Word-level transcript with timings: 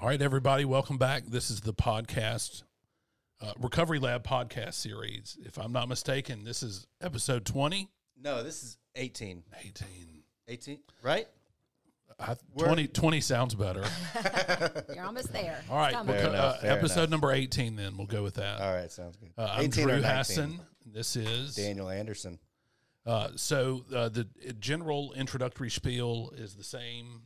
All 0.00 0.08
right, 0.08 0.20
everybody, 0.22 0.64
welcome 0.64 0.96
back. 0.96 1.24
This 1.26 1.50
is 1.50 1.60
the 1.60 1.74
podcast, 1.74 2.62
uh, 3.42 3.52
Recovery 3.60 3.98
Lab 3.98 4.24
podcast 4.24 4.74
series. 4.74 5.36
If 5.44 5.58
I'm 5.58 5.72
not 5.72 5.88
mistaken, 5.88 6.42
this 6.44 6.62
is 6.62 6.86
episode 7.02 7.44
20, 7.44 7.88
No, 8.22 8.42
this 8.42 8.62
is 8.62 8.78
18. 8.96 9.42
18. 9.62 9.86
18, 10.48 10.78
right? 11.02 11.26
I, 12.18 12.34
20, 12.58 12.86
20 12.88 13.20
sounds 13.20 13.54
better. 13.54 13.84
You're 14.94 15.04
almost 15.04 15.32
there. 15.32 15.62
All 15.70 15.76
right, 15.76 15.94
It's 15.94 16.06
we'll 16.06 16.22
co- 16.22 16.30
enough, 16.30 16.64
uh, 16.64 16.66
episode 16.66 17.00
enough. 17.00 17.10
number 17.10 17.32
18, 17.32 17.76
then 17.76 17.96
we'll 17.98 18.06
go 18.06 18.22
with 18.22 18.34
that. 18.34 18.60
All 18.60 18.72
right, 18.72 18.90
sounds 18.90 19.16
good. 19.16 19.32
Uh, 19.36 19.50
I'm 19.52 19.64
18 19.66 19.84
Drew 19.84 20.00
19. 20.00 20.16
Hassan. 20.16 20.60
This 20.86 21.14
is. 21.14 21.56
Daniel 21.56 21.90
Anderson. 21.90 22.38
Uh, 23.04 23.28
so 23.36 23.84
uh, 23.94 24.08
the 24.08 24.26
general 24.60 25.12
introductory 25.12 25.70
spiel 25.70 26.32
is 26.36 26.54
the 26.54 26.64
same. 26.64 27.22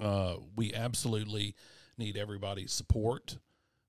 Uh, 0.00 0.36
we 0.56 0.72
absolutely 0.74 1.54
need 1.98 2.16
everybody's 2.16 2.72
support, 2.72 3.36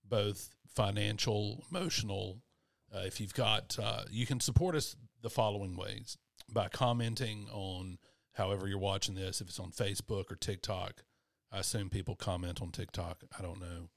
both 0.08 0.50
financial, 0.68 1.64
emotional. 1.72 2.42
Uh, 2.94 3.00
if 3.06 3.20
you've 3.22 3.34
got, 3.34 3.78
uh, 3.82 4.04
you 4.12 4.26
can 4.26 4.40
support 4.40 4.76
us 4.76 4.96
the 5.22 5.30
following 5.30 5.76
ways 5.76 6.18
by 6.52 6.68
commenting 6.68 7.48
on 7.52 7.98
however 8.34 8.68
you're 8.68 8.78
watching 8.78 9.16
this. 9.16 9.42
If 9.42 9.48
it's 9.50 9.60
on 9.60 9.72
Facebook 9.72 10.32
or 10.32 10.36
TikTok, 10.36 11.04
I 11.52 11.60
assume 11.60 11.90
people 11.90 12.16
comment 12.16 12.62
on 12.62 12.72
TikTok. 12.72 13.24
I 13.38 13.42
don't 13.42 13.60
know. 13.60 13.90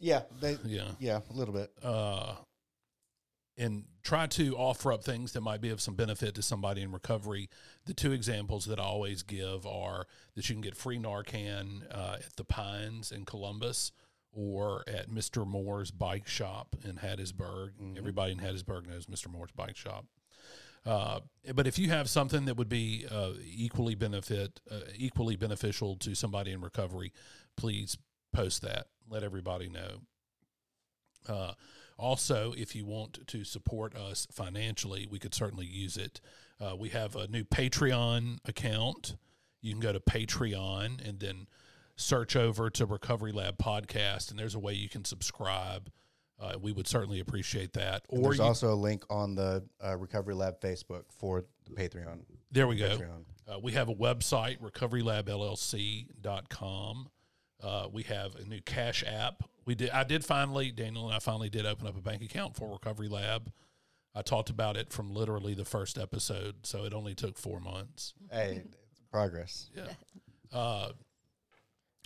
Yeah, 0.00 0.22
they, 0.40 0.56
Yeah. 0.64 0.92
yeah, 0.98 1.20
a 1.30 1.32
little 1.32 1.54
bit. 1.54 1.70
And 3.58 3.84
try 4.02 4.26
to 4.26 4.56
offer 4.56 4.92
up 4.92 5.02
things 5.02 5.32
that 5.32 5.40
might 5.40 5.60
be 5.60 5.70
of 5.70 5.80
some 5.80 5.94
benefit 5.94 6.34
to 6.36 6.42
somebody 6.42 6.80
in 6.80 6.92
recovery. 6.92 7.50
The 7.86 7.92
two 7.92 8.12
examples 8.12 8.64
that 8.66 8.78
I 8.78 8.84
always 8.84 9.22
give 9.22 9.66
are 9.66 10.06
that 10.34 10.48
you 10.48 10.54
can 10.54 10.62
get 10.62 10.76
free 10.76 10.98
Narcan 10.98 11.82
uh, 11.90 12.16
at 12.24 12.36
the 12.36 12.44
Pines 12.44 13.10
in 13.10 13.24
Columbus 13.24 13.92
or 14.32 14.84
at 14.86 15.10
Mr. 15.10 15.46
Moore's 15.46 15.90
bike 15.90 16.28
shop 16.28 16.76
in 16.84 16.96
Hattiesburg. 16.96 17.70
Everybody 17.98 18.32
in 18.32 18.38
Hattiesburg 18.38 18.86
knows 18.86 19.06
Mr. 19.06 19.28
Moore's 19.30 19.50
bike 19.50 19.76
shop. 19.76 20.06
Uh, 20.86 21.20
but 21.54 21.66
if 21.66 21.78
you 21.78 21.90
have 21.90 22.08
something 22.08 22.44
that 22.44 22.56
would 22.56 22.68
be 22.68 23.04
uh, 23.10 23.32
equally 23.44 23.96
benefit, 23.96 24.60
uh, 24.70 24.80
equally 24.96 25.34
beneficial 25.34 25.96
to 25.96 26.14
somebody 26.14 26.52
in 26.52 26.60
recovery, 26.60 27.12
please 27.56 27.98
post 28.32 28.62
that. 28.62 28.86
Let 29.10 29.24
everybody 29.24 29.68
know. 29.68 30.00
Also, 31.98 32.54
if 32.56 32.76
you 32.76 32.86
want 32.86 33.26
to 33.26 33.44
support 33.44 33.94
us 33.96 34.26
financially, 34.30 35.06
we 35.10 35.18
could 35.18 35.34
certainly 35.34 35.66
use 35.66 35.96
it. 35.96 36.20
Uh, 36.60 36.76
we 36.76 36.90
have 36.90 37.16
a 37.16 37.26
new 37.28 37.44
Patreon 37.44 38.38
account. 38.46 39.16
You 39.60 39.72
can 39.72 39.80
go 39.80 39.92
to 39.92 40.00
Patreon 40.00 41.06
and 41.06 41.18
then 41.18 41.48
search 41.96 42.36
over 42.36 42.70
to 42.70 42.86
Recovery 42.86 43.32
Lab 43.32 43.58
Podcast, 43.58 44.30
and 44.30 44.38
there's 44.38 44.54
a 44.54 44.58
way 44.58 44.72
you 44.74 44.88
can 44.88 45.04
subscribe. 45.04 45.90
Uh, 46.40 46.52
we 46.60 46.70
would 46.70 46.86
certainly 46.86 47.18
appreciate 47.18 47.72
that. 47.72 48.04
Or 48.08 48.22
There's 48.22 48.38
you, 48.38 48.44
also 48.44 48.72
a 48.72 48.76
link 48.76 49.04
on 49.10 49.34
the 49.34 49.64
uh, 49.84 49.96
Recovery 49.96 50.34
Lab 50.34 50.60
Facebook 50.60 51.02
for 51.10 51.42
the 51.64 51.72
Patreon. 51.74 52.20
there 52.52 52.68
we 52.68 52.76
go. 52.76 52.96
Patreon. 52.96 53.24
Uh, 53.48 53.58
we 53.60 53.72
have 53.72 53.88
a 53.88 53.94
website, 53.94 54.60
recoverylabllc.com. 54.60 57.08
Uh, 57.62 57.88
we 57.92 58.04
have 58.04 58.34
a 58.36 58.44
new 58.44 58.60
cash 58.62 59.02
app. 59.06 59.42
We 59.64 59.74
did. 59.74 59.90
I 59.90 60.04
did 60.04 60.24
finally, 60.24 60.70
Daniel 60.70 61.06
and 61.06 61.14
I 61.14 61.18
finally 61.18 61.50
did 61.50 61.66
open 61.66 61.86
up 61.86 61.96
a 61.96 62.00
bank 62.02 62.22
account 62.22 62.56
for 62.56 62.70
Recovery 62.72 63.08
Lab. 63.08 63.52
I 64.14 64.22
talked 64.22 64.50
about 64.50 64.76
it 64.76 64.92
from 64.92 65.12
literally 65.12 65.54
the 65.54 65.64
first 65.64 65.98
episode, 65.98 66.66
so 66.66 66.84
it 66.84 66.94
only 66.94 67.14
took 67.14 67.36
four 67.38 67.60
months. 67.60 68.14
Hey, 68.32 68.62
progress. 69.10 69.70
Yeah. 69.74 69.88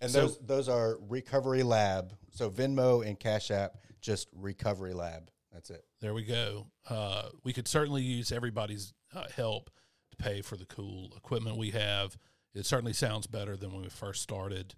And 0.01 0.11
So- 0.11 0.21
those 0.23 0.39
those 0.39 0.69
are 0.69 0.99
Recovery 1.09 1.63
Lab. 1.63 2.13
So 2.31 2.51
Venmo 2.51 3.07
and 3.07 3.19
Cash 3.21 3.51
App, 3.53 3.77
just 4.01 4.29
Recovery 4.35 4.95
Lab. 4.95 5.31
That's 5.53 5.71
it. 5.71 5.85
There 6.01 6.13
we 6.15 6.25
go. 6.25 6.67
Uh, 6.89 7.29
we 7.45 7.53
could 7.53 7.69
certainly 7.69 8.03
use 8.03 8.33
everybody's 8.33 8.95
uh, 9.15 9.27
help 9.37 9.71
to 10.11 10.17
pay 10.17 10.41
for 10.41 10.57
the 10.57 10.65
cool 10.65 11.13
equipment 11.17 11.57
we 11.57 11.71
have. 11.71 12.17
It 12.55 12.67
certainly 12.67 12.95
sounds 12.95 13.27
better 13.29 13.57
than 13.57 13.73
when 13.73 13.83
we 13.83 13.89
first 13.91 14.23
started. 14.23 14.75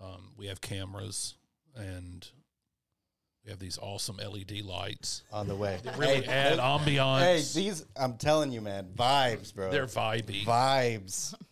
Um, 0.00 0.32
we 0.36 0.46
have 0.46 0.60
cameras 0.60 1.34
and 1.74 2.26
we 3.44 3.50
have 3.50 3.58
these 3.58 3.78
awesome 3.80 4.16
LED 4.16 4.62
lights. 4.62 5.22
On 5.32 5.46
the 5.46 5.54
way. 5.54 5.78
Really 5.96 6.22
hey, 6.22 6.24
add 6.26 6.58
hey, 7.22 7.36
these 7.54 7.84
I'm 7.96 8.16
telling 8.16 8.52
you, 8.52 8.60
man, 8.60 8.88
vibes, 8.96 9.54
bro. 9.54 9.70
They're 9.70 9.86
vibey. 9.86 10.44
vibes. 10.44 11.34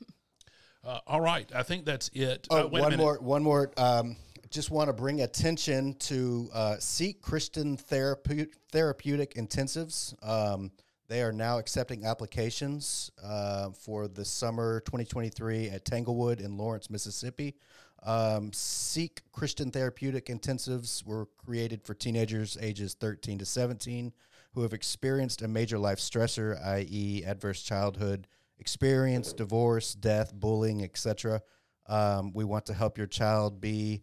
Uh, 0.86 0.98
all 1.06 1.20
right, 1.22 1.50
I 1.54 1.62
think 1.62 1.86
that's 1.86 2.10
it. 2.12 2.46
Oh, 2.50 2.64
Uh, 2.64 2.68
one 2.68 2.96
more, 2.98 3.18
one 3.18 3.42
more. 3.42 3.72
Um, 3.78 4.16
just 4.50 4.70
want 4.70 4.88
to 4.88 4.92
bring 4.92 5.22
attention 5.22 5.94
to 6.00 6.50
uh, 6.52 6.76
Seek 6.78 7.22
Christian 7.22 7.78
Therapeut- 7.78 8.52
Therapeutic 8.70 9.32
Intensives. 9.34 10.14
Um, 10.22 10.70
they 11.08 11.22
are 11.22 11.32
now 11.32 11.58
accepting 11.58 12.04
applications 12.04 13.10
uh, 13.22 13.70
for 13.70 14.08
the 14.08 14.26
summer 14.26 14.80
2023 14.80 15.70
at 15.70 15.86
Tanglewood 15.86 16.40
in 16.40 16.58
Lawrence, 16.58 16.90
Mississippi. 16.90 17.54
Um, 18.04 18.52
Seek 18.52 19.22
Christian 19.32 19.70
Therapeutic 19.70 20.26
Intensives 20.26 21.04
were 21.04 21.26
created 21.38 21.82
for 21.82 21.94
teenagers 21.94 22.58
ages 22.60 22.94
13 22.94 23.38
to 23.38 23.46
17 23.46 24.12
who 24.52 24.62
have 24.62 24.72
experienced 24.72 25.42
a 25.42 25.48
major 25.48 25.78
life 25.78 25.98
stressor, 25.98 26.64
i.e., 26.66 27.24
adverse 27.26 27.62
childhood 27.62 28.26
experience, 28.58 29.32
divorce, 29.32 29.94
death, 29.94 30.32
bullying, 30.32 30.82
etc. 30.82 31.42
Um, 31.86 32.32
we 32.32 32.44
want 32.44 32.66
to 32.66 32.74
help 32.74 32.96
your 32.96 33.06
child 33.06 33.60
be 33.60 34.02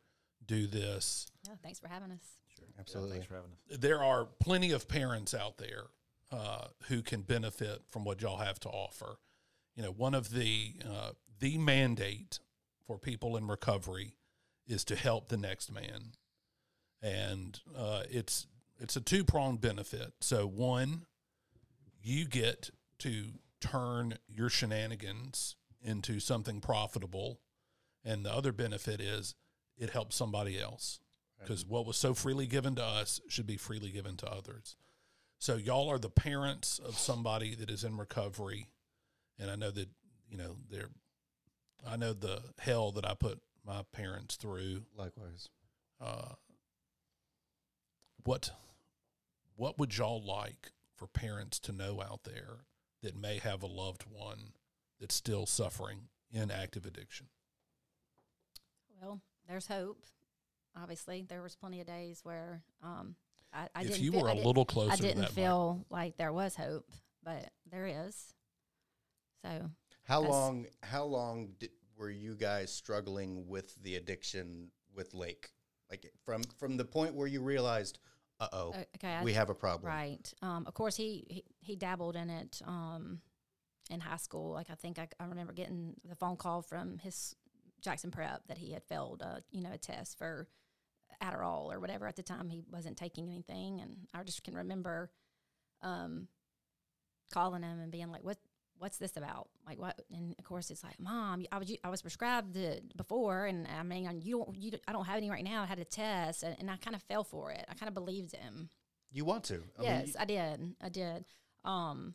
do 0.44 0.66
this. 0.66 1.26
Oh, 1.48 1.56
thanks 1.62 1.78
for 1.78 1.88
having 1.88 2.10
us. 2.12 2.39
Absolutely. 2.78 3.12
Thanks 3.12 3.26
for 3.26 3.34
having 3.34 3.50
us. 3.50 3.78
There 3.78 4.02
are 4.02 4.26
plenty 4.40 4.72
of 4.72 4.88
parents 4.88 5.34
out 5.34 5.58
there 5.58 5.84
uh, 6.32 6.66
who 6.88 7.02
can 7.02 7.22
benefit 7.22 7.82
from 7.90 8.04
what 8.04 8.22
y'all 8.22 8.38
have 8.38 8.60
to 8.60 8.68
offer. 8.68 9.16
You 9.74 9.82
know, 9.82 9.92
one 9.92 10.14
of 10.14 10.30
the 10.30 10.74
uh, 10.88 11.10
the 11.38 11.58
mandate 11.58 12.38
for 12.86 12.98
people 12.98 13.36
in 13.36 13.46
recovery 13.46 14.14
is 14.66 14.84
to 14.84 14.96
help 14.96 15.28
the 15.28 15.36
next 15.36 15.72
man, 15.72 16.12
and 17.02 17.60
uh, 17.76 18.02
it's 18.10 18.46
it's 18.78 18.96
a 18.96 19.00
two 19.00 19.24
pronged 19.24 19.60
benefit. 19.60 20.12
So 20.20 20.46
one, 20.46 21.06
you 22.02 22.24
get 22.26 22.70
to 23.00 23.24
turn 23.60 24.18
your 24.28 24.48
shenanigans 24.48 25.56
into 25.82 26.20
something 26.20 26.60
profitable, 26.60 27.40
and 28.04 28.24
the 28.24 28.32
other 28.32 28.52
benefit 28.52 29.00
is 29.00 29.34
it 29.78 29.90
helps 29.90 30.16
somebody 30.16 30.60
else 30.60 31.00
because 31.40 31.64
what 31.64 31.86
was 31.86 31.96
so 31.96 32.14
freely 32.14 32.46
given 32.46 32.74
to 32.76 32.84
us 32.84 33.20
should 33.28 33.46
be 33.46 33.56
freely 33.56 33.90
given 33.90 34.16
to 34.18 34.30
others. 34.30 34.76
So 35.38 35.56
y'all 35.56 35.88
are 35.90 35.98
the 35.98 36.10
parents 36.10 36.78
of 36.78 36.98
somebody 36.98 37.54
that 37.54 37.70
is 37.70 37.82
in 37.84 37.96
recovery, 37.96 38.68
and 39.38 39.50
I 39.50 39.56
know 39.56 39.70
that 39.70 39.88
you 40.28 40.36
know 40.36 40.56
they're. 40.70 40.90
I 41.88 41.96
know 41.96 42.12
the 42.12 42.42
hell 42.58 42.92
that 42.92 43.06
I 43.06 43.14
put 43.14 43.40
my 43.66 43.82
parents 43.92 44.36
through. 44.36 44.82
Likewise. 44.96 45.48
Uh, 46.00 46.34
What, 48.24 48.50
what 49.56 49.78
would 49.78 49.96
y'all 49.96 50.22
like 50.22 50.72
for 50.94 51.06
parents 51.06 51.58
to 51.60 51.72
know 51.72 52.02
out 52.02 52.24
there 52.24 52.66
that 53.02 53.16
may 53.16 53.38
have 53.38 53.62
a 53.62 53.66
loved 53.66 54.04
one 54.10 54.52
that's 55.00 55.14
still 55.14 55.46
suffering 55.46 56.08
in 56.30 56.50
active 56.50 56.84
addiction? 56.84 57.28
Well, 59.00 59.20
there's 59.48 59.66
hope. 59.68 60.04
Obviously, 60.76 61.24
there 61.28 61.42
was 61.42 61.56
plenty 61.56 61.80
of 61.80 61.86
days 61.86 62.20
where 62.22 62.62
um, 62.82 63.14
I, 63.52 63.68
I 63.74 63.80
if 63.82 63.88
didn't. 63.88 64.02
you 64.02 64.12
feel, 64.12 64.22
were 64.22 64.28
I 64.28 64.32
a 64.32 64.36
did- 64.36 64.46
little 64.46 64.64
closer 64.64 64.92
I 64.92 64.96
didn't 64.96 65.22
that, 65.22 65.30
feel 65.32 65.84
like 65.90 66.16
there 66.16 66.32
was 66.32 66.54
hope, 66.56 66.90
but 67.22 67.50
there 67.70 67.86
is. 68.06 68.34
So 69.42 69.70
How 70.04 70.20
long? 70.20 70.66
How 70.82 71.04
long 71.04 71.50
did, 71.58 71.70
were 71.98 72.10
you 72.10 72.34
guys 72.34 72.72
struggling 72.72 73.46
with 73.48 73.74
the 73.82 73.96
addiction 73.96 74.68
with 74.94 75.14
Lake? 75.14 75.50
Like 75.90 76.12
from 76.24 76.42
from 76.58 76.76
the 76.76 76.84
point 76.84 77.14
where 77.14 77.26
you 77.26 77.40
realized, 77.42 77.98
uh 78.38 78.48
oh, 78.52 78.74
okay, 78.96 79.14
I, 79.14 79.24
we 79.24 79.32
have 79.32 79.50
a 79.50 79.54
problem. 79.54 79.90
Right. 79.90 80.32
Um, 80.42 80.64
of 80.66 80.74
course, 80.74 80.94
he, 80.96 81.26
he 81.28 81.44
he 81.60 81.76
dabbled 81.76 82.14
in 82.16 82.30
it 82.30 82.62
um, 82.66 83.20
in 83.90 83.98
high 83.98 84.18
school. 84.18 84.52
Like 84.52 84.70
I 84.70 84.74
think 84.74 84.98
I, 84.98 85.08
I 85.18 85.24
remember 85.24 85.52
getting 85.52 85.94
the 86.08 86.14
phone 86.14 86.36
call 86.36 86.62
from 86.62 86.98
his 86.98 87.34
Jackson 87.80 88.10
Prep 88.10 88.46
that 88.48 88.58
he 88.58 88.72
had 88.72 88.84
failed, 88.84 89.22
uh, 89.24 89.40
you 89.50 89.62
know, 89.62 89.72
a 89.72 89.78
test 89.78 90.16
for 90.18 90.46
Adderall 91.22 91.72
or 91.72 91.80
whatever. 91.80 92.06
At 92.06 92.16
the 92.16 92.22
time, 92.22 92.48
he 92.48 92.62
wasn't 92.70 92.96
taking 92.96 93.28
anything, 93.28 93.80
and 93.80 93.96
I 94.14 94.22
just 94.22 94.42
can 94.44 94.54
remember 94.54 95.10
um, 95.82 96.28
calling 97.32 97.62
him 97.62 97.80
and 97.80 97.90
being 97.92 98.10
like, 98.10 98.24
"What? 98.24 98.38
What's 98.78 98.96
this 98.98 99.16
about? 99.16 99.48
Like 99.66 99.78
what?" 99.78 100.00
And 100.12 100.34
of 100.38 100.44
course, 100.44 100.70
it's 100.70 100.82
like, 100.82 100.98
"Mom, 100.98 101.44
I 101.52 101.58
was 101.58 101.72
I 101.84 101.88
was 101.90 102.02
prescribed 102.02 102.56
it 102.56 102.96
before, 102.96 103.46
and 103.46 103.66
I 103.68 103.82
mean, 103.82 104.20
you 104.22 104.38
don't, 104.38 104.56
you 104.56 104.70
don't- 104.72 104.82
I 104.88 104.92
don't 104.92 105.04
have 105.06 105.16
any 105.16 105.30
right 105.30 105.44
now. 105.44 105.62
I 105.62 105.66
had 105.66 105.78
a 105.78 105.84
test, 105.84 106.42
and, 106.42 106.56
and 106.58 106.70
I 106.70 106.76
kind 106.76 106.96
of 106.96 107.02
fell 107.02 107.24
for 107.24 107.50
it. 107.52 107.64
I 107.68 107.74
kind 107.74 107.88
of 107.88 107.94
believed 107.94 108.34
him." 108.34 108.70
You 109.12 109.24
want 109.24 109.44
to? 109.44 109.62
I 109.78 109.82
yes, 109.82 110.06
mean, 110.06 110.14
I 110.20 110.24
did. 110.24 110.74
I 110.80 110.88
did. 110.88 111.24
Um, 111.64 112.14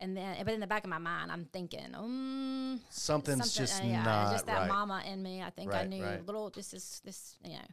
and 0.00 0.16
then, 0.16 0.36
but 0.44 0.54
in 0.54 0.60
the 0.60 0.66
back 0.66 0.84
of 0.84 0.90
my 0.90 0.98
mind, 0.98 1.32
I'm 1.32 1.46
thinking, 1.46 1.94
um, 1.94 2.80
something's 2.90 3.52
something- 3.52 3.66
just 3.66 3.82
uh, 3.82 3.86
yeah, 3.86 4.02
not 4.02 4.32
just 4.32 4.46
that 4.46 4.58
right. 4.60 4.68
mama 4.68 5.02
in 5.06 5.22
me. 5.22 5.42
I 5.42 5.50
think 5.50 5.74
I 5.74 5.84
knew 5.84 6.04
right. 6.04 6.24
little. 6.24 6.50
This 6.50 6.72
is 6.72 7.00
this, 7.04 7.36
you 7.44 7.52
know. 7.54 7.64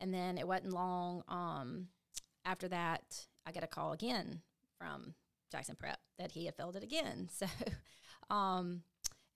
And 0.00 0.12
then 0.12 0.38
it 0.38 0.46
wasn't 0.46 0.72
long. 0.72 1.22
Um, 1.28 1.88
after 2.44 2.68
that, 2.68 3.26
I 3.46 3.52
got 3.52 3.64
a 3.64 3.68
call 3.68 3.92
again 3.92 4.40
from 4.78 5.14
Jackson 5.50 5.76
Prep 5.76 5.98
that 6.18 6.32
he 6.32 6.46
had 6.46 6.56
failed 6.56 6.76
it 6.76 6.82
again. 6.82 7.28
So, 7.38 7.46
um, 8.34 8.82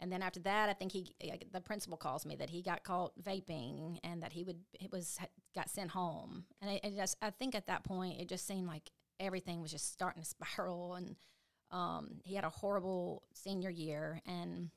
and 0.01 0.13
then 0.13 0.23
after 0.23 0.41
that, 0.41 0.69
I 0.69 0.73
think 0.73 0.93
he 0.93 1.15
the 1.53 1.61
principal 1.61 1.97
calls 1.97 2.27
me 2.27 2.37
that 2.37 2.51
he 2.51 2.63
got 2.63 2.85
caught 2.85 3.13
vaping 3.23 3.99
and 4.05 4.23
that 4.23 4.33
he 4.33 4.45
would 4.45 4.59
it 4.81 4.93
was 4.93 5.19
got 5.55 5.71
sent 5.71 5.91
home. 5.91 6.45
And 6.61 6.73
it, 6.73 6.85
it 6.85 6.97
just 6.97 7.17
I 7.23 7.31
think 7.31 7.55
at 7.55 7.67
that 7.67 7.85
point 7.85 8.21
it 8.21 8.29
just 8.29 8.47
seemed 8.47 8.67
like 8.67 8.91
everything 9.21 9.63
was 9.63 9.71
just 9.71 9.93
starting 9.93 10.23
to 10.23 10.29
spiral 10.57 10.95
and 10.95 11.17
um, 11.71 12.21
he 12.25 12.35
had 12.35 12.45
a 12.45 12.51
horrible 12.51 13.23
senior 13.33 13.71
year 13.71 14.21
and 14.27 14.71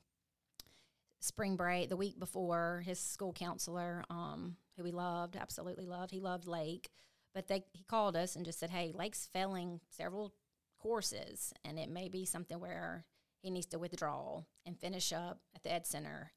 spring 1.20 1.56
break 1.56 1.88
the 1.88 1.96
week 1.96 2.18
before 2.18 2.82
his 2.86 2.98
school 2.98 3.32
counselor 3.32 4.04
um, 4.10 4.56
who 4.78 4.84
he 4.84 4.92
loved 4.92 5.36
absolutely 5.36 5.84
loved. 5.86 6.10
He 6.12 6.20
loved 6.20 6.46
lake 6.46 6.88
but 7.34 7.46
they 7.46 7.62
he 7.72 7.84
called 7.84 8.16
us 8.16 8.34
and 8.36 8.44
just 8.44 8.58
said 8.58 8.70
hey 8.70 8.92
lake's 8.94 9.28
failing 9.32 9.80
several 9.90 10.32
courses 10.80 11.52
and 11.64 11.78
it 11.78 11.90
may 11.90 12.08
be 12.08 12.24
something 12.24 12.58
where 12.60 13.04
he 13.40 13.50
needs 13.50 13.66
to 13.66 13.78
withdraw 13.78 14.42
and 14.66 14.78
finish 14.78 15.12
up 15.12 15.40
at 15.54 15.62
the 15.62 15.72
ed 15.72 15.86
center. 15.86 16.32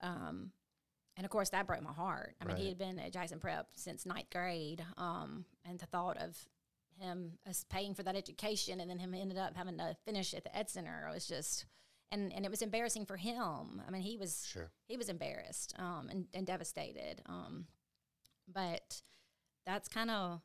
Um, 0.00 0.50
and 1.16 1.24
of 1.24 1.30
course 1.30 1.50
that 1.50 1.66
broke 1.66 1.82
my 1.82 1.92
heart. 1.92 2.34
I 2.40 2.44
mean 2.46 2.56
he 2.56 2.68
had 2.68 2.78
been 2.78 2.98
at 2.98 3.12
jackson 3.12 3.38
prep 3.38 3.68
since 3.74 4.04
ninth 4.06 4.30
grade 4.30 4.84
um, 4.96 5.44
and 5.64 5.78
the 5.78 5.86
thought 5.86 6.16
of 6.18 6.36
him 6.98 7.32
us 7.48 7.64
paying 7.70 7.94
for 7.94 8.02
that 8.02 8.16
education 8.16 8.80
and 8.80 8.90
then 8.90 8.98
him 8.98 9.14
ended 9.14 9.38
up 9.38 9.56
having 9.56 9.78
to 9.78 9.96
finish 10.04 10.34
at 10.34 10.44
the 10.44 10.56
ed 10.56 10.68
center 10.68 11.08
was 11.12 11.26
just 11.26 11.66
and 12.10 12.32
and 12.32 12.44
it 12.44 12.50
was 12.50 12.62
embarrassing 12.62 13.06
for 13.06 13.16
him. 13.16 13.80
I 13.86 13.90
mean 13.90 14.02
he 14.02 14.16
was 14.18 14.46
Sure. 14.46 14.70
he 14.86 14.96
was 14.96 15.08
embarrassed 15.08 15.74
um, 15.78 16.08
and, 16.10 16.26
and 16.34 16.46
devastated 16.46 17.22
um, 17.26 17.66
but 18.48 19.02
that's 19.66 19.88
kind 19.88 20.10
of 20.10 20.40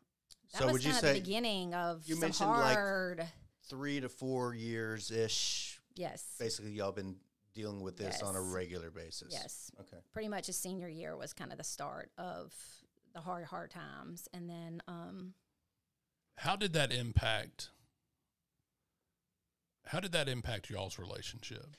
that 0.54 0.60
So 0.60 0.66
was 0.66 0.74
would 0.74 0.84
you 0.84 0.92
kind 0.92 1.04
of 1.04 1.10
say 1.10 1.14
the 1.14 1.20
beginning 1.20 1.74
of 1.74 2.04
you 2.08 2.16
some 2.16 2.22
mentioned, 2.22 2.50
like, 2.52 2.76
hard 2.76 3.28
Three 3.70 4.00
to 4.00 4.08
four 4.10 4.54
years 4.54 5.12
ish. 5.12 5.80
yes 5.96 6.36
Basically, 6.40 6.72
y'all 6.72 6.92
been 6.92 7.18
dealing 7.54 7.82
with 7.82 7.98
this 7.98 8.22
on 8.22 8.36
a 8.36 8.42
regular 8.42 8.92
basis. 8.92 9.30
yes 9.32 9.72
Okay. 9.80 9.98
pretty 10.14 10.30
much 10.30 10.48
his 10.48 10.58
senior 10.58 10.88
year 10.88 11.18
was 11.18 11.34
kind 11.34 11.52
of 11.52 11.58
the 11.58 11.64
start 11.64 12.12
of 12.18 12.54
the 13.14 13.22
hard 13.22 13.46
hard 13.46 13.72
times 13.72 14.28
and 14.34 14.50
then 14.50 14.82
um, 14.88 15.34
How 16.38 16.56
did 16.56 16.74
that 16.74 16.92
impact? 16.94 17.70
How 19.88 20.00
did 20.00 20.12
that 20.12 20.28
impact 20.30 20.70
y'all's 20.70 21.00
relationship? 21.00 21.76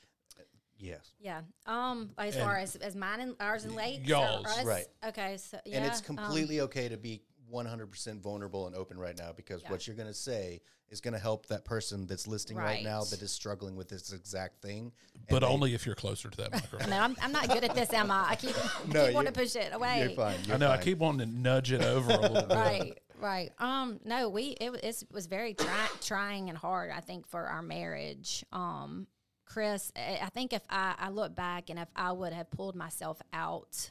Yes. 0.78 1.10
yeah 1.20 1.40
um 1.66 2.10
as 2.18 2.34
And- 2.36 2.44
far 2.44 2.56
as 2.58 2.76
as 2.76 2.94
mine 2.96 3.20
and 3.20 3.34
ours 3.40 3.64
and 3.64 3.74
late 3.74 4.00
Y'all's. 4.06 4.46
Right. 4.64 4.86
okay 5.06 5.36
so 5.36 5.58
yeah 5.66 5.78
and 5.78 5.86
it's 5.86 6.00
um, 6.08 6.16
completely 6.16 6.60
okay 6.62 6.88
to 6.88 6.96
be 6.96 7.22
100% 7.52 8.20
vulnerable 8.20 8.66
and 8.66 8.76
open 8.76 8.98
right 8.98 9.16
now 9.18 9.32
because 9.34 9.62
Yeah. 9.62 9.70
what 9.70 9.86
you're 9.86 9.96
going 9.96 10.08
to 10.08 10.14
say 10.14 10.60
is 10.90 11.00
going 11.00 11.14
to 11.14 11.18
help 11.20 11.46
that 11.46 11.64
person 11.64 12.06
that's 12.06 12.26
listening 12.26 12.58
right. 12.58 12.84
now 12.84 13.04
that 13.04 13.22
is 13.22 13.30
struggling 13.32 13.74
with 13.74 13.88
this 13.88 14.12
exact 14.12 14.60
thing. 14.62 14.92
But 15.30 15.40
they- 15.40 15.46
only 15.46 15.74
if 15.74 15.86
you're 15.86 15.94
closer 15.94 16.28
to 16.28 16.36
that 16.38 16.52
microphone. 16.52 16.90
no, 16.90 16.98
I'm, 17.00 17.16
I'm 17.22 17.32
not 17.32 17.48
good 17.48 17.64
at 17.64 17.74
this, 17.74 17.90
Emma. 17.92 18.26
I 18.28 18.36
keep, 18.36 18.54
No, 18.92 19.06
keep 19.06 19.14
wanting 19.14 19.32
to 19.32 19.40
push 19.40 19.56
it 19.56 19.72
away. 19.74 20.00
You're 20.00 20.10
fine. 20.10 20.36
You're 20.44 20.56
I 20.56 20.58
know. 20.58 20.70
I 20.70 20.76
keep 20.78 20.98
wanting 20.98 21.26
to 21.26 21.38
nudge 21.38 21.72
it 21.72 21.82
over 21.82 22.10
a 22.12 22.20
little 22.20 22.42
bit. 22.48 22.50
right 22.56 22.98
right 23.20 23.50
um 23.58 23.98
no 24.04 24.28
we 24.28 24.50
it, 24.60 24.70
wa- 24.70 24.76
it's- 24.76 25.04
was 25.10 25.26
very 25.26 25.52
try, 25.52 25.88
trying 26.00 26.50
and 26.50 26.56
hard 26.56 26.88
i 26.94 27.00
think 27.00 27.26
for 27.26 27.46
our 27.46 27.62
marriage 27.62 28.44
um 28.52 29.08
chris 29.48 29.92
i 29.96 30.20
I 30.22 30.28
think 30.28 30.52
if 30.52 30.62
I, 30.70 30.94
I 30.98 31.08
look 31.08 31.34
back 31.34 31.70
and 31.70 31.78
if 31.78 31.88
i 31.96 32.12
would 32.12 32.32
have 32.32 32.50
pulled 32.50 32.76
myself 32.76 33.20
out 33.32 33.90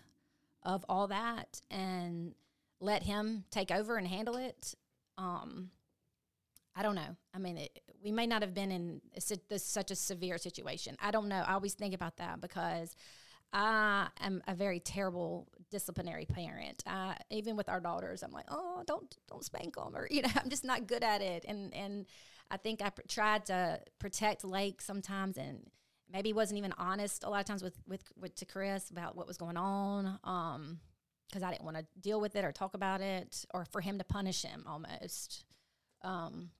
of 0.63 0.85
all 0.87 1.07
that 1.07 1.61
and 1.71 2.35
let 2.79 3.03
him 3.03 3.45
take 3.51 3.71
over 3.71 3.97
and 3.97 4.07
handle 4.07 4.35
it 4.35 4.75
um 5.17 5.71
i 6.75 6.83
don't 6.83 6.95
know 6.95 7.15
i 7.33 7.39
mean 7.39 7.57
it, 7.57 7.79
we 8.03 8.11
may 8.11 8.27
not 8.27 8.41
have 8.41 8.53
been 8.53 8.71
in 8.71 9.01
such 9.19 9.91
a 9.91 9.95
severe 9.95 10.37
situation 10.37 10.95
i 11.01 11.11
don't 11.11 11.27
know 11.27 11.43
i 11.47 11.53
always 11.53 11.73
think 11.73 11.93
about 11.93 12.17
that 12.17 12.39
because 12.39 12.95
I 13.53 14.07
am 14.19 14.41
a 14.47 14.53
very 14.53 14.79
terrible 14.79 15.47
disciplinary 15.71 16.25
parent. 16.25 16.83
Uh, 16.85 17.13
even 17.29 17.55
with 17.55 17.69
our 17.69 17.79
daughters, 17.79 18.23
I'm 18.23 18.31
like, 18.31 18.45
oh, 18.49 18.83
don't 18.85 19.15
don't 19.29 19.43
spank 19.43 19.75
them, 19.75 19.95
or 19.95 20.07
you 20.11 20.21
know, 20.21 20.29
I'm 20.35 20.49
just 20.49 20.65
not 20.65 20.87
good 20.87 21.03
at 21.03 21.21
it. 21.21 21.45
And 21.47 21.73
and 21.73 22.05
I 22.49 22.57
think 22.57 22.81
I 22.81 22.89
pr- 22.89 23.01
tried 23.07 23.45
to 23.47 23.81
protect 23.99 24.43
Lake 24.43 24.81
sometimes, 24.81 25.37
and 25.37 25.69
maybe 26.11 26.33
wasn't 26.33 26.57
even 26.57 26.73
honest 26.77 27.23
a 27.23 27.29
lot 27.29 27.39
of 27.39 27.45
times 27.45 27.63
with 27.63 27.79
with, 27.87 28.03
with 28.15 28.35
to 28.35 28.45
Chris 28.45 28.89
about 28.89 29.15
what 29.15 29.27
was 29.27 29.37
going 29.37 29.57
on. 29.57 30.19
Um, 30.23 30.79
because 31.27 31.43
I 31.43 31.51
didn't 31.51 31.65
want 31.65 31.75
to 31.75 31.85
deal 31.99 32.21
with 32.21 32.37
it 32.37 32.45
or 32.45 32.53
talk 32.53 32.73
about 32.73 33.01
it, 33.01 33.45
or 33.53 33.65
for 33.65 33.81
him 33.81 33.97
to 33.97 34.05
punish 34.05 34.43
him 34.43 34.63
almost. 34.65 35.43
Um, 36.01 36.51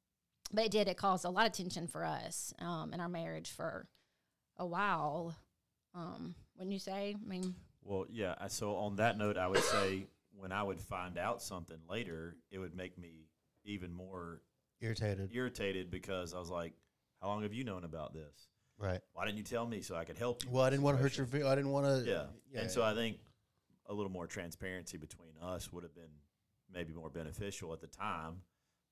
but 0.52 0.66
it 0.66 0.72
did. 0.72 0.88
It 0.88 0.98
caused 0.98 1.26
a 1.26 1.30
lot 1.30 1.48
of 1.48 1.54
tension 1.54 1.88
for 1.88 2.04
us 2.04 2.54
um, 2.60 2.94
in 2.94 3.00
our 3.00 3.10
marriage 3.10 3.50
for 3.50 3.88
a 4.58 4.66
while. 4.66 5.36
Um, 5.96 6.36
when 6.56 6.72
you 6.72 6.80
say, 6.80 7.16
I 7.16 7.28
mean, 7.28 7.56
Well, 7.82 8.06
yeah. 8.10 8.36
So 8.48 8.76
on 8.76 8.98
that 8.98 9.18
note, 9.18 9.38
I 9.38 9.48
would 9.48 9.64
say 9.64 10.08
when 10.36 10.52
I 10.52 10.64
would 10.64 10.80
find 10.80 11.18
out 11.18 11.42
something 11.42 11.80
later, 11.90 12.36
it 12.52 12.60
would 12.60 12.76
make 12.76 12.98
me 12.98 13.30
even 13.64 13.94
more 13.94 14.42
Irritated. 14.82 15.30
irritated 15.34 15.90
because 15.90 16.34
I 16.34 16.40
was 16.40 16.50
like, 16.50 16.74
"How 17.22 17.28
long 17.28 17.44
have 17.44 17.54
you 17.54 17.64
known 17.64 17.84
about 17.84 18.14
this? 18.14 18.48
Right. 18.78 19.02
Why 19.14 19.26
didn't 19.26 19.38
you 19.40 19.44
tell 19.44 19.66
me 19.66 19.82
so 19.82 19.96
I 19.96 20.06
could 20.06 20.18
help 20.18 20.44
you?" 20.44 20.52
Well, 20.52 20.64
I 20.64 20.70
didn't 20.70 20.84
want 20.84 20.98
to 20.98 21.02
hurt 21.04 21.18
your. 21.18 21.26
situation?" 21.26 21.48
vi- 21.48 21.52
I 21.52 21.56
didn't 21.56 21.72
want 21.72 22.06
to. 22.06 22.10
Yeah. 22.52 22.62
And 22.62 22.70
so 22.72 22.84
I 22.84 22.94
think 22.94 23.18
a 23.88 23.94
little 23.94 24.12
more 24.12 24.28
transparency 24.28 24.98
between 24.98 25.32
us 25.42 25.72
would 25.74 25.84
have 25.84 25.96
been 25.96 26.12
maybe 26.72 26.94
more 26.94 27.10
beneficial 27.10 27.74
at 27.74 27.80
the 27.82 27.88
time. 27.88 28.42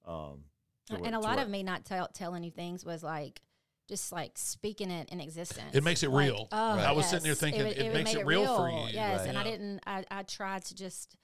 Um, 0.05 0.45
to 0.87 0.93
where- 0.95 1.05
and 1.05 1.15
a 1.15 1.19
lot 1.19 1.39
of 1.39 1.49
me 1.49 1.61
not 1.63 1.83
tell, 1.85 2.07
telling 2.07 2.43
you 2.43 2.51
things 2.51 2.85
was 2.85 3.03
like 3.03 3.41
just 3.87 4.11
like 4.11 4.37
speaking 4.37 4.89
it 4.89 5.09
in 5.11 5.19
existence. 5.21 5.75
It 5.75 5.83
makes 5.83 6.01
it 6.01 6.09
Like, 6.09 6.25
real. 6.25 6.47
oh, 6.51 6.57
I 6.79 6.91
was 6.93 7.05
sitting 7.07 7.23
there 7.23 7.31
yes. 7.33 7.39
thinking, 7.39 7.63
would- 7.63 7.77
it 7.77 7.83
would 7.83 7.93
makes 7.93 8.13
made 8.13 8.21
it 8.21 8.25
real 8.25 8.55
for 8.55 8.69
you. 8.69 8.87
Yes, 8.91 9.19
Right. 9.19 9.29
and 9.29 9.37
I 9.37 9.43
didn't. 9.43 9.79
I, 9.85 10.03
I 10.09 10.23
tried 10.23 10.63
to 10.65 10.75
just 10.75 11.15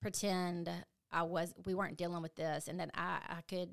pretend 0.00 0.70
I 1.10 1.22
was. 1.24 1.52
We 1.66 1.74
weren't 1.74 1.98
dealing 1.98 2.22
with 2.22 2.34
this, 2.36 2.68
and 2.68 2.80
that 2.80 2.90
I 2.94 3.20
I 3.28 3.40
could. 3.42 3.70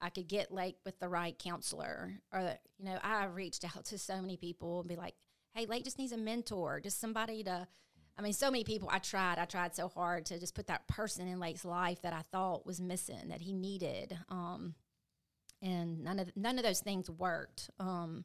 I 0.00 0.10
could 0.10 0.28
get 0.28 0.52
Lake 0.52 0.76
with 0.84 0.98
the 0.98 1.08
right 1.08 1.38
counselor, 1.38 2.20
or 2.32 2.54
you 2.78 2.84
know, 2.84 2.98
I 3.02 3.26
reached 3.26 3.64
out 3.64 3.86
to 3.86 3.98
so 3.98 4.20
many 4.20 4.36
people 4.36 4.80
and 4.80 4.88
be 4.88 4.96
like, 4.96 5.14
"Hey, 5.54 5.66
Lake 5.66 5.84
just 5.84 5.98
needs 5.98 6.12
a 6.12 6.18
mentor, 6.18 6.80
just 6.80 7.00
somebody 7.00 7.42
to." 7.44 7.66
I 8.18 8.22
mean, 8.22 8.32
so 8.32 8.50
many 8.50 8.64
people. 8.64 8.88
I 8.90 8.98
tried. 8.98 9.38
I 9.38 9.44
tried 9.44 9.74
so 9.74 9.88
hard 9.88 10.26
to 10.26 10.38
just 10.40 10.54
put 10.54 10.68
that 10.68 10.88
person 10.88 11.28
in 11.28 11.38
Lake's 11.38 11.64
life 11.64 12.00
that 12.02 12.14
I 12.14 12.22
thought 12.22 12.66
was 12.66 12.80
missing, 12.80 13.28
that 13.28 13.42
he 13.42 13.52
needed. 13.52 14.16
Um, 14.30 14.74
and 15.62 16.04
none 16.04 16.18
of 16.18 16.34
none 16.36 16.58
of 16.58 16.64
those 16.64 16.80
things 16.80 17.10
worked. 17.10 17.70
Um, 17.78 18.24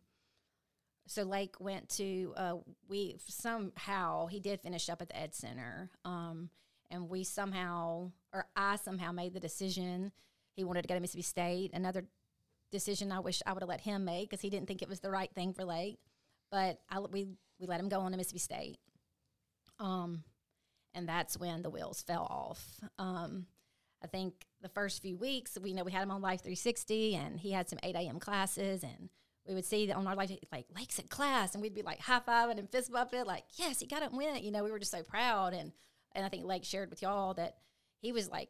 so 1.08 1.24
Lake 1.24 1.60
went 1.60 1.90
to 1.90 2.34
uh, 2.38 2.56
we 2.88 3.18
somehow 3.28 4.28
he 4.28 4.40
did 4.40 4.62
finish 4.62 4.90
up 4.90 5.02
at 5.02 5.10
the 5.10 5.18
Ed 5.18 5.34
Center, 5.34 5.90
um, 6.06 6.50
and 6.90 7.10
we 7.10 7.24
somehow 7.24 8.12
or 8.34 8.46
I 8.56 8.78
somehow 8.78 9.12
made 9.12 9.34
the 9.34 9.40
decision 9.40 10.12
he 10.56 10.64
wanted 10.64 10.84
to 10.84 10.88
go 10.88 10.96
to 10.96 11.00
Mississippi 11.00 11.24
State. 11.24 11.72
Another 11.74 12.06
decision 12.72 13.12
I 13.12 13.20
wish 13.20 13.42
I 13.46 13.54
would 13.54 13.62
have 13.62 13.70
let 13.70 13.82
him 13.82 14.06
make 14.06 14.30
because 14.30 14.42
he 14.42 14.50
didn't 14.50 14.68
think 14.68 14.82
it 14.82 14.90
was 14.90 15.00
the 15.00 15.12
right 15.12 15.32
thing 15.34 15.54
for 15.54 15.66
Lake. 15.66 16.00
But 16.52 16.80
I, 16.90 17.00
we 17.00 17.28
we 17.60 17.68
let 17.68 17.80
him 17.80 17.90
go 17.90 18.00
on 18.02 18.12
to 18.12 18.18
Mississippi 18.18 18.40
State. 18.40 18.78
Um, 19.80 20.24
and 20.94 21.08
that's 21.08 21.38
when 21.38 21.62
the 21.62 21.70
wheels 21.70 22.02
fell 22.02 22.28
off. 22.30 22.64
Um, 23.00 23.46
I 24.04 24.08
think 24.08 24.34
the 24.62 24.70
first 24.70 25.02
few 25.02 25.18
weeks, 25.18 25.58
we 25.62 25.74
know 25.74 25.84
we 25.84 25.92
had 25.92 26.04
him 26.04 26.12
on 26.12 26.22
Life 26.22 26.42
360, 26.42 27.16
and 27.16 27.40
he 27.40 27.52
had 27.52 27.70
some 27.70 27.80
8 27.84 27.96
a.m. 27.96 28.20
classes, 28.20 28.84
and 28.84 29.10
we 29.48 29.54
would 29.54 29.66
see 29.66 29.88
that 29.88 29.96
on 29.96 30.08
our 30.08 30.16
life 30.16 30.32
like 30.52 30.66
Lakes 30.76 31.00
at 31.00 31.10
class, 31.10 31.54
and 31.54 31.62
we'd 31.62 31.74
be 31.74 31.82
like 31.82 32.00
high 32.00 32.20
fiving 32.20 32.58
and 32.58 32.70
fist 32.70 32.92
bumping, 32.92 33.26
like 33.26 33.44
yes, 33.56 33.80
he 33.80 33.88
got 33.88 34.04
it, 34.04 34.12
win. 34.12 34.44
You 34.44 34.52
know, 34.52 34.64
we 34.64 34.72
were 34.72 34.80
just 34.80 34.92
so 34.92 35.04
proud, 35.04 35.54
and 35.54 35.72
and 36.14 36.26
I 36.26 36.30
think 36.30 36.46
Lake 36.46 36.66
shared 36.66 36.90
with 36.90 37.02
y'all 37.02 37.34
that 37.36 37.58
he 38.02 38.12
was 38.12 38.30
like 38.30 38.50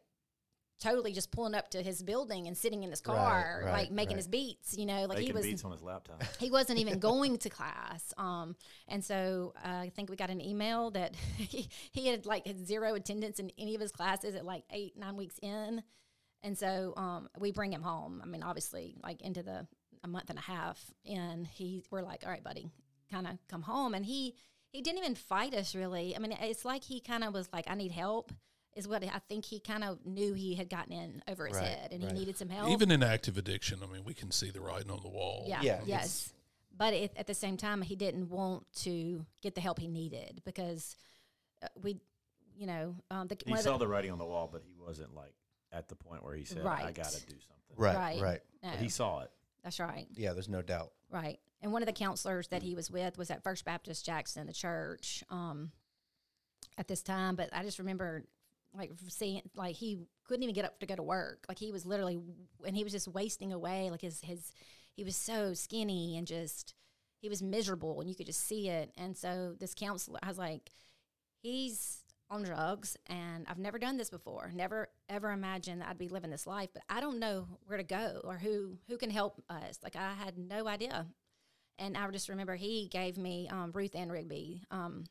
totally 0.82 1.12
just 1.12 1.30
pulling 1.30 1.54
up 1.54 1.70
to 1.70 1.82
his 1.82 2.02
building 2.02 2.48
and 2.48 2.56
sitting 2.56 2.82
in 2.82 2.90
his 2.90 3.00
car, 3.00 3.62
right, 3.64 3.72
like 3.72 3.90
making 3.90 4.16
right. 4.16 4.16
his 4.16 4.26
beats. 4.26 4.76
You 4.76 4.86
know, 4.86 5.02
like 5.02 5.18
Making 5.18 5.26
he 5.26 5.32
was 5.32 5.46
beats 5.46 5.64
on 5.64 5.70
his 5.70 5.82
laptop. 5.82 6.22
he 6.40 6.50
wasn't 6.50 6.78
even 6.80 6.98
going 6.98 7.38
to 7.38 7.48
class. 7.48 8.12
Um, 8.18 8.56
and 8.88 9.04
so 9.04 9.54
uh, 9.64 9.68
I 9.68 9.92
think 9.94 10.10
we 10.10 10.16
got 10.16 10.30
an 10.30 10.40
email 10.40 10.90
that 10.90 11.14
he, 11.36 11.68
he 11.92 12.08
had 12.08 12.26
like 12.26 12.46
had 12.46 12.66
zero 12.66 12.94
attendance 12.94 13.38
in 13.38 13.50
any 13.56 13.74
of 13.74 13.80
his 13.80 13.92
classes 13.92 14.34
at 14.34 14.44
like 14.44 14.64
eight, 14.70 14.96
nine 14.96 15.16
weeks 15.16 15.38
in. 15.40 15.82
And 16.42 16.58
so 16.58 16.94
um, 16.96 17.28
we 17.38 17.52
bring 17.52 17.72
him 17.72 17.82
home. 17.82 18.20
I 18.22 18.26
mean, 18.26 18.42
obviously, 18.42 18.96
like 19.02 19.22
into 19.22 19.42
the 19.42 19.66
a 20.04 20.08
month 20.08 20.30
and 20.30 20.38
a 20.38 20.42
half, 20.42 20.84
and 21.08 21.46
he 21.46 21.84
we're 21.90 22.02
like, 22.02 22.24
all 22.24 22.30
right, 22.30 22.42
buddy, 22.42 22.68
kind 23.10 23.28
of 23.28 23.38
come 23.48 23.62
home. 23.62 23.94
And 23.94 24.04
he 24.04 24.34
he 24.70 24.80
didn't 24.80 24.98
even 24.98 25.14
fight 25.14 25.54
us 25.54 25.74
really. 25.74 26.16
I 26.16 26.18
mean, 26.18 26.32
it's 26.32 26.64
like 26.64 26.82
he 26.82 27.00
kind 27.00 27.22
of 27.22 27.32
was 27.32 27.48
like, 27.52 27.66
I 27.68 27.74
need 27.74 27.92
help. 27.92 28.32
Is 28.74 28.88
what 28.88 29.04
I 29.04 29.20
think 29.28 29.44
he 29.44 29.60
kind 29.60 29.84
of 29.84 29.98
knew 30.06 30.32
he 30.32 30.54
had 30.54 30.70
gotten 30.70 30.92
in 30.92 31.22
over 31.28 31.46
his 31.46 31.56
Right, 31.58 31.66
head, 31.66 31.92
and 31.92 32.02
right. 32.02 32.12
he 32.12 32.18
needed 32.20 32.38
some 32.38 32.48
help. 32.48 32.70
Even 32.70 32.90
in 32.90 33.02
active 33.02 33.36
addiction, 33.36 33.80
I 33.82 33.86
mean, 33.92 34.02
we 34.04 34.14
can 34.14 34.30
see 34.30 34.50
the 34.50 34.60
writing 34.62 34.90
on 34.90 35.00
the 35.02 35.10
wall. 35.10 35.44
Yeah. 35.46 35.60
Yeah, 35.62 35.80
Yes. 35.84 36.32
But 36.74 36.94
it, 36.94 37.12
at 37.18 37.26
the 37.26 37.34
same 37.34 37.58
time, 37.58 37.82
he 37.82 37.96
didn't 37.96 38.30
want 38.30 38.64
to 38.76 39.26
get 39.42 39.54
the 39.54 39.60
help 39.60 39.78
he 39.78 39.88
needed 39.88 40.40
because 40.46 40.96
uh, 41.62 41.66
we, 41.82 42.00
you 42.56 42.66
know, 42.66 42.96
um, 43.10 43.28
the, 43.28 43.36
He 43.44 43.54
saw 43.58 43.72
the, 43.72 43.84
the 43.84 43.88
writing 43.88 44.10
on 44.10 44.16
the 44.18 44.24
wall, 44.24 44.48
but 44.50 44.62
he 44.64 44.72
wasn't 44.82 45.14
like 45.14 45.34
at 45.70 45.88
the 45.88 45.94
point 45.94 46.24
where 46.24 46.34
he 46.34 46.44
said, 46.44 46.64
"I 46.64 46.90
got 46.92 47.10
to 47.10 47.20
do 47.26 47.34
something." 47.34 47.76
Right, 47.76 47.94
Right. 47.94 48.20
right. 48.22 48.40
no, 48.62 48.70
But 48.70 48.78
he 48.80 48.88
saw 48.88 49.20
it. 49.20 49.30
that's 49.62 49.78
right, 49.80 50.06
Yeah, 50.14 50.32
there's 50.32 50.48
no 50.48 50.62
doubt. 50.62 50.92
right. 51.10 51.38
And 51.60 51.72
one 51.72 51.82
of 51.82 51.86
the 51.86 51.92
counselors 51.92 52.48
that 52.48 52.62
he 52.62 52.74
was 52.74 52.90
with 52.90 53.18
was 53.18 53.30
at 53.30 53.42
First 53.44 53.64
Baptist 53.66 54.04
Jackson, 54.06 54.46
the 54.46 54.52
church, 54.54 55.22
um, 55.28 55.72
at 56.78 56.88
this 56.88 57.02
time. 57.02 57.36
But 57.36 57.50
I 57.52 57.62
just 57.62 57.78
remember 57.78 58.24
like 58.74 58.90
seeing 59.08 59.42
like 59.54 59.76
he 59.76 59.98
couldn't 60.26 60.42
even 60.42 60.54
get 60.54 60.64
up 60.64 60.80
to 60.80 60.86
go 60.86 60.96
to 60.96 61.02
work. 61.02 61.44
Like 61.48 61.58
he 61.58 61.72
was 61.72 61.84
literally, 61.86 62.18
and 62.66 62.76
he 62.76 62.84
was 62.84 62.92
just 62.92 63.08
wasting 63.08 63.52
away. 63.52 63.90
Like 63.90 64.00
his 64.00 64.20
his 64.22 64.52
he 64.94 65.04
was 65.04 65.16
so 65.16 65.54
skinny 65.54 66.16
and 66.16 66.26
just 66.26 66.74
he 67.20 67.28
was 67.28 67.42
miserable, 67.42 68.00
and 68.00 68.08
you 68.08 68.16
could 68.16 68.26
just 68.26 68.46
see 68.46 68.68
it. 68.68 68.92
And 68.96 69.16
so 69.16 69.54
this 69.58 69.74
counselor, 69.74 70.18
I 70.22 70.28
was 70.28 70.38
like, 70.38 70.70
he's 71.40 72.00
on 72.30 72.42
drugs, 72.42 72.96
and 73.06 73.46
I've 73.48 73.58
never 73.58 73.78
done 73.78 73.96
this 73.96 74.10
before. 74.10 74.50
Never 74.54 74.88
ever 75.08 75.30
imagined 75.30 75.82
that 75.82 75.88
I'd 75.88 75.98
be 75.98 76.08
living 76.08 76.30
this 76.30 76.46
life, 76.46 76.70
but 76.72 76.82
I 76.88 77.00
don't 77.00 77.18
know 77.18 77.46
where 77.66 77.78
to 77.78 77.84
go 77.84 78.20
or 78.24 78.38
who 78.38 78.78
who 78.88 78.96
can 78.96 79.10
help 79.10 79.42
us. 79.50 79.78
Like 79.82 79.96
I 79.96 80.14
had 80.14 80.38
no 80.38 80.66
idea. 80.66 81.06
And 81.78 81.96
I 81.96 82.08
just 82.10 82.28
remember 82.28 82.54
he 82.54 82.88
gave 82.88 83.16
me 83.16 83.48
um, 83.48 83.72
Ruth 83.72 83.96
Ann 83.96 84.10
Rigby, 84.10 84.62
um, 84.70 85.04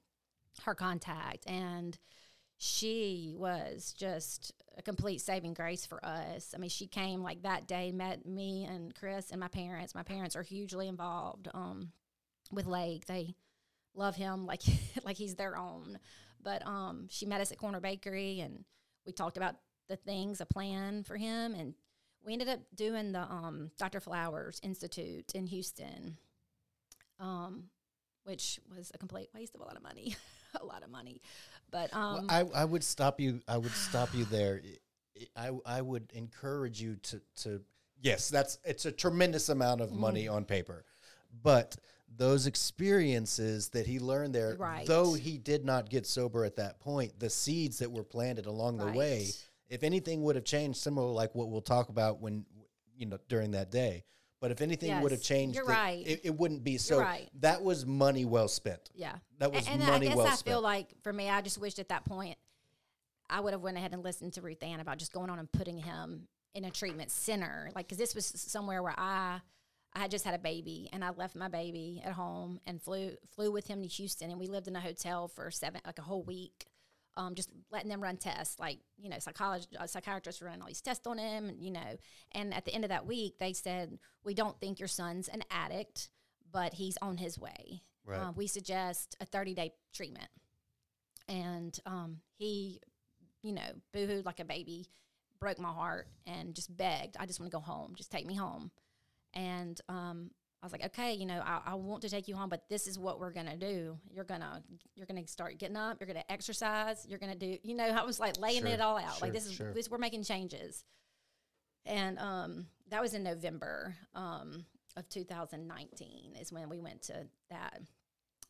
her 0.63 0.75
contact, 0.75 1.45
and 1.47 1.97
she 2.63 3.33
was 3.35 3.91
just 3.97 4.53
a 4.77 4.83
complete 4.83 5.19
saving 5.19 5.55
grace 5.55 5.87
for 5.87 6.05
us. 6.05 6.53
I 6.53 6.59
mean, 6.59 6.69
she 6.69 6.85
came 6.85 7.23
like 7.23 7.41
that 7.41 7.67
day, 7.67 7.91
met 7.91 8.23
me 8.23 8.65
and 8.65 8.93
Chris 8.93 9.31
and 9.31 9.39
my 9.39 9.47
parents. 9.47 9.95
My 9.95 10.03
parents 10.03 10.35
are 10.35 10.43
hugely 10.43 10.87
involved 10.87 11.47
um, 11.55 11.91
with 12.51 12.67
Lake. 12.67 13.07
They 13.07 13.33
love 13.95 14.15
him 14.15 14.45
like 14.45 14.61
like 15.03 15.17
he's 15.17 15.33
their 15.33 15.57
own. 15.57 15.97
But 16.43 16.63
um, 16.67 17.07
she 17.09 17.25
met 17.25 17.41
us 17.41 17.51
at 17.51 17.57
Corner 17.57 17.79
Bakery, 17.79 18.41
and 18.41 18.63
we 19.07 19.11
talked 19.11 19.37
about 19.37 19.55
the 19.87 19.95
things, 19.95 20.39
a 20.39 20.45
plan 20.45 21.03
for 21.03 21.17
him, 21.17 21.55
and 21.55 21.73
we 22.23 22.33
ended 22.33 22.47
up 22.47 22.59
doing 22.75 23.11
the 23.11 23.21
um, 23.21 23.71
Dr. 23.79 23.99
Flowers 23.99 24.59
Institute 24.61 25.31
in 25.33 25.47
Houston, 25.47 26.15
um, 27.19 27.63
which 28.23 28.59
was 28.69 28.91
a 28.93 28.99
complete 28.99 29.29
waste 29.33 29.55
of 29.55 29.61
a 29.61 29.63
lot 29.63 29.77
of 29.77 29.81
money, 29.81 30.15
a 30.61 30.63
lot 30.63 30.83
of 30.83 30.91
money. 30.91 31.23
But 31.71 31.93
um, 31.95 32.13
Well, 32.13 32.25
I, 32.29 32.61
I 32.61 32.65
would 32.65 32.83
stop 32.83 33.19
you. 33.19 33.41
I 33.47 33.57
would 33.57 33.71
stop 33.71 34.09
you 34.13 34.25
there. 34.25 34.61
I, 35.35 35.51
I 35.65 35.81
would 35.81 36.11
encourage 36.13 36.81
you 36.81 36.95
to 37.03 37.21
to 37.43 37.61
yes, 38.01 38.29
that's 38.29 38.57
it's 38.63 38.85
a 38.85 38.91
tremendous 38.91 39.49
amount 39.49 39.81
of 39.81 39.93
money 39.93 40.25
Mm-hmm. 40.25 40.35
on 40.35 40.45
paper, 40.45 40.85
but 41.43 41.75
those 42.17 42.45
experiences 42.47 43.69
that 43.69 43.87
he 43.87 43.99
learned 43.99 44.35
there, 44.35 44.55
Right. 44.59 44.85
though 44.85 45.13
he 45.13 45.37
did 45.37 45.63
not 45.63 45.89
get 45.89 46.05
sober 46.05 46.43
at 46.43 46.57
that 46.57 46.79
point, 46.79 47.17
the 47.19 47.29
seeds 47.29 47.79
that 47.79 47.91
were 47.91 48.03
planted 48.03 48.45
along 48.47 48.77
the 48.77 48.91
way, 48.97 49.27
if 49.69 49.83
anything 49.83 50.23
would 50.23 50.35
have 50.35 50.43
changed, 50.43 50.79
similar 50.79 51.09
like 51.11 51.33
what 51.35 51.49
we'll 51.49 51.61
talk 51.61 51.89
about 51.89 52.19
when 52.19 52.45
you 52.97 53.05
know 53.05 53.17
during 53.29 53.51
that 53.51 53.71
day. 53.71 54.03
But 54.41 54.49
if 54.51 54.59
anything 54.61 54.99
would 55.01 55.11
have 55.11 55.21
changed, 55.21 55.55
you're 55.55 55.65
the- 55.65 55.71
right. 55.71 56.05
It, 56.05 56.21
it 56.25 56.35
wouldn't 56.35 56.63
be 56.63 56.77
so. 56.77 56.99
right. 56.99 57.29
That 57.39 57.61
was 57.61 57.85
money 57.85 58.25
well 58.25 58.47
spent. 58.47 58.89
Yeah, 58.95 59.13
That 59.37 59.53
was 59.53 59.65
and, 59.67 59.81
and 59.81 59.89
money 59.91 60.07
I 60.07 60.09
guess 60.09 60.17
well 60.17 60.25
I 60.27 60.31
spent. 60.31 60.55
feel 60.55 60.61
like 60.61 60.87
for 61.03 61.13
me, 61.13 61.29
I 61.29 61.41
just 61.41 61.59
wished 61.59 61.77
at 61.79 61.89
that 61.89 62.03
point 62.05 62.37
I 63.29 63.39
would 63.39 63.53
have 63.53 63.61
went 63.61 63.77
ahead 63.77 63.93
and 63.93 64.03
listened 64.03 64.33
to 64.33 64.41
Ruth 64.41 64.61
Ann 64.63 64.79
about 64.81 64.97
just 64.97 65.13
going 65.13 65.29
on 65.29 65.39
and 65.39 65.49
putting 65.51 65.77
him 65.77 66.27
in 66.53 66.65
a 66.65 66.71
treatment 66.71 67.11
center, 67.11 67.69
like 67.75 67.87
because 67.87 67.97
this 67.99 68.13
was 68.15 68.25
somewhere 68.25 68.81
where 68.83 68.95
I 68.97 69.39
I 69.93 69.99
had 69.99 70.11
just 70.11 70.25
had 70.25 70.33
a 70.33 70.39
baby 70.39 70.89
and 70.91 71.03
I 71.03 71.11
left 71.11 71.35
my 71.35 71.47
baby 71.47 72.01
at 72.03 72.13
home 72.13 72.59
and 72.65 72.81
flew 72.81 73.11
flew 73.35 73.51
with 73.51 73.67
him 73.67 73.81
to 73.83 73.87
Houston 73.87 74.31
and 74.31 74.39
we 74.39 74.47
lived 74.47 74.67
in 74.67 74.75
a 74.75 74.81
hotel 74.81 75.27
for 75.27 75.51
seven 75.51 75.81
like 75.85 75.99
a 75.99 76.01
whole 76.01 76.23
week. 76.23 76.65
Um, 77.17 77.35
just 77.35 77.49
letting 77.71 77.89
them 77.89 78.01
run 78.01 78.15
tests, 78.15 78.57
like 78.57 78.79
you 78.97 79.09
know, 79.09 79.19
psychologist, 79.19 79.75
uh, 79.77 79.85
psychiatrists 79.85 80.41
running 80.41 80.61
all 80.61 80.67
these 80.67 80.81
tests 80.81 81.05
on 81.05 81.17
him, 81.17 81.49
and, 81.49 81.61
you 81.61 81.71
know. 81.71 81.97
And 82.31 82.53
at 82.53 82.63
the 82.65 82.73
end 82.73 82.85
of 82.85 82.89
that 82.89 83.05
week, 83.05 83.35
they 83.37 83.51
said, 83.51 83.99
"We 84.23 84.33
don't 84.33 84.57
think 84.59 84.79
your 84.79 84.87
son's 84.87 85.27
an 85.27 85.43
addict, 85.51 86.09
but 86.51 86.73
he's 86.73 86.97
on 87.01 87.17
his 87.17 87.39
way. 87.39 87.81
Right. 88.05 88.19
Uh, 88.19 88.31
we 88.35 88.47
suggest 88.47 89.15
a 89.21 89.25
30 89.25 89.53
day 89.53 89.73
treatment. 89.93 90.29
And 91.27 91.77
um, 91.85 92.17
he, 92.37 92.81
you 93.41 93.53
know, 93.53 93.61
boohooed 93.95 94.25
like 94.25 94.39
a 94.39 94.45
baby, 94.45 94.87
broke 95.39 95.59
my 95.59 95.71
heart, 95.71 96.07
and 96.25 96.53
just 96.53 96.75
begged, 96.75 97.15
I 97.19 97.25
just 97.25 97.39
want 97.39 97.51
to 97.51 97.57
go 97.57 97.61
home. 97.61 97.93
Just 97.95 98.11
take 98.11 98.25
me 98.25 98.35
home. 98.35 98.71
And 99.33 99.79
um, 99.87 100.31
I 100.61 100.65
was 100.65 100.71
like, 100.71 100.85
okay, 100.85 101.13
you 101.13 101.25
know, 101.25 101.41
I, 101.43 101.61
I 101.65 101.73
want 101.73 102.03
to 102.03 102.09
take 102.09 102.27
you 102.27 102.35
home, 102.35 102.49
but 102.49 102.69
this 102.69 102.85
is 102.85 102.99
what 102.99 103.19
we're 103.19 103.31
gonna 103.31 103.57
do. 103.57 103.97
You're 104.11 104.25
gonna 104.25 104.61
you're 104.95 105.07
gonna 105.07 105.25
start 105.27 105.57
getting 105.57 105.75
up. 105.75 105.97
You're 105.99 106.07
gonna 106.07 106.23
exercise. 106.29 107.05
You're 107.09 107.17
gonna 107.17 107.35
do. 107.35 107.57
You 107.63 107.75
know, 107.75 107.85
I 107.85 108.03
was 108.03 108.19
like 108.19 108.39
laying 108.39 108.61
Sure, 108.61 108.69
it 108.69 108.79
all 108.79 108.97
out. 108.97 109.15
sure, 109.17 109.21
like 109.21 109.33
this 109.33 109.47
is 109.47 109.53
sure. 109.53 109.73
this 109.73 109.89
we're 109.89 109.97
making 109.97 110.23
changes. 110.23 110.83
And 111.85 112.19
um, 112.19 112.67
that 112.89 113.01
was 113.01 113.15
in 113.15 113.23
November 113.23 113.95
um, 114.13 114.65
of 114.95 115.09
2019 115.09 116.35
is 116.39 116.51
when 116.53 116.69
we 116.69 116.79
went 116.79 117.01
to 117.03 117.25
that, 117.49 117.81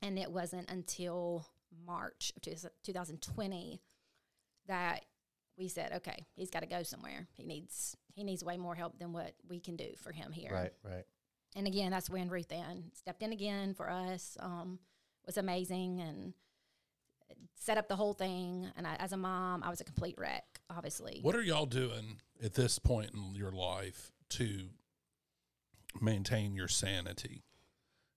and 0.01 0.19
it 0.19 0.29
wasn't 0.29 0.69
until 0.69 1.47
March 1.85 2.33
of 2.45 2.65
2020 2.83 3.81
that 4.67 5.05
we 5.57 5.69
said, 5.69 5.93
okay, 5.93 6.25
he's 6.35 6.49
got 6.49 6.59
to 6.59 6.65
go 6.65 6.83
somewhere. 6.83 7.27
He 7.37 7.43
needs 7.43 7.95
he 8.13 8.25
needs 8.25 8.43
way 8.43 8.57
more 8.57 8.75
help 8.75 8.99
than 8.99 9.13
what 9.13 9.33
we 9.47 9.61
can 9.61 9.77
do 9.77 9.91
for 9.97 10.11
him 10.11 10.33
here. 10.33 10.51
Right, 10.51 10.73
right. 10.83 11.05
And 11.55 11.67
again, 11.67 11.91
that's 11.91 12.09
when 12.09 12.29
Ruth 12.29 12.51
Ann 12.51 12.85
stepped 12.93 13.21
in 13.23 13.31
again 13.33 13.73
for 13.73 13.89
us. 13.89 14.37
Um, 14.39 14.79
was 15.25 15.37
amazing 15.37 15.99
and 15.99 16.33
set 17.55 17.77
up 17.77 17.87
the 17.87 17.95
whole 17.95 18.13
thing. 18.13 18.67
And 18.77 18.87
I, 18.87 18.95
as 18.99 19.11
a 19.11 19.17
mom, 19.17 19.63
I 19.63 19.69
was 19.69 19.81
a 19.81 19.83
complete 19.83 20.15
wreck. 20.17 20.43
Obviously, 20.69 21.19
What 21.21 21.35
are 21.35 21.41
y'all 21.41 21.65
doing 21.65 22.19
at 22.43 22.53
this 22.53 22.79
point 22.79 23.11
in 23.13 23.35
your 23.35 23.51
life 23.51 24.11
to 24.31 24.69
maintain 25.99 26.53
your 26.55 26.67
sanity? 26.67 27.43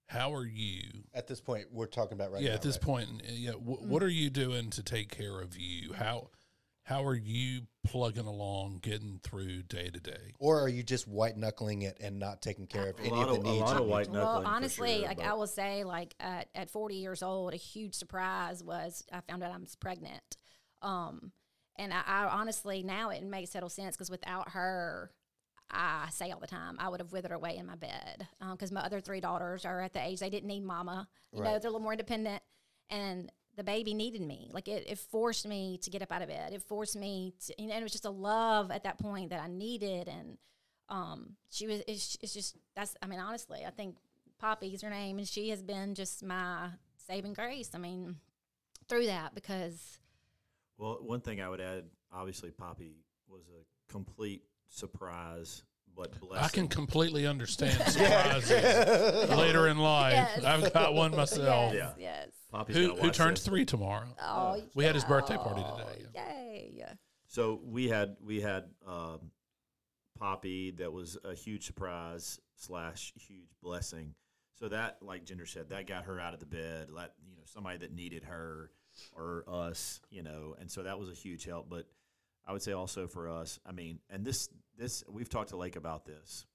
How 0.06 0.32
are 0.34 0.46
you? 0.46 0.82
At 1.12 1.26
this 1.26 1.40
point, 1.40 1.66
we're 1.72 1.86
talking 1.86 2.12
about 2.12 2.30
right 2.30 2.42
yeah, 2.42 2.50
now. 2.50 2.54
at 2.56 2.62
this 2.62 2.76
right? 2.76 2.82
point, 2.82 3.22
yeah. 3.26 3.52
wh- 3.52 3.80
Mm. 3.82 3.86
What 3.86 4.02
are 4.02 4.08
you 4.08 4.30
doing 4.30 4.70
to 4.70 4.82
take 4.82 5.10
care 5.10 5.40
of 5.40 5.56
you? 5.58 5.92
How 5.94 6.28
how 6.84 7.02
are 7.04 7.14
you 7.16 7.62
plugging 7.84 8.26
along, 8.26 8.78
getting 8.82 9.18
through 9.22 9.62
day 9.62 9.88
to 9.88 10.00
day? 10.00 10.32
Or 10.38 10.60
are 10.60 10.68
you 10.68 10.82
just 10.82 11.08
white 11.08 11.36
knuckling 11.36 11.82
it 11.82 11.96
and 12.00 12.18
not 12.18 12.42
taking 12.42 12.66
care 12.66 12.90
of 12.90 12.98
A 12.98 13.02
any 13.02 13.10
lot 13.10 13.28
of 13.30 13.34
the 13.36 13.40
of- 13.40 13.46
a 13.46 13.50
needs? 13.50 13.60
lot 13.62 13.80
of 13.80 13.86
white 13.86 14.06
knuckling 14.12 14.44
Well, 14.44 14.46
honestly, 14.46 14.98
sure, 14.98 15.08
like 15.08 15.16
but- 15.16 15.26
I 15.26 15.32
will 15.34 15.46
say, 15.46 15.84
like 15.84 16.14
at, 16.20 16.48
at 16.54 16.70
40 16.70 16.96
years 16.96 17.22
old, 17.22 17.54
a 17.54 17.56
huge 17.56 17.94
surprise 17.94 18.62
was 18.62 19.02
I 19.10 19.20
found 19.22 19.42
out 19.42 19.50
I 19.52 19.56
was 19.56 19.76
pregnant. 19.76 20.36
Um, 20.82 21.32
and 21.76 21.92
I, 21.92 22.02
I 22.06 22.24
honestly 22.26 22.82
now 22.82 23.08
it 23.10 23.24
makes 23.24 23.50
total 23.50 23.70
sense 23.70 23.96
because 23.96 24.10
without 24.10 24.50
her, 24.50 25.10
I 25.70 26.08
say 26.12 26.30
all 26.30 26.38
the 26.40 26.46
time 26.46 26.76
I 26.78 26.90
would 26.90 27.00
have 27.00 27.12
withered 27.12 27.32
away 27.32 27.56
in 27.56 27.64
my 27.66 27.74
bed 27.76 28.28
because 28.52 28.70
my 28.70 28.82
other 28.82 29.00
three 29.00 29.20
daughters 29.20 29.64
are 29.64 29.80
at 29.80 29.94
the 29.94 30.06
age 30.06 30.20
they 30.20 30.28
didn't 30.28 30.46
need 30.48 30.62
mama. 30.62 31.08
You 31.32 31.42
know, 31.42 31.44
they're 31.58 31.70
a 31.70 31.72
little 31.72 31.80
more 31.80 31.92
independent, 31.94 32.42
and 32.90 33.32
the 33.56 33.64
baby 33.64 33.94
needed 33.94 34.23
me. 34.23 34.50
Like 34.52 34.68
it, 34.68 34.84
it 34.88 34.99
forced 34.99 35.46
me 35.46 35.78
to 35.82 35.90
get 35.90 36.02
up 36.02 36.11
out 36.12 36.23
of 36.23 36.28
bed. 36.28 36.52
It 36.52 36.62
forced 36.62 36.96
me 36.96 37.34
to, 37.46 37.54
you 37.58 37.68
know, 37.68 37.75
and 37.75 37.80
it 37.80 37.84
was 37.84 37.92
just 37.92 38.04
a 38.04 38.11
love 38.11 38.70
at 38.70 38.84
that 38.84 38.99
point 38.99 39.30
that 39.30 39.40
I 39.40 39.46
needed. 39.49 40.08
And 40.08 40.38
um, 40.88 41.37
she 41.50 41.66
was, 41.66 41.82
it's, 41.87 42.16
it's 42.20 42.34
just, 42.34 42.56
that's, 42.75 42.96
I 43.02 43.06
mean, 43.06 43.20
honestly, 43.20 43.64
I 43.66 43.70
think 43.70 43.96
Poppy's 44.40 44.82
her 44.82 44.90
name, 44.90 45.18
and 45.18 45.26
she 45.28 45.50
has 45.50 45.62
been 45.62 45.94
just 45.94 46.23
my 46.25 46.68
saving 47.06 47.32
grace. 47.34 47.70
I 47.75 47.78
mean, 47.78 48.16
through 48.88 49.06
that 49.06 49.34
because 49.34 49.99
Well, 50.76 50.99
one 51.00 51.20
thing 51.20 51.40
I 51.40 51.49
would 51.49 51.61
add, 51.61 51.84
obviously, 52.12 52.50
Poppy 52.50 52.96
was 53.28 53.42
a 53.49 53.92
complete 53.92 54.42
surprise, 54.68 55.62
but 55.96 56.18
blessing. 56.20 56.44
I 56.44 56.49
can 56.49 56.68
completely 56.68 57.26
understand 57.26 57.80
surprises 57.92 59.30
later 59.30 59.68
in 59.68 59.78
life. 59.78 60.12
Yes. 60.14 60.44
I've 60.44 60.73
got 60.73 60.94
one 60.94 61.12
myself. 61.16 61.73
yes, 61.73 61.94
Yeah. 61.99 62.23
yes. 62.25 62.28
Poppy's 62.54 62.76
Who 62.76 62.88
gonna 62.88 63.02
who 63.02 63.11
turns 63.11 63.40
this. 63.40 63.46
three 63.49 63.64
tomorrow? 63.64 64.06
Oh, 64.23 64.62
We 64.75 64.84
had 64.84 64.94
his 64.94 65.04
birthday 65.04 65.37
party 65.37 65.62
today. 65.62 66.06
Yay! 66.14 66.73
Yeah. 66.76 66.92
So 67.26 67.61
we 67.64 67.88
had 67.88 68.16
we 68.25 68.40
had 68.40 68.64
um, 68.87 69.32
Poppy 70.18 70.70
that 70.73 70.92
was 70.92 71.18
a 71.25 71.34
huge 71.34 71.66
surprise 71.66 72.38
slash 72.54 73.12
huge 73.16 73.50
blessing. 73.61 74.14
So 74.56 74.68
that, 74.68 74.99
like 75.02 75.25
Ginger 75.25 75.46
said, 75.46 75.70
that 75.70 75.88
got 75.88 76.04
her 76.04 76.20
out 76.20 76.32
of 76.32 76.38
the 76.38 76.46
bed. 76.46 76.90
Let 76.90 77.14
you 77.26 77.34
know 77.34 77.42
somebody 77.44 77.78
that 77.78 77.92
needed 77.92 78.23
her 78.23 78.70
or 79.12 79.42
us, 79.49 80.00
you 80.11 80.23
know, 80.23 80.54
and 80.61 80.70
so 80.70 80.84
that 80.84 80.96
was 80.96 81.08
a 81.08 81.14
huge 81.14 81.44
help. 81.44 81.68
But 81.68 81.88
I 82.46 82.52
would 82.52 82.62
say 82.62 82.70
also 82.70 83.08
for 83.08 83.28
us, 83.28 83.58
I 83.66 83.73
mean, 83.73 83.99
and 84.08 84.25
this 84.25 84.49
this 84.78 85.02
we've 85.11 85.28
talked 85.28 85.49
to 85.50 85.56
Lake 85.56 85.75
about 85.75 86.04
this. 86.06 86.46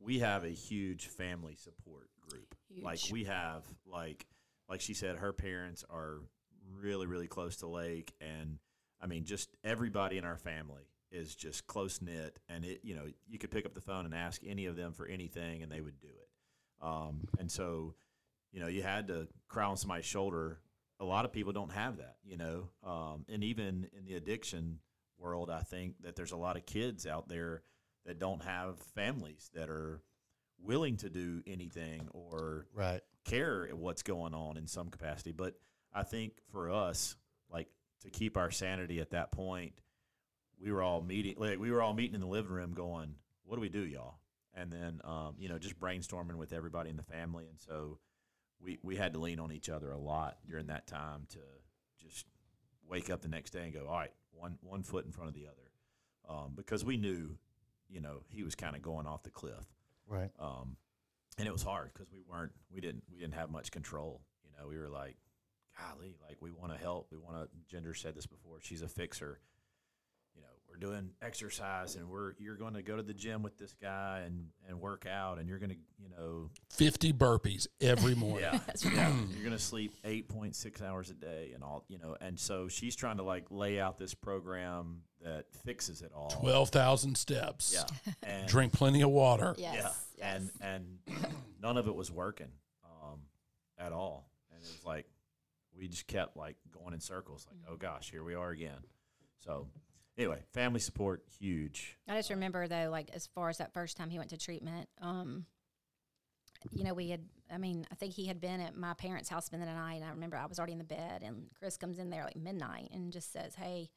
We 0.00 0.20
have 0.20 0.44
a 0.44 0.48
huge 0.50 1.08
family 1.08 1.56
support 1.56 2.08
group. 2.30 2.54
Like 2.82 3.00
we 3.12 3.24
have 3.24 3.64
like 3.84 4.26
like 4.68 4.80
she 4.80 4.94
said, 4.94 5.16
her 5.16 5.32
parents 5.32 5.84
are 5.90 6.20
really 6.80 7.06
really 7.06 7.28
close 7.28 7.56
to 7.56 7.66
Lake, 7.66 8.12
and 8.20 8.58
I 9.00 9.06
mean, 9.06 9.24
just 9.24 9.50
everybody 9.64 10.18
in 10.18 10.24
our 10.24 10.36
family 10.36 10.82
is 11.10 11.34
just 11.34 11.66
close 11.66 12.02
knit, 12.02 12.38
and 12.48 12.64
it 12.64 12.80
you 12.82 12.94
know 12.94 13.06
you 13.26 13.38
could 13.38 13.50
pick 13.50 13.66
up 13.66 13.74
the 13.74 13.80
phone 13.80 14.04
and 14.04 14.14
ask 14.14 14.42
any 14.46 14.66
of 14.66 14.76
them 14.76 14.92
for 14.92 15.06
anything, 15.06 15.62
and 15.62 15.70
they 15.70 15.80
would 15.80 16.00
do 16.00 16.08
it. 16.08 16.28
Um, 16.80 17.26
and 17.38 17.50
so, 17.50 17.94
you 18.52 18.60
know, 18.60 18.68
you 18.68 18.82
had 18.82 19.08
to 19.08 19.28
cry 19.48 19.64
on 19.64 19.76
somebody's 19.76 20.04
shoulder. 20.04 20.60
A 21.00 21.04
lot 21.04 21.24
of 21.24 21.32
people 21.32 21.52
don't 21.52 21.72
have 21.72 21.98
that, 21.98 22.16
you 22.24 22.36
know, 22.36 22.70
um, 22.84 23.24
and 23.28 23.44
even 23.44 23.88
in 23.96 24.04
the 24.04 24.14
addiction 24.14 24.80
world, 25.18 25.50
I 25.50 25.60
think 25.60 25.94
that 26.02 26.16
there's 26.16 26.32
a 26.32 26.36
lot 26.36 26.56
of 26.56 26.66
kids 26.66 27.06
out 27.06 27.28
there 27.28 27.62
that 28.06 28.18
don't 28.18 28.42
have 28.44 28.78
families 28.94 29.50
that 29.54 29.68
are 29.68 30.02
willing 30.60 30.96
to 30.98 31.10
do 31.10 31.42
anything 31.46 32.08
or 32.10 32.66
Right. 32.74 33.00
Care 33.28 33.68
what's 33.72 34.02
going 34.02 34.34
on 34.34 34.56
in 34.56 34.66
some 34.66 34.88
capacity. 34.88 35.32
But 35.32 35.54
I 35.92 36.02
think 36.02 36.32
for 36.50 36.70
us, 36.70 37.16
like 37.50 37.68
to 38.02 38.10
keep 38.10 38.36
our 38.36 38.50
sanity 38.50 39.00
at 39.00 39.10
that 39.10 39.32
point, 39.32 39.72
we 40.60 40.72
were 40.72 40.82
all 40.82 41.00
meeting, 41.02 41.34
like 41.38 41.58
we 41.58 41.70
were 41.70 41.82
all 41.82 41.94
meeting 41.94 42.14
in 42.14 42.20
the 42.20 42.26
living 42.26 42.52
room, 42.52 42.72
going, 42.74 43.14
"What 43.44 43.56
do 43.56 43.60
we 43.60 43.68
do, 43.68 43.86
y'all?" 43.86 44.18
And 44.54 44.72
then, 44.72 45.00
um, 45.04 45.34
you 45.38 45.48
know, 45.48 45.58
just 45.58 45.78
brainstorming 45.78 46.34
with 46.34 46.52
everybody 46.52 46.90
in 46.90 46.96
the 46.96 47.02
family, 47.04 47.46
and 47.46 47.60
so 47.60 47.98
we 48.60 48.78
we 48.82 48.96
had 48.96 49.12
to 49.14 49.20
lean 49.20 49.38
on 49.38 49.52
each 49.52 49.68
other 49.68 49.90
a 49.92 49.98
lot 49.98 50.38
during 50.48 50.66
that 50.66 50.86
time 50.86 51.26
to 51.30 51.38
just 51.98 52.26
wake 52.88 53.08
up 53.10 53.20
the 53.22 53.28
next 53.28 53.50
day 53.50 53.64
and 53.64 53.72
go, 53.72 53.86
"All 53.86 53.96
right, 53.98 54.12
one 54.32 54.58
one 54.62 54.82
foot 54.82 55.04
in 55.06 55.12
front 55.12 55.28
of 55.28 55.34
the 55.34 55.46
other," 55.46 55.70
um, 56.28 56.54
because 56.56 56.84
we 56.84 56.96
knew, 56.96 57.38
you 57.88 58.00
know, 58.00 58.24
he 58.28 58.42
was 58.42 58.54
kind 58.56 58.74
of 58.74 58.82
going 58.82 59.06
off 59.06 59.22
the 59.22 59.30
cliff 59.30 59.64
Right. 60.08 60.30
um, 60.40 60.76
and 61.36 61.46
it 61.46 61.52
was 61.52 61.62
hard 61.62 61.90
because 61.92 62.10
we 62.12 62.20
weren't 62.28 62.52
we 62.72 62.80
didn't 62.80 63.04
we 63.12 63.18
didn't 63.18 63.34
have 63.34 63.50
much 63.50 63.70
control. 63.70 64.22
You 64.44 64.50
know, 64.58 64.68
we 64.68 64.78
were 64.78 64.88
like, 64.88 65.16
golly, 65.78 66.16
like 66.26 66.38
we 66.40 66.50
want 66.50 66.72
to 66.72 66.78
help. 66.78 67.08
We 67.10 67.18
want 67.18 67.36
to. 67.36 67.48
Ginger 67.68 67.94
said 67.94 68.14
this 68.14 68.26
before. 68.26 68.58
She's 68.60 68.82
a 68.82 68.88
fixer. 68.88 69.40
You 70.80 70.86
know, 70.86 70.90
we're 70.90 70.96
doing 70.96 71.10
exercise, 71.22 71.96
and 71.96 72.08
we're 72.08 72.32
you're 72.38 72.56
going 72.56 72.74
to 72.74 72.82
go 72.82 72.96
to 72.96 73.02
the 73.02 73.14
gym 73.14 73.42
with 73.42 73.58
this 73.58 73.74
guy 73.80 74.22
and 74.26 74.46
and 74.68 74.80
work 74.80 75.06
out, 75.06 75.38
and 75.38 75.48
you're 75.48 75.58
going 75.58 75.70
to 75.70 75.76
you 76.00 76.08
know 76.10 76.50
Fifty 76.70 77.12
burpees 77.12 77.66
every 77.80 78.14
morning. 78.16 78.48
yeah, 78.52 78.60
yeah. 78.94 79.12
You're 79.34 79.44
gonna 79.44 79.58
sleep 79.58 79.94
eight 80.04 80.28
point 80.28 80.54
six 80.56 80.80
hours 80.82 81.10
a 81.10 81.14
day 81.14 81.50
and 81.54 81.62
all, 81.64 81.84
you 81.88 81.98
know. 81.98 82.16
And 82.20 82.38
so 82.38 82.68
she's 82.68 82.94
trying 82.96 83.16
to 83.18 83.22
like 83.22 83.46
lay 83.50 83.80
out 83.80 83.98
this 83.98 84.14
program 84.14 85.02
that 85.24 85.46
fixes 85.64 86.02
it 86.02 86.12
all. 86.14 86.28
Twelve 86.30 86.68
thousand 86.70 87.16
steps. 87.16 87.74
yeah, 87.74 88.12
and 88.22 88.48
Drink 88.48 88.72
plenty 88.72 89.02
of 89.02 89.10
water. 89.10 89.54
Yes. 89.58 89.74
yeah, 89.74 89.90
yes. 90.18 90.50
and 90.60 90.98
and 91.08 91.18
none 91.60 91.76
of 91.76 91.88
it 91.88 91.94
was 91.94 92.10
working 92.12 92.52
um, 92.84 93.20
at 93.78 93.92
all. 93.92 94.30
And 94.52 94.60
it 94.62 94.68
was 94.76 94.84
like 94.84 95.06
we 95.76 95.88
just 95.88 96.06
kept 96.06 96.36
like 96.36 96.56
going 96.72 96.94
in 96.94 97.00
circles. 97.00 97.46
Like, 97.48 97.56
Mm-hmm. 97.60 97.72
oh 97.74 97.76
gosh, 97.76 98.10
here 98.10 98.22
we 98.22 98.34
are 98.34 98.50
again. 98.50 98.78
So 99.44 99.68
anyway, 100.18 100.42
family 100.52 100.80
support 100.80 101.22
huge. 101.38 101.96
I 102.08 102.16
just 102.16 102.30
remember 102.30 102.66
though, 102.68 102.88
like 102.90 103.10
as 103.14 103.26
far 103.28 103.48
as 103.48 103.58
that 103.58 103.72
first 103.72 103.96
time 103.96 104.10
he 104.10 104.18
went 104.18 104.30
to 104.30 104.36
treatment, 104.36 104.88
um, 105.00 105.46
you 106.72 106.84
know, 106.84 106.94
we 106.94 107.10
had. 107.10 107.22
I 107.50 107.56
mean, 107.56 107.86
I 107.90 107.94
think 107.94 108.12
he 108.12 108.26
had 108.26 108.40
been 108.40 108.60
at 108.60 108.76
my 108.76 108.92
parents' 108.92 109.30
house 109.30 109.46
spending 109.46 109.68
the 109.68 109.74
night, 109.74 109.94
and 109.94 110.04
I 110.04 110.10
remember 110.10 110.36
I 110.36 110.44
was 110.44 110.58
already 110.58 110.72
in 110.72 110.78
the 110.78 110.84
bed, 110.84 111.22
and 111.22 111.46
Chris 111.58 111.78
comes 111.78 111.98
in 111.98 112.10
there 112.10 112.24
like 112.24 112.36
midnight 112.36 112.90
and 112.92 113.12
just 113.12 113.32
says, 113.32 113.54
"Hey, 113.54 113.90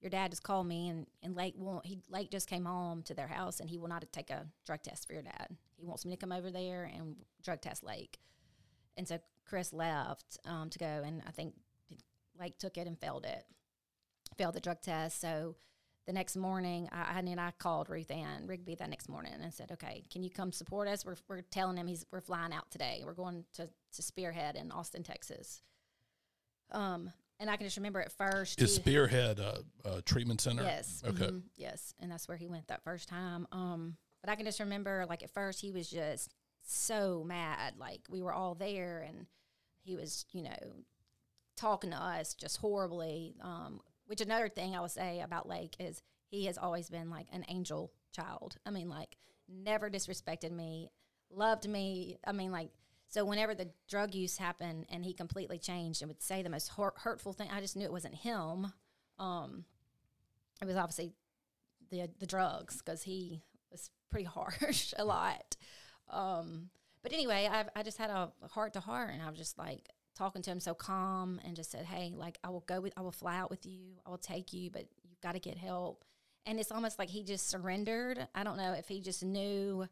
your 0.00 0.10
dad 0.10 0.30
just 0.30 0.42
called 0.42 0.66
me, 0.66 0.88
and 0.88 1.06
and 1.22 1.36
Lake 1.36 1.54
won't. 1.58 1.84
He 1.84 1.98
Lake 2.08 2.30
just 2.30 2.48
came 2.48 2.64
home 2.64 3.02
to 3.02 3.14
their 3.14 3.26
house, 3.26 3.60
and 3.60 3.68
he 3.68 3.78
will 3.78 3.88
not 3.88 4.04
take 4.12 4.30
a 4.30 4.46
drug 4.64 4.82
test 4.82 5.06
for 5.06 5.12
your 5.12 5.22
dad. 5.22 5.48
He 5.76 5.84
wants 5.84 6.04
me 6.04 6.12
to 6.12 6.16
come 6.16 6.32
over 6.32 6.50
there 6.50 6.84
and 6.84 7.16
drug 7.42 7.60
test 7.60 7.82
Lake." 7.82 8.18
And 8.96 9.08
so 9.08 9.18
Chris 9.44 9.72
left 9.72 10.38
um, 10.44 10.70
to 10.70 10.78
go, 10.78 10.86
and 10.86 11.22
I 11.26 11.30
think 11.30 11.54
Lake 12.38 12.58
took 12.58 12.78
it 12.78 12.86
and 12.86 12.98
failed 12.98 13.24
it, 13.26 13.44
failed 14.42 14.54
the 14.54 14.60
drug 14.60 14.80
test. 14.80 15.20
So 15.20 15.54
the 16.06 16.12
next 16.12 16.36
morning, 16.36 16.88
I, 16.90 17.16
I 17.16 17.18
and 17.20 17.40
I 17.40 17.52
called 17.58 17.88
Ruth 17.88 18.10
Ann 18.10 18.46
Rigby 18.46 18.74
that 18.74 18.90
next 18.90 19.08
morning 19.08 19.32
and 19.40 19.54
said, 19.54 19.70
"Okay, 19.72 20.02
can 20.12 20.24
you 20.24 20.30
come 20.30 20.50
support 20.50 20.88
us? 20.88 21.04
We're, 21.04 21.16
we're 21.28 21.42
telling 21.42 21.76
him 21.76 21.86
he's 21.86 22.04
we're 22.10 22.20
flying 22.20 22.52
out 22.52 22.70
today. 22.70 23.02
We're 23.06 23.14
going 23.14 23.44
to 23.54 23.68
to 23.94 24.02
Spearhead 24.02 24.56
in 24.56 24.72
Austin, 24.72 25.04
Texas." 25.04 25.62
Um, 26.72 27.12
and 27.38 27.50
I 27.50 27.56
can 27.56 27.66
just 27.66 27.76
remember 27.76 28.00
at 28.00 28.10
first, 28.12 28.60
Is 28.60 28.74
Spearhead 28.74 29.38
a, 29.38 29.60
a 29.84 30.02
treatment 30.02 30.40
center? 30.40 30.62
Yes. 30.62 31.02
Okay. 31.06 31.26
mhm, 31.26 31.42
yes. 31.56 31.94
And 32.00 32.10
that's 32.10 32.26
where 32.26 32.36
he 32.36 32.48
went 32.48 32.68
that 32.68 32.82
first 32.82 33.08
time. 33.08 33.46
Um, 33.52 33.96
but 34.20 34.30
I 34.30 34.36
can 34.36 34.44
just 34.46 34.60
remember, 34.60 35.04
like, 35.08 35.22
at 35.22 35.30
first 35.30 35.60
he 35.60 35.70
was 35.72 35.90
just 35.90 36.34
so 36.62 37.24
mad. 37.26 37.74
Like, 37.78 38.02
we 38.08 38.22
were 38.22 38.32
all 38.32 38.54
there 38.54 39.04
and 39.06 39.26
he 39.82 39.96
was, 39.96 40.24
you 40.32 40.42
know, 40.44 40.72
talking 41.56 41.90
to 41.90 41.96
us 41.96 42.34
just 42.34 42.58
horribly. 42.58 43.34
Um, 43.42 43.80
which 44.12 44.20
another 44.20 44.50
thing 44.50 44.76
I 44.76 44.80
would 44.82 44.90
say 44.90 45.22
about 45.22 45.48
Lake 45.48 45.74
is 45.80 46.02
he 46.26 46.44
has 46.44 46.58
always 46.58 46.90
been 46.90 47.08
like 47.08 47.28
an 47.32 47.46
angel 47.48 47.94
child. 48.14 48.58
I 48.66 48.70
mean, 48.70 48.90
like, 48.90 49.16
never 49.48 49.88
disrespected 49.88 50.50
me, 50.52 50.90
loved 51.30 51.66
me. 51.66 52.18
I 52.26 52.32
mean, 52.32 52.52
like, 52.52 52.68
so 53.08 53.24
whenever 53.24 53.54
the 53.54 53.70
drug 53.88 54.14
use 54.14 54.36
happened 54.36 54.84
and 54.90 55.02
he 55.02 55.14
completely 55.14 55.58
changed 55.58 56.02
and 56.02 56.10
would 56.10 56.20
say 56.20 56.42
the 56.42 56.50
most 56.50 56.68
hurt, 56.68 56.92
hurtful 56.98 57.32
thing, 57.32 57.48
I 57.50 57.62
just 57.62 57.74
knew 57.74 57.86
it 57.86 57.90
wasn't 57.90 58.16
him. 58.16 58.74
Um, 59.18 59.64
it 60.60 60.66
was 60.66 60.76
obviously 60.76 61.14
the 61.90 62.10
the 62.18 62.26
drugs 62.26 62.82
because 62.82 63.02
he 63.04 63.40
was 63.70 63.88
pretty 64.10 64.26
harsh 64.26 64.92
a 64.98 65.06
lot. 65.06 65.56
Um, 66.10 66.68
but 67.02 67.14
anyway, 67.14 67.48
I 67.50 67.64
I 67.74 67.82
just 67.82 67.96
had 67.96 68.10
a 68.10 68.30
heart 68.50 68.74
to 68.74 68.80
heart, 68.80 69.14
and 69.14 69.22
I 69.22 69.30
was 69.30 69.38
just 69.38 69.56
like 69.56 69.88
talking 70.14 70.42
to 70.42 70.50
him 70.50 70.60
so 70.60 70.74
calm, 70.74 71.40
and 71.44 71.56
just 71.56 71.70
said, 71.70 71.84
"Hey, 71.84 72.12
like 72.16 72.38
I 72.44 72.50
will 72.50 72.64
go 72.66 72.80
with, 72.80 72.92
I 72.96 73.00
will 73.00 73.12
fly 73.12 73.38
out 73.38 73.50
with 73.50 73.66
you, 73.66 73.96
I 74.06 74.10
will 74.10 74.18
take 74.18 74.52
you, 74.52 74.70
but 74.70 74.86
you've 75.02 75.20
got 75.20 75.32
to 75.32 75.40
get 75.40 75.56
help." 75.56 76.04
And 76.46 76.58
it's 76.58 76.72
almost 76.72 76.98
like 76.98 77.08
he 77.08 77.22
just 77.22 77.48
surrendered. 77.48 78.26
I 78.34 78.44
don't 78.44 78.56
know 78.56 78.72
if 78.72 78.88
he 78.88 79.00
just 79.00 79.24
knew 79.24 79.86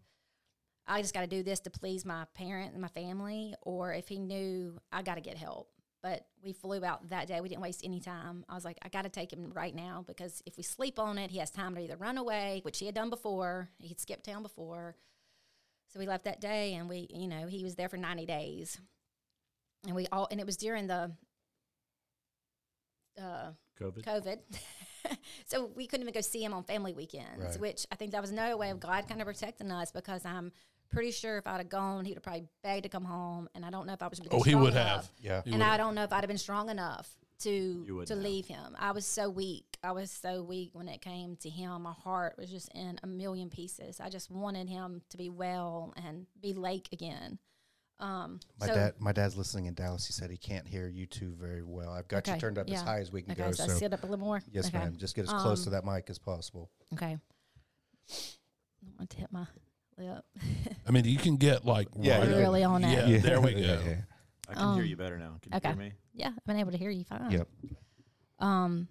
I 0.87 1.03
just 1.03 1.15
got 1.15 1.21
to 1.21 1.27
do 1.29 1.43
this 1.43 1.61
to 1.61 1.71
please 1.71 2.05
my 2.05 2.25
parent 2.35 2.73
and 2.73 2.83
my 2.83 2.89
family, 2.89 3.55
or 3.63 3.93
if 3.93 4.09
he 4.09 4.19
knew 4.19 4.79
I 4.91 5.03
got 5.03 5.15
to 5.15 5.21
get 5.21 5.37
help. 5.37 5.71
But 6.03 6.27
we 6.43 6.53
flew 6.53 6.83
out 6.85 7.11
that 7.11 7.29
day. 7.29 7.41
We 7.41 7.51
didn't 7.51 7.61
waste 7.61 7.83
any 7.85 8.01
time. 8.01 8.45
I 8.49 8.55
was 8.55 8.65
like, 8.65 8.79
I 8.83 8.89
got 8.89 9.03
to 9.03 9.11
take 9.11 9.33
him 9.33 9.53
right 9.55 9.75
now 9.75 10.03
because 10.07 10.43
if 10.47 10.57
we 10.57 10.63
sleep 10.63 10.99
on 10.99 11.19
it, 11.19 11.31
he 11.31 11.39
has 11.39 11.51
time 11.51 11.75
to 11.75 11.81
either 11.81 11.97
run 11.97 12.17
away, 12.17 12.61
which 12.65 12.79
he 12.79 12.87
had 12.87 12.95
done 12.95 13.11
before. 13.11 13.69
He'd 13.79 14.01
skipped 14.01 14.25
town 14.25 14.43
before. 14.43 14.97
So 15.93 15.99
we 15.99 16.07
left 16.07 16.25
that 16.25 16.41
day, 16.41 16.75
and 16.75 16.89
we, 16.89 17.07
you 17.11 17.29
know, 17.29 17.47
he 17.47 17.63
was 17.63 17.75
there 17.75 17.89
for 17.89 17.97
ninety 17.97 18.25
days, 18.25 18.81
and 19.87 19.95
we 19.95 20.07
all, 20.13 20.29
and 20.31 20.41
it 20.41 20.47
was 20.47 20.57
during 20.57 20.87
the 20.87 21.13
uh, 23.21 23.51
COVID. 23.81 24.05
COVID. 24.05 24.39
so 25.47 25.71
we 25.75 25.87
couldn't 25.87 26.03
even 26.05 26.15
go 26.15 26.21
see 26.21 26.43
him 26.45 26.53
on 26.53 26.65
family 26.65 26.93
weekends, 26.93 27.39
Right. 27.41 27.61
which 27.61 27.87
I 27.91 27.97
think 27.97 28.13
that 28.13 28.21
was 28.21 28.31
another 28.31 28.57
way 28.57 28.71
of 28.71 28.81
God 28.81 29.09
kind 29.09 29.21
of 29.21 29.27
protecting 29.27 29.71
us 29.71 29.91
because 29.93 30.25
I'm 30.25 30.53
pretty 30.91 31.11
sure 31.13 31.39
if 31.39 31.47
I'd 31.47 31.59
have 31.59 31.69
gone, 31.69 32.05
he 32.05 32.11
would 32.11 32.17
have 32.19 32.23
probably 32.23 32.47
begged 32.63 32.83
to 32.85 32.89
come 32.89 33.05
home. 33.05 33.49
And 33.55 33.65
I 33.65 33.71
don't 33.71 33.87
know 33.87 33.93
if 33.93 34.03
I 34.03 34.09
was 34.09 34.21
Oh, 34.31 34.43
he 34.43 34.55
would 34.55 34.73
enough. 34.73 34.87
have. 35.07 35.11
Yeah. 35.21 35.43
He 35.45 35.53
And 35.53 35.63
I 35.63 35.77
don't 35.77 35.95
know 35.95 36.03
if 36.05 36.13
I'd 36.13 36.23
have 36.23 36.29
been 36.29 36.39
strong 36.39 36.69
enough 36.69 37.09
to 37.41 38.05
to 38.07 38.15
have. 38.15 38.23
leave 38.23 38.47
him. 38.47 38.77
I 38.79 38.91
was 38.93 39.07
so 39.07 39.31
weak. 39.31 39.79
I 39.83 39.93
was 39.93 40.11
so 40.11 40.43
weak 40.43 40.71
when 40.75 40.89
it 40.89 41.01
came 41.01 41.37
to 41.37 41.49
him. 41.49 41.83
My 41.83 41.93
heart 41.93 42.35
was 42.37 42.51
just 42.51 42.69
in 42.75 42.99
a 43.03 43.07
million 43.07 43.49
pieces. 43.51 43.99
I 44.01 44.09
just 44.11 44.31
wanted 44.31 44.69
him 44.69 45.03
to 45.11 45.17
be 45.17 45.31
well 45.31 45.95
and 45.97 46.27
be 46.41 46.53
Lake 46.53 46.89
again. 46.93 47.39
Um, 48.01 48.41
My 48.59 48.67
so, 48.67 48.75
dad, 48.75 48.95
my 48.99 49.13
dad's 49.13 49.37
listening 49.37 49.67
in 49.67 49.75
Dallas. 49.75 50.07
He 50.07 50.13
said 50.15 50.31
he 50.31 50.37
can't 50.39 50.67
hear 50.67 50.89
you 50.89 51.07
two 51.07 51.35
very 51.39 51.63
well. 51.63 51.91
I've 51.91 52.09
got 52.09 52.27
you 52.27 52.37
turned 52.39 52.57
up 52.59 52.69
as 52.71 52.81
high 52.81 53.01
as 53.01 53.13
we 53.13 53.23
can 53.23 53.33
Okay, 53.33 53.43
go. 53.43 53.53
so, 53.53 53.67
So, 53.67 53.75
sit 53.75 53.93
up 53.93 54.03
a 54.03 54.07
little 54.07 54.25
more. 54.25 54.43
yes, 54.51 54.69
okay. 54.69 54.79
ma'am. 54.79 54.97
Just 54.97 55.15
get 55.15 55.25
as 55.25 55.31
close 55.33 55.65
to 55.65 55.69
Um, 55.69 55.73
that 55.75 55.85
mic 55.85 56.09
as 56.09 56.19
possible. 56.19 56.71
Okay. 56.95 57.19
I 58.11 58.85
don't 58.85 58.99
want 58.99 59.11
to 59.11 59.17
hit 59.19 59.31
my 59.31 59.47
lip. 59.99 60.25
I 60.89 60.91
mean, 60.91 61.05
you 61.05 61.19
can 61.19 61.37
get 61.37 61.65
like 61.67 61.89
Yeah, 62.01 62.21
right 62.21 62.29
yeah. 62.31 62.37
Really 62.39 62.65
on 62.65 62.83
that? 62.83 63.09
Yeah, 63.09 63.17
it. 63.17 63.23
there 63.23 63.41
we 63.41 63.53
go. 63.55 63.61
Yeah, 63.61 63.81
yeah. 63.85 63.97
I 64.49 64.55
can 64.55 64.75
hear 64.75 64.83
Um, 64.83 64.89
you 64.89 64.97
better 64.97 65.19
now. 65.19 65.37
Can 65.43 65.53
you 65.53 65.57
okay. 65.59 65.69
hear 65.69 65.77
me? 65.77 65.93
Yeah, 66.15 66.29
I've 66.37 66.45
been 66.47 66.57
able 66.57 66.73
to 66.73 66.79
hear 66.79 66.91
you 66.91 67.05
fine. 67.05 67.31
Yep. 67.31 67.49
Um. 68.39 68.89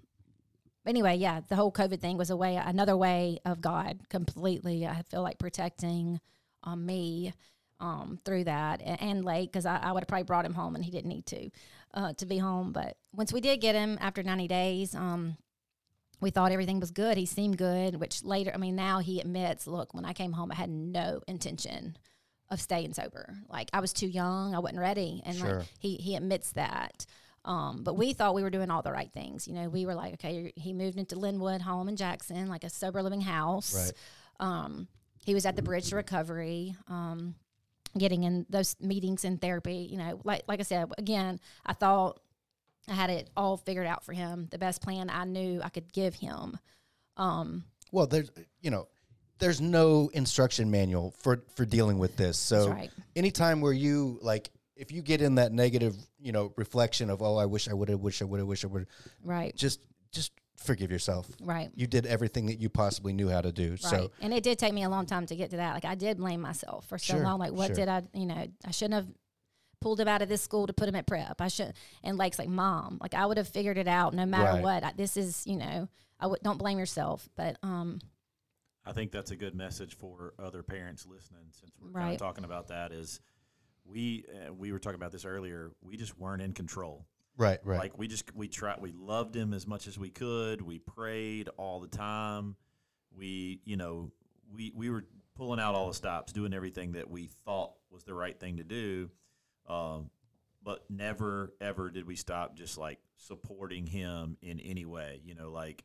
Anyway, 0.85 1.15
yeah, 1.17 1.41
the 1.47 1.55
whole 1.55 1.71
COVID 1.71 1.99
thing 1.99 2.17
was 2.17 2.29
a 2.29 2.37
way, 2.37 2.55
another 2.55 2.95
way 2.95 3.39
of 3.45 3.59
God 3.61 3.99
completely. 4.09 4.87
I 4.87 5.01
feel 5.03 5.21
like 5.21 5.37
protecting 5.37 6.19
um, 6.63 6.85
me 6.85 7.33
um, 7.79 8.19
through 8.25 8.43
that 8.45 8.81
and, 8.83 9.01
and 9.01 9.25
Lake 9.25 9.51
because 9.51 9.65
I, 9.65 9.77
I 9.77 9.91
would 9.91 10.01
have 10.01 10.07
probably 10.07 10.23
brought 10.23 10.45
him 10.45 10.53
home 10.53 10.75
and 10.75 10.83
he 10.83 10.91
didn't 10.91 11.09
need 11.09 11.25
to 11.27 11.49
uh, 11.93 12.13
to 12.13 12.25
be 12.25 12.37
home. 12.37 12.71
But 12.71 12.97
once 13.13 13.31
we 13.33 13.41
did 13.41 13.61
get 13.61 13.75
him 13.75 13.97
after 14.01 14.21
ninety 14.23 14.47
days, 14.47 14.93
um, 14.95 15.37
we 16.21 16.29
thought 16.31 16.51
everything 16.51 16.79
was 16.79 16.91
good. 16.91 17.17
He 17.17 17.25
seemed 17.25 17.57
good, 17.57 17.95
which 17.99 18.23
later, 18.23 18.51
I 18.53 18.57
mean, 18.57 18.75
now 18.75 18.99
he 18.99 19.19
admits, 19.21 19.67
look, 19.67 19.93
when 19.93 20.05
I 20.05 20.13
came 20.13 20.33
home, 20.33 20.51
I 20.51 20.55
had 20.55 20.69
no 20.69 21.21
intention 21.27 21.97
of 22.49 22.59
staying 22.59 22.93
sober. 22.93 23.35
Like 23.47 23.69
I 23.73 23.79
was 23.79 23.93
too 23.93 24.07
young, 24.07 24.53
I 24.55 24.59
wasn't 24.59 24.81
ready, 24.81 25.21
and 25.25 25.37
Sure. 25.37 25.59
like 25.59 25.67
he 25.79 25.95
he 25.95 26.15
admits 26.15 26.51
that. 26.53 27.05
Um, 27.45 27.83
but 27.83 27.93
we 27.95 28.11
thought 28.11 28.35
we 28.35 28.43
were 28.43 28.49
doing 28.49 28.69
all 28.69 28.81
the 28.81 28.91
right 28.91 29.11
things. 29.13 29.47
You 29.47 29.53
know, 29.53 29.69
we 29.69 29.85
were 29.85 29.95
like, 29.95 30.15
okay, 30.15 30.51
he 30.57 30.73
moved 30.73 30.97
into 30.99 31.17
Linwood 31.17 31.61
home 31.61 31.87
in 31.87 31.95
Jackson, 31.95 32.49
like 32.49 32.65
a 32.65 32.69
sober 32.69 33.01
living 33.01 33.21
house. 33.21 33.73
Right. 33.73 33.93
Um, 34.45 34.87
he 35.25 35.33
was 35.33 35.45
at 35.45 35.55
the 35.55 35.61
Bridge 35.61 35.89
to 35.89 35.95
Recovery, 35.95 36.75
um, 36.89 37.35
getting 37.97 38.23
in 38.23 38.45
those 38.49 38.75
meetings 38.79 39.25
and 39.25 39.41
therapy. 39.41 39.87
You 39.89 39.97
know, 39.97 40.21
like 40.23 40.43
like 40.47 40.59
I 40.59 40.63
said, 40.63 40.91
again, 40.97 41.39
I 41.65 41.73
thought 41.73 42.19
I 42.87 42.93
had 42.93 43.09
it 43.09 43.29
all 43.35 43.57
figured 43.57 43.87
out 43.87 44.03
for 44.03 44.13
him, 44.13 44.47
the 44.51 44.57
best 44.57 44.81
plan 44.81 45.09
I 45.09 45.25
knew 45.25 45.61
I 45.63 45.69
could 45.69 45.91
give 45.93 46.15
him. 46.15 46.57
Um, 47.17 47.65
Well, 47.91 48.07
there's 48.07 48.31
you 48.61 48.71
know, 48.71 48.87
there's 49.39 49.61
no 49.61 50.09
instruction 50.13 50.71
manual 50.71 51.13
for 51.19 51.43
for 51.55 51.65
dealing 51.65 51.99
with 51.99 52.15
this. 52.17 52.37
So 52.37 52.65
That's 52.65 52.69
right. 52.69 52.91
anytime 53.15 53.61
where 53.61 53.73
you 53.73 54.19
like 54.21 54.51
if 54.75 54.91
you 54.91 55.01
get 55.01 55.21
in 55.21 55.35
that 55.35 55.51
negative, 55.51 55.95
you 56.19 56.31
know, 56.31 56.53
reflection 56.55 57.09
of 57.09 57.21
oh, 57.21 57.35
I 57.37 57.45
wish 57.45 57.67
I 57.67 57.73
would 57.73 57.89
have, 57.89 57.99
wish 57.99 58.21
I 58.21 58.25
would 58.25 58.39
have, 58.39 58.47
wish 58.47 58.63
I 58.63 58.67
would, 58.67 58.87
right, 59.23 59.55
just 59.55 59.81
just 60.11 60.31
forgive 60.63 60.91
yourself. 60.91 61.27
right. 61.41 61.69
You 61.75 61.87
did 61.87 62.05
everything 62.05 62.47
that 62.47 62.59
you 62.59 62.69
possibly 62.69 63.13
knew 63.13 63.29
how 63.29 63.41
to 63.41 63.51
do. 63.51 63.71
Right. 63.71 63.79
So 63.79 64.11
and 64.21 64.33
it 64.33 64.43
did 64.43 64.59
take 64.59 64.73
me 64.73 64.83
a 64.83 64.89
long 64.89 65.05
time 65.05 65.25
to 65.27 65.35
get 65.35 65.49
to 65.51 65.57
that. 65.57 65.73
Like 65.73 65.85
I 65.85 65.95
did 65.95 66.17
blame 66.17 66.41
myself 66.41 66.87
for 66.87 66.97
so 66.97 67.13
Sure, 67.15 67.23
long. 67.23 67.39
Like 67.39 67.51
what 67.53 67.67
sure. 67.67 67.75
did 67.75 67.87
I, 67.89 68.03
you 68.13 68.25
know, 68.25 68.45
I 68.65 68.71
shouldn't 68.71 68.95
have 68.95 69.07
pulled 69.81 69.99
him 69.99 70.07
out 70.09 70.21
of 70.21 70.27
this 70.29 70.41
school 70.41 70.67
to 70.67 70.73
put 70.73 70.89
him 70.89 70.95
at 70.95 71.07
prep. 71.07 71.39
I 71.39 71.47
should. 71.47 71.73
And 72.03 72.17
Lake's 72.17 72.37
like, 72.37 72.49
mom, 72.49 72.97
like 73.01 73.13
I 73.13 73.25
would 73.25 73.37
have 73.37 73.47
figured 73.47 73.77
it 73.77 73.87
out 73.87 74.13
no 74.13 74.25
matter 74.25 74.55
Right. 74.55 74.63
what. 74.63 74.83
I, 74.83 74.91
this 74.95 75.15
is, 75.17 75.43
you 75.47 75.55
know, 75.55 75.87
I 76.19 76.27
would 76.27 76.41
don't 76.43 76.57
blame 76.59 76.77
yourself. 76.77 77.27
But 77.37 77.57
um, 77.63 77.99
I 78.85 78.91
think 78.91 79.11
that's 79.11 79.31
a 79.31 79.35
good 79.37 79.55
message 79.55 79.95
for 79.95 80.33
other 80.37 80.63
parents 80.63 81.05
listening. 81.05 81.45
Since 81.51 81.71
we're 81.81 81.91
kind 81.99 82.13
of 82.13 82.19
talking 82.19 82.43
about 82.43 82.67
that, 82.67 82.91
is 82.91 83.21
we 83.85 84.25
uh, 84.45 84.53
we 84.53 84.71
were 84.73 84.79
talking 84.79 84.99
about 84.99 85.11
this 85.13 85.23
earlier. 85.25 85.71
We 85.81 85.95
just 85.95 86.19
weren't 86.19 86.41
in 86.41 86.51
control. 86.53 87.05
Right, 87.37 87.59
right. 87.63 87.79
Like 87.79 87.97
we 87.97 88.07
just 88.07 88.33
we 88.35 88.47
tried. 88.47 88.81
We 88.81 88.91
loved 88.91 89.35
him 89.35 89.53
as 89.53 89.67
much 89.67 89.87
as 89.87 89.97
we 89.97 90.09
could. 90.09 90.61
We 90.61 90.79
prayed 90.79 91.49
all 91.57 91.79
the 91.79 91.87
time. 91.87 92.55
We 93.15 93.61
you 93.65 93.77
know 93.77 94.11
we 94.53 94.71
we 94.75 94.89
were 94.89 95.05
pulling 95.35 95.59
out 95.59 95.75
all 95.75 95.87
the 95.87 95.93
stops, 95.93 96.33
doing 96.33 96.53
everything 96.53 96.93
that 96.93 97.09
we 97.09 97.29
thought 97.45 97.73
was 97.91 98.03
the 98.03 98.13
right 98.13 98.37
thing 98.39 98.57
to 98.57 98.63
do. 98.63 99.09
Um, 99.67 100.09
but 100.63 100.83
never 100.89 101.53
ever 101.61 101.89
did 101.89 102.05
we 102.05 102.15
stop 102.15 102.55
just 102.55 102.77
like 102.77 102.99
supporting 103.17 103.85
him 103.85 104.37
in 104.41 104.59
any 104.59 104.85
way. 104.85 105.21
You 105.23 105.35
know, 105.35 105.51
like 105.51 105.83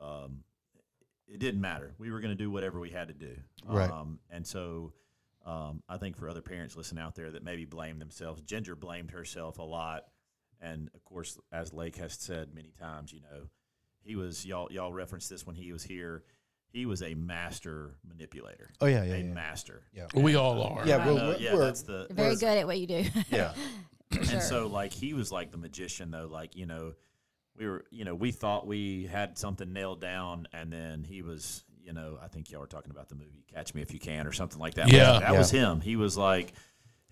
um, 0.00 0.44
it 1.26 1.38
didn't 1.38 1.60
matter. 1.60 1.94
We 1.98 2.10
were 2.10 2.20
going 2.20 2.36
to 2.36 2.42
do 2.42 2.50
whatever 2.50 2.80
we 2.80 2.90
had 2.90 3.08
to 3.08 3.14
do. 3.14 3.36
Right. 3.64 3.90
Um, 3.90 4.18
and 4.30 4.46
so 4.46 4.92
um, 5.46 5.82
I 5.88 5.96
think 5.96 6.16
for 6.16 6.28
other 6.28 6.42
parents 6.42 6.76
listening 6.76 7.02
out 7.02 7.14
there 7.14 7.30
that 7.30 7.44
maybe 7.44 7.64
blame 7.64 7.98
themselves, 7.98 8.42
Ginger 8.42 8.76
blamed 8.76 9.12
herself 9.12 9.58
a 9.58 9.62
lot. 9.62 10.04
And 10.60 10.90
of 10.94 11.04
course, 11.04 11.38
as 11.52 11.72
Lake 11.72 11.96
has 11.96 12.14
said 12.14 12.54
many 12.54 12.72
times, 12.78 13.12
you 13.12 13.20
know, 13.20 13.48
he 14.02 14.16
was 14.16 14.44
y'all 14.46 14.68
y'all 14.70 14.92
referenced 14.92 15.30
this 15.30 15.46
when 15.46 15.56
he 15.56 15.72
was 15.72 15.82
here. 15.82 16.22
He 16.72 16.86
was 16.86 17.02
a 17.02 17.14
master 17.14 17.96
manipulator. 18.08 18.70
oh 18.80 18.86
yeah, 18.86 19.02
yeah, 19.02 19.14
a 19.14 19.18
yeah. 19.18 19.24
master. 19.34 19.82
Yeah. 19.92 20.06
We 20.14 20.36
all 20.36 20.62
are. 20.62 20.86
Yeah, 20.86 20.96
Right. 20.98 21.06
well, 21.06 21.18
Uh, 21.18 21.28
we're- 21.30 21.38
yeah, 21.44 21.54
we're- 21.54 21.64
that's 21.66 21.82
the 21.82 22.06
very 22.10 22.36
good 22.36 22.58
at 22.58 22.66
what 22.66 22.78
you 22.78 22.86
do. 22.86 23.04
yeah. 23.30 23.54
Sure. 24.12 24.22
and 24.32 24.42
so 24.42 24.66
like 24.66 24.92
he 24.92 25.14
was 25.14 25.30
like 25.30 25.50
the 25.52 25.56
magician 25.56 26.10
though 26.10 26.26
like 26.26 26.56
you 26.56 26.66
know 26.66 26.94
we 27.56 27.66
were 27.68 27.84
you 27.90 28.04
know 28.04 28.12
we 28.14 28.32
thought 28.32 28.66
we 28.66 29.06
had 29.06 29.38
something 29.38 29.72
nailed 29.72 30.00
down 30.00 30.48
and 30.52 30.72
then 30.72 31.04
he 31.04 31.22
was 31.22 31.62
you 31.80 31.92
know 31.92 32.18
i 32.20 32.26
think 32.26 32.50
y'all 32.50 32.60
were 32.60 32.66
talking 32.66 32.90
about 32.90 33.08
the 33.08 33.14
movie 33.14 33.44
catch 33.54 33.72
me 33.72 33.82
if 33.82 33.92
you 33.94 34.00
can 34.00 34.26
or 34.26 34.32
something 34.32 34.58
like 34.58 34.74
that 34.74 34.90
Yeah. 34.90 35.20
that 35.20 35.32
was 35.36 35.52
him 35.52 35.80
he 35.80 35.94
was 35.94 36.16
like 36.16 36.54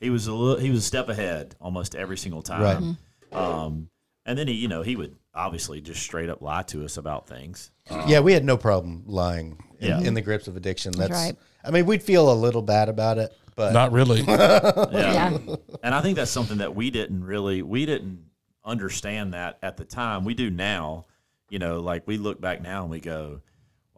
he 0.01 0.11
was 0.11 0.27
a 0.27 0.33
little 0.35 0.61
he 0.61 0.71
was 0.71 0.81
a 0.81 0.87
step 0.87 1.09
ahead 1.09 1.55
almost 1.61 1.95
every 1.95 2.17
single 2.19 2.43
time 2.43 2.97
um 3.33 3.89
and 4.27 4.39
then 4.39 4.49
he 4.49 4.55
you 4.55 4.69
know 4.69 4.83
he 4.83 4.97
would 4.97 5.17
obviously 5.35 5.81
just 5.81 6.03
straight 6.03 6.29
up 6.29 6.43
lie 6.43 6.63
to 6.63 6.85
us 6.85 6.97
about 6.97 7.27
things 7.29 7.71
yeah, 8.07 8.21
we 8.21 8.35
had 8.35 8.45
no 8.45 8.59
problem 8.59 9.05
lying 9.07 9.63
in, 9.81 9.89
Yeah. 9.89 10.01
in 10.01 10.13
the 10.13 10.21
grips 10.21 10.47
of 10.47 10.59
addiction. 10.59 10.93
That's, 10.93 11.11
right. 11.11 11.35
I 11.65 11.71
mean, 11.71 11.87
we'd 11.87 12.03
feel 12.03 12.31
a 12.31 12.35
little 12.35 12.61
bad 12.61 12.91
about 12.91 13.17
it, 13.17 13.33
but 13.57 13.73
Not 13.73 13.93
really. 13.93 14.21
yeah. 14.29 14.91
yeah. 14.93 15.39
and 15.83 15.95
I 15.95 16.03
think 16.03 16.17
that's 16.17 16.31
something 16.31 16.59
that 16.59 16.75
we 16.75 16.91
didn't 16.91 17.25
really 17.25 17.63
we 17.63 17.87
didn't 17.87 18.25
understand 18.63 19.33
that 19.33 19.59
at 19.63 19.79
the 19.79 19.87
time. 19.87 20.25
We 20.27 20.35
do 20.35 20.51
now. 20.51 21.07
You 21.49 21.59
know, 21.59 21.81
like 21.81 22.07
we 22.07 22.19
look 22.19 22.43
back 22.43 22.61
now 22.61 22.83
and 22.83 22.91
we 22.91 23.01
go, 23.01 23.41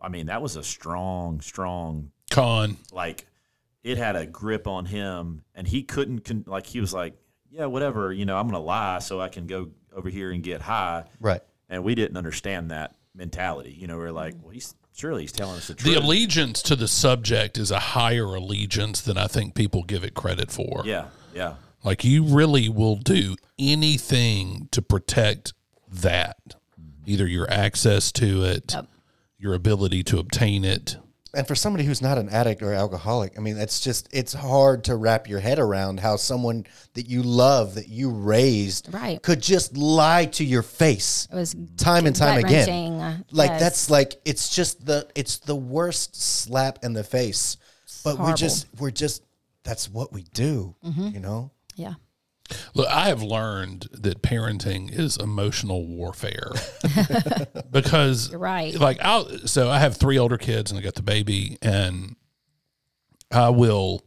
I 0.00 0.08
mean, 0.08 0.26
that 0.26 0.40
was 0.40 0.54
a 0.54 0.62
strong, 0.62 1.40
strong 1.40 2.12
Con. 2.30 2.76
like 2.92 3.26
it 3.82 3.98
had 3.98 4.14
a 4.14 4.24
grip 4.24 4.68
on 4.68 4.84
him 4.86 5.42
and 5.56 5.66
he 5.66 5.82
couldn't 5.82 6.20
con- 6.24 6.44
like 6.46 6.66
he 6.66 6.80
was 6.80 6.94
like, 6.94 7.14
yeah, 7.50 7.66
whatever, 7.66 8.12
you 8.12 8.24
know, 8.24 8.36
I'm 8.36 8.44
going 8.44 8.60
to 8.60 8.66
lie 8.66 8.98
so 9.00 9.20
I 9.20 9.28
can 9.28 9.46
go 9.46 9.70
over 9.94 10.08
here 10.08 10.30
and 10.30 10.42
get 10.42 10.60
high. 10.62 11.04
right. 11.20 11.42
And 11.68 11.84
we 11.84 11.94
didn't 11.94 12.16
understand 12.16 12.70
that 12.72 12.94
mentality. 13.14 13.70
You 13.78 13.86
know, 13.86 13.96
we 13.96 14.04
are 14.04 14.12
like, 14.12 14.34
well, 14.42 14.50
he's 14.50 14.74
surely 14.92 15.22
he's 15.22 15.32
telling 15.32 15.56
us 15.56 15.68
the 15.68 15.74
The 15.74 15.94
allegiance 15.94 16.62
to 16.62 16.74
the 16.76 16.88
subject 16.88 17.58
is 17.58 17.70
a 17.70 17.78
higher 17.78 18.24
allegiance 18.34 19.00
than 19.00 19.16
I 19.16 19.26
think 19.28 19.54
people 19.54 19.82
give 19.84 20.02
it 20.04 20.14
credit 20.14 20.50
for. 20.50 20.82
yeah, 20.84 21.06
yeah. 21.34 21.54
Like 21.84 22.04
you 22.04 22.24
really 22.24 22.68
will 22.68 22.96
do 22.96 23.36
anything 23.58 24.68
to 24.72 24.82
protect 24.82 25.54
that, 25.90 26.36
mm-hmm. 26.78 27.02
either 27.06 27.26
your 27.26 27.48
access 27.50 28.12
to 28.12 28.44
it, 28.44 28.74
Yep. 28.74 28.86
your 29.38 29.54
ability 29.54 30.02
to 30.04 30.18
obtain 30.18 30.64
it. 30.64 30.96
And 31.34 31.46
for 31.46 31.54
somebody 31.54 31.84
who's 31.84 32.02
not 32.02 32.18
an 32.18 32.28
addict 32.28 32.60
or 32.62 32.72
alcoholic, 32.72 33.38
I 33.38 33.40
mean, 33.40 33.56
it's 33.56 33.80
just 33.80 34.08
it's 34.12 34.32
hard 34.32 34.84
to 34.84 34.96
wrap 34.96 35.28
your 35.28 35.38
head 35.40 35.58
around 35.58 36.00
how 36.00 36.16
someone 36.16 36.66
that 36.94 37.06
you 37.08 37.22
love, 37.22 37.76
that 37.76 37.88
you 37.88 38.10
raised, 38.10 38.92
Right. 38.92 39.22
could 39.22 39.40
just 39.40 39.76
lie 39.76 40.26
to 40.26 40.44
your 40.44 40.62
face 40.62 41.28
It 41.32 41.36
was 41.36 41.54
time 41.76 42.06
and 42.06 42.16
time 42.16 42.38
again. 42.44 43.24
Like 43.30 43.50
yes. 43.50 43.60
that's 43.60 43.90
like 43.90 44.20
it's 44.24 44.54
just 44.54 44.84
the 44.84 45.06
it's 45.14 45.38
the 45.38 45.54
worst 45.56 46.16
slap 46.20 46.80
in 46.84 46.92
the 46.94 47.04
face. 47.04 47.56
But 48.02 48.14
we 48.14 48.18
horrible. 48.18 48.32
Mm-hmm. 48.34 48.36
just 48.36 48.66
we're 48.78 48.90
just 48.90 49.22
that's 49.62 49.88
what 49.88 50.12
we 50.12 50.22
do, 50.34 50.74
you 50.82 51.20
know. 51.20 51.52
yeah. 51.76 51.94
Look, 52.74 52.88
I 52.88 53.08
have 53.08 53.22
learned 53.22 53.88
that 53.92 54.22
parenting 54.22 54.90
is 54.96 55.16
emotional 55.16 55.86
warfare 55.86 56.52
because 57.70 58.30
You're 58.30 58.40
right. 58.40 58.74
like 58.74 58.98
I'll 59.00 59.28
so 59.46 59.70
I 59.70 59.78
have 59.78 59.96
three 59.96 60.18
older 60.18 60.38
kids 60.38 60.70
and 60.70 60.78
I 60.78 60.82
got 60.82 60.94
the 60.94 61.02
baby 61.02 61.58
and 61.62 62.16
I 63.30 63.50
will 63.50 64.02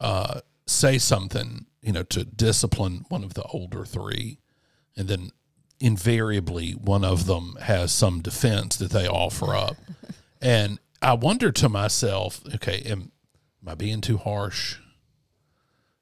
uh, 0.00 0.40
say 0.66 0.98
something, 0.98 1.66
you 1.80 1.92
know, 1.92 2.02
to 2.04 2.24
discipline 2.24 3.04
one 3.08 3.24
of 3.24 3.34
the 3.34 3.44
older 3.44 3.84
three, 3.84 4.38
and 4.96 5.08
then 5.08 5.30
invariably 5.80 6.72
one 6.72 7.04
of 7.04 7.26
them 7.26 7.56
has 7.62 7.92
some 7.92 8.20
defense 8.20 8.76
that 8.76 8.90
they 8.90 9.06
offer 9.06 9.54
up, 9.54 9.76
and 10.42 10.78
I 11.00 11.12
wonder 11.14 11.52
to 11.52 11.68
myself, 11.68 12.40
okay, 12.54 12.82
am, 12.84 13.12
am 13.62 13.68
I 13.68 13.74
being 13.74 14.00
too 14.00 14.16
harsh? 14.16 14.78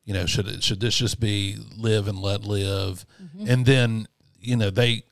You 0.06 0.14
know, 0.14 0.24
should 0.24 0.46
it 0.48 0.62
should 0.62 0.80
this 0.80 0.96
just 0.96 1.20
be 1.20 1.56
live 1.76 2.08
and 2.08 2.18
let 2.18 2.44
live? 2.44 3.04
And 3.46 3.66
then 3.66 4.06
you 4.40 4.56
know 4.56 4.70
they, 4.70 5.02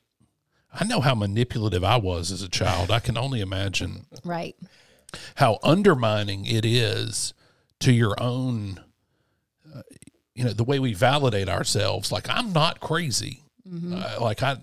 I 0.73 0.85
know 0.85 1.01
how 1.01 1.13
manipulative 1.13 1.83
I 1.83 1.97
was 1.97 2.31
as 2.31 2.41
a 2.41 2.49
child. 2.49 2.89
I 2.89 2.99
can 2.99 3.17
only 3.17 3.41
imagine 3.41 4.07
Right. 4.23 4.55
how 5.35 5.59
undermining 5.63 6.45
it 6.45 6.65
is 6.65 7.33
to 7.81 7.91
your 7.91 8.15
own 8.21 8.79
uh, 9.75 9.81
you 10.33 10.43
know 10.45 10.53
the 10.53 10.63
way 10.63 10.79
we 10.79 10.93
validate 10.93 11.47
ourselves 11.49 12.11
like 12.11 12.27
i'm 12.29 12.51
not 12.53 12.79
crazy 12.79 13.41
uh, 13.93 14.17
like 14.21 14.41
i 14.43 14.57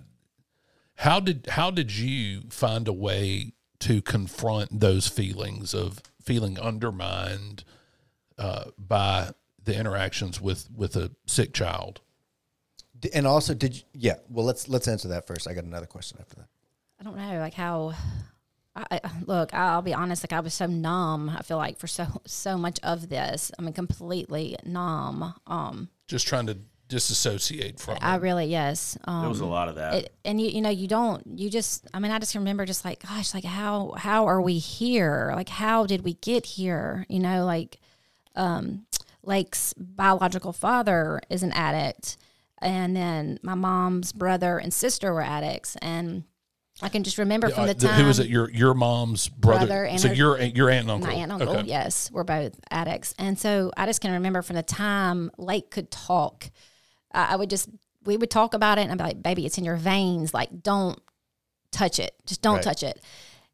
how 0.97 1.21
did 1.21 1.47
how 1.51 1.71
did 1.71 1.95
you 1.97 2.43
find 2.51 2.89
a 2.89 2.93
way 2.93 3.53
to 3.81 4.01
confront 4.03 4.81
those 4.81 5.09
feelings 5.09 5.75
of 5.75 6.01
feeling 6.23 6.59
undermined 6.59 7.65
uh, 8.39 8.65
by 8.79 9.31
the 9.65 9.79
interactions 9.79 10.41
with 10.41 10.69
with 10.75 10.97
a 10.97 11.11
sick 11.27 11.53
child 11.53 12.01
And 13.15 13.27
also, 13.27 13.53
did 13.55 13.77
you, 13.77 13.83
yeah? 13.95 14.15
Well, 14.29 14.45
let's 14.47 14.69
let's 14.69 14.87
answer 14.89 15.09
that 15.09 15.27
first. 15.27 15.49
I 15.49 15.55
got 15.55 15.65
another 15.65 15.87
question 15.87 16.19
after 16.21 16.37
that. 16.37 16.47
I 17.01 17.05
don't 17.05 17.17
know, 17.17 17.39
like 17.41 17.55
how. 17.55 17.95
I, 18.77 18.85
I- 19.05 19.11
look, 19.27 19.53
I'll 19.53 19.83
be 19.83 19.93
honest. 19.93 20.23
Like 20.25 20.33
I 20.33 20.41
was 20.41 20.55
so 20.55 20.67
numb. 20.67 21.29
I 21.29 21.43
feel 21.43 21.59
like 21.59 21.79
for 21.79 21.87
so 21.89 22.07
so 22.27 22.57
much 22.57 22.79
of 22.83 23.09
this, 23.09 23.51
I 23.59 23.63
mean, 23.63 23.73
completely 23.75 24.57
numb. 24.65 25.35
Um, 25.47 25.89
just 26.07 26.27
trying 26.29 26.47
to 26.47 26.57
disassociate 26.89 27.81
from. 27.81 27.99
I 28.01 28.17
it. 28.17 28.23
really 28.23 28.47
yes. 28.47 28.97
Um, 29.05 29.23
There 29.23 29.29
was 29.29 29.41
a 29.41 29.47
lot 29.47 29.69
of 29.69 29.75
that. 29.77 29.95
it, 29.95 30.15
and 30.25 30.41
you 30.41 30.49
you 30.49 30.61
know 30.61 30.71
you 30.71 30.87
don't 30.89 31.23
you 31.39 31.51
just 31.51 31.87
I 31.93 31.99
mean 31.99 32.13
I 32.13 32.19
just 32.19 32.35
remember 32.35 32.65
just 32.65 32.85
like 32.85 33.03
gosh 33.07 33.35
like 33.35 33.45
how 33.45 33.95
how 33.97 34.27
are 34.27 34.41
we 34.41 34.59
here 34.59 35.33
like 35.35 35.49
how 35.49 35.87
did 35.87 36.03
we 36.05 36.15
get 36.15 36.47
here 36.47 37.05
you 37.09 37.19
know 37.19 37.45
like 37.45 37.79
um 38.37 38.87
Lake's 39.25 39.73
biological 39.75 40.53
father 40.53 41.21
is 41.31 41.43
an 41.43 41.53
addict 41.53 42.17
and 42.61 42.97
then 42.97 43.39
my 43.43 43.55
mom's 43.55 44.13
brother 44.13 44.59
and 44.59 44.73
sister 44.73 45.13
were 45.13 45.23
addicts 45.23 45.77
and 45.83 46.25
I 46.81 46.89
can 46.89 47.05
just 47.05 47.19
remember 47.19 47.49
from 47.51 47.65
Uh, 47.65 47.67
the 47.67 47.75
time 47.75 48.01
who 48.01 48.07
was 48.07 48.19
it? 48.19 48.29
Your 48.29 48.51
your 48.51 48.75
mom's 48.75 49.29
brother. 49.29 49.67
Brother 49.67 49.85
and 49.85 50.01
so 50.01 50.09
her- 50.09 50.15
your 50.15 50.41
your 50.41 50.71
aunt 50.71 50.83
and 50.83 50.91
uncle. 50.91 51.07
my 51.09 51.15
aunt 51.15 51.31
and 51.31 51.43
uncle, 51.43 51.57
Okay. 51.59 51.69
yes, 51.69 52.11
were 52.11 52.25
both 52.25 52.59
addicts, 52.71 53.15
and 53.19 53.39
so 53.39 53.71
I 53.77 53.87
just 53.87 54.01
can 54.01 54.11
remember 54.13 54.43
from 54.43 54.57
the 54.57 54.63
time 54.65 55.31
Lake 55.39 55.71
could 55.71 55.91
talk, 55.93 56.51
I, 57.13 57.35
I 57.35 57.37
would 57.37 57.51
just 57.51 57.69
we 58.05 58.17
would 58.17 58.31
talk 58.31 58.53
about 58.55 58.79
it, 58.79 58.83
and 58.83 58.91
I'd 58.93 58.99
be 58.99 59.05
like, 59.05 59.23
"Baby, 59.23 59.47
it's 59.47 59.59
in 59.59 59.65
your 59.65 59.77
veins. 59.77 60.35
Like, 60.35 60.63
don't 60.63 60.99
touch 61.71 62.01
it. 62.01 62.15
Just 62.27 62.43
don't 62.43 62.55
Right. 62.57 62.63
touch 62.65 62.83
it." 62.83 63.01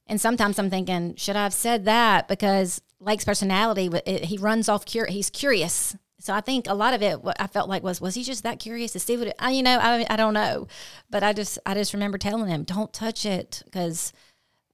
And 0.06 0.18
sometimes 0.18 0.58
I'm 0.58 0.70
thinking, 0.70 1.14
should 1.16 1.36
I 1.36 1.42
have 1.42 1.52
said 1.52 1.84
that 1.84 2.28
because 2.28 2.80
Lake's 3.00 3.24
personality, 3.24 3.88
it, 4.06 4.24
he 4.24 4.38
runs 4.38 4.68
off. 4.68 4.84
Cur- 4.84 5.06
he's 5.06 5.30
curious. 5.30 5.96
So 6.20 6.34
I 6.34 6.40
think 6.40 6.66
a 6.66 6.74
lot 6.74 6.94
of 6.94 7.02
it, 7.02 7.22
what 7.22 7.40
I 7.40 7.46
felt 7.46 7.68
like 7.68 7.84
was, 7.84 8.00
was 8.00 8.14
he 8.14 8.24
just 8.24 8.42
that 8.42 8.58
curious 8.58 8.92
to 8.92 8.98
see 8.98 9.16
what 9.16 9.28
it, 9.28 9.36
I, 9.38 9.52
you 9.52 9.62
know, 9.62 9.78
I, 9.78 10.04
I 10.10 10.16
don't 10.16 10.34
know, 10.34 10.66
but 11.10 11.22
I 11.22 11.32
just, 11.32 11.58
I 11.64 11.74
just 11.74 11.92
remember 11.92 12.18
telling 12.18 12.48
him, 12.48 12.64
don't 12.64 12.92
touch 12.92 13.24
it 13.24 13.62
because 13.64 14.12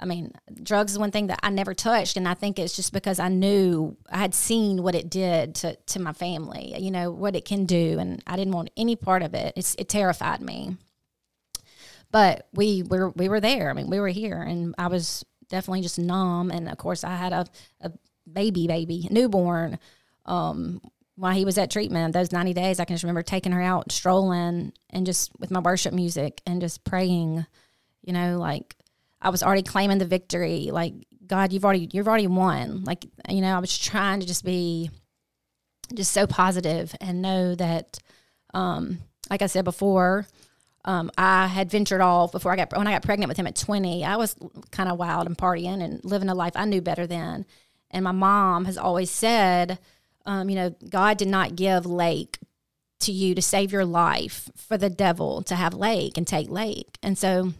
I 0.01 0.07
mean, 0.07 0.33
drugs 0.63 0.93
is 0.93 0.99
one 0.99 1.13
thing 1.13 1.29
that 1.29 1.41
I 1.43 1.51
never 1.51 1.73
touched, 1.73 2.17
and 2.17 2.27
I 2.27 2.35
think 2.35 2.59
it's 2.59 2.75
just 2.75 2.93
because 2.93 3.19
I 3.19 3.29
knew 3.29 3.97
I 4.11 4.19
had 4.19 4.35
seen 4.35 4.83
what 4.83 4.95
it 4.95 5.09
did 5.09 5.55
to 5.57 5.77
to 5.77 6.01
my 6.01 6.13
family. 6.13 6.75
You 6.79 6.91
know 6.91 7.11
what 7.11 7.37
it 7.37 7.45
can 7.45 7.65
do, 7.65 7.99
and 7.99 8.23
I 8.27 8.37
didn't 8.37 8.55
want 8.55 8.71
any 8.77 8.97
part 8.97 9.23
of 9.23 9.35
it. 9.35 9.55
It's, 9.57 9.75
it 9.77 9.89
terrified 9.89 10.41
me. 10.41 10.77
But 12.11 12.49
we 12.53 12.83
were 12.83 13.11
we 13.11 13.29
were 13.29 13.41
there. 13.41 13.71
I 13.71 13.73
mean, 13.73 13.89
we 13.89 14.01
were 14.01 14.09
here, 14.09 14.43
and 14.43 14.75
I 14.79 14.89
was 14.89 15.25
definitely 15.49 15.83
just 15.83 15.99
numb. 15.99 16.51
And 16.51 16.69
of 16.69 16.77
course, 16.77 17.05
I 17.05 17.15
had 17.17 17.33
a, 17.33 17.47
a 17.81 17.93
baby, 18.31 18.67
baby, 18.67 19.09
newborn. 19.11 19.79
Um, 20.27 20.81
while 21.17 21.35
he 21.35 21.45
was 21.45 21.59
at 21.59 21.71
treatment, 21.71 22.13
those 22.13 22.33
ninety 22.33 22.53
days, 22.53 22.81
I 22.81 22.85
can 22.85 22.95
just 22.95 23.05
remember 23.05 23.23
taking 23.23 23.53
her 23.53 23.63
out, 23.63 23.93
strolling, 23.93 24.73
and 24.91 25.07
just 25.07 25.31
with 25.39 25.51
my 25.51 25.61
worship 25.61 25.95
music 25.95 26.41
and 26.47 26.61
just 26.61 26.85
praying. 26.85 27.47
You 28.03 28.13
know, 28.13 28.39
like 28.39 28.77
I 29.23 29.31
was 29.31 29.43
already 29.43 29.63
claiming 29.63 29.99
the 29.99 30.05
victory. 30.05 30.71
Like 30.73 30.95
God, 31.27 31.53
you've 31.53 31.65
already 31.65 31.89
you've 31.93 32.09
already 32.09 32.27
won. 32.27 32.85
Like 32.85 33.07
you 33.29 33.41
know, 33.41 33.57
I 33.57 33.61
was 33.61 33.77
trying 33.79 34.21
to 34.21 34.27
just 34.27 34.45
be 34.45 34.91
just 35.95 36.13
so 36.13 36.27
positive 36.27 36.95
and 37.01 37.23
know 37.23 37.55
that, 37.55 37.99
um, 38.55 38.99
like 39.31 39.43
I 39.43 39.47
said 39.47 39.65
before, 39.65 40.27
um, 40.85 41.11
I 41.17 41.47
had 41.47 41.71
ventured 41.71 42.01
off 42.01 42.33
before 42.33 42.53
I 42.53 42.57
got 42.57 42.77
when 42.77 42.87
I 42.87 42.93
got 42.93 43.03
pregnant 43.03 43.29
with 43.29 43.39
him 43.39 43.47
at 43.47 43.57
twenty. 43.57 44.05
I 44.05 44.17
was 44.17 44.37
kind 44.71 44.91
of 44.91 44.99
wild 44.99 45.27
and 45.27 45.39
partying 45.39 45.83
and 45.83 46.05
living 46.05 46.29
a 46.29 46.35
life 46.35 46.53
I 46.57 46.65
knew 46.65 46.83
better 46.83 47.07
then. 47.07 47.47
And 47.95 48.05
my 48.05 48.13
mom 48.13 48.67
has 48.67 48.77
always 48.77 49.11
said, 49.11 49.79
um, 50.27 50.51
you 50.51 50.57
know, 50.57 50.75
God 50.89 51.17
did 51.17 51.29
not 51.29 51.57
give 51.57 51.87
Lake 51.87 52.39
to 53.01 53.13
you 53.13 53.35
to 53.35 53.43
save 53.43 53.73
your 53.73 53.85
life 53.85 54.51
for 54.57 54.77
the 54.77 54.91
devil 54.91 55.43
to 55.43 55.55
have 55.55 55.75
Lake 55.75 56.19
and 56.19 56.27
take 56.27 56.51
Lake. 56.51 56.99
And 57.03 57.17
so 57.17 57.53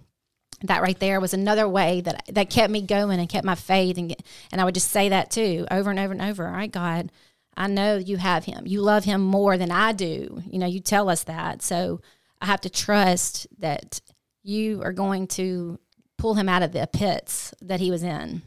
that 0.63 0.83
right 0.83 0.99
there 0.99 1.21
was 1.21 1.35
another 1.35 1.69
way 1.69 2.01
that 2.01 2.25
that 2.33 2.51
kept 2.51 2.71
me 2.71 2.83
going 2.83 3.19
and 3.21 3.29
kept 3.29 3.45
my 3.45 3.55
faith 3.55 3.99
and 3.99 4.15
and 4.51 4.61
I 4.61 4.65
would 4.65 4.75
just 4.75 4.91
say 4.91 5.11
that 5.11 5.31
too 5.31 5.67
over 5.71 5.91
and 5.91 5.99
over 5.99 6.13
and 6.13 6.23
over. 6.23 6.47
All 6.47 6.53
right, 6.53 6.71
God, 6.71 7.13
I 7.57 7.67
know 7.69 7.97
you 7.97 8.17
have 8.17 8.45
him. 8.45 8.67
You 8.67 8.81
love 8.81 9.05
him 9.05 9.21
more 9.21 9.57
than 9.57 9.71
I 9.71 9.93
do. 9.93 10.43
You 10.51 10.59
know, 10.59 10.67
you 10.67 10.81
tell 10.81 11.09
us 11.09 11.25
that. 11.25 11.63
So 11.63 12.01
I 12.41 12.47
have 12.47 12.63
to 12.63 12.71
trust 12.71 13.47
that 13.59 14.01
you 14.43 14.83
are 14.83 14.93
going 14.93 15.27
to 15.29 15.79
pull 16.19 16.35
him 16.35 16.49
out 16.49 16.63
of 16.63 16.73
the 16.73 16.87
pits 16.87 17.55
that 17.61 17.81
he 17.81 17.91
was 17.91 18.03
in. 18.03 18.43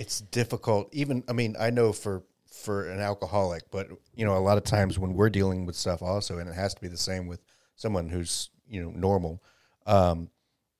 It's 0.00 0.20
difficult. 0.20 0.88
Even 0.92 1.22
i 1.28 1.32
mean 1.32 1.54
i 1.60 1.70
know 1.70 1.92
for 1.92 2.24
for 2.50 2.90
an 2.90 3.00
alcoholic 3.00 3.62
but 3.70 3.88
you 4.14 4.24
know 4.24 4.36
a 4.36 4.38
lot 4.38 4.58
of 4.58 4.64
times 4.64 4.98
when 4.98 5.14
we're 5.14 5.30
dealing 5.30 5.66
with 5.66 5.76
stuff 5.76 6.02
also 6.02 6.38
and 6.38 6.48
it 6.48 6.54
has 6.54 6.74
to 6.74 6.80
be 6.80 6.88
the 6.88 6.96
same 6.96 7.26
with 7.26 7.40
someone 7.76 8.08
who's 8.08 8.50
you 8.68 8.82
know 8.82 8.90
normal 8.90 9.42
um 9.86 10.28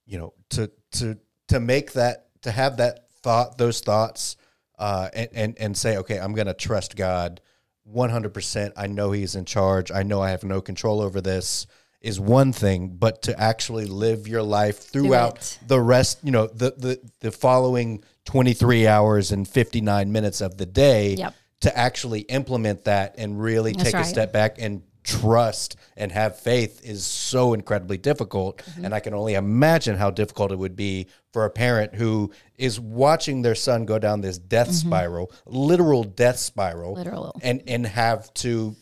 you 0.06 0.18
know 0.18 0.32
to 0.48 0.70
to 0.90 1.16
to 1.46 1.60
make 1.60 1.92
that 1.92 2.28
to 2.42 2.50
have 2.50 2.78
that 2.78 3.08
thought 3.22 3.56
those 3.56 3.80
thoughts 3.80 4.36
uh 4.78 5.08
and 5.14 5.28
and, 5.32 5.58
and 5.58 5.76
say 5.76 5.96
okay 5.96 6.18
i'm 6.18 6.34
gonna 6.34 6.52
trust 6.54 6.96
god 6.96 7.40
100% 7.88 8.72
i 8.76 8.86
know 8.86 9.10
he's 9.12 9.34
in 9.36 9.44
charge. 9.44 9.90
I 9.90 10.02
know 10.02 10.20
i 10.20 10.30
have 10.30 10.44
no 10.44 10.60
control 10.60 11.00
over 11.00 11.20
this 11.20 11.66
is 12.00 12.18
one 12.18 12.52
thing 12.52 12.88
but 12.98 13.22
to 13.22 13.38
actually 13.40 13.84
live 13.86 14.26
your 14.26 14.42
life 14.42 14.78
throughout 14.78 15.58
the 15.66 15.80
rest 15.80 16.18
you 16.22 16.30
know 16.30 16.46
the 16.46 16.70
the 16.78 17.00
the 17.20 17.30
following 17.30 18.02
23 18.24 18.86
hours 18.86 19.32
and 19.32 19.46
59 19.48 20.12
minutes 20.12 20.40
of 20.40 20.56
the 20.56 20.66
day 20.66 21.14
Yep. 21.14 21.34
to 21.60 21.76
actually 21.76 22.20
implement 22.22 22.84
that 22.84 23.14
and 23.18 23.40
really 23.40 23.72
That's 23.72 23.84
take 23.84 23.94
a 23.94 24.04
step 24.04 24.32
back 24.32 24.56
and 24.58 24.82
trust 25.02 25.76
and 25.96 26.12
have 26.12 26.38
faith 26.38 26.82
is 26.84 27.06
so 27.06 27.54
incredibly 27.54 27.96
difficult 27.98 28.58
Mm-hmm. 28.58 28.84
and 28.84 28.94
i 28.94 29.00
can 29.00 29.14
only 29.14 29.34
imagine 29.34 29.96
how 29.96 30.10
difficult 30.10 30.52
it 30.52 30.58
would 30.58 30.76
be 30.76 31.06
for 31.32 31.44
a 31.46 31.50
parent 31.50 31.94
who 31.94 32.30
is 32.58 32.78
watching 32.78 33.42
their 33.42 33.54
son 33.54 33.84
go 33.86 33.98
down 33.98 34.20
this 34.20 34.38
death 34.38 34.68
Mm-hmm. 34.68 34.88
spiral 34.88 35.32
literal 35.46 36.04
death 36.04 36.38
spiral 36.38 36.94
Literal. 36.94 37.38
and 37.42 37.62
and 37.66 37.86
have 37.86 38.32
to, 38.34 38.76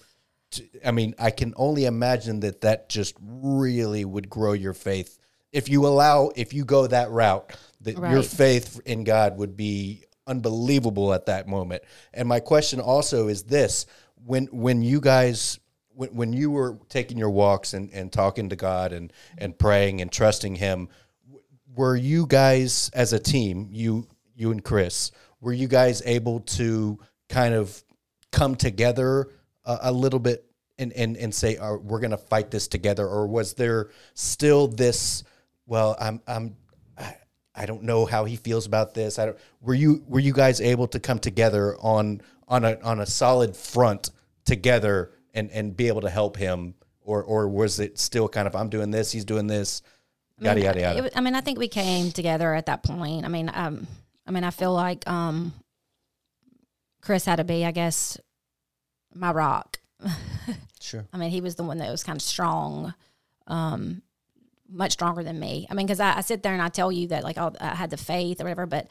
to 0.51 0.65
i 0.85 0.91
mean 0.91 1.15
i 1.19 1.31
can 1.31 1.53
only 1.57 1.85
imagine 1.85 2.41
that 2.41 2.61
that 2.63 2.89
just 2.89 3.15
really 3.21 4.05
would 4.05 4.29
grow 4.29 4.53
your 4.53 4.75
faith. 4.75 5.19
If 5.53 5.69
you 5.69 5.87
allow 5.87 6.31
if 6.37 6.53
you 6.53 6.65
go 6.65 6.87
that 6.87 7.11
route 7.11 7.57
that 7.83 7.97
your 7.97 8.23
faith 8.23 8.81
in 8.85 9.05
god 9.05 9.39
would 9.39 9.57
be 9.57 10.05
unbelievable 10.29 11.15
at 11.15 11.27
that 11.27 11.49
moment. 11.49 11.83
And 12.13 12.29
my 12.29 12.39
question 12.39 12.81
also 12.81 13.29
is 13.29 13.45
this. 13.45 13.87
When 14.25 14.47
when 14.47 14.83
you 14.83 15.01
guys 15.01 15.59
when, 15.95 16.11
when 16.11 16.33
you 16.33 16.51
were 16.51 16.79
taking 16.89 17.19
your 17.19 17.31
walks 17.31 17.75
and, 17.75 17.91
and 17.93 18.13
talking 18.13 18.51
to 18.51 18.57
god 18.57 18.93
and 18.93 19.13
and 19.39 19.59
praying 19.59 20.01
and 20.01 20.13
trusting 20.13 20.55
him 20.55 20.89
were 21.75 21.97
you 21.97 22.27
guys 22.27 22.91
as 22.95 23.13
a 23.13 23.19
team 23.19 23.69
you 23.73 24.07
you 24.35 24.51
and 24.51 24.63
chris 24.63 25.11
were 25.41 25.53
you 25.53 25.69
guys 25.69 26.03
able 26.05 26.41
to 26.41 26.99
kind 27.29 27.55
of 27.55 27.83
come 28.31 28.55
together 28.55 29.29
a, 29.69 29.79
a 29.83 29.93
little 29.93 30.19
bit 30.19 30.45
and 30.79 30.93
and, 30.95 31.17
and 31.17 31.33
say 31.35 31.57
"Are- 31.57 31.79
we're 31.79 32.01
going 32.01 32.11
to 32.11 32.17
fight 32.19 32.51
this 32.51 32.67
together 32.69 33.07
or 33.07 33.27
was 33.27 33.55
there 33.55 33.91
still 34.15 34.67
this 34.69 35.23
well 35.67 35.97
i'm 36.01 36.21
i'm 36.27 36.57
I, 36.97 37.17
I 37.55 37.67
don't 37.67 37.83
know 37.83 38.07
how 38.07 38.25
he 38.25 38.37
feels 38.37 38.67
about 38.67 38.95
this. 38.95 39.19
I 39.19 39.27
don't 39.27 39.39
were 39.61 39.75
you 39.75 40.03
were 40.07 40.21
you 40.21 40.33
guys 40.33 40.61
able 40.61 40.87
to 40.89 41.01
come 41.01 41.19
together 41.19 41.77
on 41.81 42.23
on 42.47 42.65
a 42.65 42.79
on 42.83 43.01
a 43.01 43.07
solid 43.07 43.57
front 43.57 44.11
together 44.45 45.11
and 45.35 45.51
and 45.51 45.77
be 45.77 45.89
able 45.89 46.03
to 46.03 46.11
help 46.11 46.37
him? 46.37 46.75
Or 47.01 47.23
or 47.25 47.49
was 47.49 47.81
it 47.81 47.99
still 47.99 48.29
kind 48.29 48.47
of 48.47 48.55
i'm 48.55 48.69
doing 48.69 48.91
this 48.91 49.11
he's 49.11 49.25
doing 49.25 49.47
this 49.49 49.83
yada 50.39 50.55
mean, 50.57 50.65
yada 50.67 50.79
it 50.79 50.83
yada? 50.83 51.03
wa- 51.03 51.09
I 51.17 51.21
mean, 51.21 51.35
I 51.35 51.41
think 51.41 51.59
we 51.59 51.69
came 51.69 52.13
together 52.13 52.55
at 52.55 52.67
that 52.67 52.83
point. 52.85 53.25
I 53.25 53.29
mean, 53.29 53.51
um, 53.53 53.87
I 54.27 54.31
mean, 54.31 54.45
I 54.45 54.51
feel 54.51 54.73
like 54.75 55.09
um, 55.11 55.53
Chris 57.01 57.25
had 57.25 57.37
to 57.37 57.45
be, 57.45 57.65
I 57.65 57.71
guess, 57.73 58.19
my 59.19 59.33
rock. 59.33 59.79
sure 60.81 61.07
I 61.13 61.19
mean, 61.19 61.31
he 61.31 61.41
was 61.41 61.57
the 61.57 61.65
one 61.65 61.79
that 61.79 61.91
was 61.91 62.05
kind 62.05 62.17
of 62.17 62.23
strong, 62.23 62.95
um, 63.47 64.03
much 64.69 64.93
stronger 64.93 65.23
than 65.25 65.39
me. 65.41 65.67
I 65.71 65.75
mean, 65.75 65.87
because 65.87 66.01
I, 66.01 66.19
I 66.19 66.21
sit 66.21 66.43
there 66.43 66.53
and 66.53 66.63
I 66.63 66.69
tell 66.69 66.93
you 66.93 67.09
that 67.09 67.25
like 67.25 67.39
oh, 67.39 67.53
I 67.61 67.75
had 67.75 67.91
the 67.91 67.97
faith 67.97 68.41
or 68.41 68.45
whatever, 68.45 68.67
but 68.67 68.89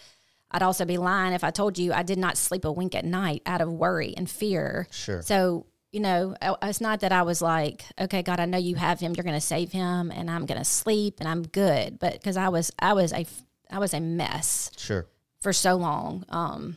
I'd 0.52 0.64
also 0.64 0.86
be 0.86 0.98
lying 0.98 1.34
if 1.34 1.44
I 1.44 1.52
told 1.52 1.78
you 1.78 1.94
I 1.94 2.04
did 2.04 2.18
not 2.18 2.38
sleep 2.38 2.66
a 2.66 2.72
wink 2.72 2.96
at 2.96 3.06
night 3.06 3.42
out 3.46 3.62
of 3.62 3.72
worry 3.72 4.14
and 4.18 4.30
fear. 4.30 4.88
Sure. 4.92 5.22
So 5.22 5.66
you 5.92 6.02
know, 6.02 6.36
it's 6.62 6.82
not 6.82 7.00
that 7.00 7.14
I 7.14 7.22
was 7.22 7.42
like, 7.42 7.86
okay, 8.00 8.22
God, 8.22 8.42
I 8.42 8.46
know 8.46 8.58
you 8.58 8.76
have 8.76 9.00
him. 9.00 9.14
You're 9.16 9.24
going 9.24 9.40
to 9.40 9.42
save 9.42 9.72
him, 9.72 10.12
and 10.12 10.30
I'm 10.30 10.46
going 10.46 10.58
to 10.60 10.66
sleep, 10.66 11.16
and 11.20 11.30
I'm 11.30 11.44
good. 11.44 11.98
But 11.98 12.14
because 12.14 12.36
I 12.36 12.50
was, 12.50 12.72
I 12.78 12.92
was 12.92 13.14
a, 13.14 13.26
I 13.72 13.80
was 13.80 13.94
a 13.94 14.02
mess 14.02 14.70
Sure. 14.76 15.08
for 15.40 15.54
so 15.54 15.76
long, 15.76 16.26
um, 16.28 16.76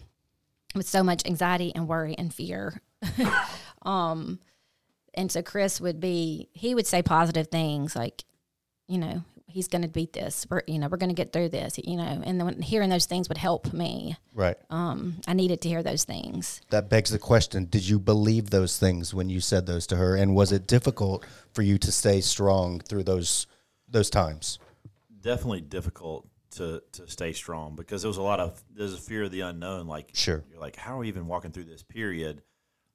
with 0.76 0.88
so 0.88 1.02
much 1.02 1.26
anxiety 1.26 1.72
and 1.74 1.88
worry 1.88 2.14
and 2.16 2.32
fear. 2.32 2.80
um, 3.82 4.38
and 5.14 5.30
so 5.30 5.42
Chris 5.42 5.80
would 5.80 6.00
be, 6.00 6.48
he 6.52 6.74
would 6.74 6.86
say 6.86 7.02
positive 7.02 7.48
things 7.48 7.96
like, 7.96 8.24
you 8.86 8.98
know, 8.98 9.22
he's 9.50 9.68
going 9.68 9.82
to 9.82 9.88
beat 9.88 10.12
this. 10.12 10.46
We're, 10.48 10.62
you 10.66 10.78
know, 10.78 10.88
we're 10.88 10.96
going 10.96 11.10
to 11.10 11.14
get 11.14 11.32
through 11.32 11.50
this. 11.50 11.78
You 11.82 11.96
know, 11.96 12.22
and 12.24 12.40
then 12.40 12.62
hearing 12.62 12.88
those 12.90 13.06
things 13.06 13.28
would 13.28 13.38
help 13.38 13.72
me. 13.72 14.16
Right. 14.32 14.56
Um, 14.70 15.20
I 15.26 15.34
needed 15.34 15.60
to 15.62 15.68
hear 15.68 15.82
those 15.82 16.04
things. 16.04 16.60
That 16.70 16.88
begs 16.88 17.10
the 17.10 17.18
question 17.18 17.66
Did 17.66 17.88
you 17.88 17.98
believe 17.98 18.50
those 18.50 18.78
things 18.78 19.12
when 19.12 19.28
you 19.28 19.40
said 19.40 19.66
those 19.66 19.86
to 19.88 19.96
her? 19.96 20.16
And 20.16 20.34
was 20.34 20.52
it 20.52 20.66
difficult 20.66 21.24
for 21.52 21.62
you 21.62 21.78
to 21.78 21.92
stay 21.92 22.20
strong 22.20 22.80
through 22.80 23.04
those 23.04 23.46
those 23.88 24.10
times? 24.10 24.58
Definitely 25.20 25.62
difficult 25.62 26.26
to 26.52 26.82
to 26.92 27.08
stay 27.08 27.32
strong 27.32 27.76
because 27.76 28.02
there 28.02 28.08
was 28.08 28.16
a 28.16 28.22
lot 28.22 28.40
of 28.40 28.62
there's 28.74 28.94
a 28.94 28.98
fear 28.98 29.24
of 29.24 29.30
the 29.30 29.40
unknown. 29.40 29.86
Like 29.86 30.10
Sure. 30.14 30.42
you're 30.50 30.60
like, 30.60 30.76
how 30.76 30.94
are 30.94 30.98
we 30.98 31.08
even 31.08 31.26
walking 31.26 31.52
through 31.52 31.64
this 31.64 31.82
period? 31.82 32.42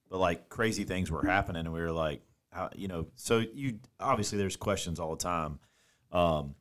But 0.10 0.20
like 0.20 0.50
crazy 0.50 0.84
things 0.84 1.10
were 1.12 1.26
happening, 1.26 1.66
and 1.66 1.74
we 1.74 1.82
were 1.82 1.92
like, 1.92 2.22
how, 2.52 2.70
you 2.76 2.88
know, 2.88 3.08
so 3.16 3.40
you 3.40 3.80
obviously 4.00 4.38
there's 4.38 4.56
questions 4.56 5.00
all 5.00 5.16
the 5.16 5.24
time. 5.24 5.60
Um, 6.12 6.56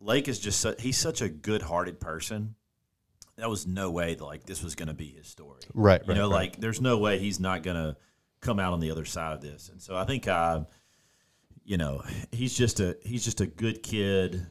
Lake 0.00 0.28
is 0.28 0.38
just 0.38 0.60
su- 0.60 0.74
he's 0.78 0.96
such 0.98 1.20
a 1.22 1.28
good-hearted 1.28 2.00
person. 2.00 2.54
That 3.36 3.50
was 3.50 3.66
no 3.66 3.90
way 3.90 4.14
that 4.14 4.24
like 4.24 4.44
this 4.44 4.62
was 4.62 4.74
going 4.74 4.88
to 4.88 4.94
be 4.94 5.08
his 5.08 5.26
story. 5.26 5.60
Right, 5.74 6.00
You 6.02 6.08
right, 6.08 6.16
know, 6.16 6.30
right. 6.30 6.36
like 6.36 6.60
there's 6.60 6.80
no 6.80 6.98
way 6.98 7.18
he's 7.18 7.40
not 7.40 7.62
going 7.62 7.76
to 7.76 7.96
come 8.40 8.58
out 8.60 8.72
on 8.72 8.80
the 8.80 8.90
other 8.90 9.04
side 9.04 9.32
of 9.34 9.40
this. 9.40 9.68
And 9.68 9.80
so 9.82 9.96
I 9.96 10.04
think 10.04 10.28
uh, 10.28 10.64
you 11.64 11.76
know, 11.76 12.02
he's 12.30 12.56
just 12.56 12.80
a 12.80 12.96
he's 13.02 13.24
just 13.24 13.40
a 13.40 13.46
good 13.46 13.82
kid, 13.82 14.46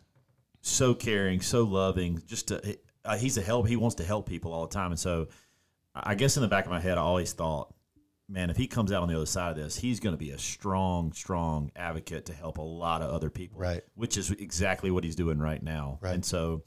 so 0.61 0.93
caring, 0.93 1.41
so 1.41 1.63
loving. 1.63 2.21
Just 2.27 2.51
a, 2.51 2.77
uh, 3.05 3.17
he's 3.17 3.37
a 3.37 3.41
help. 3.41 3.67
He 3.67 3.75
wants 3.77 3.95
to 3.95 4.03
help 4.03 4.27
people 4.27 4.51
all 4.51 4.67
the 4.67 4.73
time. 4.73 4.91
And 4.91 4.99
so 4.99 5.27
I 5.95 6.11
I 6.11 6.15
guess 6.15 6.35
in 6.37 6.41
the 6.41 6.49
back 6.49 6.65
of 6.65 6.71
my 6.71 6.79
head, 6.81 6.97
I 6.97 7.01
always 7.01 7.31
thought, 7.33 7.73
man, 8.27 8.49
if 8.49 8.57
he 8.57 8.67
comes 8.67 8.91
out 8.91 9.03
on 9.03 9.09
the 9.09 9.15
other 9.15 9.25
side 9.25 9.51
of 9.51 9.57
this, 9.57 9.77
he's 9.77 9.99
going 9.99 10.13
to 10.13 10.17
be 10.17 10.31
a 10.31 10.37
strong, 10.37 11.13
strong 11.13 11.71
advocate 11.75 12.25
to 12.25 12.33
help 12.33 12.57
a 12.57 12.63
lot 12.63 13.01
of 13.01 13.11
other 13.11 13.29
people. 13.29 13.59
Right. 13.59 13.83
Which 13.95 14.17
is 14.17 14.31
exactly 14.31 14.91
what 14.91 15.03
he's 15.03 15.15
doing 15.15 15.39
right 15.39 15.61
now. 15.61 15.99
Right. 16.01 16.13
And 16.13 16.25
so, 16.25 16.63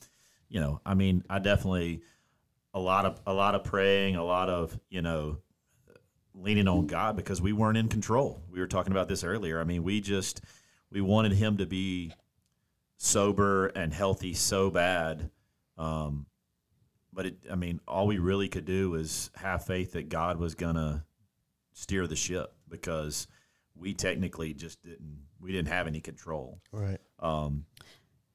you 0.49 0.61
know, 0.61 0.81
I 0.87 0.95
mean, 0.95 1.25
I 1.29 1.39
definitely 1.39 2.03
a 2.75 2.81
lot 2.81 3.07
of 3.07 3.21
a 3.27 3.33
lot 3.33 3.55
of 3.55 3.65
praying, 3.65 4.17
a 4.17 4.25
lot 4.25 4.49
of 4.49 4.79
you 4.89 5.03
know 5.03 5.39
leaning 6.35 6.69
on 6.69 6.87
God 6.87 7.17
because 7.17 7.43
we 7.43 7.53
weren't 7.53 7.77
in 7.77 7.89
control. 7.89 8.43
We 8.51 8.61
were 8.61 8.69
talking 8.69 8.93
about 8.93 9.09
this 9.09 9.25
earlier. 9.25 9.61
I 9.61 9.65
mean, 9.65 9.83
we 9.83 10.01
just 10.01 10.41
we 10.91 11.01
wanted 11.01 11.33
him 11.33 11.57
to 11.59 11.67
be 11.67 12.13
sober 12.97 13.67
and 13.69 13.93
healthy 13.93 14.35
so 14.35 14.71
bad. 14.71 15.31
Um, 15.77 16.27
but 17.13 17.27
it, 17.27 17.37
I 17.51 17.57
mean, 17.57 17.81
all 17.89 18.07
we 18.07 18.19
really 18.19 18.49
could 18.49 18.65
do 18.65 18.91
was 18.91 19.31
have 19.35 19.65
faith 19.65 19.93
that 19.93 20.09
God 20.09 20.39
was 20.39 20.55
gonna 20.55 21.05
steer 21.79 22.07
the 22.09 22.17
ship 22.17 22.53
because 22.69 23.29
we 23.77 23.95
technically 23.95 24.53
just 24.53 24.83
didn't 24.83 25.21
we 25.41 25.53
didn't 25.53 25.69
have 25.69 25.87
any 25.87 26.01
control. 26.01 26.61
Right. 26.73 26.99
Um, 27.21 27.65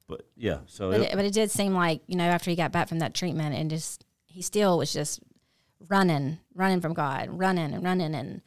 but 0.06 0.26
yeah, 0.36 0.60
so 0.66 0.90
But 0.90 1.00
it- 1.00 1.12
it, 1.12 1.16
but 1.16 1.24
it 1.26 1.34
did 1.34 1.50
seem 1.50 1.74
like 1.74 2.00
you 2.06 2.16
know 2.16 2.24
after 2.24 2.50
he 2.50 2.56
got 2.56 2.72
back 2.72 2.88
from 2.88 3.00
that 3.00 3.12
treatment 3.14 3.54
and 3.54 3.68
just 3.68 4.04
he 4.26 4.40
still 4.40 4.78
was 4.78 4.92
just 4.92 5.20
running, 5.88 6.38
running 6.54 6.80
from 6.80 6.94
God, 6.94 7.28
running 7.30 7.74
and 7.74 7.84
running 7.84 8.14
and 8.14 8.40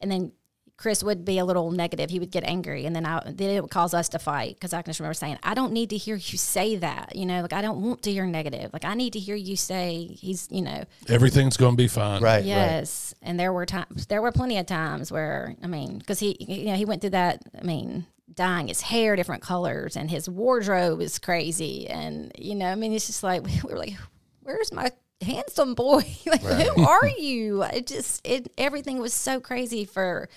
and 0.00 0.10
then 0.12 0.32
Chris 0.76 1.02
would 1.02 1.24
be 1.24 1.38
a 1.38 1.44
little 1.44 1.70
negative. 1.70 2.10
He 2.10 2.18
would 2.18 2.30
get 2.30 2.44
angry, 2.44 2.84
and 2.84 2.94
then 2.94 3.06
I 3.06 3.22
then 3.24 3.50
it 3.50 3.62
would 3.62 3.70
cause 3.70 3.94
us 3.94 4.10
to 4.10 4.18
fight 4.18 4.56
because 4.56 4.74
I 4.74 4.82
can 4.82 4.90
just 4.90 5.00
remember 5.00 5.14
saying, 5.14 5.38
"I 5.42 5.54
don't 5.54 5.72
need 5.72 5.90
to 5.90 5.96
hear 5.96 6.16
you 6.16 6.36
say 6.36 6.76
that." 6.76 7.16
You 7.16 7.24
know, 7.24 7.40
like 7.40 7.54
I 7.54 7.62
don't 7.62 7.80
want 7.80 8.02
to 8.02 8.12
hear 8.12 8.26
negative. 8.26 8.72
Like 8.72 8.84
I 8.84 8.94
need 8.94 9.14
to 9.14 9.18
hear 9.18 9.36
you 9.36 9.56
say 9.56 10.04
he's, 10.04 10.48
you 10.50 10.62
know, 10.62 10.84
Everything's 11.08 11.56
going 11.56 11.72
to 11.72 11.76
be 11.76 11.88
fine. 11.88 12.22
Right. 12.22 12.36
Right. 12.36 12.44
yes. 12.44 13.14
And 13.22 13.40
there 13.40 13.52
were 13.52 13.64
times, 13.64 14.06
there 14.06 14.20
were 14.20 14.32
plenty 14.32 14.58
of 14.58 14.66
times 14.66 15.10
where 15.10 15.54
I 15.62 15.66
mean, 15.66 15.98
because 15.98 16.18
he, 16.18 16.36
you 16.40 16.66
know, 16.66 16.74
he 16.74 16.84
went 16.84 17.00
through 17.00 17.10
that. 17.10 17.42
I 17.58 17.64
mean, 17.64 18.04
dyeing 18.34 18.68
his 18.68 18.82
hair 18.82 19.16
different 19.16 19.42
colors, 19.42 19.96
and 19.96 20.10
his 20.10 20.28
wardrobe 20.28 21.00
is 21.00 21.18
crazy, 21.18 21.88
and 21.88 22.32
you 22.36 22.54
know, 22.54 22.66
I 22.66 22.74
mean, 22.74 22.92
it's 22.92 23.06
just 23.06 23.22
like 23.22 23.44
we 23.46 23.60
were 23.64 23.78
like, 23.78 23.94
"Where's 24.42 24.72
my 24.72 24.90
handsome 25.22 25.74
boy? 25.74 26.04
like, 26.26 26.42
who 26.42 26.84
are 26.84 27.08
you?" 27.08 27.62
It 27.62 27.86
just, 27.86 28.26
it 28.26 28.52
everything 28.58 28.98
was 28.98 29.14
so 29.14 29.40
crazy 29.40 29.86
for 29.86 30.28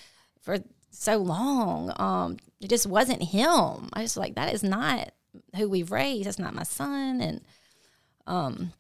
for 0.58 0.64
so 0.92 1.18
long. 1.18 1.94
Um, 1.98 2.38
it 2.60 2.70
just 2.70 2.88
wasn't 2.88 3.24
him. 3.24 3.90
I 3.94 4.02
just 4.02 4.18
like 4.18 4.36
that 4.36 4.54
is 4.54 4.64
not 4.64 5.12
who 5.56 5.70
we've 5.70 5.92
raised. 5.92 6.28
That's 6.28 6.40
not 6.40 6.54
my 6.56 6.64
son, 6.64 7.22
and 7.22 7.42
um, 8.28 8.74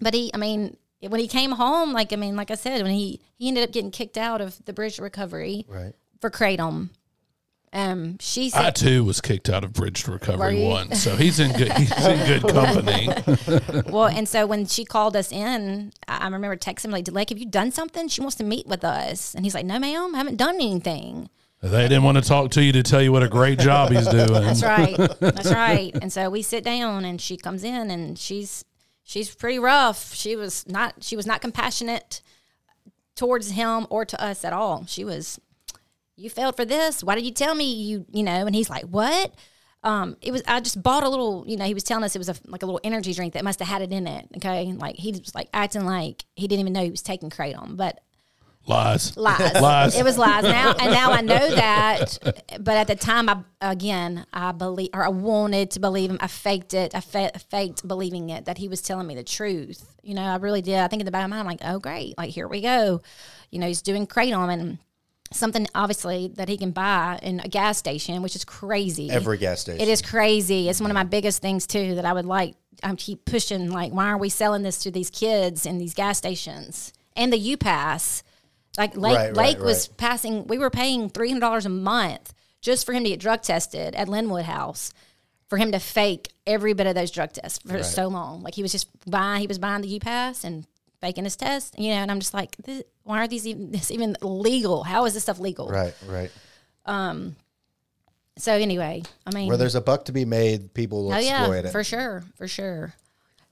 but 0.00 0.14
he, 0.14 0.30
I 0.34 0.36
mean, 0.38 0.76
when 1.00 1.20
he 1.20 1.28
came 1.28 1.52
home, 1.52 1.92
like 1.92 2.12
I 2.12 2.16
mean, 2.16 2.36
like 2.36 2.50
I 2.50 2.54
said, 2.54 2.82
when 2.82 2.92
he 2.92 3.20
he 3.36 3.48
ended 3.48 3.64
up 3.64 3.72
getting 3.72 3.90
kicked 3.90 4.18
out 4.18 4.40
of 4.40 4.64
the 4.64 4.72
bridge 4.72 4.98
recovery 4.98 5.64
Right. 5.68 5.94
for 6.20 6.30
kratom. 6.30 6.90
Um, 7.72 8.16
she 8.18 8.50
I 8.54 8.70
too 8.70 9.04
was 9.04 9.20
kicked 9.20 9.50
out 9.50 9.62
of 9.62 9.72
Bridge 9.72 10.04
to 10.04 10.12
Recovery 10.12 10.64
once, 10.64 11.02
so 11.02 11.16
he's 11.16 11.38
in 11.38 11.52
good 11.52 11.72
he's 11.72 12.06
in 12.06 12.26
good 12.26 12.52
company. 12.52 13.08
well, 13.92 14.06
and 14.06 14.28
so 14.28 14.46
when 14.46 14.66
she 14.66 14.84
called 14.84 15.16
us 15.16 15.30
in, 15.30 15.92
I 16.06 16.18
I 16.18 16.24
remember 16.24 16.56
texting 16.56 16.86
him 16.86 16.90
like, 16.92 17.10
"Lake, 17.10 17.28
have 17.28 17.38
you 17.38 17.46
done 17.46 17.70
something? 17.70 18.08
She 18.08 18.20
wants 18.20 18.36
to 18.36 18.44
meet 18.44 18.66
with 18.66 18.84
us." 18.84 19.34
And 19.34 19.44
he's 19.44 19.54
like, 19.54 19.66
"No, 19.66 19.78
ma'am, 19.78 20.14
I 20.14 20.18
haven't 20.18 20.36
done 20.36 20.54
anything." 20.56 21.28
They 21.60 21.88
didn't 21.88 22.04
want 22.04 22.16
to 22.18 22.22
talk 22.22 22.52
to 22.52 22.62
you 22.62 22.70
to 22.72 22.82
tell 22.84 23.02
you 23.02 23.10
what 23.10 23.24
a 23.24 23.28
great 23.28 23.58
job 23.58 23.90
he's 23.90 24.06
doing. 24.08 24.28
That's 24.28 24.62
right. 24.62 24.96
That's 25.20 25.52
right. 25.52 25.90
And 26.00 26.12
so 26.12 26.30
we 26.30 26.42
sit 26.42 26.62
down 26.62 27.04
and 27.04 27.20
she 27.20 27.36
comes 27.36 27.64
in 27.64 27.90
and 27.90 28.18
she's 28.18 28.64
she's 29.02 29.34
pretty 29.34 29.58
rough. 29.58 30.14
She 30.14 30.36
was 30.36 30.66
not 30.68 30.94
she 31.00 31.16
was 31.16 31.26
not 31.26 31.40
compassionate 31.40 32.22
towards 33.16 33.50
him 33.50 33.86
or 33.90 34.04
to 34.04 34.22
us 34.22 34.44
at 34.44 34.52
all. 34.52 34.86
She 34.86 35.04
was 35.04 35.40
you 36.18 36.28
failed 36.30 36.56
for 36.56 36.64
this. 36.64 37.02
Why 37.02 37.14
did 37.14 37.24
you 37.24 37.32
tell 37.32 37.54
me 37.54 37.72
you 37.72 38.04
you 38.12 38.22
know? 38.22 38.46
And 38.46 38.54
he's 38.54 38.68
like, 38.68 38.84
"What?" 38.84 39.32
Um, 39.84 40.16
it 40.20 40.32
was 40.32 40.42
I 40.46 40.60
just 40.60 40.82
bought 40.82 41.04
a 41.04 41.08
little, 41.08 41.44
you 41.46 41.56
know, 41.56 41.64
he 41.64 41.72
was 41.72 41.84
telling 41.84 42.02
us 42.02 42.16
it 42.16 42.18
was 42.18 42.28
a, 42.28 42.34
like 42.46 42.62
a 42.62 42.66
little 42.66 42.80
energy 42.82 43.14
drink 43.14 43.34
that 43.34 43.44
must 43.44 43.60
have 43.60 43.68
had 43.68 43.80
it 43.80 43.92
in 43.92 44.06
it. 44.08 44.26
Okay, 44.36 44.72
like 44.72 44.96
he 44.96 45.12
was 45.12 45.34
like 45.34 45.48
acting 45.54 45.84
like 45.84 46.24
he 46.34 46.48
didn't 46.48 46.60
even 46.60 46.72
know 46.72 46.82
he 46.82 46.90
was 46.90 47.02
taking 47.02 47.30
kratom, 47.30 47.76
but 47.76 48.00
Lies. 48.66 49.16
lies. 49.16 49.54
Lies. 49.62 49.96
It 49.98 50.04
was 50.04 50.18
lies. 50.18 50.42
Now 50.42 50.74
and 50.78 50.92
now 50.92 51.12
I 51.12 51.22
know 51.22 51.54
that, 51.54 52.18
but 52.60 52.76
at 52.76 52.86
the 52.88 52.96
time, 52.96 53.28
I 53.28 53.38
again 53.62 54.26
I 54.32 54.52
believe 54.52 54.90
or 54.92 55.04
I 55.04 55.08
wanted 55.08 55.70
to 55.70 55.80
believe 55.80 56.10
him. 56.10 56.18
I 56.20 56.26
faked 56.26 56.74
it. 56.74 56.94
I 56.94 57.00
fa- 57.00 57.38
faked 57.48 57.86
believing 57.88 58.28
it 58.28 58.44
that 58.44 58.58
he 58.58 58.68
was 58.68 58.82
telling 58.82 59.06
me 59.06 59.14
the 59.14 59.24
truth. 59.24 59.94
You 60.02 60.14
know, 60.14 60.22
I 60.22 60.36
really 60.36 60.60
did. 60.60 60.80
I 60.80 60.88
think 60.88 61.00
in 61.00 61.06
the 61.06 61.12
back 61.12 61.24
of 61.24 61.30
my 61.30 61.36
mind, 61.36 61.48
I'm 61.48 61.50
like, 61.66 61.72
oh 61.74 61.78
great, 61.78 62.18
like 62.18 62.30
here 62.30 62.46
we 62.48 62.60
go. 62.60 63.00
You 63.50 63.58
know, 63.58 63.68
he's 63.68 63.80
doing 63.80 64.06
kratom 64.06 64.52
and 64.52 64.78
something 65.32 65.66
obviously 65.74 66.28
that 66.36 66.48
he 66.48 66.56
can 66.56 66.70
buy 66.70 67.18
in 67.22 67.40
a 67.40 67.48
gas 67.48 67.78
station, 67.78 68.22
which 68.22 68.36
is 68.36 68.44
crazy. 68.44 69.10
Every 69.10 69.38
gas 69.38 69.60
station. 69.60 69.80
It 69.80 69.88
is 69.88 70.02
crazy. 70.02 70.68
It's 70.68 70.80
one 70.80 70.90
of 70.90 70.94
my 70.94 71.04
biggest 71.04 71.42
things 71.42 71.66
too 71.66 71.96
that 71.96 72.04
I 72.04 72.12
would 72.12 72.26
like. 72.26 72.54
I 72.82 72.94
keep 72.94 73.24
pushing. 73.24 73.70
Like, 73.70 73.92
why 73.92 74.06
are 74.06 74.18
we 74.18 74.28
selling 74.28 74.62
this 74.62 74.78
to 74.80 74.90
these 74.90 75.10
kids 75.10 75.66
in 75.66 75.78
these 75.78 75.94
gas 75.94 76.18
stations 76.18 76.92
and 77.16 77.32
the 77.32 77.38
U 77.38 77.56
Pass? 77.56 78.22
Like 78.76 78.96
Lake 78.96 79.16
Right, 79.16 79.26
right, 79.26 79.36
Lake 79.36 79.58
was 79.58 79.88
right. 79.88 79.96
passing. 79.96 80.46
We 80.46 80.58
were 80.58 80.70
paying 80.70 81.08
three 81.10 81.28
hundred 81.28 81.40
dollars 81.40 81.66
a 81.66 81.70
month 81.70 82.32
just 82.60 82.86
for 82.86 82.92
him 82.92 83.02
to 83.04 83.10
get 83.10 83.20
drug 83.20 83.42
tested 83.42 83.94
at 83.94 84.08
Linwood 84.08 84.44
House. 84.44 84.92
For 85.48 85.56
him 85.56 85.72
to 85.72 85.78
fake 85.78 86.30
every 86.46 86.74
bit 86.74 86.86
of 86.86 86.94
those 86.94 87.10
drug 87.10 87.32
tests 87.32 87.58
for 87.66 87.82
so 87.82 88.08
long, 88.08 88.42
like 88.42 88.54
he 88.54 88.60
was 88.60 88.70
just 88.70 88.86
buying, 89.10 89.40
he 89.40 89.46
was 89.46 89.58
buying 89.58 89.80
the 89.80 89.88
U 89.88 89.98
Pass 89.98 90.44
and 90.44 90.66
faking 91.00 91.24
his 91.24 91.36
test, 91.36 91.78
you 91.78 91.90
know. 91.90 91.96
And 91.96 92.10
I'm 92.10 92.20
just 92.20 92.34
like, 92.34 92.56
this, 92.56 92.82
why 93.04 93.18
are 93.22 93.28
these 93.28 93.46
even 93.46 93.70
this 93.72 93.90
even 93.90 94.16
legal? 94.22 94.84
How 94.84 95.04
is 95.06 95.14
this 95.14 95.22
stuff 95.22 95.38
legal? 95.38 95.68
Right. 95.68 95.94
Right. 96.06 96.30
Um. 96.86 97.36
So 98.38 98.52
anyway, 98.52 99.02
I 99.26 99.34
mean, 99.34 99.48
Where 99.48 99.56
there's 99.56 99.74
a 99.74 99.80
buck 99.80 100.04
to 100.04 100.12
be 100.12 100.24
made, 100.24 100.72
people 100.72 101.04
will 101.04 101.12
Oh 101.12 101.16
exploit 101.16 101.62
yeah, 101.62 101.68
it. 101.68 101.72
for 101.72 101.82
sure, 101.82 102.22
for 102.36 102.46
sure. 102.46 102.94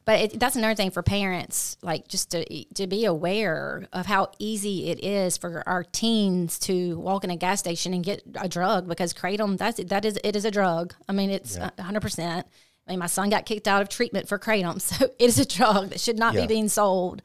But 0.04 0.20
it, 0.20 0.38
that's 0.38 0.54
another 0.54 0.76
thing 0.76 0.92
for 0.92 1.02
parents, 1.02 1.76
like 1.82 2.06
just 2.06 2.30
to 2.30 2.64
to 2.74 2.86
be 2.86 3.04
aware 3.06 3.88
of 3.92 4.06
how 4.06 4.30
easy 4.38 4.88
it 4.88 5.02
is 5.02 5.36
for 5.36 5.64
our 5.66 5.82
teens 5.82 6.60
to 6.60 6.96
walk 7.00 7.24
in 7.24 7.30
a 7.30 7.36
gas 7.36 7.58
station 7.58 7.92
and 7.92 8.04
get 8.04 8.22
a 8.40 8.48
drug 8.48 8.86
because 8.86 9.12
kratom 9.12 9.58
that's 9.58 9.80
it 9.80 9.88
that 9.88 10.04
is 10.04 10.16
it 10.22 10.36
is 10.36 10.44
a 10.44 10.52
drug. 10.52 10.94
I 11.08 11.12
mean, 11.12 11.30
it's 11.30 11.58
hundred 11.80 12.02
percent. 12.02 12.46
I 12.86 12.92
mean, 12.92 12.98
my 13.00 13.06
son 13.06 13.30
got 13.30 13.46
kicked 13.46 13.66
out 13.66 13.82
of 13.82 13.88
treatment 13.88 14.28
for 14.28 14.38
kratom, 14.38 14.80
so 14.80 15.04
it 15.06 15.14
is 15.18 15.38
a 15.38 15.44
drug 15.46 15.90
that 15.90 16.00
should 16.00 16.18
not 16.18 16.34
Yeah. 16.34 16.42
be 16.42 16.46
being 16.46 16.68
sold. 16.68 17.22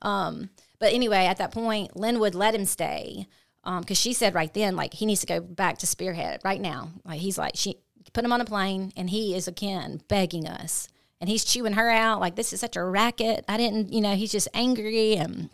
Um, 0.00 0.50
but 0.78 0.92
anyway, 0.92 1.26
at 1.26 1.36
that 1.38 1.52
point, 1.52 1.96
Linwood 1.96 2.34
let 2.34 2.54
him 2.54 2.64
stay 2.64 3.26
because 3.64 3.98
she 3.98 4.12
said 4.12 4.34
right 4.34 4.52
then, 4.52 4.74
like 4.74 4.94
he 4.94 5.06
needs 5.06 5.20
to 5.20 5.26
go 5.26 5.40
back 5.40 5.78
to 5.78 5.86
Spearhead 5.86 6.40
right 6.44 6.60
now. 6.60 6.90
Like 7.04 7.20
he's 7.20 7.38
like 7.38 7.52
she 7.54 7.76
put 8.12 8.24
him 8.24 8.32
on 8.32 8.40
a 8.40 8.44
plane, 8.44 8.92
and 8.96 9.08
he 9.10 9.34
is 9.36 9.46
again 9.46 10.00
begging 10.08 10.48
us, 10.48 10.88
and 11.20 11.30
he's 11.30 11.44
chewing 11.44 11.74
her 11.74 11.88
out 11.88 12.18
like 12.20 12.34
this 12.34 12.52
is 12.52 12.58
such 12.60 12.74
a 12.76 12.82
racket. 12.82 13.44
I 13.48 13.56
didn't, 13.56 13.92
you 13.92 14.00
know, 14.00 14.16
he's 14.16 14.32
just 14.32 14.48
angry, 14.54 15.14
and 15.14 15.50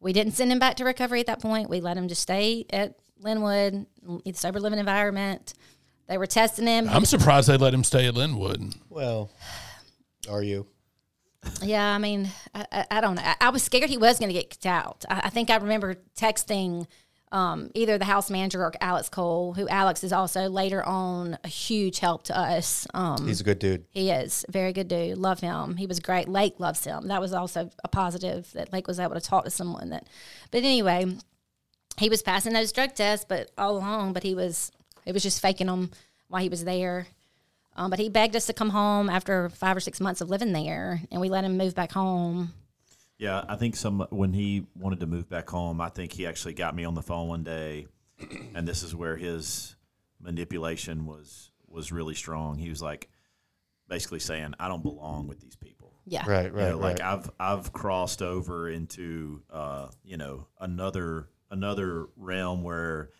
we 0.00 0.12
didn't 0.14 0.32
send 0.32 0.50
him 0.52 0.58
back 0.58 0.76
to 0.76 0.84
recovery 0.84 1.20
at 1.20 1.26
that 1.26 1.40
point. 1.42 1.68
We 1.68 1.80
let 1.80 1.96
him 1.98 2.08
just 2.08 2.22
stay 2.22 2.64
at 2.70 2.94
Linwood, 3.20 3.86
the 4.24 4.32
sober 4.34 4.60
living 4.60 4.78
environment. 4.78 5.52
They 6.08 6.18
were 6.18 6.26
testing 6.26 6.66
him. 6.66 6.88
I'm 6.88 7.04
surprised 7.04 7.48
they 7.48 7.56
let 7.56 7.74
him 7.74 7.84
stay 7.84 8.06
at 8.06 8.14
Linwood. 8.14 8.74
Well, 8.88 9.30
are 10.30 10.42
you? 10.42 10.66
Yeah, 11.62 11.84
I 11.94 11.98
mean, 11.98 12.28
I, 12.54 12.66
I, 12.72 12.86
I 12.92 13.00
don't 13.00 13.14
know. 13.16 13.22
I, 13.24 13.36
I 13.40 13.48
was 13.50 13.62
scared 13.62 13.88
he 13.90 13.98
was 13.98 14.18
going 14.18 14.28
to 14.28 14.34
get 14.34 14.50
kicked 14.50 14.66
out. 14.66 15.04
I, 15.08 15.22
I 15.24 15.28
think 15.30 15.50
I 15.50 15.56
remember 15.56 15.96
texting 16.16 16.86
um, 17.32 17.70
either 17.74 17.98
the 17.98 18.04
house 18.04 18.30
manager 18.30 18.62
or 18.62 18.72
Alex 18.80 19.08
Cole, 19.08 19.54
who 19.54 19.68
Alex 19.68 20.02
is 20.04 20.12
also 20.12 20.48
later 20.48 20.82
on 20.84 21.38
a 21.44 21.48
huge 21.48 21.98
help 21.98 22.22
to 22.24 22.38
us. 22.38 22.86
Um, 22.94 23.26
He's 23.26 23.40
a 23.40 23.44
good 23.44 23.58
dude. 23.58 23.84
he 23.90 24.10
is 24.10 24.44
very 24.48 24.72
good 24.72 24.88
dude. 24.88 25.18
Love 25.18 25.40
him. 25.40 25.76
He 25.76 25.86
was 25.86 25.98
great. 26.00 26.28
Lake 26.28 26.54
loves 26.58 26.84
him. 26.84 27.08
That 27.08 27.20
was 27.20 27.32
also 27.32 27.70
a 27.84 27.88
positive 27.88 28.50
that 28.52 28.72
Lake 28.72 28.86
was 28.86 29.00
able 29.00 29.14
to 29.14 29.20
talk 29.20 29.44
to 29.44 29.50
someone 29.50 29.90
that. 29.90 30.06
But 30.50 30.58
anyway, 30.58 31.16
he 31.98 32.08
was 32.08 32.22
passing 32.22 32.52
those 32.52 32.72
drug 32.72 32.94
tests, 32.94 33.26
but 33.28 33.50
all 33.58 33.76
along, 33.76 34.12
but 34.12 34.22
he 34.22 34.34
was 34.34 34.70
he 35.06 35.12
was 35.12 35.22
just 35.22 35.40
faking 35.40 35.68
him 35.68 35.90
while 36.28 36.42
he 36.42 36.50
was 36.50 36.64
there. 36.64 37.06
Um, 37.74 37.90
but 37.90 37.98
he 37.98 38.08
begged 38.08 38.36
us 38.36 38.46
to 38.46 38.52
come 38.52 38.70
home 38.70 39.08
after 39.08 39.48
five 39.50 39.76
or 39.76 39.80
six 39.80 40.00
months 40.00 40.20
of 40.20 40.30
living 40.30 40.52
there, 40.52 41.00
and 41.10 41.20
we 41.20 41.28
let 41.28 41.44
him 41.44 41.56
move 41.56 41.74
back 41.74 41.92
home. 41.92 42.52
Yeah, 43.18 43.44
I 43.48 43.56
think 43.56 43.76
some 43.76 44.06
when 44.10 44.34
he 44.34 44.66
wanted 44.74 45.00
to 45.00 45.06
move 45.06 45.28
back 45.28 45.48
home, 45.48 45.80
I 45.80 45.88
think 45.88 46.12
he 46.12 46.26
actually 46.26 46.54
got 46.54 46.74
me 46.74 46.84
on 46.84 46.94
the 46.94 47.02
phone 47.02 47.28
one 47.28 47.44
day 47.44 47.86
and 48.54 48.66
this 48.66 48.82
is 48.82 48.94
where 48.94 49.16
his 49.16 49.76
manipulation 50.20 51.06
was 51.06 51.50
was 51.68 51.92
really 51.92 52.14
strong. 52.14 52.58
He 52.58 52.70
was 52.70 52.82
like 52.82 53.08
basically 53.88 54.20
saying, 54.20 54.54
"I 54.58 54.68
don't 54.68 54.82
belong 54.82 55.28
with 55.28 55.40
these 55.40 55.56
people." 55.56 55.92
Yeah. 56.06 56.24
Right, 56.28 56.46
You 56.46 56.52
right, 56.52 56.70
know, 56.70 56.78
like 56.78 57.00
right. 57.00 57.12
I've 57.12 57.30
I've 57.38 57.72
crossed 57.72 58.22
over 58.22 58.68
into 58.68 59.42
uh, 59.50 59.88
you 60.04 60.16
know 60.16 60.46
another 60.60 61.28
another 61.50 62.06
realm 62.16 62.62
where 62.62 63.10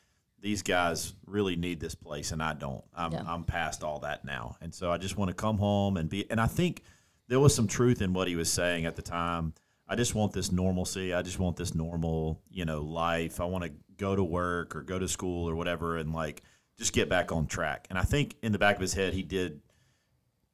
these 0.40 0.62
guys 0.62 1.14
really 1.26 1.56
need 1.56 1.80
this 1.80 1.94
place 1.94 2.32
and 2.32 2.42
I 2.42 2.54
don't. 2.54 2.84
I'm 2.94 3.12
Yeah. 3.12 3.24
I'm 3.26 3.44
past 3.44 3.82
all 3.82 4.00
that 4.00 4.24
now, 4.24 4.56
and 4.60 4.74
so 4.74 4.90
I 4.90 4.98
just 4.98 5.16
want 5.16 5.28
to 5.30 5.34
come 5.34 5.58
home 5.58 5.96
and 5.96 6.08
be. 6.08 6.30
And 6.30 6.40
I 6.40 6.46
think 6.46 6.82
there 7.28 7.40
was 7.40 7.54
some 7.54 7.66
truth 7.66 8.02
in 8.02 8.12
what 8.12 8.28
he 8.28 8.36
was 8.36 8.52
saying 8.52 8.86
at 8.86 8.96
the 8.96 9.02
time. 9.02 9.54
I 9.88 9.94
just 9.94 10.14
want 10.14 10.32
this 10.32 10.50
normalcy. 10.50 11.14
I 11.14 11.22
just 11.22 11.38
want 11.38 11.56
this 11.56 11.74
normal, 11.74 12.42
you 12.50 12.64
know, 12.64 12.82
life. 12.82 13.40
I 13.40 13.44
want 13.44 13.64
to 13.64 13.72
go 13.96 14.16
to 14.16 14.24
work 14.24 14.74
or 14.74 14.82
go 14.82 14.98
to 14.98 15.08
school 15.08 15.48
or 15.48 15.54
whatever, 15.54 15.96
and 15.96 16.12
like 16.12 16.42
just 16.78 16.92
get 16.92 17.08
back 17.08 17.32
on 17.32 17.46
track. 17.46 17.86
And 17.88 17.98
I 17.98 18.02
think 18.02 18.36
in 18.42 18.52
the 18.52 18.58
back 18.58 18.76
of 18.76 18.82
his 18.82 18.94
head, 18.94 19.14
he 19.14 19.22
did 19.22 19.60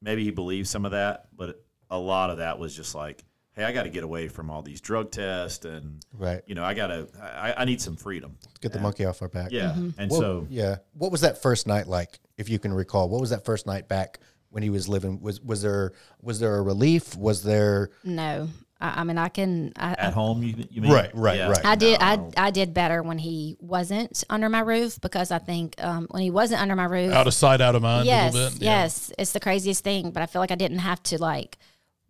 maybe 0.01 0.23
he 0.23 0.31
believed 0.31 0.67
some 0.67 0.85
of 0.85 0.91
that, 0.91 1.27
but 1.35 1.63
a 1.89 1.97
lot 1.97 2.29
of 2.29 2.37
that 2.37 2.59
was 2.59 2.75
just 2.75 2.93
like, 2.93 3.23
hey, 3.55 3.63
I 3.63 3.71
got 3.71 3.83
to 3.83 3.89
get 3.89 4.03
away 4.03 4.27
from 4.27 4.49
all 4.49 4.61
these 4.61 4.81
drug 4.81 5.11
tests, 5.11 5.63
and 5.65 6.03
Right. 6.13 6.41
you 6.47 6.55
know, 6.55 6.63
I 6.63 6.73
got 6.73 6.87
to, 6.87 7.07
I, 7.21 7.53
I 7.61 7.65
need 7.65 7.81
some 7.81 7.95
freedom. 7.95 8.37
Get 8.61 8.71
the 8.71 8.77
And- 8.77 8.83
monkey 8.83 9.05
off 9.05 9.21
our 9.21 9.27
back. 9.29 9.51
Yeah, 9.51 9.73
and 9.73 10.09
What- 10.11 10.19
so 10.19 10.47
yeah. 10.49 10.77
What 10.93 11.11
was 11.11 11.21
that 11.21 11.41
first 11.41 11.67
night 11.67 11.87
like, 11.87 12.19
if 12.37 12.49
you 12.49 12.59
can 12.59 12.73
recall? 12.73 13.09
What 13.09 13.21
was 13.21 13.29
that 13.29 13.45
first 13.45 13.65
night 13.67 13.87
back 13.87 14.19
when 14.49 14.63
he 14.63 14.69
was 14.69 14.87
living? 14.89 15.19
Was 15.21 15.39
was 15.41 15.61
there 15.61 15.93
was 16.21 16.39
there 16.39 16.55
a 16.57 16.61
relief? 16.61 17.15
Was 17.15 17.43
there 17.43 17.89
No. 18.03 18.49
I, 18.81 19.01
I 19.01 19.03
mean, 19.05 19.17
I 19.17 19.29
can. 19.29 19.71
I, 19.77 19.93
at 19.93 20.13
home, 20.13 20.43
you, 20.43 20.55
you 20.69 20.81
mean? 20.81 20.91
Right, 20.91 21.09
right, 21.13 21.47
right. 21.47 21.65
I 21.65 21.75
did. 21.75 21.99
No, 22.01 22.05
I, 22.05 22.15
no. 22.17 22.31
I 22.35 22.51
did 22.51 22.73
better 22.73 23.01
when 23.01 23.17
he 23.17 23.55
wasn't 23.61 24.23
under 24.29 24.49
my 24.49 24.59
roof 24.59 24.99
because 24.99 25.31
I 25.31 25.37
think 25.39 25.75
um, 25.81 26.07
when 26.11 26.21
he 26.21 26.29
wasn't 26.31 26.59
under 26.61 26.75
my 26.75 26.83
roof, 26.85 27.13
Out 27.13 27.25
of 27.27 27.33
sight, 27.33 27.61
out 27.61 27.75
of 27.75 27.81
mind. 27.81 28.07
yes, 28.07 28.33
a 28.33 28.35
little 28.35 28.51
bit. 28.51 28.61
Yeah. 28.61 28.81
yes, 28.83 29.11
it's 29.17 29.31
the 29.31 29.39
craziest 29.39 29.83
thing. 29.85 30.11
But 30.11 30.21
I 30.21 30.25
feel 30.25 30.41
like 30.41 30.51
I 30.51 30.55
didn't 30.55 30.79
have 30.79 31.01
to 31.03 31.17
like 31.21 31.57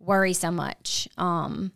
worry 0.04 0.32
so 0.32 0.50
much. 0.50 1.08
Um, 1.18 1.72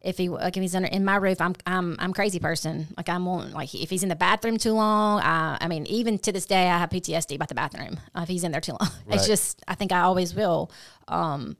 if 0.00 0.18
he 0.18 0.28
like 0.28 0.56
if 0.56 0.60
he's 0.60 0.74
under 0.74 0.88
in 0.88 1.04
my 1.04 1.16
roof, 1.16 1.40
I'm 1.40 1.54
I'm 1.66 1.96
I'm 1.98 2.10
a 2.10 2.14
crazy 2.14 2.38
person. 2.38 2.86
Like 2.96 3.08
I'm 3.08 3.26
on 3.26 3.52
like 3.52 3.74
if 3.74 3.90
he's 3.90 4.02
in 4.02 4.08
the 4.08 4.16
bathroom 4.16 4.56
too 4.56 4.72
long. 4.72 5.20
I 5.20 5.58
I 5.60 5.68
mean 5.68 5.86
even 5.86 6.18
to 6.20 6.32
this 6.32 6.46
day 6.46 6.68
I 6.68 6.78
have 6.78 6.90
PTSD 6.90 7.34
about 7.34 7.48
the 7.48 7.54
bathroom 7.56 7.98
uh, 8.14 8.20
if 8.22 8.28
he's 8.28 8.44
in 8.44 8.52
there 8.52 8.60
too 8.60 8.76
long. 8.80 8.90
It's 9.10 9.26
just 9.26 9.62
I 9.66 9.74
think 9.74 9.92
I 9.92 10.00
always 10.00 10.34
will. 10.34 10.70
Um, 11.08 11.56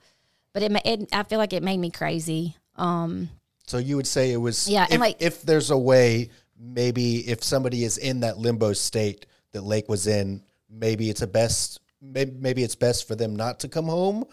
but 0.53 0.63
it, 0.63 0.73
it 0.85 1.09
I 1.13 1.25
feel 1.25 1.39
like 1.39 1.53
it 1.53 1.63
made 1.63 1.79
me 1.79 1.91
crazy. 1.91 2.57
Um, 2.77 3.31
So 3.67 3.79
you 3.79 3.97
would 3.97 4.07
say 4.07 4.33
it 4.33 4.37
was 4.37 4.69
Yeah, 4.69 4.85
If, 4.85 4.93
and 4.93 5.01
like- 5.01 5.17
if 5.21 5.43
there's 5.43 5.71
a 5.71 5.79
way, 5.79 6.31
maybe 6.59 7.29
if 7.29 7.43
somebody 7.43 7.83
is 7.85 7.99
in 7.99 8.21
that 8.21 8.39
limbo 8.39 8.73
state 8.75 9.27
that 9.53 9.63
Lake 9.63 9.89
was 9.89 10.07
in, 10.07 10.43
maybe 10.71 11.11
it's 11.11 11.23
a 11.23 11.27
best. 11.27 11.81
Maybe, 12.01 12.31
maybe 12.39 12.63
it's 12.63 12.77
best 12.77 13.09
for 13.09 13.17
them 13.17 13.35
not 13.35 13.61
to 13.61 13.69
come 13.69 13.87
home 13.87 14.27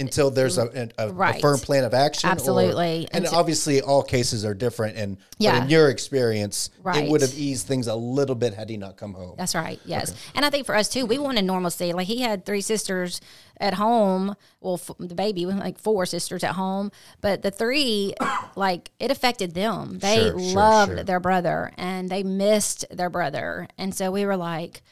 until 0.00 0.30
there's 0.30 0.58
a, 0.58 0.90
a, 0.98 1.06
a- 1.08 1.14
a 1.14 1.38
firm 1.40 1.58
plan 1.58 1.84
of 1.84 1.94
action. 1.94 2.28
or- 2.28 2.32
Absolutely. 2.32 3.06
and 3.12 3.24
Until- 3.24 3.38
obviously, 3.38 3.80
all 3.82 4.02
cases 4.02 4.44
are 4.44 4.54
different. 4.54 4.96
And 4.96 5.16
but 5.16 5.24
Yeah. 5.38 5.62
in 5.62 5.70
your 5.70 5.88
experience, 5.90 6.70
it 6.94 7.08
would 7.10 7.20
have 7.20 7.34
eased 7.34 7.66
things 7.66 7.86
a 7.86 7.94
little 7.94 8.34
bit 8.34 8.54
had 8.54 8.68
he 8.70 8.76
not 8.76 8.96
come 8.96 9.14
home. 9.14 9.34
That's 9.36 9.54
right. 9.54 9.78
Yes, 9.84 10.14
and 10.34 10.44
I 10.44 10.50
think 10.50 10.66
for 10.66 10.74
us 10.74 10.88
too, 10.88 11.06
we 11.06 11.18
wanted 11.18 11.44
normalcy. 11.44 11.92
Like 11.92 12.06
he 12.06 12.22
had 12.22 12.44
three 12.44 12.60
sisters 12.62 13.20
at 13.58 13.74
home. 13.74 14.34
Well, 14.60 14.74
f- 14.74 14.90
the 14.98 15.14
baby 15.14 15.46
like 15.46 15.78
four 15.78 16.06
sisters 16.06 16.42
at 16.44 16.54
home, 16.54 16.90
but 17.20 17.42
the 17.42 17.50
three, 17.50 18.14
like 18.56 18.90
it 18.98 19.10
affected 19.10 19.54
them. 19.54 19.98
They 19.98 20.16
Sure, 20.16 20.38
sure, 20.38 20.54
loved 20.54 20.92
sure. 20.92 21.04
their 21.04 21.20
brother 21.20 21.70
and 21.76 22.08
they 22.08 22.22
missed 22.22 22.84
their 22.90 23.10
brother, 23.10 23.68
and 23.78 23.94
so 23.94 24.10
we 24.10 24.24
were 24.26 24.36
like. 24.36 24.82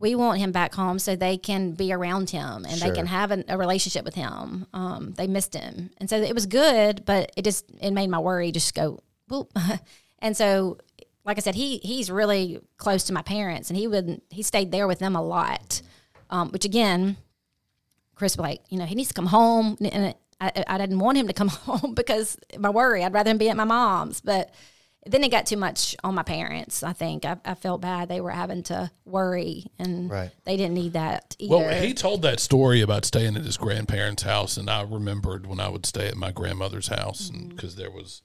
We 0.00 0.14
want 0.14 0.38
him 0.40 0.50
back 0.50 0.74
home 0.74 0.98
so 0.98 1.14
they 1.14 1.36
can 1.36 1.72
be 1.72 1.92
around 1.92 2.30
him 2.30 2.64
and 2.64 2.78
Sure. 2.78 2.88
they 2.88 2.94
can 2.94 3.06
have 3.06 3.30
an, 3.30 3.44
a 3.48 3.56
relationship 3.58 4.04
with 4.04 4.14
him. 4.14 4.66
Um, 4.72 5.12
they 5.16 5.26
missed 5.26 5.54
him, 5.54 5.90
and 5.98 6.08
so 6.10 6.16
it 6.16 6.34
was 6.34 6.46
good, 6.46 7.04
but 7.04 7.30
it 7.36 7.44
just 7.44 7.66
it 7.80 7.90
made 7.92 8.08
my 8.10 8.18
worry 8.18 8.50
just 8.50 8.74
go 8.74 9.00
whoop. 9.28 9.52
and 10.18 10.36
so 10.36 10.78
like 11.24 11.36
I 11.36 11.40
said, 11.40 11.54
he 11.54 11.78
he's 11.78 12.10
really 12.10 12.60
close 12.78 13.04
to 13.04 13.12
my 13.12 13.22
parents, 13.22 13.68
and 13.70 13.76
he 13.78 13.86
would 13.86 14.22
he 14.30 14.42
stayed 14.42 14.72
there 14.72 14.88
with 14.88 14.98
them 14.98 15.14
a 15.14 15.22
lot. 15.22 15.82
Um, 16.30 16.50
which 16.50 16.64
again, 16.64 17.16
Chris 18.14 18.36
was 18.36 18.42
like, 18.42 18.62
you 18.70 18.78
know, 18.78 18.86
he 18.86 18.94
needs 18.94 19.08
to 19.08 19.14
come 19.14 19.26
home, 19.26 19.76
and 19.80 20.14
I, 20.40 20.64
I 20.66 20.78
didn't 20.78 20.98
want 21.00 21.18
him 21.18 21.26
to 21.26 21.32
come 21.34 21.48
home 21.68 21.92
because 21.94 22.38
my 22.58 22.70
worry. 22.70 23.04
I'd 23.04 23.12
rather 23.12 23.30
him 23.30 23.38
be 23.38 23.50
at 23.50 23.56
my 23.56 23.64
mom's, 23.64 24.20
but 24.20 24.54
then 25.06 25.24
it 25.24 25.30
got 25.30 25.46
too 25.46 25.56
much 25.56 25.96
on 26.04 26.14
my 26.14 26.22
parents. 26.22 26.82
I 26.82 26.92
think 26.92 27.24
I, 27.24 27.36
I 27.44 27.54
felt 27.54 27.80
bad 27.80 28.08
they 28.08 28.20
were 28.20 28.30
having 28.30 28.62
to 28.64 28.90
worry, 29.04 29.64
and 29.78 30.10
Right. 30.10 30.30
they 30.44 30.56
didn't 30.56 30.74
need 30.74 30.92
that 30.92 31.36
either. 31.38 31.56
Well, 31.56 31.82
he 31.82 31.94
told 31.94 32.22
that 32.22 32.38
story 32.40 32.80
about 32.82 33.04
staying 33.04 33.36
at 33.36 33.44
his 33.44 33.56
grandparents' 33.56 34.22
house, 34.24 34.56
and 34.56 34.68
I 34.68 34.82
remembered 34.82 35.46
when 35.46 35.58
I 35.60 35.68
would 35.68 35.86
stay 35.86 36.06
at 36.08 36.16
my 36.16 36.30
grandmother's 36.32 36.88
house 36.88 37.30
Mm-hmm. 37.30 37.48
because 37.48 37.76
there 37.76 37.90
was 37.90 38.22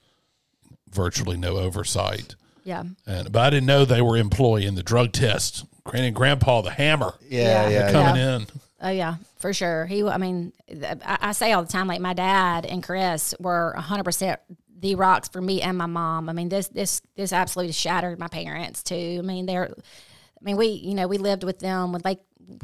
virtually 0.90 1.36
no 1.36 1.56
oversight. 1.56 2.34
yeah, 2.64 2.84
And 3.06 3.32
but 3.32 3.40
I 3.42 3.50
didn't 3.50 3.66
know 3.66 3.84
they 3.84 4.02
were 4.02 4.16
employing 4.16 4.74
the 4.74 4.82
drug 4.82 5.12
test. 5.12 5.64
Granny 5.84 6.08
and 6.08 6.16
Grandpa, 6.16 6.62
the 6.62 6.70
hammer, 6.70 7.14
Yeah, 7.28 7.40
Yeah. 7.40 7.68
yeah, 7.68 7.78
yeah. 7.86 7.92
coming 7.92 8.22
in. 8.22 8.46
Oh 8.82 8.90
yeah, 8.90 9.14
for 9.38 9.52
sure. 9.54 9.86
He, 9.86 10.02
I 10.04 10.18
mean, 10.18 10.52
I, 10.70 11.18
I 11.20 11.32
say 11.32 11.52
all 11.52 11.62
the 11.62 11.72
time, 11.72 11.86
like 11.88 12.00
my 12.00 12.12
dad 12.12 12.66
and 12.66 12.82
Chris 12.82 13.34
were 13.40 13.72
hundred 13.74 14.04
percent 14.04 14.38
the 14.78 14.94
rocks 14.94 15.28
for 15.28 15.40
me 15.40 15.62
and 15.62 15.76
my 15.76 15.86
mom. 15.86 16.28
I 16.28 16.32
mean, 16.32 16.48
this 16.48 16.68
this 16.68 17.02
this 17.16 17.32
absolutely 17.32 17.72
shattered 17.72 18.18
my 18.18 18.28
parents 18.28 18.82
too. 18.82 19.16
I 19.18 19.22
mean, 19.22 19.46
they're, 19.46 19.70
I 19.70 20.44
mean, 20.44 20.56
we 20.56 20.66
you 20.68 20.94
know 20.94 21.08
we 21.08 21.18
lived 21.18 21.44
with 21.44 21.58
them 21.58 21.92
with 21.92 22.04
like 22.04 22.20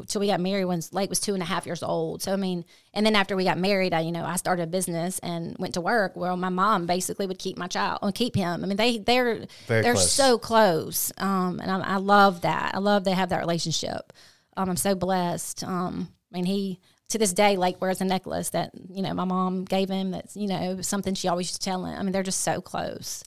till 0.06 0.20
we 0.20 0.28
got 0.28 0.40
married 0.40 0.66
when 0.66 0.80
Lake 0.92 1.10
was 1.10 1.18
two 1.20 1.34
and 1.34 1.42
a 1.42 1.46
half 1.46 1.66
years 1.66 1.82
old. 1.82 2.22
So 2.22 2.32
I 2.32 2.36
mean, 2.36 2.64
and 2.94 3.04
then 3.04 3.16
after 3.16 3.34
we 3.34 3.44
got 3.44 3.58
married, 3.58 3.94
I 3.94 4.00
you 4.00 4.12
know 4.12 4.24
I 4.24 4.36
started 4.36 4.64
a 4.64 4.66
business 4.66 5.18
and 5.20 5.56
went 5.58 5.74
to 5.74 5.80
work. 5.80 6.16
Well, 6.16 6.36
my 6.36 6.50
mom 6.50 6.86
basically 6.86 7.26
would 7.26 7.38
keep 7.38 7.56
my 7.58 7.66
child 7.66 8.00
and 8.02 8.14
keep 8.14 8.36
him. 8.36 8.62
I 8.62 8.66
mean, 8.66 8.76
they 8.76 8.98
they're 8.98 9.46
Very 9.66 9.82
they're 9.82 9.94
close. 9.94 10.12
so 10.12 10.38
close, 10.38 11.12
um, 11.18 11.60
and 11.60 11.70
I, 11.70 11.94
I 11.94 11.96
love 11.96 12.42
that. 12.42 12.74
I 12.74 12.78
love 12.78 13.04
they 13.04 13.12
have 13.12 13.30
that 13.30 13.40
relationship. 13.40 14.12
Um, 14.56 14.68
I'm 14.68 14.76
so 14.76 14.94
blessed. 14.94 15.64
Um, 15.64 16.08
I 16.30 16.36
mean, 16.36 16.44
he 16.44 16.78
to 17.12 17.18
this 17.18 17.32
day 17.32 17.56
like 17.56 17.80
wears 17.80 18.00
a 18.00 18.04
necklace 18.04 18.50
that 18.50 18.70
you 18.90 19.02
know 19.02 19.14
my 19.14 19.24
mom 19.24 19.64
gave 19.64 19.88
him. 19.88 20.10
That's 20.10 20.36
you 20.36 20.48
know 20.48 20.80
something 20.82 21.14
she 21.14 21.28
always 21.28 21.46
used 21.48 21.62
to 21.62 21.64
tell 21.70 21.84
him. 21.84 21.98
I 21.98 22.02
mean, 22.02 22.12
they're 22.12 22.22
just 22.22 22.40
so 22.40 22.60
close. 22.60 23.22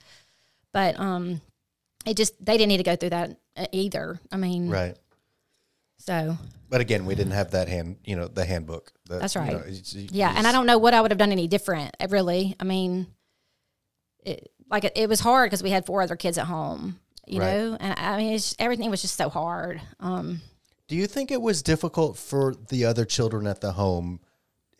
But 0.73 0.99
um, 0.99 1.41
it 2.05 2.17
just 2.17 2.33
they 2.43 2.57
didn't 2.57 2.69
need 2.69 2.77
to 2.77 2.83
go 2.83 2.95
through 2.95 3.11
that 3.11 3.37
uh, 3.55 3.65
either. 3.71 4.19
I 4.31 4.37
mean, 4.37 4.69
Right. 4.69 4.97
so 5.99 6.37
But 6.69 6.81
again, 6.81 7.05
we 7.05 7.15
didn't 7.15 7.31
have 7.33 7.51
that 7.51 7.67
hand, 7.69 7.97
you 8.03 8.15
know, 8.17 8.27
the 8.27 8.43
handbook. 8.43 8.91
The- 9.05 9.19
That's 9.19 9.35
you 9.35 9.41
right. 9.41 9.51
know, 9.53 9.59
it's- 9.59 9.93
you- 9.93 10.09
yeah, 10.11 10.33
and 10.35 10.45
I 10.45 10.51
don't 10.51 10.65
know 10.65 10.77
what 10.77 10.93
I 10.93 10.99
would 11.01 11.11
have 11.11 11.17
done 11.17 11.31
any 11.31 11.47
different. 11.47 11.95
uh, 11.99 12.07
Really, 12.09 12.55
I 12.59 12.63
mean, 12.65 13.07
it, 14.25 14.51
like 14.69 14.83
it, 14.83 14.93
it 14.95 15.09
was 15.09 15.19
hard 15.21 15.49
because 15.49 15.63
we 15.63 15.69
had 15.69 15.85
four 15.85 16.01
other 16.01 16.15
kids 16.15 16.37
at 16.37 16.45
home. 16.47 16.99
You 17.27 17.39
Right. 17.39 17.53
know, 17.57 17.77
and 17.79 17.97
I 17.99 18.17
mean, 18.17 18.33
it's, 18.33 18.55
everything 18.59 18.89
was 18.91 19.01
just 19.01 19.15
so 19.15 19.29
hard. 19.29 19.81
Um, 19.99 20.41
Do 20.87 20.95
you 20.95 21.07
think 21.07 21.31
it 21.31 21.41
was 21.41 21.63
difficult 21.63 22.17
for 22.17 22.53
the 22.69 22.85
other 22.85 23.05
children 23.05 23.47
at 23.47 23.61
the 23.61 23.71
home? 23.71 24.19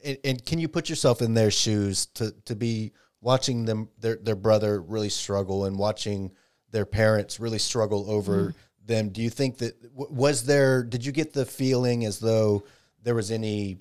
And, 0.03 0.17
and 0.23 0.45
can 0.45 0.59
you 0.59 0.67
put 0.67 0.89
yourself 0.89 1.21
in 1.21 1.33
their 1.33 1.51
shoes 1.51 2.05
to, 2.07 2.31
to 2.45 2.55
be 2.55 2.93
watching 3.21 3.65
them 3.65 3.89
their 3.99 4.17
their 4.17 4.35
brother 4.35 4.81
really 4.81 5.09
struggle 5.09 5.65
and 5.65 5.79
watching 5.79 6.31
their 6.71 6.85
parents 6.85 7.39
really 7.39 7.57
struggle 7.57 8.09
over 8.09 8.37
mm-hmm. 8.37 8.57
them? 8.85 9.09
Do 9.09 9.21
you 9.21 9.31
think 9.31 9.57
that 9.59 9.73
was 9.93 10.45
there? 10.45 10.83
Did 10.83 11.05
you 11.05 11.11
get 11.11 11.33
the 11.33 11.45
feeling 11.45 12.05
as 12.05 12.19
though 12.19 12.63
there 13.01 13.15
was 13.15 13.31
any 13.31 13.79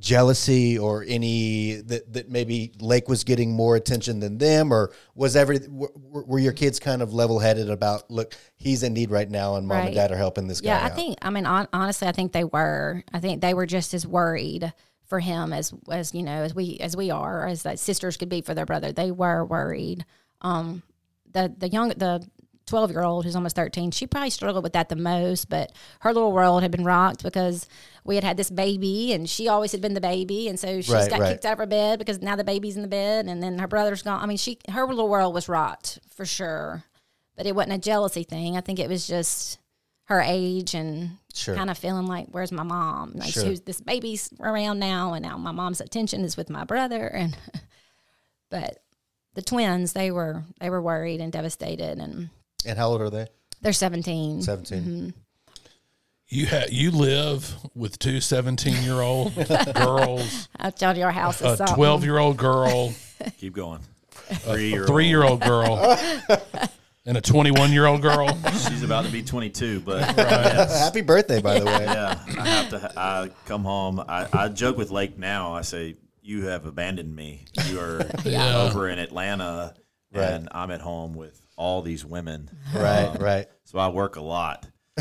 jealousy 0.00 0.78
or 0.78 1.04
any 1.06 1.74
that, 1.74 2.12
that 2.12 2.30
maybe 2.30 2.72
Lake 2.80 3.08
was 3.08 3.22
getting 3.22 3.52
more 3.52 3.76
attention 3.76 4.18
than 4.18 4.38
them, 4.38 4.72
or 4.72 4.92
was 5.14 5.36
every 5.36 5.60
were, 5.68 5.92
were 6.24 6.38
your 6.38 6.52
kids 6.52 6.80
kind 6.80 7.02
of 7.02 7.12
level 7.14 7.38
headed 7.38 7.70
about 7.70 8.10
look 8.10 8.34
he's 8.56 8.82
in 8.82 8.94
need 8.94 9.10
right 9.10 9.30
now 9.30 9.56
and 9.56 9.68
mom 9.68 9.86
and 9.86 9.94
dad 9.94 10.10
are 10.10 10.16
helping 10.16 10.48
this 10.48 10.60
guy 10.60 10.70
Yeah, 10.70 10.80
I 10.82 10.86
out? 10.90 10.96
think. 10.96 11.18
I 11.22 11.30
mean, 11.30 11.46
on, 11.46 11.68
honestly, 11.72 12.08
I 12.08 12.12
think 12.12 12.32
they 12.32 12.44
were. 12.44 13.04
I 13.12 13.20
think 13.20 13.40
they 13.42 13.54
were 13.54 13.66
just 13.66 13.94
as 13.94 14.06
worried 14.06 14.72
for 15.06 15.20
him 15.20 15.52
as 15.52 15.72
as 15.90 16.14
you 16.14 16.22
know 16.22 16.42
as 16.42 16.54
we 16.54 16.78
as 16.80 16.96
we 16.96 17.10
are 17.10 17.46
as 17.46 17.62
that 17.64 17.78
sisters 17.78 18.16
could 18.16 18.28
be 18.28 18.40
for 18.40 18.54
their 18.54 18.66
brother. 18.66 18.92
They 18.92 19.10
were 19.10 19.44
worried. 19.44 20.04
Um, 20.40 20.82
the 21.30 21.54
the 21.56 21.68
young 21.68 21.90
the. 21.90 22.26
12 22.70 22.90
year 22.90 23.02
old 23.02 23.24
who's 23.24 23.36
almost 23.36 23.54
13 23.56 23.90
she 23.90 24.06
probably 24.06 24.30
struggled 24.30 24.64
with 24.64 24.72
that 24.72 24.88
the 24.88 24.96
most 24.96 25.48
but 25.50 25.70
her 26.00 26.12
little 26.14 26.32
world 26.32 26.62
had 26.62 26.70
been 26.70 26.84
rocked 26.84 27.22
because 27.22 27.66
we 28.04 28.14
had 28.14 28.24
had 28.24 28.36
this 28.38 28.48
baby 28.50 29.12
and 29.12 29.28
she 29.28 29.46
always 29.48 29.72
had 29.72 29.80
been 29.82 29.92
the 29.94 30.00
baby 30.00 30.48
and 30.48 30.58
so 30.58 30.80
she's 30.80 30.88
Right, 30.90 31.10
got 31.10 31.20
right. 31.20 31.32
kicked 31.32 31.44
out 31.44 31.52
of 31.54 31.58
her 31.58 31.66
bed 31.66 31.98
because 31.98 32.22
now 32.22 32.36
the 32.36 32.44
baby's 32.44 32.76
in 32.76 32.82
the 32.82 32.88
bed 32.88 33.26
and 33.26 33.42
then 33.42 33.58
her 33.58 33.68
brother's 33.68 34.02
gone 34.02 34.22
i 34.22 34.26
mean 34.26 34.38
she 34.38 34.56
her 34.70 34.86
little 34.86 35.08
world 35.08 35.34
was 35.34 35.48
rocked 35.48 35.98
for 36.14 36.24
sure 36.24 36.84
but 37.36 37.46
it 37.46 37.54
wasn't 37.54 37.74
a 37.74 37.78
jealousy 37.78 38.22
thing 38.24 38.56
i 38.56 38.60
think 38.62 38.78
it 38.78 38.88
was 38.88 39.06
just 39.06 39.58
her 40.04 40.20
age 40.20 40.74
and 40.74 41.10
Sure. 41.32 41.54
kind 41.54 41.70
of 41.70 41.78
feeling 41.78 42.06
like, 42.06 42.26
where's 42.32 42.50
my 42.50 42.64
mom? 42.64 43.12
Like, 43.14 43.32
Sure. 43.32 43.44
who's 43.44 43.60
this 43.60 43.80
baby's 43.80 44.28
around 44.40 44.80
now, 44.80 45.12
and 45.12 45.22
now 45.24 45.38
my 45.38 45.52
mom's 45.52 45.80
attention 45.80 46.24
is 46.24 46.36
with 46.36 46.50
my 46.50 46.64
brother. 46.64 47.06
And 47.06 47.36
but 48.50 48.78
the 49.34 49.42
twins, 49.42 49.92
they 49.92 50.10
were 50.10 50.42
they 50.60 50.70
were 50.70 50.82
worried 50.82 51.20
and 51.20 51.32
devastated, 51.32 51.98
and 51.98 52.30
And 52.66 52.78
how 52.78 52.88
old 52.88 53.00
are 53.00 53.10
they? 53.10 53.26
They're 53.62 53.72
17. 53.72 54.42
17. 54.42 54.78
Mm-hmm. 54.80 55.08
You 56.28 56.46
ha- 56.46 56.66
you 56.70 56.92
live 56.92 57.52
with 57.74 57.98
two 57.98 58.20
17 58.20 58.84
year 58.84 59.00
old 59.00 59.34
girls, 59.74 60.48
I 60.56 60.70
told 60.70 60.96
you 60.96 61.02
our 61.02 61.10
house 61.10 61.42
is 61.42 61.58
a 61.60 61.66
12 61.74 62.04
year 62.04 62.18
old 62.18 62.36
girl, 62.36 62.94
Keep 63.38 63.54
going. 63.54 63.80
Three 64.12 64.68
year 64.70 64.86
three 64.86 65.08
year 65.08 65.24
old 65.24 65.40
girl, 65.40 65.76
and 67.04 67.16
a 67.16 67.20
21 67.20 67.72
year 67.72 67.86
old 67.86 68.00
girl. 68.00 68.28
She's 68.52 68.84
about 68.84 69.06
to 69.06 69.10
be 69.10 69.24
22, 69.24 69.80
but 69.80 70.02
yes. 70.16 70.78
Happy 70.78 71.00
birthday, 71.00 71.40
by 71.42 71.58
the 71.58 71.66
way. 71.66 71.82
yeah, 71.84 72.16
I 72.38 72.46
have 72.48 72.68
to. 72.70 72.92
I 72.96 73.30
come 73.46 73.64
home. 73.64 73.98
I, 73.98 74.28
I 74.32 74.48
joke 74.50 74.76
with 74.76 74.92
Lake 74.92 75.18
now. 75.18 75.54
I 75.54 75.62
say, 75.62 75.96
"You 76.22 76.44
have 76.46 76.64
abandoned 76.64 77.14
me. 77.14 77.44
You 77.66 77.80
are 77.80 78.06
over 78.64 78.88
in 78.88 79.00
Atlanta, 79.00 79.74
Right. 80.12 80.22
and 80.30 80.48
I'm 80.52 80.70
at 80.70 80.80
home 80.80 81.14
with 81.14 81.44
all 81.60 81.82
these 81.82 82.04
women. 82.06 82.50
Right, 82.74 83.14
right. 83.20 83.46
So 83.64 83.78
I 83.78 83.88
work 83.88 84.16
a 84.16 84.22
lot 84.22 84.66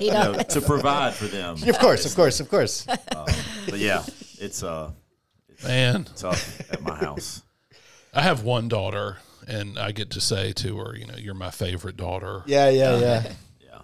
you 0.00 0.10
know, 0.10 0.34
to 0.48 0.60
provide 0.60 1.14
for 1.14 1.26
them. 1.26 1.56
Of 1.68 1.78
course, 1.78 2.06
of 2.06 2.14
course, 2.14 2.40
of 2.40 2.48
course. 2.48 2.86
Um, 2.88 3.26
but 3.68 3.78
yeah, 3.78 4.04
it's 4.38 4.62
uh 4.62 4.90
Man, 5.62 6.06
tough 6.16 6.60
at 6.72 6.82
my 6.82 6.96
house. 6.96 7.42
I 8.12 8.22
have 8.22 8.42
one 8.42 8.68
daughter, 8.68 9.18
and 9.46 9.78
I 9.78 9.92
get 9.92 10.10
to 10.10 10.20
say 10.20 10.52
to 10.52 10.76
her, 10.78 10.96
you 10.96 11.06
know, 11.06 11.16
you're 11.16 11.34
my 11.34 11.50
favorite 11.50 11.96
daughter. 11.96 12.42
Yeah, 12.46 12.68
yeah, 12.70 12.98
yeah. 12.98 13.32
Yeah, 13.60 13.80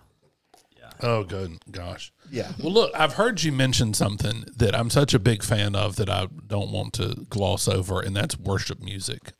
Oh, 1.02 1.24
good 1.24 1.58
gosh. 1.70 2.12
Yeah. 2.30 2.52
Well, 2.58 2.72
look, 2.72 2.92
I've 2.94 3.14
heard 3.14 3.42
you 3.42 3.52
mention 3.52 3.94
something 3.94 4.44
that 4.56 4.74
I'm 4.74 4.90
such 4.90 5.14
a 5.14 5.18
big 5.18 5.42
fan 5.42 5.74
of 5.74 5.96
that 5.96 6.10
I 6.10 6.26
don't 6.46 6.70
want 6.70 6.92
to 6.94 7.26
gloss 7.30 7.68
over, 7.68 8.00
and 8.00 8.14
that's 8.14 8.38
worship 8.38 8.80
music. 8.80 9.32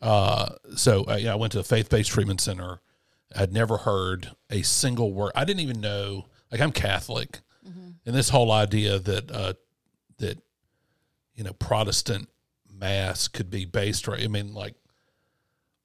Uh, 0.00 0.54
so 0.76 1.04
uh, 1.04 1.16
yeah, 1.16 1.32
I 1.32 1.36
went 1.36 1.52
to 1.52 1.60
a 1.60 1.64
faith-based 1.64 2.10
treatment 2.10 2.40
center. 2.40 2.80
I'd 3.36 3.52
never 3.52 3.78
heard 3.78 4.30
a 4.50 4.62
single 4.62 5.12
word. 5.12 5.32
I 5.34 5.44
didn't 5.44 5.60
even 5.60 5.80
know. 5.80 6.26
Like 6.52 6.60
I'm 6.60 6.72
Catholic, 6.72 7.40
and 7.64 8.14
this 8.14 8.28
whole 8.28 8.52
idea 8.52 8.98
that 8.98 9.30
uh, 9.30 9.54
that 10.18 10.38
you 11.34 11.42
know 11.44 11.52
Protestant 11.54 12.28
mass 12.72 13.26
could 13.28 13.50
be 13.50 13.64
based 13.64 14.06
right. 14.06 14.22
I 14.22 14.28
mean, 14.28 14.54
like 14.54 14.74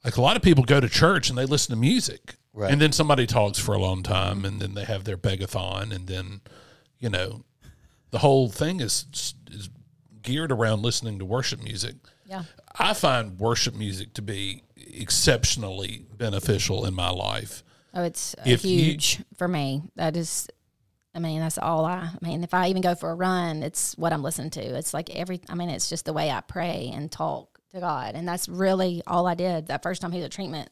like 0.03 0.17
a 0.17 0.21
lot 0.21 0.35
of 0.37 0.41
people 0.43 0.63
go 0.63 0.79
to 0.79 0.87
church 0.89 1.29
and 1.29 1.37
they 1.37 1.45
listen 1.45 1.73
to 1.75 1.79
music, 1.79 2.35
Right. 2.53 2.71
and 2.71 2.79
then 2.81 2.91
somebody 2.91 3.25
talks 3.25 3.57
for 3.59 3.73
a 3.73 3.79
long 3.79 4.03
time, 4.03 4.45
and 4.45 4.61
then 4.61 4.73
they 4.75 4.85
have 4.85 5.03
their 5.05 5.17
begathon, 5.17 5.91
and 5.93 6.07
then 6.07 6.41
you 6.99 7.09
know 7.09 7.43
the 8.11 8.19
whole 8.19 8.49
thing 8.49 8.79
is 8.79 9.05
is 9.51 9.69
geared 10.21 10.51
around 10.51 10.81
listening 10.83 11.17
to 11.19 11.25
worship 11.25 11.63
music. 11.63 11.95
Yeah. 12.29 12.43
I 12.77 12.93
find 12.93 13.39
worship 13.39 13.73
music 13.75 14.13
to 14.13 14.21
be 14.21 14.63
exceptionally 14.77 16.05
beneficial 16.17 16.85
in 16.85 16.93
my 16.93 17.09
life. 17.09 17.63
Oh, 17.93 18.03
it's 18.03 18.35
If 18.45 18.63
you- 18.63 18.79
huge 18.83 19.19
for 19.35 19.47
me. 19.47 19.81
That 19.95 20.15
is, 20.15 20.47
I 21.15 21.19
mean, 21.19 21.39
that's 21.39 21.57
all 21.57 21.85
I, 21.85 22.11
I 22.13 22.17
mean, 22.21 22.43
if 22.43 22.53
I 22.53 22.67
even 22.69 22.83
go 22.83 22.93
for 22.93 23.09
a 23.09 23.15
run, 23.15 23.63
it's 23.63 23.97
what 23.97 24.13
I'm 24.13 24.21
listening 24.21 24.51
to. 24.51 24.61
It's 24.61 24.93
like 24.93 25.09
every, 25.09 25.41
I 25.49 25.55
mean, 25.55 25.69
it's 25.69 25.89
just 25.89 26.05
the 26.05 26.13
way 26.13 26.29
I 26.29 26.41
pray 26.41 26.91
and 26.93 27.11
talk 27.11 27.59
to 27.71 27.79
God. 27.79 28.13
And 28.13 28.27
that's 28.27 28.47
really 28.47 29.01
all 29.07 29.25
I 29.25 29.33
did 29.33 29.67
that 29.67 29.81
first 29.81 30.01
time 30.01 30.11
he 30.11 30.19
was 30.19 30.25
at 30.25 30.31
treatment. 30.31 30.69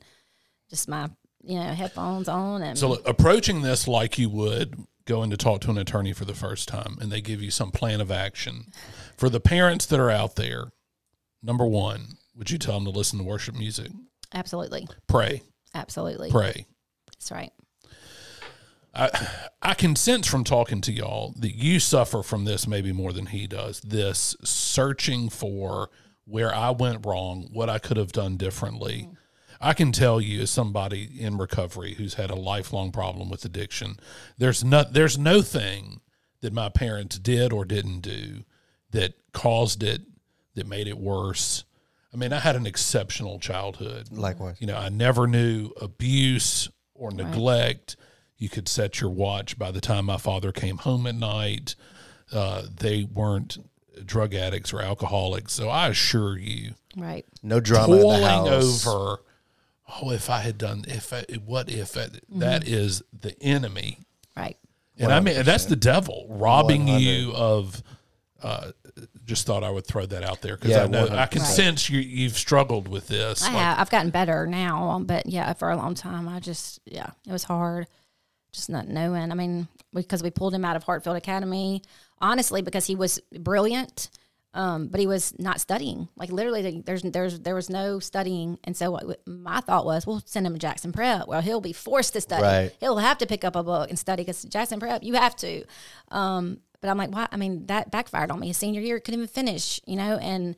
Just 0.70 0.88
my, 0.88 1.10
you 1.44 1.56
know, 1.56 1.74
headphones 1.74 2.30
on 2.30 2.62
and 2.62 2.78
So 2.78 2.90
look, 2.90 3.08
approaching 3.08 3.64
this 3.64 3.88
like 3.88 4.20
you 4.20 4.30
would 4.30 4.76
going 5.06 5.32
to 5.32 5.38
talk 5.38 5.62
to 5.62 5.72
an 5.72 5.78
attorney 5.78 6.14
for 6.14 6.26
the 6.26 6.34
first 6.34 6.68
time, 6.68 6.98
and 7.00 7.10
they 7.12 7.22
give 7.22 7.42
you 7.42 7.50
some 7.50 7.72
plan 7.72 8.02
of 8.02 8.12
action. 8.12 8.66
For 9.16 9.30
the 9.30 9.40
parents 9.40 9.86
that 9.88 10.00
are 10.00 10.12
out 10.12 10.36
there, 10.36 10.66
number 11.42 11.66
one, 11.66 12.18
would 12.36 12.50
you 12.52 12.58
tell 12.58 12.76
them 12.76 12.86
to 12.86 12.98
listen 12.98 13.20
to 13.20 13.26
worship 13.26 13.56
music? 13.56 13.92
absolutely, 14.34 14.88
Pray, 15.08 15.42
absolutely. 15.74 16.30
pray. 16.32 16.66
That's 17.14 17.32
right. 17.32 17.52
I 18.94 19.10
I 19.62 19.74
can 19.74 19.96
sense 19.96 20.28
from 20.28 20.44
talking 20.44 20.82
to 20.82 20.92
y'all 20.92 21.34
that 21.40 21.56
you 21.56 21.80
suffer 21.80 22.24
from 22.24 22.46
this 22.46 22.68
maybe 22.68 22.92
more 22.92 23.14
than 23.14 23.28
he 23.28 23.48
does. 23.48 23.80
This 23.82 24.36
searching 24.44 25.30
for 25.30 25.90
where 26.26 26.54
I 26.54 26.72
went 26.72 27.06
wrong, 27.06 27.50
what 27.54 27.70
I 27.70 27.80
could 27.80 27.98
have 27.98 28.12
done 28.12 28.38
differently. 28.38 29.10
I 29.60 29.74
can 29.74 29.92
tell 29.92 30.22
you 30.22 30.42
as 30.42 30.52
somebody 30.52 31.10
in 31.20 31.38
recovery 31.38 31.96
who's 31.96 32.16
had 32.16 32.30
a 32.30 32.36
lifelong 32.36 32.92
problem 32.92 33.30
with 33.30 33.46
addiction, 33.46 33.98
there's 34.38 34.64
no 34.64 34.84
there's 34.84 35.18
no 35.18 35.42
thing 35.42 36.02
that 36.42 36.54
my 36.54 36.70
parents 36.70 37.18
did 37.18 37.52
or 37.54 37.66
didn't 37.66 38.02
do 38.02 38.44
that 38.92 39.14
caused 39.34 39.84
it 39.84 40.02
that 40.58 40.68
made 40.68 40.88
it 40.88 40.98
worse. 40.98 41.64
I 42.14 42.18
mean, 42.18 42.34
I 42.34 42.40
had 42.40 42.56
an 42.56 42.66
exceptional 42.68 43.40
childhood. 43.40 44.10
Likewise. 44.12 44.58
You 44.60 44.68
know, 44.68 44.78
I 44.78 44.90
never 44.90 45.26
knew 45.28 45.72
abuse 45.82 46.70
or 46.94 47.12
neglect. 47.12 47.96
You 48.38 48.50
could 48.50 48.68
set 48.68 49.02
your 49.02 49.10
watch 49.10 49.58
by 49.58 49.72
the 49.72 49.82
time 49.82 50.06
my 50.06 50.18
father 50.18 50.52
came 50.52 50.78
home 50.78 51.08
at 51.08 51.16
night. 51.16 51.76
Uh, 52.32 52.64
they 52.80 53.04
weren't 53.04 53.58
drug 54.06 54.34
addicts 54.36 54.72
or 54.74 54.82
alcoholics. 54.82 55.54
So 55.54 55.70
I 55.70 55.88
assure 55.90 56.38
you, 56.38 56.74
Right. 56.96 57.26
No 57.44 57.60
drama 57.60 57.94
in 57.94 57.98
the 58.00 58.04
toiling 58.04 58.24
house. 58.24 58.88
over, 58.88 59.22
oh, 60.02 60.12
if 60.12 60.30
I 60.30 60.40
had 60.40 60.58
done, 60.58 60.86
if 60.88 61.14
I, 61.14 61.24
what 61.46 61.70
if 61.70 61.96
I, 61.98 62.02
Mm-hmm. 62.06 62.40
that 62.40 62.68
is 62.68 63.04
the 63.18 63.36
enemy. 63.42 64.00
Right. 64.36 64.58
And 65.00 65.12
I 65.12 65.20
mean, 65.20 65.44
that's 65.44 65.66
the 65.66 65.76
devil 65.76 66.26
robbing 66.30 66.88
you 66.88 67.32
of. 67.34 67.84
Uh, 68.42 68.72
just 69.26 69.46
thought 69.46 69.64
I 69.64 69.70
would 69.70 69.86
throw 69.86 70.06
that 70.06 70.24
out 70.24 70.42
there 70.42 70.56
because 70.56 70.72
Yeah, 70.72 70.84
I 70.84 70.88
know 70.88 71.06
I 71.06 71.26
100%. 71.28 71.32
can 71.32 71.42
Right. 71.42 71.48
sense 71.52 71.90
you 71.90 72.00
you've 72.00 72.38
struggled 72.38 72.88
with 72.88 73.08
this. 73.08 73.44
I 73.44 73.48
Like, 73.48 73.56
have. 73.58 73.80
I've 73.80 73.90
gotten 73.90 74.10
better 74.12 74.46
now, 74.48 74.90
um, 74.90 75.06
but 75.06 75.26
yeah, 75.28 75.52
for 75.54 75.70
a 75.70 75.76
long 75.76 75.94
time, 75.96 76.28
I 76.28 76.40
just 76.40 76.80
yeah, 76.86 77.10
it 77.28 77.32
was 77.32 77.44
hard, 77.44 77.88
just 78.52 78.70
not 78.70 78.88
knowing. 78.88 79.32
I 79.32 79.36
mean, 79.36 79.68
because 79.94 80.24
we 80.24 80.30
pulled 80.32 80.54
him 80.54 80.66
out 80.66 80.76
of 80.76 80.84
Hartfield 80.84 81.16
Academy, 81.18 81.82
honestly, 82.20 82.62
because 82.62 82.86
he 82.88 82.96
was 82.96 83.20
brilliant, 83.38 84.10
um, 84.54 84.88
but 84.88 85.00
he 85.00 85.06
was 85.08 85.38
not 85.38 85.60
studying. 85.62 86.08
Like 86.16 86.32
literally, 86.32 86.82
there's 86.86 87.04
there's 87.04 87.40
there 87.42 87.54
was 87.56 87.70
no 87.70 88.00
studying, 88.00 88.58
and 88.64 88.76
so 88.76 88.92
what, 88.92 89.22
my 89.28 89.62
thought 89.62 89.86
was, 89.86 90.08
we'll 90.08 90.22
send 90.26 90.48
him 90.48 90.54
to 90.54 90.60
Jackson 90.60 90.92
Prep. 90.92 91.28
Well, 91.28 91.42
he'll 91.42 91.62
be 91.62 91.74
forced 91.74 92.14
to 92.14 92.22
study. 92.22 92.44
Right. 92.44 92.72
He'll 92.80 92.98
have 92.98 93.18
to 93.20 93.28
pick 93.28 93.44
up 93.44 93.56
a 93.56 93.64
book 93.64 93.90
and 93.90 94.00
study 94.00 94.24
because 94.24 94.44
Jackson 94.44 94.80
Prep, 94.80 95.04
you 95.04 95.14
have 95.14 95.36
to. 95.38 95.64
Um, 96.10 96.60
but 96.82 96.90
I'm 96.90 96.98
like, 96.98 97.12
why? 97.12 97.28
I 97.32 97.38
mean, 97.38 97.66
that 97.68 97.92
backfired 97.92 98.32
on 98.32 98.40
me. 98.40 98.54
Senior 98.54 98.82
year 98.82 99.00
couldn't 99.00 99.22
even 99.22 99.28
finish, 99.28 99.80
you 99.86 99.96
know, 99.96 100.18
and 100.18 100.56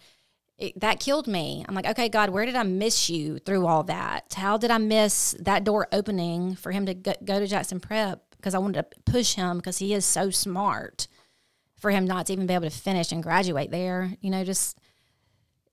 it, 0.58 0.80
that 0.80 1.00
killed 1.00 1.28
me. 1.28 1.66
I'm 1.68 1.76
like, 1.76 1.88
okay, 1.88 2.10
God, 2.10 2.30
where 2.30 2.46
did 2.46 2.56
I 2.56 2.64
miss 2.64 3.10
you 3.10 3.40
through 3.40 3.66
all 3.66 3.84
that? 3.84 4.34
How 4.36 4.58
did 4.58 4.72
I 4.72 4.78
miss 4.78 5.36
that 5.40 5.64
door 5.64 5.88
opening 5.92 6.56
for 6.56 6.72
him 6.72 6.86
to 6.86 6.94
go, 6.94 7.14
go 7.24 7.40
to 7.40 7.48
Jackson 7.48 7.80
Prep? 7.80 8.22
Because 8.36 8.54
I 8.54 8.60
wanted 8.60 8.86
to 8.92 9.12
push 9.12 9.36
him 9.36 9.58
because 9.58 9.78
he 9.78 9.94
is 9.94 10.06
so 10.06 10.30
smart 10.30 11.08
for 11.78 11.92
him 11.92 12.06
not 12.06 12.28
to 12.28 12.34
even 12.34 12.48
be 12.48 12.54
able 12.54 12.70
to 12.70 12.76
finish 12.76 13.12
and 13.12 13.24
graduate 13.24 13.72
there. 13.72 14.14
You 14.22 14.30
know, 14.30 14.44
just 14.44 14.78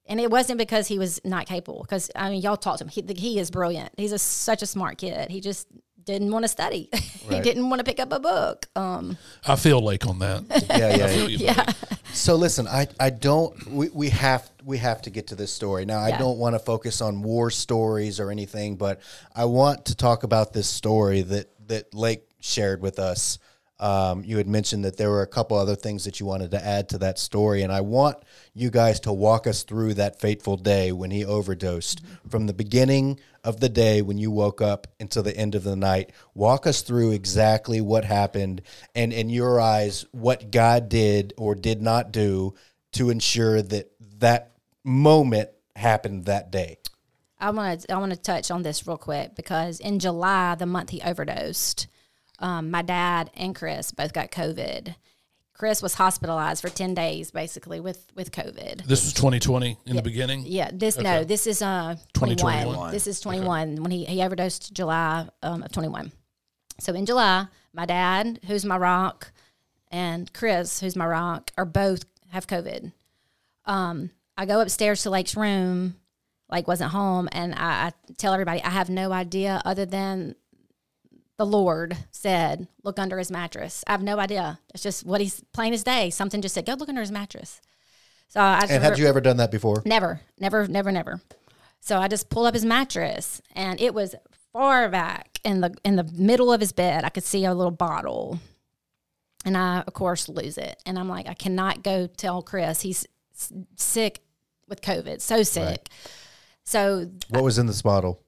and 0.06 0.20
it 0.20 0.30
wasn't 0.30 0.58
because 0.58 0.86
he 0.86 0.98
was 0.98 1.20
not 1.24 1.46
capable. 1.46 1.82
Because 1.82 2.10
I 2.14 2.30
mean, 2.30 2.40
y'all 2.42 2.56
talked 2.56 2.78
to 2.78 2.84
him. 2.84 2.88
He, 2.88 3.04
he 3.14 3.38
is 3.38 3.50
brilliant. 3.50 3.92
He's 3.96 4.12
a, 4.12 4.18
such 4.18 4.62
a 4.62 4.66
smart 4.66 4.98
kid. 4.98 5.30
He 5.30 5.40
just 5.40 5.66
didn't 6.06 6.30
want 6.30 6.44
to 6.44 6.48
study. 6.48 6.88
he 7.28 7.40
didn't 7.40 7.68
want 7.68 7.80
to 7.80 7.84
pick 7.84 8.00
up 8.00 8.12
a 8.12 8.20
book. 8.20 8.66
Um, 8.74 9.18
I 9.46 9.56
feel 9.56 9.82
Lake 9.82 10.06
on 10.06 10.18
that. 10.20 10.44
Yeah, 10.76 11.06
I 11.06 11.26
yeah. 11.26 11.26
yeah. 11.26 11.72
So 12.12 12.36
listen, 12.36 12.66
I, 12.66 12.86
I 12.98 13.10
don't 13.10 13.66
we, 13.66 13.88
we 13.90 14.08
have 14.10 14.48
we 14.64 14.78
have 14.78 15.02
to 15.02 15.10
get 15.10 15.26
to 15.28 15.34
this 15.34 15.52
story. 15.52 15.84
Now 15.84 15.98
I 15.98 16.08
Yeah. 16.10 16.18
don't 16.18 16.38
want 16.38 16.54
to 16.54 16.58
focus 16.58 17.00
on 17.00 17.22
war 17.22 17.50
stories 17.50 18.20
or 18.20 18.30
anything, 18.30 18.76
but 18.76 19.00
I 19.34 19.44
want 19.44 19.86
to 19.86 19.94
talk 19.96 20.22
about 20.22 20.52
this 20.52 20.68
story 20.68 21.22
that 21.22 21.50
that 21.68 21.92
Lake 21.92 22.22
shared 22.40 22.80
with 22.80 22.98
us. 22.98 23.38
Um, 23.78 24.24
you 24.24 24.38
had 24.38 24.46
mentioned 24.48 24.84
that 24.86 24.96
there 24.96 25.10
were 25.10 25.20
a 25.22 25.26
couple 25.26 25.58
other 25.58 25.76
things 25.76 26.04
that 26.04 26.18
you 26.18 26.24
wanted 26.26 26.52
to 26.52 26.64
add 26.64 26.88
to 26.90 26.98
that 26.98 27.18
story, 27.18 27.62
and 27.62 27.70
I 27.72 27.82
want 27.82 28.16
you 28.56 28.70
guys 28.70 28.98
to 29.00 29.12
walk 29.12 29.46
us 29.46 29.64
through 29.64 29.92
that 29.92 30.18
fateful 30.18 30.56
day 30.56 30.90
when 30.90 31.10
he 31.10 31.26
overdosed 31.26 32.00
from 32.30 32.46
the 32.46 32.54
beginning 32.54 33.20
of 33.44 33.60
the 33.60 33.68
day 33.68 34.00
when 34.00 34.16
you 34.16 34.30
woke 34.30 34.62
up 34.62 34.86
until 34.98 35.22
the 35.22 35.36
end 35.36 35.54
of 35.54 35.62
the 35.62 35.76
night. 35.76 36.10
Walk 36.34 36.66
us 36.66 36.80
through 36.80 37.10
exactly 37.10 37.82
what 37.82 38.06
happened 38.06 38.62
and, 38.94 39.12
in 39.12 39.28
your 39.28 39.60
eyes, 39.60 40.06
what 40.12 40.50
God 40.50 40.88
did 40.88 41.34
or 41.36 41.54
did 41.54 41.82
not 41.82 42.12
do 42.12 42.54
to 42.92 43.10
ensure 43.10 43.60
that 43.60 43.92
that 44.20 44.52
moment 44.82 45.50
happened 45.76 46.24
that 46.24 46.50
day. 46.50 46.78
I 47.38 47.50
want 47.50 47.82
to 47.82 47.92
I 47.92 47.98
want 47.98 48.12
to 48.12 48.18
touch 48.18 48.50
on 48.50 48.62
this 48.62 48.86
real 48.86 48.96
quick 48.96 49.34
because 49.36 49.80
in 49.80 49.98
July, 49.98 50.54
the 50.54 50.64
month 50.64 50.88
he 50.88 51.02
overdosed, 51.02 51.88
um, 52.38 52.70
my 52.70 52.80
dad 52.80 53.30
and 53.34 53.54
Chris 53.54 53.92
both 53.92 54.14
got 54.14 54.30
COVID. 54.30 54.94
Chris 55.58 55.80
was 55.80 55.94
hospitalized 55.94 56.60
for 56.60 56.68
ten 56.68 56.94
days, 56.94 57.30
basically 57.30 57.80
with 57.80 58.06
with 58.14 58.30
COVID. 58.30 58.84
This 58.86 59.04
was 59.04 59.12
2020 59.14 59.78
in 59.86 59.96
the 59.96 60.02
beginning. 60.02 60.42
Yeah, 60.44 60.70
this 60.72 60.98
no, 60.98 61.24
this 61.24 61.46
is 61.46 61.62
uh 61.62 61.96
21. 62.12 62.36
2021. 62.36 62.92
This 62.92 63.06
is 63.06 63.20
21 63.20 63.82
when 63.82 63.90
he 63.90 64.04
he 64.04 64.22
overdosed 64.22 64.74
July 64.74 65.28
um, 65.42 65.62
of 65.62 65.72
21. 65.72 66.12
So 66.78 66.92
in 66.92 67.06
July, 67.06 67.46
my 67.72 67.86
dad, 67.86 68.40
who's 68.46 68.64
my 68.64 68.76
rock, 68.76 69.32
and 69.90 70.30
Chris, 70.32 70.80
who's 70.80 70.94
my 70.94 71.06
rock, 71.06 71.50
are 71.56 71.64
both 71.64 72.04
have 72.30 72.46
COVID. 72.46 72.92
Um, 73.64 74.10
I 74.36 74.44
go 74.44 74.60
upstairs 74.60 75.02
to 75.02 75.10
Lake's 75.10 75.36
room, 75.36 75.96
like 76.50 76.68
wasn't 76.68 76.92
home, 76.92 77.28
and 77.32 77.54
I, 77.54 77.86
I 77.86 77.92
tell 78.18 78.34
everybody 78.34 78.62
I 78.62 78.70
have 78.70 78.90
no 78.90 79.10
idea 79.12 79.62
other 79.64 79.86
than 79.86 80.34
the 81.38 81.46
Lord 81.46 81.96
said, 82.10 82.68
"Look 82.82 82.98
under 82.98 83.18
his 83.18 83.30
mattress." 83.30 83.84
I 83.86 83.92
have 83.92 84.02
no 84.02 84.18
idea. 84.18 84.58
It's 84.74 84.82
just 84.82 85.04
what 85.04 85.20
he's 85.20 85.42
plain 85.52 85.72
as 85.74 85.82
day. 85.84 86.10
Something 86.10 86.42
just 86.42 86.54
said, 86.54 86.66
"Go 86.66 86.74
look 86.74 86.88
under 86.88 87.00
his 87.00 87.12
mattress." 87.12 87.60
So 88.28 88.40
I 88.40 88.60
just 88.62 88.72
And 88.72 88.82
had 88.82 88.98
you 88.98 89.06
ever 89.06 89.20
done 89.20 89.36
that 89.36 89.50
before? 89.50 89.82
Never, 89.84 90.20
never, 90.38 90.66
never, 90.66 90.90
never. 90.90 91.20
So 91.80 91.98
I 91.98 92.08
just 92.08 92.28
pulled 92.30 92.46
up 92.46 92.54
his 92.54 92.64
mattress, 92.64 93.40
and 93.54 93.80
it 93.80 93.94
was 93.94 94.14
far 94.52 94.88
back 94.88 95.38
in 95.44 95.60
the 95.60 95.74
in 95.84 95.96
the 95.96 96.04
middle 96.04 96.52
of 96.52 96.60
his 96.60 96.72
bed. 96.72 97.04
I 97.04 97.10
could 97.10 97.24
see 97.24 97.44
a 97.44 97.54
little 97.54 97.70
bottle, 97.70 98.40
and 99.44 99.56
I 99.56 99.82
of 99.82 99.92
course 99.92 100.28
lose 100.28 100.58
it. 100.58 100.82
And 100.84 100.98
I'm 100.98 101.08
like, 101.08 101.28
I 101.28 101.34
cannot 101.34 101.82
go 101.82 102.06
tell 102.06 102.42
Chris 102.42 102.80
he's 102.80 103.06
sick 103.76 104.22
with 104.68 104.80
COVID, 104.80 105.20
so 105.20 105.42
sick. 105.42 105.88
So 106.64 107.08
What 107.28 107.44
was 107.44 107.58
in 107.58 107.66
this 107.66 107.82
bottle? 107.82 108.20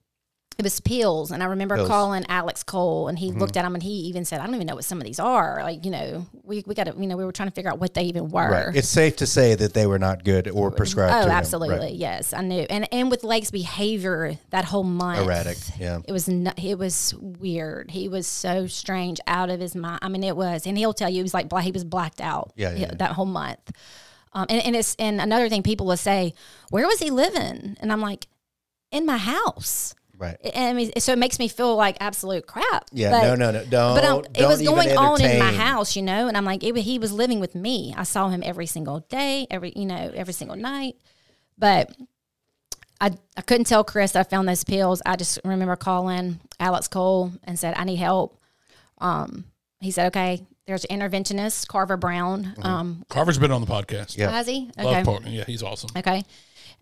It 0.59 0.65
was 0.65 0.81
pills, 0.81 1.31
and 1.31 1.41
I 1.41 1.47
remember 1.47 1.77
Pills. 1.77 1.89
calling 1.89 2.27
Alex 2.29 2.65
Cole, 2.65 3.07
and 3.07 3.17
he 3.17 3.31
looked 3.31 3.57
at 3.57 3.63
them, 3.63 3.75
and 3.75 3.83
he 3.83 3.93
even 4.09 4.25
said, 4.25 4.41
"I 4.41 4.45
don't 4.45 4.57
even 4.57 4.67
know 4.67 4.75
what 4.75 4.85
some 4.85 4.99
of 4.99 5.05
these 5.05 5.21
are." 5.21 5.63
Like, 5.63 5.85
you 5.85 5.93
know, 5.93 6.27
we 6.43 6.65
we 6.67 6.75
got 6.75 6.89
to, 6.89 6.95
you 6.99 7.07
know, 7.07 7.17
we 7.17 7.25
were 7.25 7.31
trying 7.31 7.49
to 7.49 7.55
figure 7.55 7.71
out 7.71 7.79
what 7.79 7.95
they 7.95 8.03
even 8.03 8.29
were. 8.29 8.51
Right. 8.51 8.75
It's 8.75 8.89
safe 8.89 9.15
to 9.17 9.27
say 9.27 9.55
that 9.55 9.73
they 9.73 9.87
were 9.87 10.01
not 10.01 10.25
good 10.25 10.49
or 10.49 10.73
prescribed 10.73 11.15
Oh, 11.15 11.31
absolutely. 11.31 11.77
Right. 11.79 11.95
Yes, 11.95 12.33
I 12.33 12.41
knew. 12.41 12.67
And 12.69 12.93
and 12.93 13.09
with 13.09 13.23
Lake's 13.23 13.53
behavior 13.53 14.37
that 14.51 14.65
whole 14.65 14.83
month, 14.83 15.21
Erratic. 15.21 15.59
Yeah. 15.79 16.01
It 16.09 16.13
was 16.13 16.29
nu- 16.29 16.51
it 16.61 16.77
was 16.77 17.15
weird. 17.21 17.93
He 17.93 18.09
was 18.09 18.27
so 18.27 18.67
strange, 18.67 19.21
out 19.29 19.51
of 19.51 19.61
his 19.61 19.77
mind. 19.77 20.01
I 20.03 20.09
mean, 20.09 20.25
it 20.25 20.37
was, 20.37 20.67
and 20.67 20.77
he'll 20.77 20.93
tell 20.93 21.09
you 21.09 21.19
he 21.19 21.23
was 21.23 21.35
like 21.35 21.53
he 21.63 21.71
was 21.71 21.85
blacked 21.85 22.21
out. 22.21 22.53
Yeah, 22.57 22.73
yeah, 22.73 22.79
yeah. 22.79 22.95
that 22.97 23.13
whole 23.13 23.27
month. 23.27 23.71
Um, 24.33 24.47
and 24.49 24.61
and 24.61 24.75
it's 24.75 24.97
and 24.99 25.21
another 25.21 25.49
thing 25.49 25.63
people 25.63 25.87
will 25.87 25.97
say, 25.97 26.35
where 26.71 26.89
was 26.89 26.99
he 26.99 27.11
living? 27.11 27.77
And 27.81 27.93
I'm 27.93 28.01
like, 28.01 28.27
in 28.91 29.07
my 29.07 29.19
house. 29.19 29.95
Right. 30.19 30.37
And 30.53 30.65
I 30.69 30.73
mean, 30.73 30.91
so 30.99 31.13
it 31.13 31.19
makes 31.19 31.39
me 31.39 31.47
feel 31.49 31.77
like 31.77 31.97
absolute 32.01 32.47
crap. 32.47 32.87
Yeah. 32.93 33.11
But- 33.11 33.23
no, 33.23 33.35
no, 33.37 33.51
no. 33.53 33.65
Don't. 33.65 33.95
but 33.95 34.05
um, 34.05 34.25
it 34.25 34.33
don't 34.35 34.49
was 34.49 34.63
going 34.63 34.97
on 34.97 35.21
in 35.23 35.39
my 35.39 35.53
house, 35.53 35.95
you 35.95 36.03
know, 36.03 36.27
and 36.27 36.37
I'm 36.37 36.45
like, 36.45 36.65
it, 36.65 36.77
he 36.77 36.99
was 36.99 37.13
living 37.13 37.39
with 37.41 37.55
me. 37.55 37.95
I 37.97 38.03
saw 38.03 38.29
him 38.29 38.43
every 38.45 38.67
single 38.67 39.01
day, 39.09 39.47
every 39.51 39.73
you 39.77 39.87
know, 39.87 40.11
every 40.15 40.33
single 40.35 40.57
night. 40.57 40.97
But 41.57 41.95
I 43.01 43.13
I 43.37 43.43
couldn't 43.43 43.67
tell 43.67 43.85
Chris 43.85 44.13
that 44.13 44.27
I 44.27 44.29
found 44.29 44.49
those 44.49 44.65
pills. 44.65 45.01
I 45.07 45.17
just 45.17 45.39
remember 45.45 45.77
calling 45.77 46.41
Alex 46.59 46.89
Cole 46.89 47.33
and 47.45 47.59
said, 47.59 47.75
I 47.77 47.85
need 47.85 47.97
help. 47.97 48.41
Um, 48.99 49.45
he 49.81 49.91
said, 49.91 50.09
okay. 50.09 50.45
There's 50.67 50.85
an 50.85 51.01
interventionist, 51.01 51.67
Carver 51.67 51.97
Brown. 51.97 52.53
Um, 52.61 53.03
Carver's 53.09 53.39
been 53.39 53.51
on 53.51 53.63
the 53.63 53.67
podcast. 53.67 54.09
Mm-hmm. 54.13 54.21
Yeah. 54.21 54.31
has 54.31 54.47
he? 54.47 54.71
Love 54.77 54.87
Okay. 54.87 55.03
part. 55.03 55.25
Yeah, 55.27 55.45
he's 55.47 55.63
awesome. 55.63 55.89
Okay. 55.97 56.25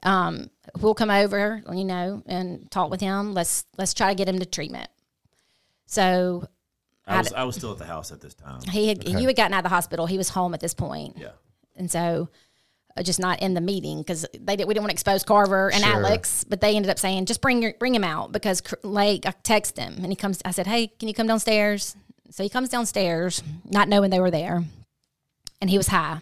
Um, 0.07 0.51
we'll 0.81 0.95
come 0.95 1.11
over, 1.11 1.63
you 1.73 1.85
know, 1.85 2.23
and 2.27 2.71
talk 2.71 2.91
with 2.91 3.01
him. 3.01 3.35
Let's 3.35 3.65
let's 3.77 3.93
try 3.93 4.09
to 4.09 4.15
get 4.15 4.29
him 4.29 4.39
to 4.39 4.47
treatment. 4.47 4.89
So 5.87 6.49
I 7.07 7.19
was 7.19 7.33
I'd- 7.33 7.47
was 7.47 7.57
still 7.57 7.73
at 7.73 7.79
the 7.79 7.85
house 7.87 8.11
at 8.13 8.21
this 8.21 8.35
time. 8.35 8.61
he 8.71 8.89
had 8.89 9.01
Okay. 9.01 9.21
you 9.21 9.27
had 9.27 9.37
gotten 9.37 9.53
out 9.55 9.59
of 9.59 9.65
the 9.65 9.69
hospital. 9.71 10.07
He 10.07 10.19
was 10.19 10.31
home 10.31 10.55
at 10.55 10.61
this 10.61 10.75
point, 10.75 11.17
Yeah. 11.19 11.31
and 11.77 11.91
so 11.91 12.29
uh, 12.97 13.03
just 13.03 13.21
not 13.21 13.41
in 13.43 13.55
the 13.55 13.61
meeting 13.61 13.99
because 13.99 14.25
they 14.41 14.57
did, 14.57 14.67
we 14.67 14.75
didn't 14.75 14.85
want 14.85 14.91
to 14.91 14.95
expose 14.95 15.23
Carver 15.23 15.71
and 15.71 15.83
Sure. 15.85 15.93
Alex, 15.95 16.45
but 16.45 16.61
they 16.61 16.75
ended 16.77 16.91
up 16.91 16.99
saying 16.99 17.27
just 17.27 17.41
bring 17.41 17.63
your, 17.63 17.75
bring 17.79 17.95
him 17.95 18.05
out 18.05 18.33
because 18.33 18.61
Cr- 18.63 18.77
Lake. 18.83 19.27
I 19.27 19.33
text 19.43 19.77
him 19.77 19.95
and 19.99 20.07
he 20.07 20.17
comes. 20.17 20.41
I 20.45 20.51
said, 20.53 20.67
hey, 20.67 20.87
can 20.89 21.07
you 21.09 21.15
come 21.15 21.27
downstairs? 21.27 21.95
So 22.31 22.43
he 22.43 22.49
comes 22.49 22.69
downstairs, 22.71 23.43
not 23.65 23.89
knowing 23.89 24.11
they 24.11 24.19
were 24.21 24.31
there, 24.33 24.65
and 25.61 25.71
he 25.71 25.77
was 25.79 25.89
high. 25.89 26.21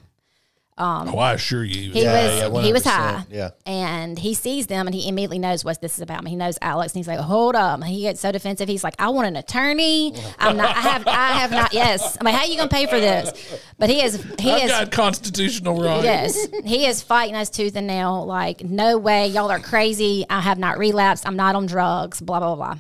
Um, 0.77 1.09
Oh, 1.15 1.19
I 1.19 1.35
assure 1.35 1.63
you. 1.63 1.93
He 1.93 2.03
Yeah, 2.03 2.49
was- 2.49 2.57
yeah, 2.57 2.63
he 2.67 2.73
was 2.73 2.85
high. 2.85 3.25
Yeah. 3.31 3.51
and 3.65 4.19
he 4.19 4.35
sees 4.35 4.67
them 4.67 4.89
and 4.89 4.95
he 4.95 5.09
immediately 5.09 5.39
knows 5.39 5.65
what 5.65 5.81
this 5.81 5.95
is 5.95 6.01
about. 6.01 6.27
He 6.27 6.35
knows 6.35 6.59
Alex 6.61 6.93
and 6.93 6.99
he's 6.99 7.07
like, 7.07 7.21
"Hold 7.21 7.55
up!" 7.55 7.79
And 7.81 7.89
he 7.89 8.01
gets 8.01 8.21
so 8.21 8.33
defensive. 8.33 8.69
He's 8.69 8.83
like, 8.83 8.97
"I 8.99 9.09
want 9.11 9.29
an 9.29 9.37
attorney. 9.37 10.13
I'm 10.37 10.57
not. 10.57 10.77
I 10.77 10.81
have. 10.81 11.07
I 11.07 11.27
have 11.39 11.53
not. 11.53 11.73
Yes. 11.73 12.17
I'm 12.21 12.25
like, 12.25 12.35
how 12.35 12.45
you 12.45 12.57
gonna 12.57 12.69
pay 12.69 12.87
for 12.87 12.99
this?" 12.99 13.61
But 13.79 13.89
he 13.89 14.03
is. 14.03 14.21
He 14.41 14.51
I've 14.51 14.65
is. 14.65 14.71
got 14.71 14.91
constitutional 14.91 15.81
rights. 15.81 16.05
Yes, 16.05 16.47
he 16.65 16.87
is 16.87 17.03
fighting 17.03 17.37
us 17.37 17.51
tooth 17.51 17.77
and 17.77 17.87
nail. 17.87 18.27
Like, 18.27 18.65
no 18.65 18.99
way, 18.99 19.29
y'all 19.29 19.53
are 19.53 19.61
crazy. 19.61 20.27
I 20.29 20.41
have 20.41 20.59
not 20.59 20.79
relapsed. 20.79 21.25
I'm 21.25 21.37
not 21.37 21.55
on 21.55 21.67
drugs. 21.67 22.21
Blah 22.21 22.41
blah 22.41 22.57
blah. 22.57 22.79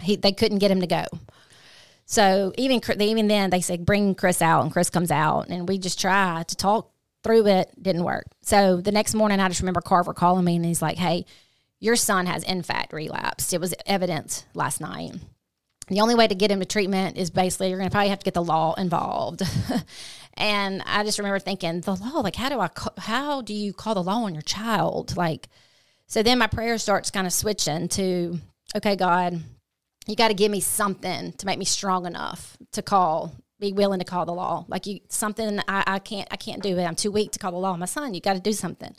He, 0.00 0.16
they 0.16 0.32
couldn't 0.32 0.58
get 0.58 0.70
him 0.72 0.80
to 0.80 0.88
go. 0.88 1.04
So 2.06 2.52
even 2.58 2.80
even 3.00 3.28
then, 3.28 3.50
they 3.50 3.60
say 3.60 3.76
bring 3.76 4.14
Chris 4.14 4.42
out, 4.42 4.62
and 4.62 4.72
Chris 4.72 4.90
comes 4.90 5.10
out, 5.10 5.48
and 5.48 5.68
we 5.68 5.78
just 5.78 6.00
try 6.00 6.42
to 6.46 6.56
talk 6.56 6.90
through 7.24 7.46
it. 7.46 7.70
Didn't 7.80 8.04
work. 8.04 8.26
So 8.42 8.76
the 8.80 8.92
next 8.92 9.14
morning, 9.14 9.40
I 9.40 9.48
just 9.48 9.60
remember 9.60 9.80
Carver 9.80 10.14
calling 10.14 10.44
me, 10.44 10.56
and 10.56 10.64
he's 10.64 10.82
like, 10.82 10.98
"Hey, 10.98 11.24
your 11.80 11.96
son 11.96 12.26
has 12.26 12.44
in 12.44 12.62
fact 12.62 12.92
relapsed. 12.92 13.52
It 13.52 13.60
was 13.60 13.74
evident 13.86 14.46
last 14.54 14.80
night." 14.80 15.14
The 15.88 16.00
only 16.00 16.14
way 16.14 16.26
to 16.26 16.34
get 16.34 16.50
him 16.50 16.60
to 16.60 16.66
treatment 16.66 17.18
is 17.18 17.30
basically 17.30 17.68
you're 17.68 17.78
going 17.78 17.90
to 17.90 17.92
probably 17.92 18.08
have 18.08 18.20
to 18.20 18.24
get 18.24 18.34
the 18.34 18.42
law 18.42 18.74
involved. 18.74 19.42
and 20.34 20.82
I 20.86 21.04
just 21.04 21.18
remember 21.18 21.38
thinking, 21.38 21.82
the 21.82 21.94
law, 21.94 22.20
like, 22.20 22.36
how 22.36 22.48
do 22.48 22.58
I, 22.58 22.70
how 22.98 23.42
do 23.42 23.52
you 23.52 23.74
call 23.74 23.94
the 23.94 24.02
law 24.02 24.24
on 24.24 24.34
your 24.34 24.42
child? 24.42 25.14
Like, 25.16 25.48
so 26.06 26.22
then 26.22 26.38
my 26.38 26.46
prayer 26.46 26.78
starts 26.78 27.10
kind 27.10 27.26
of 27.26 27.34
switching 27.34 27.88
to, 27.88 28.38
okay, 28.74 28.96
God, 28.96 29.42
you 30.06 30.16
got 30.16 30.28
to 30.28 30.34
give 30.34 30.50
me 30.50 30.60
something 30.60 31.32
to 31.32 31.46
make 31.46 31.58
me 31.58 31.64
strong 31.64 32.06
enough 32.06 32.56
to 32.72 32.82
call, 32.82 33.34
be 33.64 33.72
willing 33.72 33.98
to 33.98 34.04
call 34.04 34.26
the 34.26 34.32
law. 34.32 34.64
Like 34.68 34.86
you, 34.86 35.00
something 35.08 35.60
I, 35.68 35.84
I 35.86 35.98
can't, 35.98 36.28
I 36.30 36.36
can't 36.36 36.62
do 36.62 36.78
it. 36.78 36.84
I'm 36.84 36.96
too 36.96 37.10
weak 37.10 37.32
to 37.32 37.38
call 37.38 37.52
the 37.52 37.58
law 37.58 37.76
my 37.76 37.86
son. 37.86 38.14
You 38.14 38.20
got 38.20 38.34
to 38.34 38.40
do 38.40 38.52
something. 38.52 38.94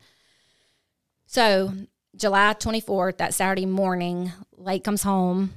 So 1.27 1.73
July 2.15 2.55
24th, 2.57 3.17
that 3.17 3.33
Saturday 3.33 3.65
morning, 3.65 4.31
Lake 4.57 4.83
comes 4.83 5.03
home 5.03 5.53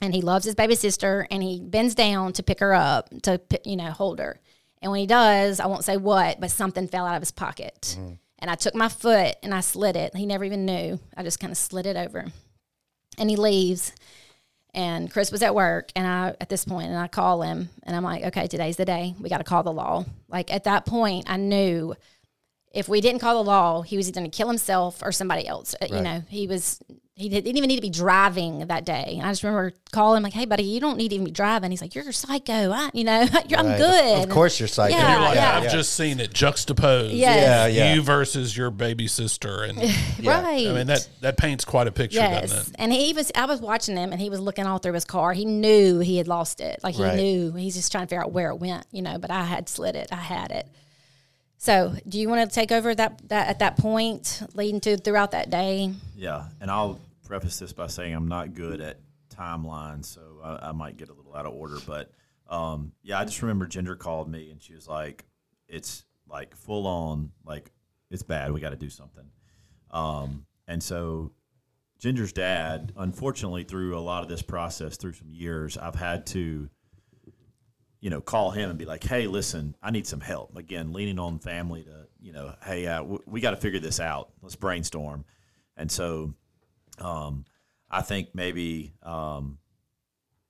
and 0.00 0.14
he 0.14 0.22
loves 0.22 0.44
his 0.44 0.54
baby 0.54 0.74
sister 0.74 1.26
and 1.30 1.42
he 1.42 1.60
bends 1.60 1.94
down 1.94 2.32
to 2.34 2.42
pick 2.42 2.60
her 2.60 2.74
up 2.74 3.10
to 3.22 3.40
you 3.64 3.76
know 3.76 3.90
hold 3.90 4.18
her 4.18 4.40
and 4.82 4.90
when 4.90 5.00
he 5.00 5.06
does 5.06 5.60
i 5.60 5.66
won't 5.66 5.84
say 5.84 5.96
what 5.96 6.40
but 6.40 6.50
something 6.50 6.88
fell 6.88 7.06
out 7.06 7.16
of 7.16 7.22
his 7.22 7.30
pocket 7.30 7.96
mm-hmm. 7.98 8.14
and 8.38 8.50
i 8.50 8.54
took 8.54 8.74
my 8.74 8.88
foot 8.88 9.36
and 9.42 9.54
i 9.54 9.60
slid 9.60 9.96
it 9.96 10.14
he 10.16 10.26
never 10.26 10.44
even 10.44 10.64
knew 10.64 10.98
i 11.16 11.22
just 11.22 11.40
kind 11.40 11.50
of 11.50 11.56
slid 11.56 11.86
it 11.86 11.96
over 11.96 12.26
and 13.18 13.30
he 13.30 13.36
leaves 13.36 13.92
and 14.74 15.10
chris 15.10 15.32
was 15.32 15.42
at 15.42 15.54
work 15.54 15.90
and 15.96 16.06
i 16.06 16.34
at 16.40 16.48
this 16.48 16.64
point 16.64 16.88
and 16.88 16.98
i 16.98 17.08
call 17.08 17.42
him 17.42 17.68
and 17.82 17.96
i'm 17.96 18.04
like 18.04 18.24
okay 18.24 18.46
today's 18.46 18.76
the 18.76 18.84
day. 18.84 19.14
We 19.20 19.28
got 19.28 19.38
to 19.38 19.44
call 19.44 19.62
the 19.62 19.72
law. 19.72 20.04
Like 20.28 20.52
at 20.52 20.64
that 20.64 20.86
point 20.86 21.24
i 21.28 21.36
knew 21.36 21.94
if 22.72 22.88
we 22.88 23.00
didn't 23.00 23.20
call 23.20 23.42
the 23.42 23.50
law, 23.50 23.82
he 23.82 23.96
was 23.96 24.08
either 24.08 24.20
going 24.20 24.30
to 24.30 24.36
kill 24.36 24.46
himself 24.46 25.02
or 25.02 25.10
somebody 25.10 25.44
else. 25.44 25.74
Uh, 25.82 25.86
You 25.90 26.02
know, 26.02 26.22
he 26.28 26.46
was 26.46 26.80
he 27.20 27.28
didn't 27.28 27.56
even 27.56 27.68
need 27.68 27.76
to 27.76 27.82
be 27.82 27.90
driving 27.90 28.66
that 28.68 28.84
day. 28.84 29.16
And 29.18 29.22
I 29.26 29.30
just 29.30 29.42
remember 29.42 29.72
calling 29.92 30.16
him 30.16 30.22
like, 30.22 30.32
"Hey, 30.32 30.46
buddy, 30.46 30.62
you 30.62 30.80
don't 30.80 30.96
need 30.96 31.10
to 31.10 31.14
even 31.16 31.26
be 31.26 31.30
driving." 31.30 31.70
He's 31.70 31.80
like, 31.82 31.94
"You're 31.94 32.08
a 32.08 32.12
psycho. 32.12 32.70
I, 32.72 32.90
you 32.94 33.04
know, 33.04 33.20
you're, 33.48 33.58
I'm 33.58 33.76
good." 33.76 34.24
Of 34.24 34.30
course, 34.30 34.58
you're 34.58 34.66
psycho. 34.68 34.94
Yeah, 34.96 35.12
You're 35.12 35.20
like, 35.20 35.34
yeah. 35.34 35.58
I've 35.58 35.70
just 35.70 35.92
seen 35.92 36.18
it 36.18 36.32
juxtaposed. 36.32 37.12
Yes. 37.14 37.70
Yeah, 37.72 37.84
yeah. 37.84 37.94
You 37.94 38.02
versus 38.02 38.56
your 38.56 38.70
baby 38.70 39.06
sister, 39.06 39.62
and 39.64 39.76
right. 40.24 40.66
I 40.66 40.72
mean 40.72 40.86
that 40.86 41.08
that 41.20 41.36
paints 41.36 41.64
quite 41.64 41.86
a 41.86 41.92
picture, 41.92 42.18
Yes, 42.18 42.50
doesn't 42.50 42.74
it? 42.74 42.76
and 42.80 42.92
he 42.92 43.12
was. 43.12 43.30
I 43.34 43.44
was 43.44 43.60
watching 43.60 43.96
him, 43.96 44.12
and 44.12 44.20
he 44.20 44.30
was 44.30 44.40
looking 44.40 44.66
all 44.66 44.78
through 44.78 44.94
his 44.94 45.04
car. 45.04 45.32
He 45.32 45.44
knew 45.44 45.98
he 46.00 46.16
had 46.16 46.26
lost 46.26 46.60
it. 46.60 46.80
Like 46.82 46.94
he 46.94 47.02
Right. 47.02 47.16
knew. 47.16 47.52
He's 47.52 47.74
just 47.76 47.92
trying 47.92 48.04
to 48.04 48.08
figure 48.08 48.22
out 48.22 48.32
where 48.32 48.50
it 48.50 48.56
went, 48.56 48.86
you 48.90 49.02
know. 49.02 49.18
But 49.18 49.30
I 49.30 49.44
had 49.44 49.68
slid 49.68 49.94
it. 49.94 50.08
I 50.10 50.16
had 50.16 50.50
it. 50.50 50.66
So, 51.62 51.94
do 52.08 52.18
you 52.18 52.26
want 52.30 52.48
to 52.48 52.54
take 52.54 52.72
over 52.72 52.94
that 52.94 53.28
that 53.28 53.48
at 53.48 53.58
that 53.58 53.76
point, 53.76 54.42
leading 54.54 54.80
to 54.80 54.96
throughout 54.96 55.32
that 55.32 55.50
day? 55.50 55.92
Yeah, 56.16 56.44
and 56.58 56.70
I'll 56.70 56.98
preface 57.30 57.60
this 57.60 57.72
by 57.72 57.86
saying 57.86 58.12
I'm 58.12 58.26
not 58.26 58.54
good 58.54 58.80
at 58.80 58.98
timelines, 59.28 60.06
so 60.06 60.40
I, 60.42 60.70
I 60.70 60.72
might 60.72 60.96
get 60.96 61.10
a 61.10 61.14
little 61.14 61.36
out 61.36 61.46
of 61.46 61.54
order. 61.54 61.78
But 61.86 62.10
um, 62.48 62.90
yeah, 63.04 63.20
I 63.20 63.24
just 63.24 63.40
remember 63.40 63.68
Ginger 63.68 63.94
called 63.94 64.28
me 64.28 64.50
and 64.50 64.60
she 64.60 64.74
was 64.74 64.88
like, 64.88 65.26
"It's 65.68 66.04
like 66.28 66.56
full 66.56 66.88
on, 66.88 67.30
like 67.44 67.70
it's 68.10 68.24
bad. 68.24 68.50
We 68.52 68.60
got 68.60 68.70
to 68.70 68.76
do 68.76 68.90
something." 68.90 69.26
Um, 69.92 70.44
and 70.66 70.82
so 70.82 71.30
Ginger's 72.00 72.32
dad, 72.32 72.92
unfortunately, 72.96 73.62
through 73.62 73.96
a 73.96 74.00
lot 74.00 74.24
of 74.24 74.28
this 74.28 74.42
process, 74.42 74.96
through 74.96 75.12
some 75.12 75.32
years, 75.32 75.78
I've 75.78 75.94
had 75.94 76.26
to 76.28 76.68
you 78.00 78.08
know, 78.10 78.20
call 78.20 78.50
him 78.50 78.70
and 78.70 78.78
be 78.78 78.86
like, 78.86 79.04
"Hey, 79.04 79.28
listen, 79.28 79.76
I 79.80 79.92
need 79.92 80.06
some 80.06 80.20
help." 80.20 80.56
Again, 80.56 80.92
leaning 80.92 81.20
on 81.20 81.38
family 81.38 81.84
to, 81.84 82.08
you 82.18 82.32
know, 82.32 82.56
"Hey, 82.64 82.86
uh, 82.88 83.02
w- 83.02 83.22
we 83.26 83.40
got 83.40 83.50
to 83.52 83.56
figure 83.58 83.78
this 83.78 84.00
out. 84.00 84.30
Let's 84.42 84.56
brainstorm." 84.56 85.24
And 85.76 85.92
so, 85.92 86.34
um, 87.00 87.44
I 87.90 88.02
think 88.02 88.28
maybe 88.34 88.92
um, 89.02 89.58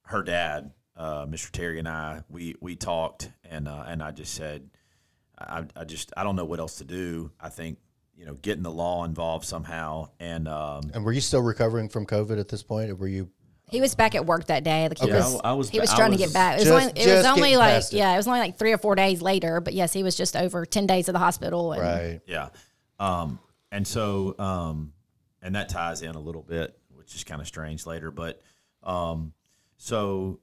her 0.02 0.22
dad, 0.22 0.72
uh, 0.96 1.26
Mr. 1.26 1.50
Terry, 1.50 1.78
and 1.78 1.88
I, 1.88 2.22
we 2.28 2.54
we 2.60 2.76
talked, 2.76 3.30
and 3.44 3.68
uh, 3.68 3.84
and 3.86 4.02
I 4.02 4.10
just 4.10 4.34
said, 4.34 4.68
I, 5.38 5.64
I 5.76 5.84
just 5.84 6.12
I 6.16 6.24
don't 6.24 6.36
know 6.36 6.44
what 6.44 6.60
else 6.60 6.76
to 6.78 6.84
do. 6.84 7.30
I 7.40 7.48
think 7.48 7.78
you 8.20 8.26
know, 8.26 8.34
getting 8.34 8.62
the 8.62 8.70
law 8.70 9.04
involved 9.04 9.46
somehow, 9.46 10.10
and 10.20 10.46
um, 10.46 10.90
And 10.92 11.02
were 11.02 11.12
you 11.12 11.22
still 11.22 11.40
recovering 11.40 11.88
from 11.88 12.04
COVID 12.04 12.38
at 12.38 12.48
this 12.48 12.62
point, 12.62 12.90
or 12.90 12.94
were 12.94 13.08
you? 13.08 13.30
He 13.70 13.80
was 13.80 13.94
back 13.94 14.14
at 14.14 14.26
work 14.26 14.46
that 14.48 14.62
day. 14.62 14.88
Like 14.88 14.98
he 14.98 15.08
yeah, 15.08 15.14
was, 15.16 15.40
I, 15.42 15.50
I 15.50 15.52
was 15.54 15.70
he 15.70 15.80
was 15.80 15.90
I 15.90 15.96
trying 15.96 16.10
to 16.10 16.18
get 16.18 16.32
back. 16.34 16.56
It 16.56 16.58
was 16.58 16.68
Just- 16.68 16.88
only, 16.88 17.00
it 17.00 17.16
was 17.16 17.24
only 17.24 17.56
like 17.56 17.84
it. 17.84 17.92
yeah, 17.94 18.12
it 18.12 18.16
was 18.16 18.26
only 18.26 18.40
like 18.40 18.58
three 18.58 18.72
or 18.72 18.78
four 18.78 18.94
days 18.94 19.22
later. 19.22 19.60
But 19.60 19.72
yes, 19.72 19.94
he 19.94 20.02
was 20.02 20.16
just 20.16 20.36
over 20.36 20.66
ten 20.66 20.86
days 20.86 21.08
at 21.08 21.12
the 21.12 21.18
hospital. 21.18 21.72
And 21.72 21.82
Right. 21.82 22.20
Yeah. 22.26 22.50
Um, 22.98 23.38
and 23.72 23.86
so, 23.86 24.34
um, 24.38 24.92
and 25.42 25.54
that 25.54 25.68
ties 25.68 26.02
in 26.02 26.14
a 26.14 26.20
little 26.20 26.42
bit, 26.42 26.78
which 26.94 27.14
is 27.14 27.24
kind 27.24 27.40
of 27.40 27.46
strange 27.46 27.86
later. 27.86 28.10
But 28.10 28.40
um, 28.82 29.32
so 29.76 30.40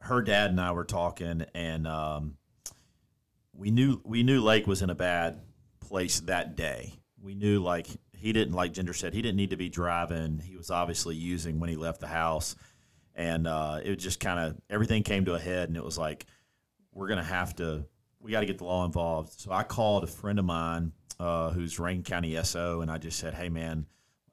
her 0.00 0.22
dad 0.22 0.50
and 0.50 0.60
I 0.60 0.72
were 0.72 0.84
talking, 0.84 1.44
and 1.54 1.86
um, 1.86 2.36
we 3.52 3.70
knew 3.70 4.00
we 4.04 4.22
knew 4.22 4.40
Lake 4.40 4.66
was 4.66 4.82
in 4.82 4.90
a 4.90 4.94
bad 4.94 5.40
place 5.80 6.20
that 6.20 6.56
day. 6.56 6.94
We 7.20 7.34
knew 7.34 7.62
like 7.62 7.88
he 8.16 8.32
didn't 8.32 8.54
like 8.54 8.72
Ginger 8.72 8.94
said 8.94 9.14
he 9.14 9.22
didn't 9.22 9.36
need 9.36 9.50
to 9.50 9.56
be 9.56 9.68
driving. 9.68 10.38
He 10.38 10.56
was 10.56 10.70
obviously 10.70 11.16
using 11.16 11.58
when 11.60 11.70
he 11.70 11.76
left 11.76 12.00
the 12.00 12.06
house, 12.06 12.56
and 13.14 13.46
uh, 13.46 13.80
it 13.82 13.90
was 13.90 14.02
just 14.02 14.20
kind 14.20 14.38
of 14.38 14.56
everything 14.70 15.02
came 15.02 15.24
to 15.24 15.34
a 15.34 15.38
head, 15.38 15.68
and 15.68 15.76
it 15.76 15.84
was 15.84 15.98
like 15.98 16.26
we're 16.92 17.08
gonna 17.08 17.24
have 17.24 17.56
to 17.56 17.86
we 18.20 18.32
got 18.32 18.40
to 18.40 18.46
get 18.46 18.58
the 18.58 18.64
law 18.64 18.84
involved. 18.84 19.38
So 19.38 19.52
I 19.52 19.62
called 19.62 20.02
a 20.02 20.08
friend 20.08 20.38
of 20.38 20.44
mine 20.44 20.92
uh, 21.18 21.50
who's 21.50 21.78
Rankin 21.78 22.02
County 22.02 22.42
SO, 22.42 22.80
and 22.80 22.90
I 22.90 22.98
just 22.98 23.18
said, 23.18 23.34
hey 23.34 23.48
man, 23.48 23.86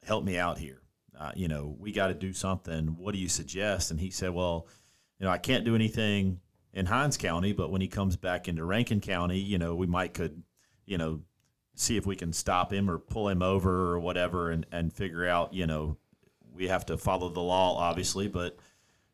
help 0.04 0.24
me 0.24 0.38
out 0.38 0.58
here. 0.58 0.82
Uh, 1.18 1.32
you 1.36 1.48
know, 1.48 1.76
we 1.80 1.92
got 1.92 2.08
to 2.08 2.14
do 2.14 2.34
something. 2.34 2.96
What 2.98 3.14
do 3.14 3.20
you 3.20 3.30
suggest? 3.30 3.92
And 3.92 4.00
he 4.00 4.10
said, 4.10 4.32
well, 4.32 4.68
you 5.20 5.26
know, 5.26 5.32
I 5.32 5.38
can't 5.38 5.64
do 5.64 5.76
anything 5.76 6.40
in 6.74 6.88
Hinds 6.88 7.18
County, 7.18 7.54
but 7.54 7.72
when 7.72 7.82
he 7.82 7.88
comes 7.88 8.18
back 8.18 8.48
into 8.48 8.66
Rankin 8.66 9.00
County, 9.00 9.40
you 9.40 9.58
know, 9.58 9.76
we 9.76 9.86
might 9.86 10.14
could, 10.14 10.42
you 10.86 10.98
know, 10.98 11.22
see 11.76 11.98
if 11.98 12.06
we 12.06 12.16
can 12.16 12.34
stop 12.34 12.74
him 12.74 12.90
or 12.90 12.98
pull 12.98 13.30
him 13.30 13.42
over 13.42 13.92
or 13.92 14.00
whatever 14.00 14.52
and, 14.52 14.66
and 14.72 14.92
figure 14.92 15.28
out, 15.28 15.54
you 15.54 15.68
know, 15.68 15.98
we 16.54 16.68
have 16.68 16.86
to 16.88 16.98
follow 16.98 17.30
the 17.30 17.40
law, 17.40 17.78
obviously, 17.78 18.28
but, 18.28 18.58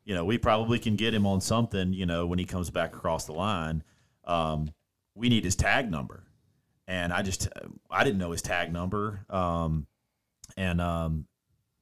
you 0.03 0.13
know, 0.13 0.25
we 0.25 0.37
probably 0.37 0.79
can 0.79 0.95
get 0.95 1.13
him 1.13 1.25
on 1.25 1.41
something, 1.41 1.93
you 1.93 2.05
know, 2.05 2.25
when 2.25 2.39
he 2.39 2.45
comes 2.45 2.69
back 2.69 2.95
across 2.95 3.25
the 3.25 3.33
line. 3.33 3.83
Um, 4.25 4.73
we 5.15 5.29
need 5.29 5.43
his 5.43 5.55
tag 5.55 5.91
number. 5.91 6.23
And 6.89 7.13
I 7.13 7.21
just, 7.21 7.47
I 7.91 8.03
didn't 8.03 8.17
know 8.17 8.31
his 8.31 8.41
tag 8.41 8.73
number. 8.73 9.23
Um, 9.29 9.85
and 10.57 10.81
um, 10.81 11.25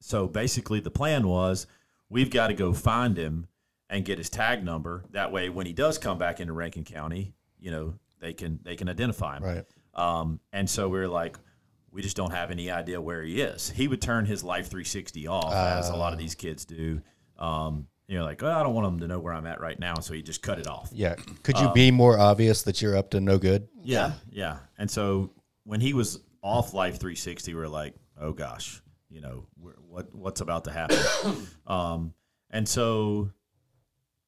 so 0.00 0.28
basically, 0.28 0.80
the 0.80 0.90
plan 0.90 1.26
was 1.26 1.66
we've 2.10 2.30
got 2.30 2.48
to 2.48 2.54
go 2.54 2.74
find 2.74 3.16
him 3.16 3.48
and 3.88 4.04
get 4.04 4.18
his 4.18 4.28
tag 4.28 4.62
number. 4.62 5.06
That 5.12 5.32
way, 5.32 5.48
when 5.48 5.64
he 5.64 5.72
does 5.72 5.96
come 5.96 6.18
back 6.18 6.40
into 6.40 6.52
Rankin 6.52 6.84
County, 6.84 7.32
you 7.58 7.70
know 7.70 7.94
they 8.20 8.34
can 8.34 8.60
they 8.62 8.76
can 8.76 8.90
identify 8.90 9.38
him. 9.38 9.44
Right. 9.44 9.64
Um, 9.94 10.40
and 10.52 10.68
so 10.68 10.90
we 10.90 10.98
are 10.98 11.08
like, 11.08 11.38
we 11.90 12.02
just 12.02 12.16
don't 12.16 12.32
have 12.32 12.50
any 12.50 12.70
idea 12.70 13.00
where 13.00 13.22
he 13.22 13.40
is. 13.40 13.70
He 13.70 13.88
would 13.88 14.02
turn 14.02 14.26
his 14.26 14.44
Life 14.44 14.66
360 14.68 15.26
off, 15.26 15.52
as 15.52 15.88
a 15.88 15.96
lot 15.96 16.12
of 16.12 16.18
these 16.18 16.34
kids 16.34 16.66
do. 16.66 17.00
Um, 17.38 17.86
you 18.08 18.18
know, 18.18 18.24
like, 18.24 18.42
oh, 18.42 18.50
I 18.50 18.62
don't 18.62 18.74
want 18.74 18.86
them 18.86 19.00
to 19.00 19.06
know 19.06 19.20
where 19.20 19.34
I'm 19.34 19.46
at 19.46 19.60
right 19.60 19.78
now, 19.78 20.00
so 20.00 20.14
he 20.14 20.22
just 20.22 20.42
cut 20.42 20.58
it 20.58 20.66
off. 20.66 20.88
Yeah. 20.92 21.14
Could 21.42 21.58
you 21.60 21.70
be 21.74 21.90
more 21.90 22.18
obvious 22.18 22.62
that 22.62 22.80
you're 22.82 22.96
up 22.96 23.10
to 23.10 23.20
no 23.20 23.38
good? 23.38 23.68
Yeah, 23.82 24.12
yeah. 24.30 24.58
And 24.78 24.90
so 24.90 25.30
when 25.64 25.80
he 25.80 25.92
was 25.92 26.20
off 26.42 26.72
Life 26.72 26.94
360, 26.98 27.52
we 27.54 27.60
are 27.60 27.68
like, 27.68 27.94
oh 28.18 28.32
gosh, 28.32 28.80
you 29.10 29.20
know, 29.20 29.46
we're- 29.60 29.76
what 29.86 30.14
what's 30.14 30.40
about 30.40 30.64
to 30.64 30.72
happen? 30.72 30.98
um, 31.66 32.14
and 32.50 32.66
so 32.68 33.30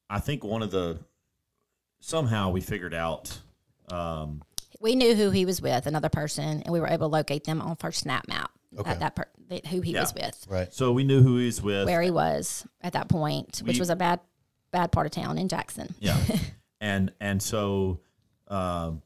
I 0.09 0.19
think 0.19 0.43
one 0.43 0.61
of 0.61 0.69
the 0.71 0.99
somehow 2.01 2.49
we 2.51 2.61
figured 2.61 2.93
out. 2.93 3.39
Um, 3.91 4.43
We 4.79 4.95
knew 4.95 5.15
who 5.15 5.29
he 5.31 5.45
was 5.45 5.61
with, 5.61 5.85
another 5.87 6.09
person, 6.09 6.61
and 6.63 6.69
we 6.73 6.79
were 6.79 6.87
able 6.87 7.07
to 7.09 7.13
locate 7.13 7.43
them 7.45 7.61
on 7.61 7.75
first 7.77 8.01
snap 8.01 8.27
map. 8.27 8.51
Okay. 8.77 8.89
That, 8.91 8.99
that 9.01 9.15
per, 9.15 9.25
that, 9.49 9.65
who 9.67 9.81
he 9.81 9.91
Yeah. 9.93 10.01
was 10.01 10.13
with, 10.13 10.45
Right. 10.49 10.73
so 10.73 10.91
we 10.93 11.03
knew 11.03 11.21
who 11.21 11.37
he 11.37 11.45
was 11.47 11.61
with. 11.61 11.85
where 11.87 12.01
he 12.01 12.11
was 12.11 12.65
at 12.81 12.93
that 12.93 13.09
point, 13.09 13.61
which 13.65 13.75
We- 13.75 13.79
was 13.81 13.89
a 13.89 13.95
bad, 13.95 14.19
bad 14.71 14.91
part 14.93 15.05
of 15.05 15.11
town 15.11 15.37
in 15.37 15.47
Jackson. 15.49 15.93
Yeah, 15.99 16.17
and 16.81 17.11
and 17.19 17.41
so 17.43 17.99
um, 18.47 19.01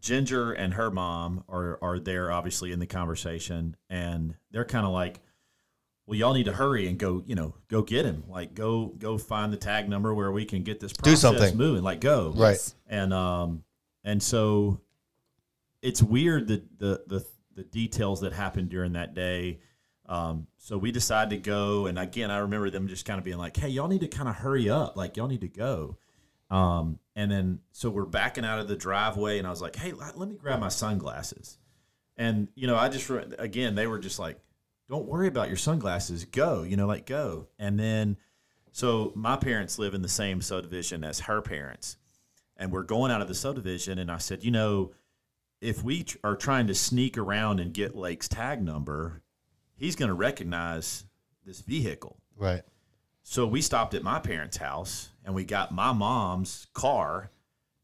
Ginger 0.00 0.52
and 0.52 0.74
her 0.74 0.90
mom 0.90 1.44
are 1.48 1.78
are 1.82 1.98
there 1.98 2.30
obviously 2.32 2.72
in 2.72 2.78
the 2.78 2.86
conversation, 2.86 3.76
and 3.90 4.34
they're 4.50 4.64
kind 4.64 4.86
of 4.86 4.92
like, 4.92 5.20
"Well, 6.06 6.18
y'all 6.18 6.32
need 6.32 6.44
to 6.44 6.52
hurry 6.54 6.88
and 6.88 6.98
go, 6.98 7.22
you 7.26 7.34
know, 7.34 7.54
go 7.68 7.82
get 7.82 8.06
him. 8.06 8.24
Like, 8.28 8.54
go 8.54 8.86
go 8.98 9.18
find 9.18 9.52
the 9.52 9.58
tag 9.58 9.88
number 9.88 10.14
where 10.14 10.32
we 10.32 10.44
can 10.46 10.62
get 10.62 10.80
this 10.80 10.92
process 10.94 11.20
something. 11.20 11.56
moving. 11.56 11.82
Like, 11.82 12.00
go 12.00 12.32
Right. 12.34 12.50
Yes. 12.52 12.74
and 12.86 13.12
um 13.12 13.64
and 14.04 14.22
so 14.22 14.80
it's 15.82 16.02
weird 16.02 16.48
that 16.48 16.78
the 16.78 17.02
the 17.06 17.26
the 17.60 17.64
details 17.64 18.20
that 18.20 18.32
happened 18.32 18.70
during 18.70 18.94
that 18.94 19.14
day. 19.14 19.60
Um 20.06 20.46
so 20.56 20.78
we 20.78 20.90
decided 20.90 21.30
to 21.30 21.36
go 21.36 21.86
and 21.86 21.98
again 21.98 22.30
i 22.30 22.38
remember 22.38 22.70
them 22.70 22.88
just 22.88 23.04
kind 23.04 23.18
of 23.18 23.24
being 23.24 23.38
like 23.38 23.56
hey 23.56 23.68
y'all 23.68 23.86
need 23.86 24.00
to 24.00 24.08
kind 24.08 24.28
of 24.28 24.34
hurry 24.36 24.68
up 24.68 24.96
like 24.96 25.16
y'all 25.16 25.28
need 25.28 25.42
to 25.42 25.48
go. 25.48 25.98
Um 26.50 26.98
and 27.14 27.30
then 27.30 27.60
so 27.72 27.90
we're 27.90 28.06
backing 28.06 28.44
out 28.44 28.58
of 28.58 28.66
the 28.66 28.76
driveway 28.76 29.38
and 29.38 29.46
i 29.46 29.50
was 29.50 29.62
like 29.62 29.76
hey 29.76 29.92
let, 29.92 30.18
let 30.18 30.28
me 30.28 30.36
grab 30.36 30.58
my 30.58 30.68
sunglasses. 30.68 31.58
And 32.16 32.48
you 32.54 32.66
know 32.66 32.76
i 32.76 32.88
just 32.88 33.08
again 33.38 33.74
they 33.74 33.86
were 33.86 33.98
just 33.98 34.18
like 34.18 34.40
don't 34.88 35.06
worry 35.06 35.28
about 35.28 35.48
your 35.48 35.56
sunglasses 35.56 36.24
go 36.24 36.62
you 36.62 36.76
know 36.76 36.86
like 36.86 37.06
go. 37.06 37.48
And 37.58 37.78
then 37.78 38.16
so 38.72 39.12
my 39.14 39.36
parents 39.36 39.78
live 39.78 39.94
in 39.94 40.02
the 40.02 40.08
same 40.08 40.40
subdivision 40.40 41.04
as 41.04 41.20
her 41.20 41.40
parents 41.42 41.98
and 42.56 42.72
we're 42.72 42.82
going 42.82 43.12
out 43.12 43.22
of 43.22 43.28
the 43.28 43.34
subdivision 43.34 43.98
and 43.98 44.10
i 44.10 44.18
said 44.18 44.42
you 44.42 44.50
know 44.50 44.92
if 45.60 45.82
we 45.82 46.04
tr- 46.04 46.18
are 46.24 46.36
trying 46.36 46.66
to 46.66 46.74
sneak 46.74 47.18
around 47.18 47.60
and 47.60 47.72
get 47.72 47.94
lake's 47.94 48.28
tag 48.28 48.62
number 48.62 49.22
he's 49.80 49.96
going 49.96 50.10
to 50.10 50.14
recognize 50.14 51.04
this 51.44 51.62
vehicle. 51.62 52.18
Right. 52.36 52.62
so 53.22 53.46
we 53.46 53.60
stopped 53.60 53.92
at 53.94 54.02
my 54.02 54.18
parents 54.18 54.56
house 54.56 55.10
and 55.24 55.34
we 55.34 55.44
got 55.44 55.72
my 55.72 55.92
mom's 55.92 56.68
car 56.72 57.30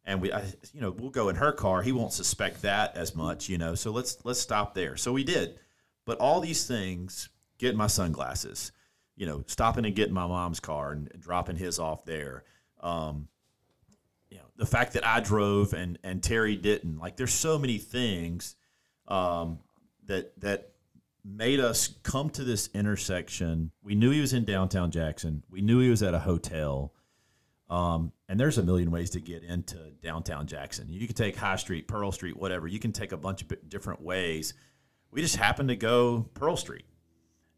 and 0.05 0.23
we 0.23 0.33
I, 0.33 0.45
you 0.73 0.81
know 0.81 0.91
we'll 0.91 1.11
go 1.11 1.29
in 1.29 1.37
her 1.37 1.53
car. 1.53 1.83
He 1.83 1.93
won't 1.93 2.13
suspect 2.13 2.63
that 2.63 2.97
as 2.97 3.15
much 3.15 3.49
you 3.49 3.59
know 3.59 3.75
so 3.75 3.91
let's 3.91 4.19
let's 4.25 4.41
stop 4.41 4.75
there. 4.75 4.97
So 4.97 5.13
we 5.13 5.25
did. 5.25 5.59
But 6.07 6.19
all 6.19 6.41
these 6.41 6.67
things 6.67 7.29
getting 7.59 7.77
my 7.77 7.89
sunglasses 7.89 8.73
you 9.17 9.27
know 9.27 9.45
stopping 9.47 9.85
and 9.85 9.95
getting 9.95 10.15
my 10.15 10.27
mom's 10.27 10.61
car 10.61 10.93
and 10.93 11.11
dropping 11.19 11.57
his 11.57 11.79
off 11.79 12.05
there 12.05 12.45
um, 12.81 13.29
you 14.37 14.43
know 14.43 14.49
the 14.57 14.67
fact 14.67 14.93
that 14.93 15.07
I 15.07 15.21
drove 15.21 15.73
and 15.73 15.99
and 16.05 16.23
Terry 16.23 16.57
didn't 16.57 16.99
like 16.99 17.17
there's 17.17 17.33
so 17.33 17.59
many 17.59 17.79
things 17.79 18.55
um, 19.09 19.61
that 20.05 20.39
that 20.41 20.73
made 21.25 21.59
us 21.59 21.89
come 22.03 22.31
to 22.31 22.45
this 22.45 22.69
intersection. 22.75 23.73
We 23.83 23.95
knew 23.95 24.11
he 24.11 24.21
was 24.21 24.33
in 24.33 24.45
downtown 24.45 24.91
Jackson. 24.91 25.43
We 25.51 25.61
knew 25.61 25.81
he 25.81 25.91
was 25.91 26.03
at 26.03 26.15
a 26.15 26.19
hotel. 26.19 26.93
Um, 27.69 28.13
and 28.29 28.39
there's 28.39 28.59
a 28.59 28.63
million 28.63 28.93
ways 28.93 29.11
to 29.11 29.21
get 29.21 29.43
into 29.43 29.77
downtown 30.01 30.47
Jackson. 30.47 30.87
You 30.89 31.05
can 31.07 31.17
take 31.17 31.35
High 31.35 31.57
Street, 31.57 31.89
Pearl 31.89 32.13
Street, 32.13 32.37
whatever. 32.37 32.69
You 32.69 32.79
can 32.79 32.93
take 32.93 33.11
a 33.11 33.17
bunch 33.17 33.43
of 33.43 33.69
different 33.69 34.03
ways. 34.03 34.55
We 35.11 35.21
just 35.21 35.35
happened 35.35 35.71
to 35.71 35.77
go 35.77 36.29
Pearl 36.35 36.57
Street, 36.57 36.85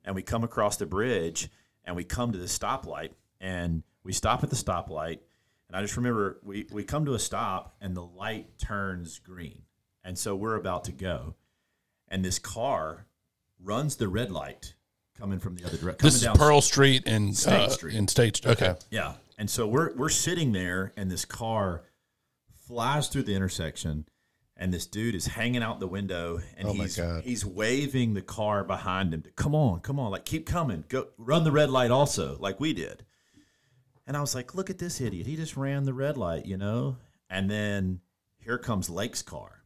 and 0.05 0.15
we 0.15 0.23
come 0.23 0.45
across 0.45 0.79
the 0.79 0.87
bridge, 0.87 1.51
and 1.85 1.95
we 1.95 2.05
come 2.05 2.33
to 2.33 2.39
the 2.39 2.47
stoplight, 2.47 3.11
and 3.39 3.83
we 4.03 4.15
stop 4.15 4.43
at 4.43 4.49
the 4.49 4.57
stoplight. 4.57 5.19
And 5.69 5.77
I 5.77 5.83
just 5.83 5.97
remember 5.97 6.39
we, 6.43 6.67
we 6.71 6.85
come 6.85 7.05
to 7.05 7.15
a 7.15 7.19
stop, 7.19 7.77
and 7.81 7.97
the 7.97 8.03
light 8.03 8.59
turns 8.59 9.19
green, 9.19 9.63
and 10.03 10.19
so 10.19 10.35
we're 10.35 10.57
about 10.57 10.85
to 10.85 10.93
go, 10.93 11.35
and 12.09 12.25
this 12.25 12.39
car 12.39 13.07
runs 13.63 13.97
the 13.97 14.09
red 14.09 14.31
light 14.31 14.75
coming 15.19 15.39
from 15.39 15.57
the 15.57 15.65
other 15.65 15.77
direction. 15.77 16.07
This 16.07 16.23
is 16.23 16.29
Pearl 16.35 16.61
Street 16.61 17.03
and 17.07 17.37
State 17.37 17.53
uh, 17.53 17.69
Street. 17.69 17.95
in 17.95 18.09
State. 18.09 18.47
Okay. 18.47 18.75
Yeah. 18.91 19.15
And 19.37 19.49
so 19.51 19.67
we're 19.67 19.95
we're 19.95 20.09
sitting 20.09 20.53
there 20.53 20.93
and 20.97 21.11
this 21.11 21.25
car 21.25 21.83
flies 22.67 23.09
through 23.09 23.23
the 23.25 23.35
intersection 23.35 24.07
and 24.57 24.75
this 24.75 24.87
dude 24.87 25.15
is 25.15 25.27
hanging 25.27 25.63
out 25.63 25.81
the 25.81 25.87
window 25.87 26.41
and 26.57 26.69
Oh 26.69 26.73
he's 26.73 27.01
he's 27.23 27.45
waving 27.45 28.15
the 28.15 28.23
car 28.23 28.65
behind 28.65 29.15
him 29.15 29.23
to 29.23 29.31
come 29.31 29.55
on, 29.55 29.81
come 29.81 30.01
on, 30.01 30.11
like 30.11 30.25
keep 30.25 30.47
coming. 30.47 30.85
Go 30.89 31.09
run 31.17 31.45
the 31.45 31.53
red 31.53 31.71
light 31.71 31.91
also, 31.91 32.37
like 32.41 32.59
we 32.59 32.73
did. 32.73 33.05
And 34.09 34.17
I 34.17 34.21
was 34.23 34.35
like, 34.35 34.55
look 34.55 34.71
at 34.71 34.79
this 34.79 35.01
idiot. 35.03 35.27
He 35.27 35.37
just 35.37 35.55
ran 35.57 35.85
the 35.85 35.93
red 35.93 36.17
light, 36.17 36.47
you 36.47 36.57
know? 36.57 36.97
And 37.29 37.49
then 37.51 38.01
here 38.39 38.57
comes 38.59 38.89
Lake's 38.89 39.23
car. 39.23 39.63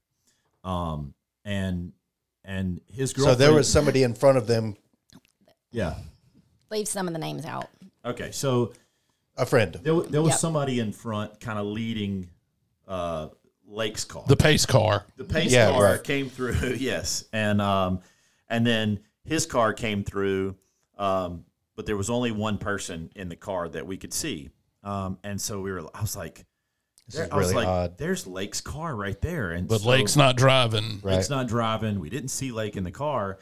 Um 0.65 1.15
and 1.45 1.93
and 2.45 2.81
his 2.89 3.13
So 3.17 3.35
there 3.37 3.53
was 3.55 3.71
somebody 3.71 4.03
in 4.03 4.15
front 4.15 4.37
of 4.37 4.47
them, 4.49 4.77
Yeah. 5.71 5.95
Leave 6.71 6.89
some 6.89 7.07
of 7.07 7.13
the 7.13 7.21
names 7.21 7.45
out. 7.47 7.69
Okay. 8.05 8.33
So 8.33 8.73
a 9.37 9.47
friend. 9.47 9.79
There, 9.83 10.01
there 10.03 10.23
was 10.23 10.33
Yep. 10.33 10.41
somebody 10.41 10.81
in 10.81 10.93
front, 10.93 11.39
kind 11.41 11.59
of 11.59 11.67
leading 11.67 12.29
uh, 12.89 13.29
Lake's 13.67 14.05
car. 14.05 14.25
The 14.27 14.37
pace 14.37 14.67
car. 14.67 15.07
The 15.17 15.25
pace 15.25 15.53
Yeah, 15.53 15.71
car 15.71 15.83
right. 15.85 16.03
came 16.05 16.29
through, 16.29 16.55
yes, 16.79 17.25
and 17.33 17.61
um, 17.63 18.01
and 18.49 18.67
then 18.67 19.01
his 19.25 19.47
car 19.47 19.73
came 19.73 20.05
through, 20.05 20.57
um, 20.99 21.45
but 21.77 21.87
there 21.87 21.97
was 21.97 22.11
only 22.11 22.31
one 22.33 22.59
person 22.59 23.11
in 23.17 23.29
the 23.29 23.37
car 23.37 23.69
that 23.69 23.87
we 23.87 23.97
could 23.97 24.13
see, 24.13 24.51
um, 24.83 25.19
and 25.25 25.41
so 25.41 25.61
we 25.61 25.73
were. 25.73 25.83
I 25.95 26.01
was 26.01 26.17
like, 26.17 26.45
This 27.07 27.17
there- 27.17 27.25
is 27.25 27.31
I 27.31 27.37
was 27.37 27.49
really 27.49 27.65
like, 27.65 27.69
odd. 27.69 27.99
there's 27.99 28.27
Lake's 28.27 28.61
car 28.61 28.95
right 28.97 29.21
there, 29.21 29.53
and 29.53 29.67
But 29.69 29.81
so- 29.81 29.89
Lake's 29.89 30.17
not 30.17 30.37
driving. 30.37 31.01
Right. 31.03 31.17
Lake's 31.17 31.31
not 31.31 31.49
driving. 31.49 32.01
We 32.01 32.11
didn't 32.11 32.29
see 32.31 32.53
Lake 32.53 32.77
in 32.77 32.85
the 32.85 32.91
car. 32.91 33.39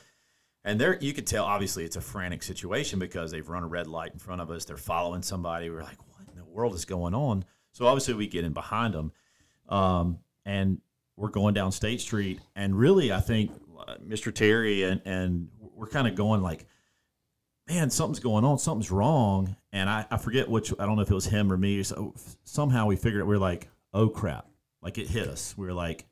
And 0.62 0.78
there 0.78 0.98
you 1.00 1.14
could 1.14 1.26
tell 1.26 1.46
obviously 1.46 1.84
it's 1.84 1.96
a 1.96 2.02
frantic 2.02 2.42
situation 2.42 2.98
because 2.98 3.30
they've 3.30 3.48
run 3.48 3.62
a 3.62 3.66
red 3.66 3.86
light 3.86 4.12
in 4.12 4.18
front 4.18 4.42
of 4.42 4.50
us. 4.50 4.66
They're 4.66 4.76
following 4.76 5.22
somebody. 5.22 5.70
We're 5.70 5.82
like, 5.82 5.96
what 6.08 6.28
in 6.28 6.36
the 6.36 6.44
world 6.44 6.74
is 6.74 6.84
going 6.84 7.14
on? 7.14 7.46
So 7.72 7.86
obviously 7.86 8.12
we 8.12 8.26
get 8.26 8.44
in 8.44 8.52
behind 8.52 8.92
them. 8.92 9.10
Um, 9.70 10.18
and 10.44 10.82
we're 11.16 11.30
going 11.30 11.54
down 11.54 11.72
State 11.72 12.02
Street. 12.02 12.40
And 12.54 12.78
really, 12.78 13.10
I 13.10 13.20
think 13.20 13.52
uh, 13.78 13.94
Mr. 14.06 14.34
Terry 14.34 14.82
and, 14.82 15.00
and 15.06 15.48
we're 15.74 15.86
kind 15.86 16.06
of 16.06 16.14
going 16.14 16.42
like, 16.42 16.66
man, 17.70 17.90
something's 17.90 18.20
going 18.20 18.44
on. 18.44 18.58
Something's 18.58 18.90
wrong. 18.90 19.56
and 19.72 19.88
I, 19.88 20.04
I 20.10 20.16
forget 20.16 20.48
which 20.48 20.72
I 20.78 20.86
don't 20.86 20.96
know 20.96 21.02
if 21.02 21.10
it 21.10 21.14
was 21.14 21.26
him 21.26 21.52
or 21.52 21.56
me. 21.56 21.82
So 21.82 22.14
somehow 22.44 22.86
we 22.86 22.96
figured 22.96 23.20
it. 23.20 23.24
We 23.26 23.36
are 23.36 23.38
like, 23.38 23.68
oh 23.94 24.08
crap! 24.08 24.46
Like 24.82 24.98
it 24.98 25.08
hit 25.08 25.28
us. 25.28 25.54
We 25.56 25.66
were 25.66 25.72
like, 25.72 26.06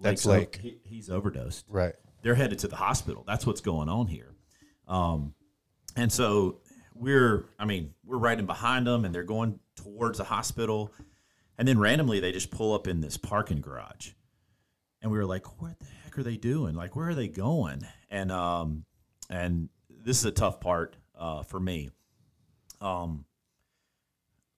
That's 0.00 0.24
Lake's 0.24 0.26
o- 0.26 0.30
Lake. 0.30 0.58
he, 0.62 0.78
he's 0.84 1.10
overdosed. 1.10 1.64
Right. 1.68 1.94
They're 2.22 2.34
headed 2.34 2.58
to 2.60 2.68
the 2.68 2.76
hospital. 2.76 3.24
That's 3.26 3.46
what's 3.46 3.60
going 3.60 3.88
on 3.88 4.06
here. 4.08 4.34
Um, 4.88 5.34
and 5.96 6.12
so 6.12 6.60
we're, 6.94 7.44
I 7.58 7.64
mean, 7.64 7.94
we're 8.04 8.18
riding 8.18 8.46
behind 8.46 8.86
them, 8.86 9.04
and 9.04 9.14
they're 9.14 9.22
going 9.22 9.60
towards 9.76 10.18
the 10.18 10.24
hospital, 10.24 10.92
and 11.56 11.66
then 11.68 11.78
randomly 11.78 12.18
they 12.20 12.32
just 12.32 12.50
pull 12.50 12.74
up 12.74 12.88
in 12.88 13.00
this 13.00 13.16
parking 13.16 13.60
garage, 13.60 14.10
and 15.00 15.12
we 15.12 15.18
were 15.18 15.24
like, 15.26 15.60
what 15.62 15.78
the 15.78 15.86
heck 16.04 16.18
are 16.18 16.22
they 16.24 16.36
doing? 16.36 16.74
Like, 16.74 16.96
where 16.96 17.08
are 17.08 17.14
they 17.14 17.28
going? 17.28 17.86
And 18.10 18.32
um, 18.32 18.84
and 19.30 19.68
this 20.08 20.20
is 20.20 20.24
a 20.24 20.30
tough 20.30 20.58
part 20.58 20.96
uh, 21.18 21.42
for 21.42 21.60
me. 21.60 21.90
Um, 22.80 23.26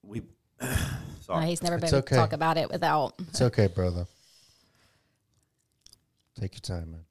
we, 0.01 0.21
No, 0.61 0.73
sorry, 1.21 1.47
he's 1.47 1.61
never 1.61 1.75
been 1.75 1.85
It's 1.85 1.93
able 1.93 2.03
to 2.03 2.15
talk 2.15 2.31
about 2.31 2.57
it 2.57 2.71
without. 2.71 3.15
It's 3.27 3.41
okay, 3.41 3.67
brother. 3.67 4.07
Take 6.39 6.55
your 6.55 6.77
time, 6.77 6.91
man. 6.91 7.01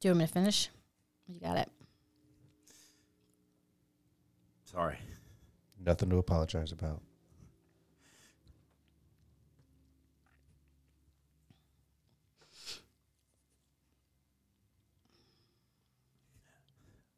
Do 0.00 0.08
you 0.08 0.10
want 0.10 0.18
me 0.18 0.26
to 0.26 0.32
finish? 0.32 0.68
You 1.28 1.38
got 1.38 1.56
it. 1.58 1.70
sorry. 4.64 4.98
Nothing 5.78 6.10
to 6.10 6.18
apologize 6.18 6.72
about. 6.72 7.02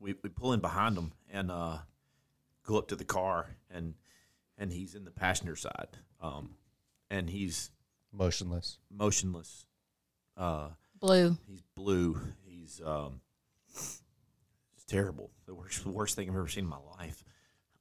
We, 0.08 0.14
we 0.22 0.30
pull 0.30 0.52
in 0.54 0.60
behind 0.60 0.96
him 0.96 1.12
and 1.30 1.50
uh, 1.50 1.78
go 2.64 2.78
up 2.78 2.88
to 2.88 2.96
the 2.96 3.04
car 3.04 3.46
and 3.70 3.94
and 4.56 4.72
he's 4.72 4.94
in 4.94 5.04
the 5.04 5.10
passenger 5.10 5.54
side 5.54 5.88
um, 6.20 6.54
and 7.10 7.28
he's 7.30 7.70
Motionless. 8.12 8.78
motionless 8.90 9.66
uh, 10.36 10.68
Blue. 10.98 11.36
he's 11.46 11.62
blue 11.76 12.18
he's 12.44 12.80
um, 12.84 13.20
it's 13.70 14.84
terrible 14.86 15.30
the 15.46 15.54
worst 15.54 15.84
the 15.84 15.90
worst 15.90 16.16
thing 16.16 16.28
I've 16.28 16.34
ever 16.36 16.48
seen 16.48 16.64
in 16.64 16.70
my 16.70 16.78
life 16.98 17.22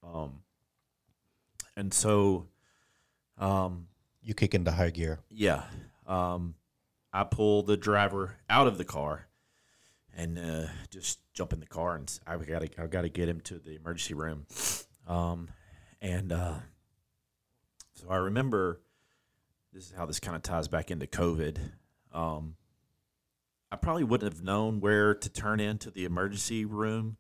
um, 0.04 0.42
and 1.78 1.94
so 1.94 2.48
um, 3.38 3.88
You 4.22 4.34
kick 4.34 4.54
into 4.54 4.72
high 4.72 4.90
gear. 4.90 5.20
yeah. 5.30 5.64
Um, 6.06 6.56
I 7.14 7.24
pull 7.24 7.64
the 7.64 7.78
driver 7.78 8.36
out 8.50 8.68
of 8.68 8.78
the 8.78 8.86
car 8.86 9.28
and 10.18 10.38
uh, 10.40 10.66
just 10.90 11.20
jump 11.34 11.54
in 11.54 11.60
the 11.62 11.66
car 11.68 11.96
and 11.96 12.10
s- 12.10 12.20
I 12.28 12.36
got 12.38 12.62
to 12.64 12.82
I 12.82 12.88
got 12.88 13.04
to 13.04 13.10
get 13.10 13.30
him 13.30 13.40
to 13.42 13.60
the 13.60 13.76
emergency 13.76 14.14
room. 14.16 14.46
Um, 15.08 15.48
and 16.02 16.32
uh, 16.34 16.56
so 17.96 18.10
I 18.10 18.18
remember 18.18 18.82
this 19.72 19.86
is 19.86 19.94
how 19.96 20.06
this 20.06 20.20
kind 20.20 20.36
of 20.36 20.42
ties 20.44 20.68
back 20.68 20.92
into 20.92 21.06
COVID. 21.08 21.58
Um, 22.12 22.56
I 23.72 23.76
probably 23.76 24.04
wouldn't 24.04 24.32
have 24.34 24.44
known 24.44 24.80
where 24.80 25.14
to 25.14 25.30
turn 25.30 25.60
into 25.60 25.92
the 25.92 26.06
emergency 26.06 26.66
room 26.66 27.18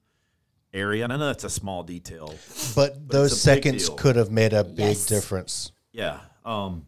area. 0.73 1.03
And 1.03 1.13
I 1.13 1.17
know 1.17 1.27
that's 1.27 1.43
a 1.43 1.49
small 1.49 1.83
detail, 1.83 2.33
But, 2.75 3.07
But 3.07 3.09
those 3.09 3.31
it's 3.33 3.45
a 3.45 3.49
big 3.55 3.63
seconds 3.63 3.89
could 3.89 4.15
have 4.15 4.31
made 4.31 4.53
a 4.53 4.63
big 4.63 4.79
Yes. 4.79 5.05
difference. 5.05 5.71
Yeah. 5.91 6.19
Um 6.43 6.87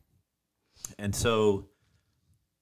and 0.97 1.13
so 1.15 1.67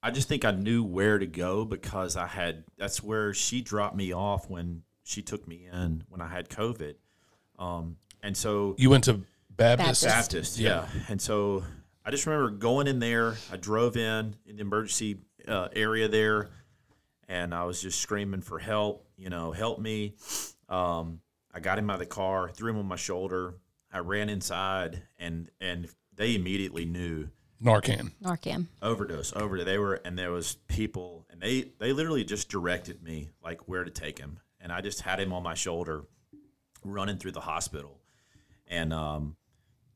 I 0.07 0.11
just 0.11 0.29
think 0.29 0.45
I 0.45 0.51
knew 0.51 0.83
where 0.83 1.19
to 1.19 1.25
go 1.25 1.65
because 1.65 2.15
I 2.15 2.27
had 2.27 2.63
that's 2.77 3.03
where 3.03 3.33
she 3.33 3.61
dropped 3.61 3.93
me 3.93 4.13
off 4.13 4.49
when 4.49 4.83
she 5.03 5.21
took 5.21 5.45
me 5.45 5.67
in 5.69 6.05
when 6.07 6.21
I 6.21 6.29
had 6.29 6.47
COVID. 6.47 6.95
Um 7.59 7.97
and 8.23 8.35
so 8.35 8.73
You 8.77 8.89
went 8.89 9.03
to 9.03 9.19
Baptist. 9.49 10.03
Baptist. 10.03 10.05
Baptist, 10.05 10.59
yeah. 10.59 10.87
Yeah. 10.95 11.01
And 11.09 11.21
so 11.21 11.65
I 12.05 12.11
just 12.11 12.25
remember 12.25 12.51
going 12.51 12.87
in 12.87 12.99
there. 12.99 13.35
I 13.51 13.57
drove 13.57 13.97
in 13.97 14.37
in 14.45 14.55
the 14.55 14.61
emergency 14.61 15.17
uh, 15.45 15.67
area 15.73 16.07
there, 16.07 16.51
and 17.27 17.53
I 17.53 17.65
was 17.65 17.81
just 17.81 17.99
screaming 17.99 18.39
for 18.39 18.59
help. 18.59 19.05
You 19.17 19.29
know, 19.29 19.51
help 19.51 19.77
me. 19.77 20.15
Um, 20.69 21.19
I 21.53 21.59
got 21.59 21.77
him 21.77 21.89
out 21.89 21.95
of 21.95 21.99
the 21.99 22.05
car, 22.05 22.49
threw 22.49 22.71
him 22.71 22.77
on 22.77 22.85
my 22.85 22.95
shoulder. 22.95 23.55
I 23.91 23.99
ran 23.99 24.29
inside, 24.29 25.03
and 25.17 25.49
and 25.59 25.89
they 26.15 26.33
immediately 26.35 26.85
knew 26.85 27.27
Narcan. 27.61 28.11
Narcan. 28.21 28.67
overdose 28.81 29.33
overdose 29.35 29.65
they 29.65 29.77
were 29.77 29.95
and 30.05 30.17
there 30.17 30.31
was 30.31 30.55
people 30.67 31.25
and 31.29 31.41
they 31.41 31.71
they 31.79 31.91
literally 31.93 32.23
just 32.23 32.49
directed 32.49 33.01
me 33.01 33.29
like 33.43 33.67
where 33.67 33.83
to 33.83 33.89
take 33.91 34.19
him 34.19 34.39
and 34.61 34.71
i 34.71 34.79
just 34.81 35.01
had 35.01 35.19
him 35.19 35.33
on 35.33 35.41
my 35.43 35.53
shoulder 35.55 36.03
running 36.83 37.17
through 37.17 37.31
the 37.31 37.41
hospital 37.41 37.99
and 38.67 38.93
um 38.93 39.35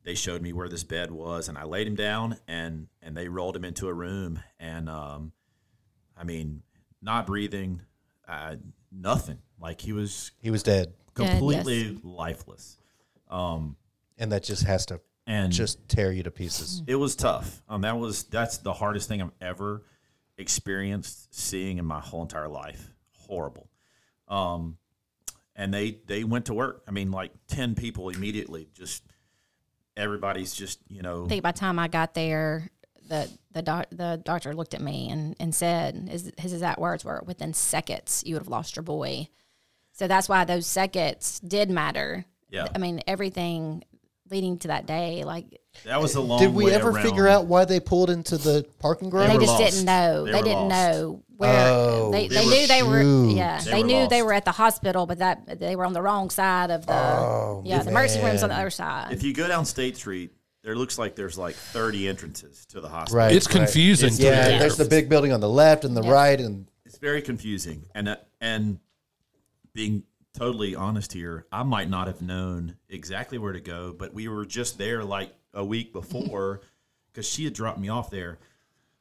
they 0.03 0.16
showed 0.16 0.41
me 0.41 0.51
where 0.53 0.68
this 0.70 0.84
bed 0.84 1.12
was 1.12 1.47
and 1.49 1.57
i 1.57 1.64
laid 1.64 1.86
him 1.88 1.95
down 1.95 2.38
and 2.47 2.88
and 3.01 3.16
they 3.16 3.28
rolled 3.28 3.55
him 3.55 3.64
into 3.64 3.88
a 3.88 3.93
room 3.93 4.39
and 4.59 4.89
um 4.89 5.32
i 6.18 6.24
mean 6.24 6.64
not 7.01 7.28
breathing 7.28 7.82
uh, 8.28 8.55
nothing 8.91 9.38
like 9.59 9.82
he 9.82 9.91
was 9.91 10.32
He 10.39 10.49
was 10.51 10.64
dead. 10.64 10.93
Dead, 11.16 11.28
yes. 11.28 11.38
completely 11.38 11.99
lifeless 12.03 12.78
um 13.30 13.76
And 14.18 14.32
that 14.32 14.43
just 14.43 14.64
has 14.64 14.86
to 14.88 15.01
and 15.32 15.51
just 15.51 15.88
tear 15.88 16.11
you 16.11 16.23
to 16.23 16.32
pieces. 16.32 16.84
it 16.88 16.95
was 16.95 17.15
tough. 17.15 17.61
Um, 17.69 17.82
that 17.82 17.97
was 17.97 18.23
that's 18.23 18.57
the 18.57 18.73
hardest 18.73 19.07
thing 19.07 19.21
I've 19.21 19.32
ever 19.39 19.84
experienced 20.38 21.34
seeing 21.34 21.77
in 21.77 21.86
my 21.86 21.99
whole 21.99 22.21
entire 22.21 22.49
life. 22.49 22.93
Horrible. 23.13 23.69
Um, 24.27 24.77
and 25.55 25.73
they 25.73 25.99
they 26.05 26.23
went 26.23 26.45
to 26.45 26.53
work. 26.53 26.84
I 26.88 26.91
mean, 26.91 27.11
like 27.11 27.32
ten 27.47 27.75
people 27.75 28.09
immediately. 28.09 28.69
Just 28.73 29.03
everybody's 29.95 30.53
just 30.53 30.79
you 30.89 31.01
know. 31.01 31.25
I 31.25 31.29
think 31.29 31.43
by 31.43 31.51
the 31.51 31.59
time 31.59 31.79
I 31.79 31.88
got 31.88 32.13
there, 32.13 32.69
the 33.07 33.29
the 33.51 33.61
doc, 33.61 33.88
the 33.91 34.21
doctor 34.23 34.53
looked 34.53 34.73
at 34.73 34.82
me 34.82 35.09
and, 35.09 35.36
and 35.39 35.53
said, 35.53 36.09
his, 36.09 36.32
his 36.38 36.53
exact 36.53 36.79
words 36.79 37.05
were, 37.05 37.21
"Within 37.25 37.53
seconds, 37.53 38.23
you 38.25 38.36
would 38.36 38.41
have 38.41 38.47
lost 38.47 38.75
your 38.75 38.84
boy." 38.84 39.27
So 39.93 40.07
that's 40.07 40.29
why 40.29 40.45
those 40.45 40.65
seconds 40.65 41.39
did 41.41 41.69
matter. 41.69 42.25
yeah, 42.49 42.67
I 42.73 42.77
mean, 42.77 43.01
everything 43.07 43.84
leading 44.32 44.57
to 44.59 44.69
that 44.69 44.86
day, 44.88 45.23
like 45.23 45.59
that 45.86 46.01
was 46.01 46.15
a 46.15 46.21
long. 46.21 46.39
Did 46.39 46.53
we 46.53 46.65
way 46.65 46.73
ever 46.73 46.89
around. 46.89 47.03
figure 47.03 47.27
out 47.27 47.45
why 47.45 47.65
they 47.65 47.79
pulled 47.79 48.09
into 48.09 48.38
the 48.38 48.65
parking 48.79 49.09
garage? 49.09 49.27
they 49.29 49.36
were 49.36 49.41
just 49.41 49.59
lost. 49.59 49.71
didn't 49.73 49.86
know. 49.86 50.25
They 50.25 50.32
They, 50.32 50.41
didn't 50.41 50.69
lost. 50.69 50.69
know 50.69 51.23
where 51.38 51.69
Oh, 51.71 52.11
they, 52.11 52.27
they 52.27 52.36
they, 52.36 52.45
knew 52.45 52.67
they 52.67 52.84
were. 52.84 53.03
Yeah, 53.32 53.59
They 53.59 53.71
they, 53.71 53.82
were 53.82 53.88
knew 53.88 54.07
they 54.07 54.21
were 54.23 54.34
at 54.34 54.45
the 54.45 54.51
hospital, 54.53 55.05
but 55.05 55.19
that 55.19 55.59
they 55.59 55.75
were 55.75 55.86
on 55.86 55.93
the 55.93 56.01
wrong 56.01 56.29
side 56.29 56.71
of 56.71 56.86
the. 56.88 56.93
Oh, 56.93 57.61
yeah, 57.65 57.84
the 57.84 57.89
emergency 57.91 58.23
room's 58.25 58.41
on 58.43 58.49
the 58.49 58.55
other 58.55 58.69
side. 58.69 59.11
If 59.11 59.21
you 59.23 59.34
go 59.34 59.47
down 59.47 59.65
State 59.65 59.97
Street, 59.97 60.32
there 60.63 60.75
looks 60.75 60.97
like 60.97 61.15
there's 61.15 61.38
like 61.38 61.55
30 61.55 62.07
entrances 62.07 62.65
to 62.67 62.79
the 62.82 62.88
hospital. 62.88 63.17
Right. 63.19 63.36
It's 63.36 63.47
confusing. 63.47 64.07
It's- 64.07 64.17
to 64.19 64.23
Yeah, 64.25 64.59
there's 64.59 64.77
the 64.77 64.86
big 64.86 65.09
building 65.09 65.32
on 65.34 65.39
the 65.41 65.49
left 65.49 65.84
and 65.86 65.95
the 65.97 66.03
Yeah. 66.03 66.11
right, 66.11 66.39
and 66.39 66.67
it's 66.86 66.97
very 66.97 67.21
confusing 67.21 67.86
and 67.95 68.09
uh, 68.09 68.15
and 68.39 68.79
being 69.73 70.03
totally 70.34 70.75
honest 70.75 71.11
here 71.13 71.45
i 71.51 71.61
might 71.61 71.89
not 71.89 72.07
have 72.07 72.21
known 72.21 72.77
exactly 72.89 73.38
where 73.38 73.51
to 73.53 73.59
go 73.59 73.91
but 73.91 74.13
we 74.13 74.27
were 74.27 74.45
just 74.45 74.77
there 74.77 75.03
like 75.03 75.34
a 75.53 75.63
week 75.63 75.91
before 75.93 76.61
because 77.11 77.27
she 77.27 77.43
had 77.43 77.53
dropped 77.53 77.79
me 77.79 77.89
off 77.89 78.09
there. 78.09 78.39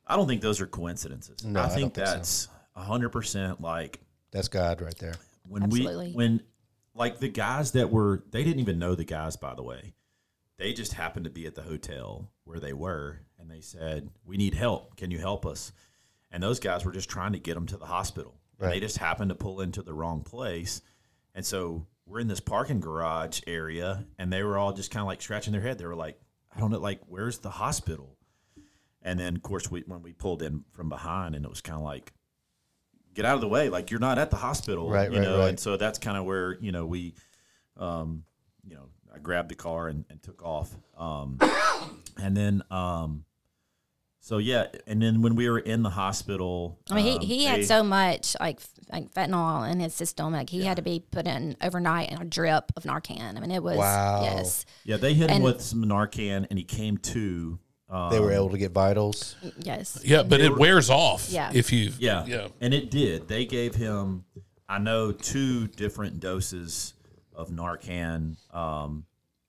I 0.07 0.17
don't 0.17 0.27
think 0.27 0.43
those 0.43 0.61
are 0.61 0.67
coincidences. 0.67 1.45
No, 1.45 1.61
I 1.61 1.65
i 1.65 1.67
don't 1.69 1.77
think 1.77 1.95
think 1.95 2.07
so. 2.07 2.13
that's 2.15 2.49
a 2.77 2.83
100% 2.83 3.61
like 3.61 4.01
that's 4.33 4.49
God 4.49 4.81
right 4.81 4.97
there. 4.99 5.15
when 5.49 5.65
Absolutely. 5.65 6.09
we 6.09 6.15
when 6.15 6.43
like 6.95 7.19
the 7.19 7.29
guys 7.29 7.73
that 7.73 7.91
were 7.91 8.25
they 8.31 8.45
didn't 8.45 8.61
even 8.61 8.79
know 8.79 8.95
the 8.95 9.05
guys 9.05 9.37
by 9.37 9.55
the 9.55 9.63
way. 9.63 9.95
They 10.59 10.75
just 10.75 10.93
happened 10.93 11.25
to 11.25 11.31
be 11.31 11.47
at 11.47 11.55
the 11.55 11.63
hotel 11.63 12.31
where 12.45 12.61
they 12.61 12.75
were 12.75 13.21
and 13.39 13.51
they 13.51 13.61
said 13.61 14.11
we 14.25 14.37
need 14.37 14.55
help. 14.55 14.97
Can 14.97 15.11
you 15.11 15.19
help 15.19 15.47
us? 15.47 15.73
And 16.31 16.43
those 16.43 16.61
guys 16.61 16.85
were 16.85 16.93
just 16.93 17.09
trying 17.09 17.33
to 17.33 17.39
get 17.39 17.55
them 17.55 17.67
to 17.67 17.77
the 17.77 17.87
hospital. 17.87 18.37
And 18.61 18.71
they 18.71 18.79
just 18.79 18.99
happened 18.99 19.31
to 19.31 19.35
pull 19.35 19.63
into 19.63 19.81
the 19.83 19.95
wrong 19.95 20.21
place 20.21 20.83
and 21.35 21.45
so 21.45 21.87
we're 22.07 22.21
in 22.21 22.29
this 22.29 22.41
parking 22.41 22.81
garage 22.81 23.41
area 23.47 24.05
and 24.19 24.33
they 24.33 24.43
were 24.43 24.59
all 24.59 24.73
just 24.73 24.91
kind 24.91 25.01
of 25.03 25.07
like 25.07 25.23
scratching 25.23 25.53
their 25.53 25.63
head. 25.63 25.79
They 25.79 25.87
were 25.87 25.95
like 25.95 26.19
i 26.55 26.59
don't 26.59 26.71
know 26.73 26.79
like 26.79 27.01
where's 27.07 27.39
the 27.39 27.51
hospital? 27.51 28.17
And 29.03 29.19
then 29.19 29.37
of 29.37 29.43
course 29.43 29.71
we 29.71 29.83
when 29.87 30.03
we 30.03 30.13
pulled 30.13 30.43
in 30.43 30.65
from 30.73 30.89
behind 30.89 31.35
and 31.35 31.45
it 31.45 31.49
was 31.49 31.61
kind 31.61 31.79
of 31.79 31.85
like 31.85 32.13
get 33.15 33.25
out 33.25 33.35
of 33.37 33.41
the 33.41 33.49
way 33.49 33.69
like 33.69 33.91
you're 33.91 34.01
not 34.01 34.19
at 34.19 34.31
the 34.31 34.37
hospital 34.37 34.91
Right, 34.91 35.11
you 35.11 35.19
right, 35.19 35.25
know? 35.25 35.39
right. 35.41 35.49
and 35.51 35.61
so 35.61 35.77
that's 35.77 35.99
kind 35.99 36.17
of 36.17 36.25
where 36.25 36.57
you 36.61 36.73
know 36.73 36.85
we 36.87 37.15
um 37.77 38.25
you 38.65 38.75
know 38.75 38.89
i 39.15 39.19
grabbed 39.19 39.49
the 39.51 39.55
car 39.55 39.89
and, 39.89 40.05
and 40.11 40.23
took 40.23 40.43
off. 40.43 40.71
Um 40.99 41.39
and 42.23 42.37
then 42.37 42.63
um 42.71 43.25
so 44.21 44.39
yeah 44.39 44.67
and 44.87 45.01
then 45.03 45.23
when 45.23 45.35
we 45.35 45.49
were 45.49 45.59
in 45.59 45.83
the 45.83 45.91
hospital 45.91 46.79
I 46.91 46.95
mean, 46.95 47.15
um, 47.17 47.21
he, 47.21 47.27
he 47.27 47.39
they- 47.39 47.45
had 47.45 47.65
so 47.65 47.83
much 47.83 48.37
like 48.39 48.61
like 48.93 49.13
fentanyl 49.15 49.71
in 49.71 49.79
his 49.81 49.95
system, 49.95 50.33
like 50.33 50.51
he 50.51 50.59
Yeah. 50.59 50.65
had 50.69 50.77
to 50.77 50.83
be 50.83 50.99
put 51.11 51.27
in 51.27 51.57
overnight 51.63 52.11
in 52.11 52.21
a 52.21 52.25
drip 52.25 52.73
of 52.77 52.83
Narcan. 52.83 53.37
I 53.37 53.41
mean, 53.41 53.53
it 53.53 53.63
was 53.63 53.77
Wow. 53.79 54.23
yes, 54.25 54.67
yeah 54.85 54.97
they 54.97 55.15
hit 55.15 55.31
him 55.31 55.43
with 55.43 55.61
some 55.61 55.85
narcan 55.85 56.47
and 56.51 56.59
he 56.59 56.65
came 56.65 56.97
to 56.99 57.59
um, 57.89 58.11
They 58.13 58.21
were 58.21 58.33
able 58.33 58.51
to 58.51 58.59
get 58.59 58.71
vitals. 58.73 59.37
yes, 59.59 60.01
Yeah, 60.05 60.23
but 60.23 60.41
it 60.41 60.57
wears 60.57 60.91
off. 60.91 61.29
Yeah. 61.31 61.51
If 61.53 61.73
you. 61.73 61.93
Yeah. 61.99 62.25
Yeah. 62.27 62.49
And 62.61 62.73
it 62.73 62.89
did. 62.91 63.27
They 63.27 63.45
gave 63.47 63.75
him, 63.75 64.25
I 64.69 64.79
know, 64.79 65.11
two 65.11 65.67
different 65.67 66.21
doses 66.21 66.95
of 67.35 67.51
Narcan 67.51 68.37
um, 68.55 69.07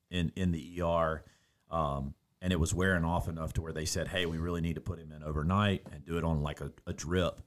in 0.09 0.31
in 0.35 0.51
the 0.51 0.81
ER, 0.81 1.23
um, 1.69 2.13
and 2.41 2.51
it 2.51 2.59
was 2.59 2.73
wearing 2.73 3.03
off 3.05 3.27
enough 3.27 3.53
to 3.53 3.61
where 3.61 3.73
they 3.73 3.85
said, 3.85 4.07
"Hey, 4.07 4.25
we 4.25 4.37
really 4.37 4.61
need 4.61 4.75
to 4.75 4.81
put 4.81 4.99
him 4.99 5.11
in 5.11 5.23
overnight 5.23 5.83
and 5.93 6.03
do 6.05 6.17
it 6.17 6.23
on 6.23 6.41
like 6.41 6.61
a, 6.61 6.71
a 6.87 6.93
drip," 6.93 7.41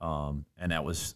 um, 0.00 0.44
and 0.58 0.72
that 0.72 0.84
was 0.84 1.14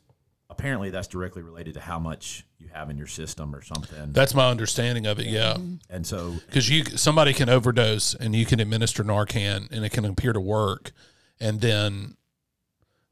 apparently 0.50 0.90
that's 0.90 1.08
directly 1.08 1.42
related 1.42 1.74
to 1.74 1.80
how 1.80 1.98
much 1.98 2.46
you 2.58 2.68
have 2.72 2.90
in 2.90 2.96
your 2.96 3.06
system 3.06 3.54
or 3.54 3.62
something. 3.62 4.12
That's 4.12 4.34
my 4.34 4.48
understanding 4.50 5.06
of 5.06 5.18
it. 5.18 5.26
Yeah, 5.26 5.56
and 5.90 6.06
so 6.06 6.34
because 6.46 6.68
you 6.70 6.84
somebody 6.96 7.32
can 7.32 7.48
overdose 7.48 8.14
and 8.14 8.34
you 8.36 8.46
can 8.46 8.60
administer 8.60 9.02
Narcan 9.02 9.70
and 9.72 9.84
it 9.84 9.90
can 9.90 10.04
appear 10.04 10.32
to 10.32 10.40
work, 10.40 10.92
and 11.40 11.60
then 11.60 12.16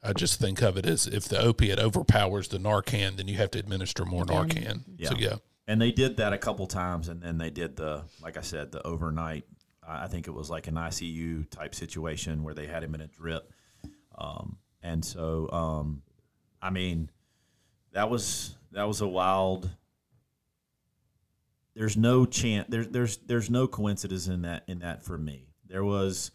I 0.04 0.12
just 0.12 0.40
think 0.40 0.62
of 0.62 0.76
it 0.76 0.86
as 0.86 1.06
if 1.06 1.24
the 1.24 1.40
opiate 1.40 1.78
overpowers 1.80 2.48
the 2.48 2.58
Narcan, 2.58 3.16
then 3.16 3.28
you 3.28 3.36
have 3.38 3.50
to 3.52 3.58
administer 3.58 4.04
more 4.04 4.24
Narcan. 4.24 4.84
So 5.04 5.14
Yeah. 5.16 5.30
yeah, 5.30 5.36
and 5.66 5.80
they 5.82 5.90
did 5.90 6.16
that 6.18 6.32
a 6.32 6.38
couple 6.38 6.66
times, 6.68 7.08
and 7.08 7.20
then 7.20 7.38
they 7.38 7.50
did 7.50 7.74
the 7.76 8.04
like 8.20 8.36
I 8.36 8.42
said, 8.42 8.70
the 8.70 8.86
overnight. 8.86 9.44
I 9.86 10.06
think 10.06 10.28
it 10.28 10.32
was 10.32 10.48
like 10.48 10.68
an 10.68 10.74
ICU 10.74 11.50
type 11.50 11.74
situation 11.74 12.44
where 12.44 12.54
they 12.54 12.66
had 12.66 12.82
him 12.82 12.94
in 12.94 13.00
a 13.00 13.08
drip, 13.08 13.52
um, 14.16 14.58
and 14.82 15.04
so 15.04 15.50
um, 15.50 16.02
I 16.60 16.70
mean, 16.70 17.10
that 17.92 18.08
was 18.08 18.56
that 18.72 18.84
was 18.84 19.00
a 19.00 19.08
wild. 19.08 19.70
There's 21.74 21.96
no 21.96 22.26
chance. 22.26 22.66
There's 22.68 22.88
there's 22.88 23.16
there's 23.18 23.50
no 23.50 23.66
coincidence 23.66 24.28
in 24.28 24.42
that 24.42 24.64
in 24.68 24.80
that 24.80 25.02
for 25.02 25.18
me. 25.18 25.48
There 25.66 25.84
was. 25.84 26.30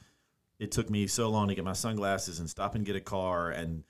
It 0.60 0.72
took 0.72 0.90
me 0.90 1.06
so 1.06 1.30
long 1.30 1.50
to 1.50 1.56
get 1.56 1.64
my 1.64 1.74
sunglasses 1.74 2.40
and 2.40 2.50
stop 2.50 2.74
and 2.74 2.84
get 2.84 2.96
a 2.96 3.00
car 3.00 3.52
and 3.52 3.84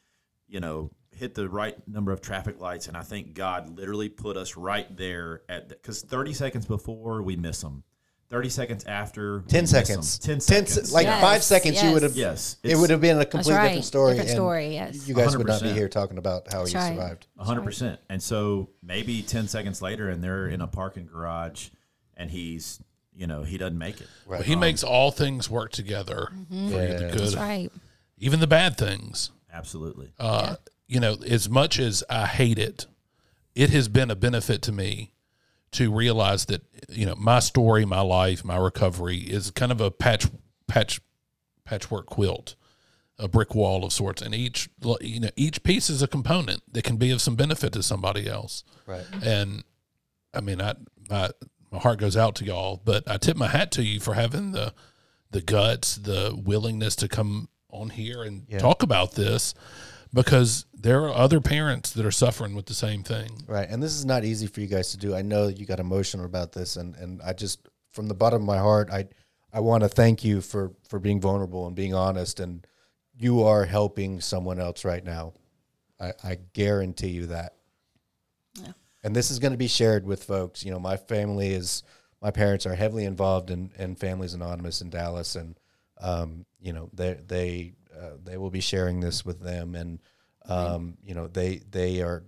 you 0.48 0.60
know 0.60 0.92
hit 1.12 1.34
the 1.34 1.48
right 1.48 1.76
number 1.88 2.12
of 2.12 2.22
traffic 2.22 2.60
lights 2.60 2.88
and 2.88 2.96
i 2.96 3.02
think 3.02 3.34
god 3.34 3.76
literally 3.76 4.10
put 4.10 4.38
us 4.38 4.56
right 4.56 4.96
there 4.98 5.42
at 5.50 5.70
because 5.70 6.02
30 6.02 6.34
seconds 6.34 6.66
before 6.66 7.22
we 7.22 7.36
miss 7.36 7.62
them 7.62 7.84
30 8.30 8.50
seconds 8.50 8.86
after 8.86 9.42
10 9.48 9.68
seconds. 9.68 10.20
10 10.20 10.36
Ten 10.36 10.42
seconds 10.42 10.90
se- 10.90 10.94
like 10.94 11.06
Yes, 11.06 11.22
five 11.22 11.44
seconds, 11.44 11.82
you 11.82 11.92
would 11.94 12.04
have. 12.04 12.16
yes 12.16 12.58
It 12.62 12.76
would 12.76 12.90
have 12.90 13.00
been 13.00 13.18
a 13.20 13.26
completely 13.26 13.54
right. 13.54 13.68
different 13.70 13.86
story. 13.86 14.12
Different 14.14 14.30
and 14.30 14.36
story, 14.38 14.74
yes. 14.74 15.08
You 15.08 15.16
guys 15.16 15.38
would 15.38 15.48
not 15.48 15.62
be 15.62 15.72
here 15.72 15.88
talking 15.88 16.18
about 16.18 16.52
how 16.52 16.60
That's 16.60 16.72
he 16.72 16.78
right. 16.78 16.90
survived. 16.90 17.28
Hundred 17.40 17.64
percent. 17.64 18.00
And 18.10 18.22
so 18.22 18.70
maybe 18.84 19.22
ten 19.22 19.48
seconds 19.48 19.82
later, 19.82 20.10
and 20.10 20.22
they're 20.24 20.48
in 20.48 20.60
a 20.62 20.68
parking 20.68 21.06
garage, 21.06 21.70
and 22.18 22.30
he's, 22.30 22.82
you 23.16 23.28
know, 23.28 23.44
he 23.44 23.58
doesn't 23.58 23.78
make 23.78 24.02
it. 24.02 24.08
Right. 24.26 24.40
But 24.40 24.46
he 24.48 24.56
makes 24.58 24.84
all 24.84 25.12
things 25.12 25.50
work 25.50 25.72
together 25.72 26.30
for 26.50 26.54
you, 26.54 26.70
the 26.70 27.10
good, 27.12 27.20
That's 27.20 27.36
right. 27.38 27.72
even 28.18 28.40
the 28.42 28.48
bad 28.48 28.78
things. 28.78 29.32
Absolutely. 29.54 30.12
Uh, 30.20 30.56
You 30.90 31.00
know, 31.00 31.18
as 31.28 31.50
much 31.50 31.80
as 31.80 32.04
I 32.10 32.26
hate 32.28 32.60
it, 32.60 32.86
it 33.56 33.70
has 33.72 33.88
been 33.90 34.10
a 34.12 34.16
benefit 34.16 34.62
to 34.64 34.72
me 34.72 35.12
to 35.74 35.92
realize 35.92 36.46
that 36.46 36.62
you 36.90 37.06
know 37.06 37.16
my 37.16 37.40
story, 37.40 37.86
my 37.86 38.02
life, 38.02 38.44
my 38.46 38.58
recovery 38.58 39.18
is 39.18 39.52
kind 39.52 39.72
of 39.72 39.82
a 39.82 39.92
patch 39.92 40.28
patch 40.68 41.02
patchwork 41.66 42.06
quilt, 42.06 42.56
a 43.20 43.28
brick 43.28 43.54
wall 43.54 43.84
of 43.84 43.92
sorts, 43.94 44.22
and 44.22 44.34
each 44.34 44.70
you 45.02 45.20
know 45.20 45.30
each 45.36 45.64
piece 45.64 45.90
is 45.90 46.02
a 46.02 46.08
component 46.08 46.62
that 46.74 46.84
can 46.84 46.98
be 46.98 47.12
of 47.12 47.22
some 47.22 47.36
benefit 47.36 47.74
to 47.74 47.84
somebody 47.84 48.28
else. 48.28 48.64
Right. 48.86 49.06
And 49.24 49.64
I 50.34 50.42
mean, 50.42 50.62
I 50.62 50.76
my 51.10 51.30
my 51.72 51.80
heart 51.80 52.00
goes 52.00 52.16
out 52.16 52.36
to 52.36 52.46
y'all, 52.46 52.82
but 52.84 53.10
I 53.10 53.18
tip 53.18 53.36
my 53.38 53.48
hat 53.48 53.72
to 53.74 53.84
you 53.84 54.00
for 54.00 54.14
having 54.14 54.52
the 54.54 54.74
the 55.32 55.42
guts, 55.42 55.96
the 55.98 56.34
willingness 56.42 56.96
to 56.98 57.08
come 57.10 57.50
on 57.70 57.90
here 57.90 58.24
and 58.24 58.46
Yeah. 58.48 58.60
talk 58.60 58.82
about 58.82 59.16
this 59.16 59.54
because 60.14 60.66
there 60.74 61.04
are 61.04 61.14
other 61.14 61.42
parents 61.42 61.92
that 61.92 62.06
are 62.06 62.12
suffering 62.12 62.56
with 62.56 62.66
the 62.66 62.74
same 62.74 63.04
thing. 63.04 63.30
Right. 63.48 63.68
And 63.70 63.82
this 63.82 63.94
is 63.94 64.06
not 64.06 64.24
easy 64.24 64.48
for 64.48 64.62
you 64.62 64.68
guys 64.68 64.92
to 64.92 64.98
do. 64.98 65.16
I 65.16 65.22
know 65.22 65.48
you 65.48 65.66
got 65.66 65.80
emotional 65.80 66.26
about 66.26 66.52
this 66.52 66.76
and, 66.76 66.96
and 66.96 67.22
I 67.22 67.34
just 67.34 67.68
from 67.92 68.08
the 68.08 68.14
bottom 68.14 68.42
of 68.42 68.48
my 68.48 68.58
heart 68.58 68.90
I 68.92 69.08
I 69.52 69.60
want 69.60 69.84
to 69.84 69.90
thank 69.90 70.24
you 70.24 70.42
for 70.42 70.74
for 70.88 71.00
being 71.00 71.20
vulnerable 71.20 71.68
and 71.68 71.76
being 71.76 71.94
honest 71.94 72.40
and 72.40 72.66
you 73.18 73.44
are 73.44 73.66
helping 73.66 74.22
someone 74.22 74.60
else 74.60 74.86
right 74.86 75.04
now. 75.04 75.34
I, 76.00 76.14
I 76.24 76.38
guarantee 76.54 77.10
you 77.10 77.28
that. 77.28 77.56
Yeah. 78.54 78.74
And 79.04 79.16
this 79.16 79.32
is 79.32 79.40
going 79.40 79.54
to 79.54 79.58
be 79.58 79.68
shared 79.68 80.06
with 80.06 80.24
folks. 80.24 80.64
You 80.64 80.72
know, 80.72 80.80
my 80.80 80.98
family 80.98 81.54
is 81.54 81.84
my 82.22 82.32
parents 82.32 82.66
are 82.66 82.76
heavily 82.76 83.06
involved 83.06 83.50
in, 83.50 83.72
in 83.78 83.96
Families 83.96 84.34
Anonymous 84.34 84.82
in 84.82 84.90
Dallas, 84.90 85.36
and 85.36 85.60
um, 86.02 86.46
you 86.60 86.74
know 86.74 86.90
they 86.94 87.14
they 87.14 87.74
uh, 88.00 88.12
they 88.24 88.38
will 88.38 88.50
be 88.50 88.62
sharing 88.62 89.00
this 89.00 89.26
with 89.26 89.42
them, 89.42 89.76
and 89.76 90.00
um, 90.48 90.98
you 91.04 91.16
know 91.16 91.28
they 91.28 91.62
they 91.70 92.02
are. 92.02 92.24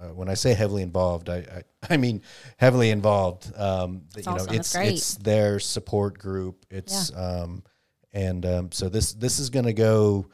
Uh, 0.00 0.14
when 0.14 0.28
I 0.28 0.34
say 0.34 0.54
heavily 0.54 0.82
involved, 0.82 1.28
I 1.28 1.38
I, 1.38 1.62
I 1.94 1.96
mean 1.96 2.22
heavily 2.56 2.90
involved. 2.90 3.52
Um, 3.56 4.02
That's 4.14 4.26
you 4.26 4.32
know, 4.32 4.38
awesome. 4.42 4.54
It's 4.54 4.74
it's 4.74 5.16
their 5.16 5.58
support 5.58 6.18
group. 6.18 6.64
It's 6.70 7.14
um, 7.16 7.62
and 8.12 8.46
um, 8.46 8.72
so 8.72 8.88
this 8.88 9.12
this 9.12 9.38
is 9.38 9.50
going 9.50 9.66
to 9.66 9.72
go 9.72 10.26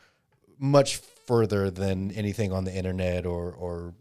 much 0.58 0.96
further 0.96 1.70
than 1.70 2.10
anything 2.12 2.52
on 2.52 2.64
the 2.64 2.74
internet 2.74 3.26
or 3.26 3.52
or 3.52 3.94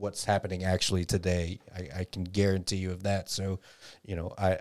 what's 0.00 0.24
happening 0.24 0.64
actually 0.64 1.04
today. 1.04 1.60
I, 1.74 2.00
I 2.00 2.04
can 2.04 2.24
guarantee 2.24 2.76
you 2.76 2.90
of 2.90 3.02
that. 3.04 3.28
So, 3.28 3.60
you 4.02 4.16
know, 4.16 4.32
I 4.36 4.60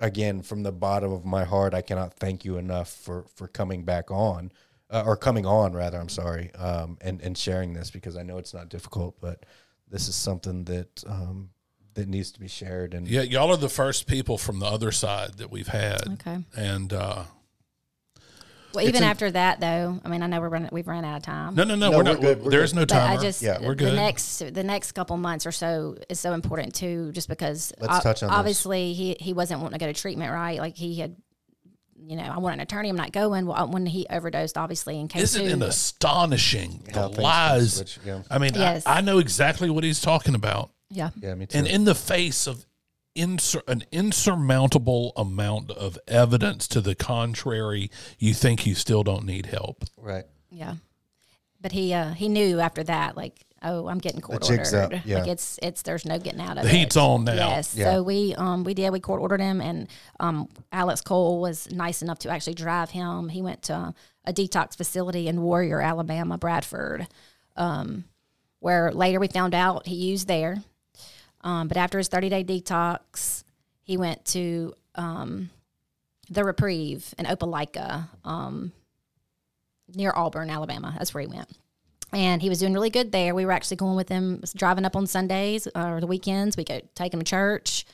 again 0.00 0.42
from 0.42 0.62
the 0.62 0.72
bottom 0.72 1.12
of 1.12 1.24
my 1.24 1.44
heart, 1.44 1.72
I 1.72 1.82
cannot 1.82 2.14
thank 2.14 2.44
you 2.44 2.58
enough 2.58 2.90
for 2.90 3.26
for 3.34 3.48
coming 3.48 3.84
back 3.84 4.10
on. 4.10 4.52
Uh, 4.88 5.02
or 5.04 5.16
coming 5.16 5.44
on 5.44 5.72
rather 5.72 5.98
i'm 5.98 6.08
sorry 6.08 6.54
um, 6.54 6.96
and 7.00 7.20
and 7.20 7.36
sharing 7.36 7.72
this 7.72 7.90
because 7.90 8.16
i 8.16 8.22
know 8.22 8.38
it's 8.38 8.54
not 8.54 8.68
difficult 8.68 9.16
but 9.20 9.44
this 9.90 10.06
is 10.06 10.14
something 10.14 10.62
that 10.64 11.02
um, 11.08 11.50
that 11.94 12.06
needs 12.08 12.30
to 12.30 12.38
be 12.38 12.46
shared 12.46 12.94
and 12.94 13.08
Yeah, 13.08 13.22
y'all 13.22 13.50
are 13.50 13.56
the 13.56 13.68
first 13.68 14.06
people 14.06 14.38
from 14.38 14.60
the 14.60 14.66
other 14.66 14.92
side 14.92 15.38
that 15.38 15.50
we've 15.50 15.66
had, 15.66 16.02
Okay. 16.14 16.38
and 16.56 16.92
uh, 16.92 17.24
Well, 18.74 18.84
even 18.86 19.02
an- 19.02 19.08
after 19.08 19.30
that, 19.30 19.60
though, 19.60 19.98
I 20.04 20.08
mean, 20.08 20.22
I 20.22 20.26
know 20.26 20.40
we're 20.40 20.50
running, 20.50 20.68
we've 20.70 20.86
run 20.86 21.04
out 21.04 21.16
of 21.16 21.22
time. 21.22 21.54
no, 21.54 21.64
no, 21.64 21.74
no, 21.74 21.90
No, 21.90 21.90
we're, 21.90 21.96
we're 22.04 22.12
not. 22.12 22.20
good, 22.20 22.42
we're 22.44 22.50
there's 22.50 22.72
good. 22.74 22.80
no 22.80 22.84
time. 22.84 23.18
I 23.18 23.22
just, 23.22 23.40
Yeah, 23.42 23.58
we're 23.60 23.68
the 23.74 23.86
good. 23.86 23.94
next 23.96 24.38
the 24.52 24.62
next 24.62 24.92
couple 24.92 25.16
months 25.16 25.46
or 25.46 25.52
so 25.52 25.96
is 26.10 26.20
so 26.20 26.34
important 26.34 26.74
too, 26.74 27.10
just 27.12 27.28
because 27.28 27.72
Let's 27.80 28.02
touch 28.02 28.22
on 28.22 28.28
this. 28.28 28.36
obviously 28.38 28.92
he 28.92 29.16
he 29.18 29.32
wasn't 29.32 29.60
wanting 29.62 29.78
to 29.78 29.84
go 29.86 29.90
to 29.90 29.98
treatment, 29.98 30.30
right? 30.32 30.58
Like 30.58 30.76
he 30.76 30.96
had, 30.96 31.16
you 32.06 32.16
know, 32.16 32.22
I 32.24 32.38
want 32.38 32.54
an 32.54 32.60
attorney. 32.60 32.88
I'm 32.88 32.96
not 32.96 33.12
going. 33.12 33.46
Well, 33.46 33.68
when 33.68 33.84
he 33.86 34.06
overdosed, 34.08 34.56
obviously 34.56 34.98
in 35.00 35.08
case 35.08 35.34
Isn't 35.34 35.62
it 35.62 35.66
astonishing 35.68 36.82
the 36.92 37.08
lies? 37.08 37.74
switch, 37.74 37.98
yeah. 38.04 38.22
I 38.30 38.38
mean, 38.38 38.54
Yes. 38.54 38.84
I, 38.86 38.98
I 38.98 39.00
know 39.00 39.18
exactly 39.18 39.70
what 39.70 39.84
he's 39.84 40.00
talking 40.00 40.34
about. 40.34 40.70
yeah, 40.90 41.10
yeah 41.20 41.34
me 41.34 41.46
too 41.46 41.58
And 41.58 41.66
in 41.66 41.84
the 41.84 41.94
face 41.94 42.46
of 42.46 42.64
insur- 43.16 43.66
an 43.68 43.84
insurmountable 43.92 45.12
amount 45.16 45.70
of 45.70 45.98
evidence 46.06 46.68
to 46.68 46.80
the 46.80 46.94
contrary, 46.94 47.90
you 48.18 48.34
think 48.34 48.66
you 48.66 48.74
still 48.74 49.02
don't 49.02 49.24
need 49.24 49.46
help. 49.46 49.84
right 49.96 50.24
yeah. 50.50 50.74
But 51.60 51.72
he 51.72 51.92
uh 51.94 52.12
he 52.12 52.28
knew 52.28 52.60
after 52.60 52.84
that, 52.84 53.16
like, 53.16 53.45
oh, 53.62 53.88
I'm 53.88 53.98
getting 53.98 54.20
court 54.20 54.42
jig's 54.42 54.72
up, 54.74 54.90
ordered. 54.92 55.02
yeah. 55.04 55.18
Like 55.20 55.28
it's 55.28 55.58
it's 55.62 55.82
there's 55.82 56.04
no 56.04 56.18
getting 56.18 56.40
out 56.40 56.56
of 56.58 56.64
The 56.64 56.70
it. 56.70 56.74
heat's 56.74 56.96
on 56.96 57.24
now. 57.24 57.34
Yes. 57.34 57.74
Yeah. 57.74 57.92
So 57.94 58.02
we 58.02 58.34
um 58.34 58.64
we 58.64 58.74
did 58.74 58.90
we 58.90 59.00
court 59.00 59.20
ordered 59.20 59.40
him 59.40 59.60
and 59.60 59.88
um 60.20 60.48
Alex 60.72 61.00
Cole 61.00 61.40
was 61.40 61.70
nice 61.72 62.02
enough 62.02 62.18
to 62.20 62.28
actually 62.30 62.54
drive 62.54 62.90
him. 62.90 63.28
He 63.28 63.42
went 63.42 63.62
to 63.64 63.94
a 64.24 64.32
detox 64.32 64.76
facility 64.76 65.28
in 65.28 65.42
Warrior, 65.42 65.80
Alabama, 65.80 66.38
Bradford. 66.38 67.06
Um 67.56 68.04
where 68.60 68.90
later 68.92 69.20
we 69.20 69.28
found 69.28 69.54
out 69.54 69.86
he 69.86 69.94
used 69.94 70.28
there. 70.28 70.62
Um 71.42 71.68
but 71.68 71.76
after 71.76 71.98
his 71.98 72.08
30-day 72.08 72.44
detox, 72.44 73.44
he 73.82 73.96
went 73.96 74.24
to 74.26 74.74
um 74.94 75.50
the 76.28 76.42
Reprieve 76.44 77.14
in 77.18 77.24
Opelika, 77.26 78.08
um 78.24 78.72
near 79.94 80.12
Auburn, 80.14 80.50
Alabama. 80.50 80.92
That's 80.98 81.14
where 81.14 81.20
he 81.22 81.28
went 81.28 81.48
and 82.16 82.40
he 82.40 82.48
was 82.48 82.60
doing 82.60 82.72
really 82.72 82.88
good 82.88 83.12
there. 83.12 83.34
We 83.34 83.44
were 83.44 83.52
actually 83.52 83.76
going 83.76 83.94
with 83.94 84.08
him, 84.08 84.42
driving 84.56 84.86
up 84.86 84.96
on 84.96 85.06
Sundays 85.06 85.68
uh, 85.74 85.86
or 85.86 86.00
the 86.00 86.06
weekends. 86.06 86.56
We 86.56 86.64
could 86.64 86.88
take 86.94 87.12
him 87.12 87.20
to 87.20 87.26
church. 87.26 87.84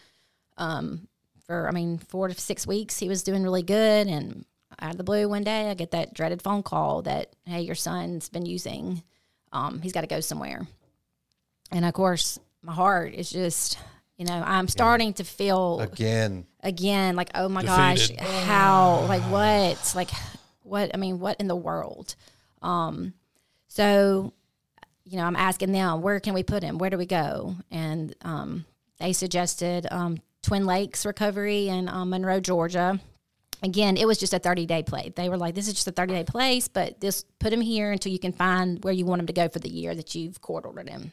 Um, 0.57 1.09
for 1.45 1.67
I 1.67 1.73
mean, 1.73 1.99
four 1.99 2.29
to 2.29 2.35
six 2.35 2.65
weeks, 2.65 3.01
he 3.01 3.09
was 3.09 3.25
doing 3.25 3.43
really 3.43 3.65
good. 3.65 4.07
And 4.07 4.45
out 4.81 4.93
of 4.93 4.97
the 4.97 5.03
blue, 5.03 5.29
one 5.29 5.43
day, 5.43 5.69
I 5.71 5.75
get 5.75 5.91
that 5.91 6.15
dreaded 6.15 6.41
phone 6.41 6.63
call 6.63 7.03
that 7.03 7.35
hey, 7.47 7.63
your 7.63 7.75
son's 7.75 8.29
been 8.29 8.47
using. 8.47 9.03
Um, 9.53 9.81
he's 9.83 9.93
got 9.93 10.03
to 10.03 10.07
go 10.07 10.21
somewhere. 10.21 10.69
And 11.73 11.85
of 11.85 11.93
course, 11.93 12.39
my 12.63 12.73
heart 12.73 13.15
is 13.15 13.29
just, 13.29 13.77
you 14.19 14.25
know, 14.25 14.41
I'm 14.47 14.69
starting 14.69 15.15
to 15.15 15.25
feel 15.25 15.81
again 15.81 16.47
again 16.63 17.17
like 17.17 17.31
oh 17.35 17.49
my 17.49 17.63
Defeated. 17.63 18.19
gosh 18.19 18.29
how 18.45 19.05
like 19.09 19.23
what 19.23 19.93
like 19.97 20.11
what 20.63 20.93
i 20.95 20.97
mean 20.97 21.19
what 21.19 21.41
in 21.41 21.49
the 21.49 21.57
world 21.57 22.15
um 22.63 23.15
so 23.73 24.33
you 25.05 25.17
know 25.17 25.25
i'm 25.25 25.37
asking 25.37 25.73
them 25.73 26.03
where 26.03 26.21
can 26.21 26.35
we 26.35 26.43
put 26.43 26.63
him 26.63 26.79
where 26.79 26.91
do 26.91 26.99
we 26.99 27.07
go 27.07 27.57
and 27.71 28.15
um 28.23 28.65
they 28.99 29.13
suggested 29.13 29.87
um 29.91 30.19
twin 30.43 30.67
lakes 30.67 31.07
recovery 31.07 31.69
in 31.69 31.89
um, 31.89 32.11
monroe 32.11 32.41
georgia 32.41 33.01
again 33.63 33.97
it 33.97 34.07
was 34.07 34.19
just 34.19 34.35
a 34.35 34.39
30 34.39 34.67
day 34.67 34.83
play 34.83 35.13
they 35.17 35.29
were 35.29 35.39
like 35.39 35.55
this 35.55 35.69
is 35.69 35.75
just 35.75 35.89
a 35.89 35.93
30 35.93 36.15
day 36.15 36.25
place 36.25 36.69
but 36.69 37.01
this 37.01 37.25
put 37.39 37.53
him 37.53 37.61
here 37.63 37.93
until 37.93 38.13
you 38.13 38.19
can 38.19 38.33
find 38.33 38.85
where 38.85 38.95
you 38.95 39.07
want 39.07 39.21
him 39.21 39.27
to 39.27 39.33
go 39.33 39.49
for 39.49 39.61
the 39.61 39.71
year 39.71 39.95
that 39.95 40.15
you've 40.15 40.41
court 40.41 40.67
ordered 40.67 40.89
him 40.89 41.13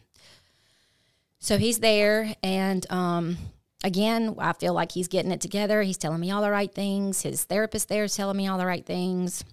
So 1.39 1.57
he's 1.57 1.79
there, 1.79 2.35
and 2.43 2.85
um, 2.91 3.37
again, 3.83 4.35
I 4.39 4.53
feel 4.53 4.73
like 4.73 4.91
he's 4.91 5.07
getting 5.07 5.31
it 5.31 5.41
together. 5.41 5.81
He's 5.81 5.97
telling 5.97 6.19
me 6.19 6.31
all 6.31 6.41
the 6.41 6.51
right 6.51 6.73
things. 6.73 7.21
His 7.21 7.45
therapist 7.45 7.87
there 7.89 8.03
is 8.03 8.15
telling 8.15 8.37
me 8.37 8.47
all 8.47 8.57
the 8.57 8.65
right 8.65 8.85
things. 8.85 9.43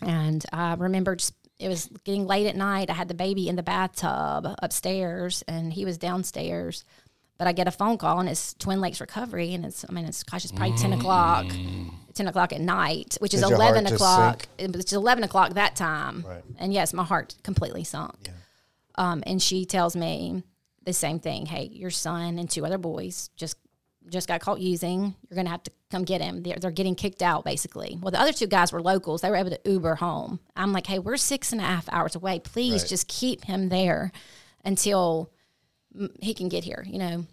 And 0.00 0.44
I 0.52 0.74
remember 0.74 1.16
just 1.16 1.34
it 1.62 1.68
was 1.68 1.88
getting 2.04 2.26
late 2.26 2.46
at 2.46 2.56
night. 2.56 2.90
I 2.90 2.94
had 2.94 3.08
the 3.08 3.14
baby 3.14 3.48
in 3.48 3.56
the 3.56 3.62
bathtub 3.62 4.46
upstairs, 4.62 5.42
and 5.48 5.72
he 5.72 5.84
was 5.84 5.98
downstairs. 5.98 6.84
But 7.38 7.46
I 7.48 7.52
get 7.52 7.66
a 7.66 7.70
phone 7.72 7.98
call, 7.98 8.20
and 8.20 8.28
it's 8.28 8.54
Twin 8.54 8.80
Lakes 8.80 9.00
Recovery, 9.00 9.54
and 9.54 9.64
it's 9.64 9.84
I 9.88 9.92
mean 9.92 10.04
it's 10.04 10.22
gosh, 10.22 10.44
it's 10.44 10.52
probably 10.52 10.76
ten 10.76 10.92
o'clock, 10.92 11.46
ten 12.14 12.28
o'clock 12.28 12.52
at 12.52 12.60
night, 12.60 13.16
which 13.20 13.34
is 13.34 13.40
Did 13.40 13.48
your 13.50 13.58
heart 13.58 13.70
eleven 13.70 13.84
just 13.84 13.94
o'clock. 13.94 14.46
It's 14.58 14.92
eleven 14.92 15.24
o'clock 15.24 15.54
that 15.54 15.74
time, 15.74 16.24
Right. 16.28 16.42
and 16.58 16.72
yes, 16.72 16.92
my 16.92 17.04
heart 17.04 17.34
completely 17.42 17.84
sunk. 17.84 18.14
Yeah. 18.26 18.32
Um, 18.96 19.22
and 19.26 19.40
she 19.42 19.64
tells 19.64 19.96
me 19.96 20.42
the 20.84 20.92
same 20.92 21.18
thing. 21.18 21.46
Hey, 21.46 21.70
your 21.72 21.90
son 21.90 22.38
and 22.38 22.48
two 22.50 22.64
other 22.66 22.78
boys 22.78 23.30
just 23.36 23.56
just 24.08 24.28
got 24.28 24.40
caught 24.40 24.60
using. 24.60 25.14
You're 25.28 25.36
gonna 25.36 25.50
have 25.50 25.62
to 25.64 25.70
come 25.90 26.04
get 26.04 26.20
him. 26.20 26.42
They're, 26.42 26.56
they're 26.56 26.70
getting 26.70 26.94
kicked 26.94 27.22
out, 27.22 27.44
basically. 27.44 27.98
Well, 28.00 28.10
the 28.10 28.20
other 28.20 28.32
two 28.32 28.46
guys 28.46 28.72
were 28.72 28.82
locals. 28.82 29.20
They 29.20 29.30
were 29.30 29.36
able 29.36 29.50
to 29.50 29.60
Uber 29.64 29.96
home. 29.96 30.40
I'm 30.56 30.72
like, 30.72 30.86
hey, 30.86 30.98
we're 30.98 31.16
six 31.16 31.52
and 31.52 31.60
a 31.60 31.64
half 31.64 31.88
hours 31.90 32.14
away. 32.14 32.38
Please 32.40 32.82
Right. 32.82 32.88
just 32.88 33.08
keep 33.08 33.44
him 33.44 33.68
there 33.68 34.12
until 34.64 35.30
he 36.20 36.34
can 36.34 36.48
get 36.48 36.64
here. 36.64 36.84
You 36.86 36.98
know. 36.98 37.26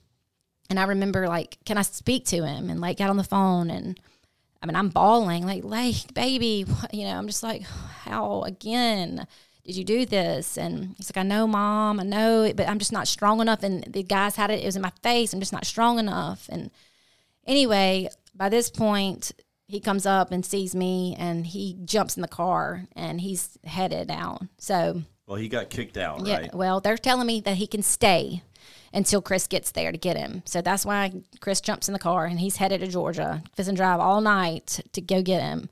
And 0.69 0.79
I 0.79 0.83
remember 0.83 1.27
like, 1.27 1.57
can 1.65 1.77
I 1.77 1.81
speak 1.81 2.25
to 2.27 2.45
him? 2.45 2.69
And 2.69 2.79
like, 2.79 2.97
got 2.97 3.09
on 3.09 3.17
the 3.17 3.23
phone 3.23 3.69
and. 3.69 3.99
I 4.61 4.65
mean, 4.65 4.75
I'm 4.75 4.89
bawling, 4.89 5.45
like, 5.45 5.63
like, 5.63 6.13
baby, 6.13 6.65
you 6.91 7.05
know, 7.05 7.17
I'm 7.17 7.27
just 7.27 7.43
like, 7.43 7.61
how 7.61 8.43
again 8.43 9.25
did 9.69 9.77
you 9.77 9.83
do 9.83 10.03
this? 10.03 10.57
And 10.57 10.95
he's 10.97 11.11
like, 11.15 11.23
I 11.23 11.27
know, 11.27 11.45
mom, 11.45 11.99
I 11.99 12.03
know 12.03 12.41
it, 12.41 12.55
but 12.55 12.67
I'm 12.67 12.79
just 12.79 12.91
not 12.91 13.07
strong 13.07 13.39
enough. 13.39 13.61
And 13.61 13.83
the 13.83 14.01
guys 14.01 14.35
had 14.35 14.49
it, 14.49 14.63
it 14.63 14.65
was 14.65 14.75
in 14.75 14.81
my 14.81 14.91
face. 15.03 15.31
I'm 15.31 15.39
just 15.39 15.53
not 15.53 15.63
strong 15.63 15.99
enough. 15.99 16.49
And 16.51 16.71
anyway, 17.45 18.09
by 18.33 18.49
this 18.49 18.71
point, 18.71 19.31
he 19.67 19.79
comes 19.79 20.07
up 20.07 20.31
and 20.31 20.43
sees 20.43 20.73
me 20.73 21.15
and 21.19 21.45
he 21.45 21.77
jumps 21.85 22.17
in 22.17 22.23
the 22.23 22.27
car 22.27 22.87
and 22.95 23.21
he's 23.21 23.59
headed 23.63 24.09
out. 24.09 24.41
So, 24.57 25.03
Well, 25.27 25.37
he 25.37 25.47
got 25.47 25.69
kicked 25.69 25.97
out, 25.97 26.25
yeah, 26.25 26.37
right? 26.37 26.55
well, 26.55 26.79
they're 26.79 26.97
telling 26.97 27.27
me 27.27 27.39
that 27.41 27.57
he 27.57 27.67
can 27.67 27.83
stay 27.83 28.41
until 28.91 29.21
Chris 29.21 29.45
gets 29.45 29.69
there 29.69 29.91
to 29.91 29.99
get 29.99 30.17
him. 30.17 30.41
So 30.45 30.63
that's 30.63 30.83
why 30.83 31.13
Chris 31.41 31.61
jumps 31.61 31.87
in 31.87 31.93
the 31.93 31.99
car 31.99 32.25
and 32.25 32.39
he's 32.39 32.55
headed 32.55 32.81
to 32.81 32.87
Georgia, 32.87 33.43
doesn't 33.55 33.75
drive 33.75 33.99
all 33.99 34.19
night 34.19 34.79
to 34.93 34.99
go 35.01 35.21
get 35.21 35.43
him. 35.43 35.69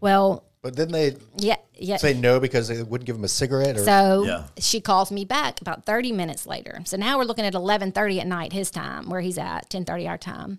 Well, 0.00 0.44
But 0.62 0.76
then 0.76 0.92
they 0.92 1.16
yeah, 1.38 1.56
yeah. 1.74 1.96
say 1.96 2.12
no 2.12 2.38
because 2.38 2.68
they 2.68 2.82
wouldn't 2.82 3.06
give 3.06 3.16
him 3.16 3.24
a 3.24 3.28
cigarette 3.28 3.78
or 3.78 3.84
So 3.84 4.24
Yeah. 4.26 4.44
she 4.58 4.80
calls 4.80 5.10
me 5.10 5.24
back 5.24 5.60
about 5.60 5.86
30 5.86 6.12
minutes 6.12 6.46
later. 6.46 6.82
So 6.84 6.96
now 6.96 7.16
we're 7.16 7.24
looking 7.24 7.46
at 7.46 7.54
11:30 7.54 8.20
at 8.20 8.26
night 8.26 8.52
his 8.52 8.70
time, 8.70 9.08
where 9.08 9.20
he's 9.20 9.38
at, 9.38 9.70
10:30 9.70 10.06
our 10.06 10.18
time. 10.18 10.58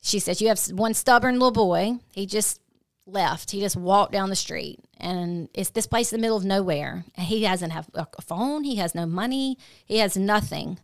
She 0.00 0.18
says 0.18 0.40
you 0.40 0.48
have 0.48 0.58
one 0.70 0.94
stubborn 0.94 1.34
little 1.34 1.50
boy. 1.52 1.98
He 2.12 2.26
just 2.26 2.60
left. 3.06 3.50
He 3.50 3.60
just 3.60 3.76
walked 3.76 4.12
down 4.12 4.30
the 4.30 4.36
street 4.36 4.78
and 4.98 5.48
it's 5.54 5.70
this 5.70 5.86
place 5.86 6.12
in 6.12 6.18
the 6.18 6.22
middle 6.22 6.36
of 6.36 6.44
nowhere. 6.44 7.04
And 7.16 7.26
he 7.26 7.40
doesn't 7.42 7.70
have 7.70 7.88
a 7.94 8.06
a 8.16 8.22
phone, 8.22 8.64
he 8.64 8.76
has 8.76 8.94
no 8.94 9.04
money, 9.06 9.58
he 9.84 9.98
has 9.98 10.16
nothing. 10.16 10.78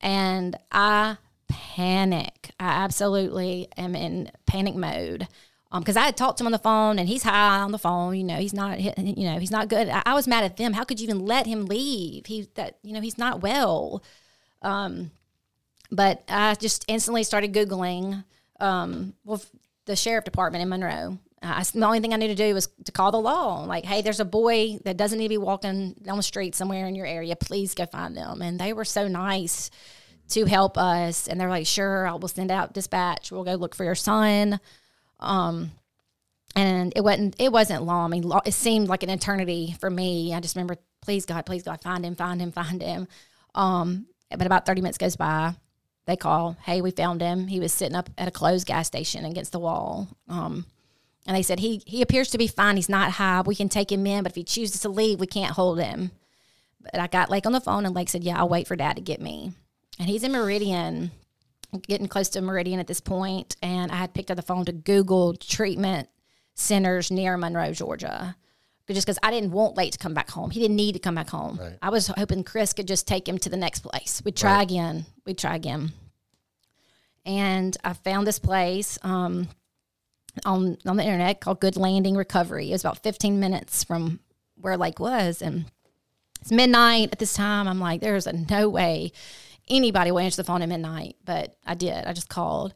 And 0.00 0.56
I 0.72 1.18
panic. 1.48 2.50
I 2.58 2.68
absolutely 2.68 3.68
am 3.76 3.94
in 3.94 4.30
panic 4.46 4.74
mode 4.74 5.28
because 5.80 5.96
I 5.96 6.04
had 6.04 6.16
talked 6.16 6.38
to 6.38 6.42
him 6.42 6.46
on 6.46 6.52
the 6.52 6.58
phone 6.58 6.98
and 6.98 7.08
he's 7.08 7.22
high 7.22 7.60
on 7.60 7.72
the 7.72 7.78
phone. 7.78 8.16
You 8.16 8.24
know, 8.24 8.36
he's 8.36 8.54
not, 8.54 8.80
you 8.80 9.28
know, 9.28 9.38
he's 9.38 9.50
not 9.50 9.68
good. 9.68 9.88
I, 9.88 10.02
I 10.06 10.14
was 10.14 10.26
mad 10.26 10.44
at 10.44 10.56
them. 10.56 10.72
How 10.72 10.84
could 10.84 11.00
you 11.00 11.04
even 11.04 11.24
let 11.24 11.46
him 11.46 11.66
leave? 11.66 12.26
He 12.26 12.48
that 12.54 12.78
you 12.82 12.92
know 12.92 13.00
he's 13.00 13.18
not 13.18 13.42
well. 13.42 14.02
Um, 14.62 15.10
but 15.90 16.24
I 16.28 16.54
just 16.54 16.84
instantly 16.88 17.22
started 17.22 17.52
googling. 17.52 18.24
Um, 18.58 19.14
well, 19.24 19.42
the 19.84 19.96
sheriff 19.96 20.24
department 20.24 20.62
in 20.62 20.68
Monroe. 20.68 21.18
I, 21.42 21.62
the 21.62 21.84
only 21.84 22.00
thing 22.00 22.12
I 22.12 22.16
knew 22.16 22.28
to 22.28 22.34
do 22.34 22.54
was 22.54 22.68
to 22.84 22.92
call 22.92 23.12
the 23.12 23.20
law. 23.20 23.64
Like, 23.64 23.84
hey, 23.84 24.02
there's 24.02 24.20
a 24.20 24.24
boy 24.24 24.78
that 24.84 24.96
doesn't 24.96 25.18
need 25.18 25.26
to 25.26 25.34
be 25.34 25.38
walking 25.38 25.94
down 26.02 26.16
the 26.16 26.22
street 26.22 26.54
somewhere 26.54 26.86
in 26.86 26.94
your 26.94 27.06
area. 27.06 27.36
Please 27.36 27.74
go 27.74 27.86
find 27.86 28.16
them. 28.16 28.42
And 28.42 28.58
they 28.58 28.72
were 28.72 28.84
so 28.84 29.06
nice 29.06 29.70
to 30.30 30.44
help 30.44 30.76
us. 30.76 31.28
And 31.28 31.40
they're 31.40 31.50
like, 31.50 31.66
sure, 31.66 32.06
I 32.06 32.14
will 32.14 32.28
send 32.28 32.50
out 32.50 32.72
dispatch. 32.72 33.30
We'll 33.30 33.44
go 33.44 33.54
look 33.54 33.74
for 33.74 33.84
your 33.84 33.94
son. 33.94 34.58
Um, 35.20 35.72
and 36.54 36.92
it 36.96 37.02
wasn't 37.02 37.36
it 37.38 37.52
wasn't 37.52 37.84
long. 37.84 38.12
I 38.12 38.18
mean, 38.18 38.32
it 38.44 38.54
seemed 38.54 38.88
like 38.88 39.02
an 39.02 39.10
eternity 39.10 39.76
for 39.78 39.90
me. 39.90 40.34
I 40.34 40.40
just 40.40 40.56
remember, 40.56 40.76
please 41.02 41.26
God, 41.26 41.46
please 41.46 41.62
God, 41.62 41.82
find 41.82 42.04
him, 42.04 42.14
find 42.14 42.40
him, 42.40 42.52
find 42.52 42.82
him. 42.82 43.08
Um, 43.54 44.06
but 44.30 44.46
about 44.46 44.66
thirty 44.66 44.80
minutes 44.80 44.98
goes 44.98 45.16
by. 45.16 45.54
They 46.06 46.16
call, 46.16 46.56
hey, 46.64 46.80
we 46.80 46.92
found 46.92 47.20
him. 47.20 47.48
He 47.48 47.58
was 47.58 47.72
sitting 47.72 47.96
up 47.96 48.08
at 48.16 48.28
a 48.28 48.30
closed 48.30 48.66
gas 48.66 48.86
station 48.86 49.24
against 49.24 49.50
the 49.50 49.58
wall. 49.58 50.08
Um, 50.28 50.64
and 51.26 51.36
they 51.36 51.42
said 51.42 51.58
he 51.58 51.82
he 51.84 52.00
appears 52.00 52.30
to 52.30 52.38
be 52.38 52.46
fine. 52.46 52.76
He's 52.76 52.88
not 52.88 53.12
high. 53.12 53.42
We 53.42 53.56
can 53.56 53.68
take 53.68 53.90
him 53.90 54.06
in, 54.06 54.22
but 54.22 54.32
if 54.32 54.36
he 54.36 54.44
chooses 54.44 54.80
to 54.82 54.88
leave, 54.88 55.20
we 55.20 55.26
can't 55.26 55.54
hold 55.54 55.80
him. 55.80 56.12
But 56.80 57.00
I 57.00 57.08
got 57.08 57.30
Lake 57.30 57.46
on 57.46 57.52
the 57.52 57.60
phone, 57.60 57.84
and 57.84 57.94
Lake 57.94 58.08
said, 58.08 58.22
"Yeah, 58.22 58.38
I'll 58.38 58.48
wait 58.48 58.68
for 58.68 58.76
Dad 58.76 58.96
to 58.96 59.02
get 59.02 59.20
me." 59.20 59.52
And 59.98 60.08
he's 60.08 60.22
in 60.22 60.32
Meridian, 60.32 61.10
getting 61.78 62.08
close 62.08 62.28
to 62.30 62.40
Meridian 62.40 62.80
at 62.80 62.86
this 62.86 63.00
point, 63.00 63.56
and 63.62 63.90
I 63.92 63.96
had 63.96 64.14
picked 64.14 64.30
up 64.30 64.36
the 64.36 64.42
phone 64.42 64.64
to 64.66 64.72
Google 64.72 65.34
treatment 65.34 66.08
centers 66.54 67.10
near 67.10 67.36
Monroe, 67.36 67.72
Georgia, 67.72 68.36
just 68.88 69.06
because 69.06 69.18
I 69.22 69.30
didn't 69.30 69.50
want 69.52 69.76
Lake 69.76 69.92
to 69.92 69.98
come 69.98 70.14
back 70.14 70.30
home. 70.30 70.50
He 70.50 70.60
didn't 70.60 70.76
need 70.76 70.92
to 70.92 70.98
come 70.98 71.16
back 71.16 71.28
home. 71.30 71.58
Right. 71.60 71.78
I 71.82 71.90
was 71.90 72.06
hoping 72.08 72.44
Chris 72.44 72.72
could 72.72 72.88
just 72.88 73.06
take 73.06 73.28
him 73.28 73.38
to 73.38 73.48
the 73.50 73.56
next 73.56 73.80
place. 73.80 74.22
We'd 74.24 74.36
try 74.36 74.56
Right. 74.56 74.62
again. 74.62 75.06
We'd 75.26 75.38
try 75.38 75.56
again. 75.56 75.92
And 77.24 77.76
I 77.82 77.92
found 77.94 78.26
this 78.26 78.38
place 78.38 78.98
um, 79.02 79.48
on 80.44 80.78
on 80.86 80.96
the 80.96 81.02
internet 81.04 81.40
called 81.40 81.60
Good 81.60 81.76
Landing 81.76 82.16
Recovery. 82.16 82.68
It 82.68 82.72
was 82.72 82.82
about 82.84 83.02
15 83.02 83.40
minutes 83.40 83.82
from 83.82 84.20
where 84.60 84.76
Lake 84.76 85.00
was, 85.00 85.42
and 85.42 85.64
it's 86.40 86.52
midnight 86.52 87.08
at 87.12 87.18
this 87.18 87.34
time. 87.34 87.66
I'm 87.66 87.80
like, 87.80 88.00
there's 88.00 88.26
a 88.28 88.32
no 88.32 88.68
way 88.68 89.10
anybody 89.68 90.10
will 90.10 90.20
answer 90.20 90.42
the 90.42 90.46
phone 90.46 90.62
at 90.62 90.68
midnight, 90.68 91.16
but 91.24 91.56
I 91.64 91.74
did. 91.74 92.04
I 92.04 92.12
just 92.12 92.28
called, 92.28 92.74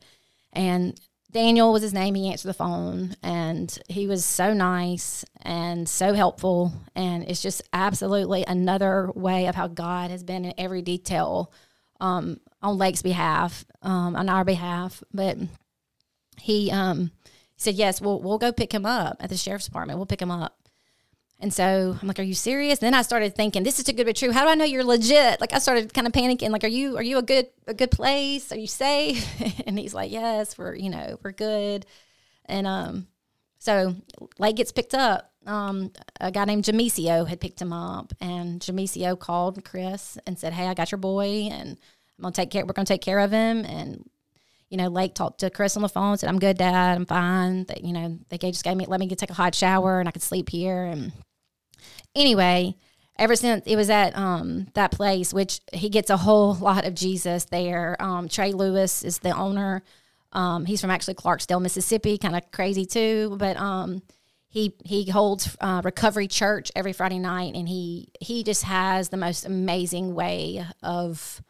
and 0.53 0.99
Daniel 1.31 1.73
was 1.73 1.83
his 1.83 1.93
name. 1.93 2.15
He 2.15 2.29
answered 2.29 2.49
the 2.49 2.55
phone, 2.55 3.15
and 3.23 3.79
he 3.89 4.07
was 4.07 4.25
so 4.25 4.53
nice 4.53 5.25
and 5.43 5.89
so 5.89 6.12
helpful. 6.15 6.73
And 6.95 7.25
it's 7.25 7.43
just 7.43 7.62
absolutely 7.73 8.45
another 8.47 9.11
way 9.15 9.47
of 9.47 9.55
how 9.55 9.69
God 9.69 10.11
has 10.11 10.25
been 10.25 10.45
in 10.45 10.55
every 10.59 10.83
detail 10.83 11.53
um, 12.01 12.41
on 12.62 12.79
Lake's 12.79 13.03
behalf, 13.03 13.65
um, 13.83 14.17
on 14.17 14.29
our 14.29 14.45
behalf. 14.45 15.03
But 15.12 15.39
he 16.41 16.71
um, 16.71 17.12
said, 17.57 17.75
"Yes, 17.77 18.01
we'll 18.01 18.21
we'll 18.21 18.39
go 18.39 18.53
pick 18.53 18.73
him 18.73 18.87
up 18.87 19.19
at 19.21 19.31
the 19.31 19.37
sheriff's 19.37 19.67
department. 19.67 19.99
We'll 19.99 20.07
pick 20.07 20.23
him 20.23 20.31
up." 20.31 20.57
And 21.43 21.53
so 21.55 21.97
I'm 22.01 22.07
like, 22.07 22.19
"Are 22.19 22.23
you 22.23 22.35
serious?" 22.35 22.81
then 22.81 22.93
I 22.93 23.03
started 23.03 23.35
thinking, 23.35 23.62
"This 23.62 23.79
is 23.79 23.85
too 23.85 23.93
good 23.93 23.99
to 23.99 24.05
be 24.05 24.12
true. 24.12 24.31
How 24.31 24.45
do 24.45 24.51
I 24.51 24.55
know 24.55 24.67
you're 24.67 24.85
legit?" 24.85 25.41
Like 25.41 25.55
I 25.55 25.59
started 25.59 25.93
kind 25.95 26.07
of 26.07 26.12
panicking. 26.12 26.51
Like, 26.51 26.65
"Are 26.65 26.69
you 26.69 26.99
are 26.99 27.03
you 27.03 27.17
a 27.17 27.23
good 27.23 27.49
a 27.67 27.73
good 27.73 27.91
place? 27.91 28.53
Are 28.53 28.59
you 28.59 28.67
safe?" 28.67 29.27
and 29.67 29.79
he's 29.79 29.95
like, 29.95 30.12
"Yes, 30.12 30.59
we're 30.59 30.75
you 30.75 30.91
know 30.91 31.19
we're 31.23 31.33
good." 31.33 31.87
And 32.45 32.67
um, 32.67 33.07
so 33.59 33.95
Lake 34.39 34.57
gets 34.57 34.73
picked 34.73 34.95
up. 34.95 35.33
Um, 35.47 35.93
a 36.21 36.31
guy 36.31 36.45
named 36.45 36.65
Jamisio 36.65 37.27
had 37.27 37.41
picked 37.41 37.62
him 37.62 37.73
up, 37.73 38.12
and 38.21 38.61
Jamisio 38.61 39.19
called 39.19 39.65
Chris 39.65 40.19
and 40.27 40.39
said, 40.39 40.53
"Hey, 40.53 40.67
I 40.67 40.75
got 40.75 40.93
your 40.93 40.99
boy, 40.99 41.49
and 41.51 41.79
I'm 42.19 42.23
gonna 42.23 42.33
take 42.33 42.51
care. 42.51 42.67
We're 42.67 42.75
gonna 42.75 42.85
take 42.85 43.01
care 43.01 43.21
of 43.21 43.31
him." 43.31 43.65
And 43.65 44.05
you 44.69 44.77
know, 44.77 44.89
Lake 44.89 45.15
talked 45.15 45.41
to 45.41 45.49
Chris 45.49 45.77
on 45.77 45.83
the 45.83 45.89
phone, 45.89 46.19
said, 46.19 46.29
"I'm 46.29 46.39
good, 46.39 46.59
Dad. 46.59 46.97
I'm 46.97 47.07
fine." 47.07 47.65
That 47.65 47.83
you 47.83 47.95
know, 47.95 48.19
they 48.29 48.37
just 48.37 48.62
gave 48.62 48.77
me 48.77 48.85
let 48.87 49.01
me 49.01 49.07
get 49.07 49.19
take 49.19 49.31
a 49.31 49.35
hot 49.35 49.55
shower, 49.55 50.01
and 50.01 50.09
I 50.09 50.12
could 50.12 50.23
sleep 50.23 50.51
here. 50.51 50.85
And 50.85 51.12
anyway, 52.15 52.77
ever 53.19 53.37
since 53.37 53.65
it 53.66 53.77
was 53.77 53.91
at 53.91 54.16
um, 54.16 54.66
that 54.74 54.91
place, 54.91 55.32
which 55.32 55.61
he 55.73 55.89
gets 55.89 56.11
a 56.11 56.16
whole 56.16 56.55
lot 56.55 56.87
of 56.87 56.95
Jesus 56.95 57.45
there. 57.45 57.97
Um, 58.01 58.28
Trey 58.28 58.53
Lewis 58.53 59.03
is 59.03 59.19
the 59.19 59.37
owner. 59.37 59.82
Um, 60.32 60.65
he's 60.65 60.81
from 60.81 60.91
actually 60.91 61.15
Clarksdale, 61.15 61.61
Mississippi, 61.61 62.16
kind 62.16 62.37
of 62.37 62.51
crazy 62.51 62.87
too, 62.87 63.37
but 63.39 63.57
um, 63.57 64.03
he 64.49 64.74
he 64.85 65.11
holds 65.11 65.57
uh, 65.61 65.82
Recovery 65.85 66.28
Church 66.28 66.73
every 66.74 66.93
Friday 66.93 67.19
night, 67.19 67.55
and 67.55 67.69
he 67.69 68.09
he 68.20 68.43
just 68.43 68.65
has 68.65 69.09
the 69.09 69.16
most 69.16 69.45
amazing 69.45 70.15
way 70.15 70.65
of 70.82 71.43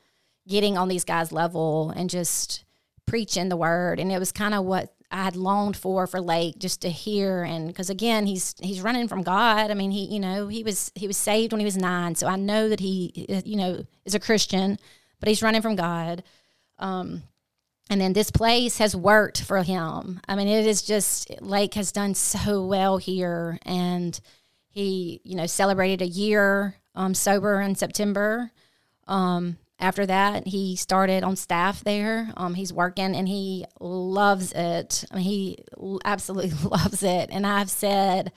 getting 0.48 0.76
on 0.76 0.88
these 0.88 1.04
guys' 1.04 1.30
level 1.30 1.90
and 1.90 2.10
just 2.10 2.64
preaching 3.06 3.48
the 3.48 3.56
word. 3.56 4.00
And 4.00 4.10
it 4.10 4.18
was 4.18 4.32
kind 4.32 4.54
of 4.54 4.64
what 4.64 4.92
I 5.10 5.24
had 5.24 5.36
longed 5.36 5.76
for 5.76 6.06
for 6.06 6.20
Lake 6.20 6.58
just 6.58 6.82
to 6.82 6.90
hear, 6.90 7.42
and 7.42 7.66
because 7.66 7.90
again, 7.90 8.26
he's 8.26 8.54
he's 8.60 8.80
running 8.80 9.08
from 9.08 9.22
God. 9.22 9.70
I 9.70 9.74
mean, 9.74 9.90
he 9.90 10.04
you 10.04 10.20
know 10.20 10.48
he 10.48 10.62
was 10.62 10.92
he 10.94 11.06
was 11.06 11.16
saved 11.16 11.52
when 11.52 11.60
he 11.60 11.64
was 11.64 11.76
nine, 11.76 12.14
so 12.14 12.26
I 12.26 12.36
know 12.36 12.68
that 12.68 12.80
he 12.80 13.26
you 13.44 13.56
know 13.56 13.84
is 14.04 14.14
a 14.14 14.20
Christian, 14.20 14.78
but 15.18 15.28
he's 15.28 15.42
running 15.42 15.62
from 15.62 15.76
God. 15.76 16.22
Um, 16.78 17.24
and 17.90 18.00
then 18.00 18.12
this 18.12 18.30
place 18.30 18.78
has 18.78 18.94
worked 18.94 19.42
for 19.42 19.62
him. 19.64 20.20
I 20.28 20.36
mean, 20.36 20.46
it 20.46 20.64
is 20.64 20.82
just 20.82 21.28
Lake 21.40 21.74
has 21.74 21.90
done 21.90 22.14
so 22.14 22.64
well 22.64 22.98
here, 22.98 23.58
and 23.62 24.18
he, 24.68 25.20
you 25.24 25.34
know, 25.34 25.46
celebrated 25.46 26.00
a 26.00 26.06
year 26.06 26.76
um, 26.94 27.14
sober 27.14 27.60
in 27.60 27.74
September. 27.74 28.52
Um, 29.08 29.58
after 29.80 30.06
that, 30.06 30.46
he 30.46 30.76
started 30.76 31.24
on 31.24 31.36
staff 31.36 31.82
there. 31.82 32.32
Um, 32.36 32.54
he's 32.54 32.72
working 32.72 33.16
and 33.16 33.26
he 33.26 33.64
loves 33.80 34.52
it. 34.52 35.04
I 35.10 35.16
mean, 35.16 35.24
he 35.24 35.58
absolutely 36.04 36.50
loves 36.68 37.02
it. 37.02 37.30
And 37.32 37.46
I've 37.46 37.70
said 37.70 38.32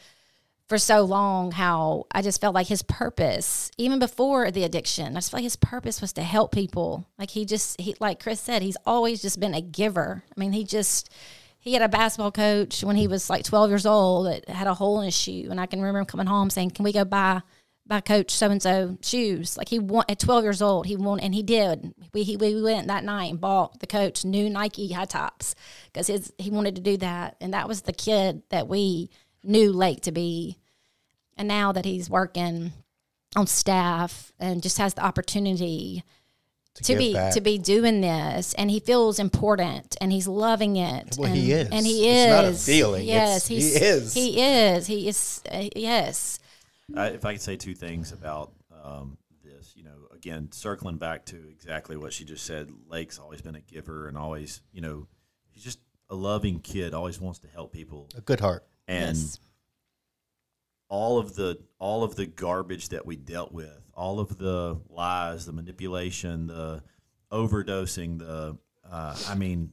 for 0.69 0.77
so 0.77 1.03
long 1.03 1.51
how 1.51 2.05
I 2.11 2.21
just 2.21 2.39
felt 2.39 2.55
like 2.55 2.67
his 2.67 2.81
purpose, 2.81 3.69
even 3.77 3.99
before 3.99 4.49
the 4.51 4.63
addiction, 4.63 5.15
I 5.15 5.19
just 5.19 5.31
felt 5.31 5.39
like 5.39 5.43
his 5.43 5.57
purpose 5.57 6.01
was 6.01 6.13
to 6.13 6.23
help 6.23 6.53
people. 6.53 7.07
Like 7.19 7.31
he 7.31 7.45
just, 7.45 7.79
he, 7.79 7.95
like 7.99 8.23
Chris 8.23 8.39
said, 8.39 8.61
he's 8.61 8.77
always 8.85 9.21
just 9.21 9.39
been 9.39 9.53
a 9.53 9.61
giver. 9.61 10.23
I 10.25 10.39
mean, 10.39 10.53
he 10.53 10.63
just, 10.63 11.11
he 11.59 11.73
had 11.73 11.81
a 11.81 11.89
basketball 11.89 12.31
coach 12.31 12.83
when 12.83 12.95
he 12.95 13.07
was 13.07 13.29
like 13.29 13.43
12 13.43 13.69
years 13.69 13.85
old 13.85 14.27
that 14.27 14.49
had 14.49 14.67
a 14.67 14.73
hole 14.73 14.99
in 14.99 15.05
his 15.05 15.17
shoe. 15.17 15.47
And 15.51 15.59
I 15.59 15.65
can 15.65 15.79
remember 15.79 15.99
him 15.99 16.05
coming 16.05 16.27
home 16.27 16.49
saying, 16.49 16.71
Can 16.71 16.83
we 16.83 16.93
go 16.93 17.05
buy 17.05 17.41
by 17.85 17.99
coach 17.99 18.31
so 18.31 18.49
and 18.49 18.61
so 18.61 18.97
shoes. 19.01 19.57
Like 19.57 19.69
he 19.69 19.77
want 19.79 20.09
at 20.09 20.19
12 20.19 20.43
years 20.43 20.61
old, 20.61 20.85
he 20.85 20.95
won 20.95 21.19
and 21.19 21.35
he 21.35 21.43
did. 21.43 21.93
We 22.13 22.23
he, 22.23 22.37
we 22.37 22.61
went 22.61 22.87
that 22.87 23.03
night 23.03 23.31
and 23.31 23.41
bought 23.41 23.79
the 23.79 23.87
coach 23.87 24.23
new 24.23 24.49
Nike 24.49 24.91
high 24.93 25.05
tops 25.05 25.53
because 25.91 26.07
his 26.07 26.31
he 26.37 26.49
wanted 26.49 26.75
to 26.75 26.81
do 26.81 26.97
that, 26.97 27.35
and 27.41 27.53
that 27.53 27.67
was 27.67 27.81
the 27.81 27.93
kid 27.93 28.43
that 28.49 28.67
we 28.67 29.09
knew 29.43 29.71
Lake 29.73 30.01
to 30.01 30.11
be. 30.11 30.57
And 31.35 31.47
now 31.47 31.71
that 31.71 31.83
he's 31.83 32.09
working 32.09 32.71
on 33.35 33.47
staff 33.47 34.31
and 34.39 34.61
just 34.61 34.77
has 34.77 34.93
the 34.93 35.03
opportunity 35.03 36.03
to, 36.75 36.83
give 36.93 36.97
be 36.99 37.13
back. 37.13 37.33
to 37.33 37.41
be 37.41 37.57
doing 37.57 38.01
this, 38.01 38.53
and 38.53 38.69
he 38.71 38.79
feels 38.79 39.19
important 39.19 39.97
and 39.99 40.11
he's 40.11 40.27
loving 40.27 40.75
it. 40.77 41.15
Well, 41.17 41.27
and, 41.27 41.35
he 41.37 41.51
is. 41.51 41.67
and 41.69 41.85
he 41.85 42.07
It's 42.07 42.27
is. 42.29 42.29
not 42.29 42.45
a 42.45 42.53
feeling. 42.53 43.05
Yes, 43.07 43.49
It's- 43.51 43.73
he 43.75 43.85
is. 43.85 44.13
He 44.13 44.41
is. 44.41 44.87
He 44.87 45.07
is. 45.09 45.41
Uh, 45.51 45.67
yes. 45.75 46.39
I, 46.95 47.07
if 47.07 47.25
I 47.25 47.33
could 47.33 47.41
say 47.41 47.55
two 47.55 47.73
things 47.75 48.11
about 48.11 48.51
um, 48.83 49.17
this, 49.43 49.73
you 49.75 49.83
know, 49.83 50.07
again, 50.13 50.49
circling 50.51 50.97
back 50.97 51.25
to 51.27 51.37
exactly 51.49 51.95
what 51.97 52.13
she 52.13 52.25
just 52.25 52.45
said, 52.45 52.69
Lake's 52.87 53.19
always 53.19 53.41
been 53.41 53.55
a 53.55 53.61
giver 53.61 54.07
and 54.07 54.17
always, 54.17 54.61
you 54.71 54.81
know, 54.81 55.07
he's 55.51 55.63
just 55.63 55.79
a 56.09 56.15
loving 56.15 56.59
kid, 56.59 56.93
always 56.93 57.19
wants 57.19 57.39
to 57.39 57.47
help 57.47 57.71
people, 57.71 58.09
A 58.17 58.21
good 58.21 58.39
heart. 58.39 58.65
and 58.87 59.15
Yes. 59.17 59.39
all 60.89 61.17
of 61.17 61.35
the 61.35 61.57
all 61.79 62.03
of 62.03 62.15
the 62.15 62.25
garbage 62.25 62.89
that 62.89 63.05
we 63.05 63.15
dealt 63.15 63.51
with, 63.51 63.81
all 63.93 64.19
of 64.19 64.37
the 64.37 64.79
lies, 64.89 65.45
the 65.45 65.53
manipulation, 65.53 66.47
the 66.47 66.83
overdosing, 67.31 68.19
the 68.19 68.57
uh, 68.89 69.17
I 69.27 69.35
mean, 69.35 69.71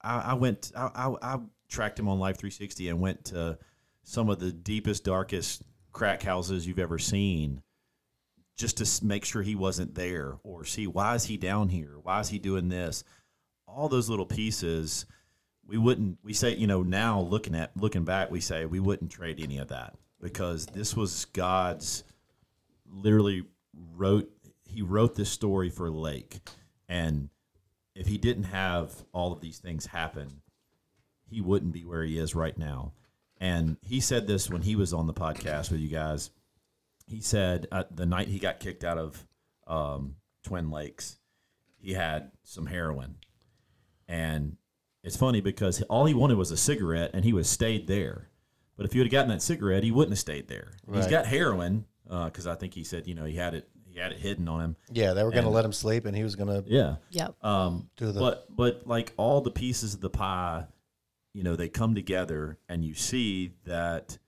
I, 0.00 0.18
I 0.20 0.34
went, 0.34 0.70
I, 0.76 0.88
I, 0.94 1.34
I 1.34 1.38
tracked 1.68 1.98
him 1.98 2.08
on 2.08 2.18
Life 2.18 2.36
360 2.38 2.88
and 2.88 3.00
went 3.00 3.24
to 3.26 3.58
some 4.04 4.30
of 4.30 4.38
the 4.38 4.52
deepest, 4.52 5.04
darkest 5.04 5.62
crack 5.92 6.22
houses 6.22 6.66
you've 6.66 6.78
ever 6.78 6.98
seen, 6.98 7.62
just 8.56 8.78
to 8.78 9.04
make 9.04 9.24
sure 9.24 9.42
he 9.42 9.54
wasn't 9.54 9.94
there 9.94 10.38
or 10.42 10.64
see 10.64 10.86
why 10.86 11.14
is 11.14 11.24
he 11.24 11.36
down 11.36 11.68
here, 11.68 11.96
why 12.02 12.20
is 12.20 12.28
he 12.28 12.38
doing 12.38 12.68
this, 12.68 13.04
all 13.66 13.88
those 13.88 14.08
little 14.08 14.26
pieces. 14.26 15.06
We 15.66 15.78
wouldn't. 15.78 16.18
We 16.22 16.32
say, 16.32 16.56
you 16.56 16.66
know, 16.66 16.82
now 16.82 17.20
looking 17.20 17.54
at 17.54 17.76
looking 17.76 18.04
back, 18.04 18.30
we 18.30 18.40
say 18.40 18.66
we 18.66 18.80
wouldn't 18.80 19.10
trade 19.10 19.40
any 19.40 19.58
of 19.58 19.68
that 19.68 19.94
because 20.20 20.66
this 20.66 20.96
was 20.96 21.24
God's. 21.26 22.04
Literally 22.94 23.44
wrote. 23.96 24.30
He 24.66 24.82
wrote 24.82 25.14
this 25.14 25.30
story 25.30 25.70
for 25.70 25.90
Lake, 25.90 26.40
and 26.88 27.28
if 27.94 28.06
he 28.06 28.18
didn't 28.18 28.44
have 28.44 29.04
all 29.12 29.32
of 29.32 29.40
these 29.40 29.58
things 29.58 29.86
happen, 29.86 30.42
he 31.30 31.40
wouldn't 31.40 31.72
be 31.72 31.84
where 31.84 32.02
he 32.02 32.18
is 32.18 32.34
right 32.34 32.56
now. 32.56 32.92
And 33.42 33.76
he 33.82 33.98
said 33.98 34.28
this 34.28 34.48
when 34.48 34.62
he 34.62 34.76
was 34.76 34.92
on 34.92 35.08
the 35.08 35.12
podcast 35.12 35.72
with 35.72 35.80
you 35.80 35.88
guys. 35.88 36.30
He 37.08 37.20
said 37.20 37.66
uh, 37.72 37.82
the 37.90 38.06
night 38.06 38.28
he 38.28 38.38
got 38.38 38.60
kicked 38.60 38.84
out 38.84 38.98
of 38.98 39.26
um, 39.66 40.14
Twin 40.44 40.70
Lakes, 40.70 41.18
he 41.76 41.92
had 41.92 42.30
some 42.44 42.66
heroin, 42.66 43.16
and 44.06 44.56
it's 45.02 45.16
funny 45.16 45.40
because 45.40 45.82
all 45.82 46.06
he 46.06 46.14
wanted 46.14 46.36
was 46.36 46.52
a 46.52 46.56
cigarette, 46.56 47.10
and 47.14 47.24
he 47.24 47.32
was 47.32 47.50
stayed 47.50 47.88
there. 47.88 48.28
But 48.76 48.86
if 48.86 48.92
he 48.92 49.00
would 49.00 49.06
have 49.08 49.12
gotten 49.12 49.30
that 49.30 49.42
cigarette, 49.42 49.82
he 49.82 49.90
wouldn't 49.90 50.12
have 50.12 50.20
stayed 50.20 50.46
there. 50.46 50.74
He's 50.94 51.08
got 51.08 51.26
heroin 51.26 51.86
because 52.04 52.46
I 52.46 52.54
think 52.54 52.74
he 52.74 52.84
said 52.84 53.08
you 53.08 53.14
know 53.16 53.24
he 53.24 53.34
had 53.34 53.54
it 53.54 53.68
he 53.92 53.98
had 53.98 54.12
it 54.12 54.18
hidden 54.18 54.48
on 54.48 54.60
him. 54.60 54.76
Yeah, 54.90 55.14
they 55.14 55.24
were 55.24 55.32
going 55.32 55.44
to 55.44 55.50
let 55.50 55.64
him 55.64 55.72
sleep, 55.72 56.06
and 56.06 56.16
he 56.16 56.22
was 56.22 56.36
going 56.36 56.48
to 56.48 56.64
Yeah. 56.70 56.96
Yep. 57.10 57.44
Um, 57.44 57.90
do 57.96 58.12
the. 58.12 58.20
but 58.20 58.46
but 58.54 58.86
like 58.86 59.12
all 59.16 59.40
the 59.40 59.50
pieces 59.50 59.94
of 59.94 60.00
the 60.00 60.10
pie, 60.10 60.66
you 61.32 61.42
know, 61.42 61.56
they 61.56 61.68
come 61.68 61.94
together, 61.94 62.58
and 62.68 62.84
you 62.84 62.94
see 62.94 63.52
that 63.64 64.18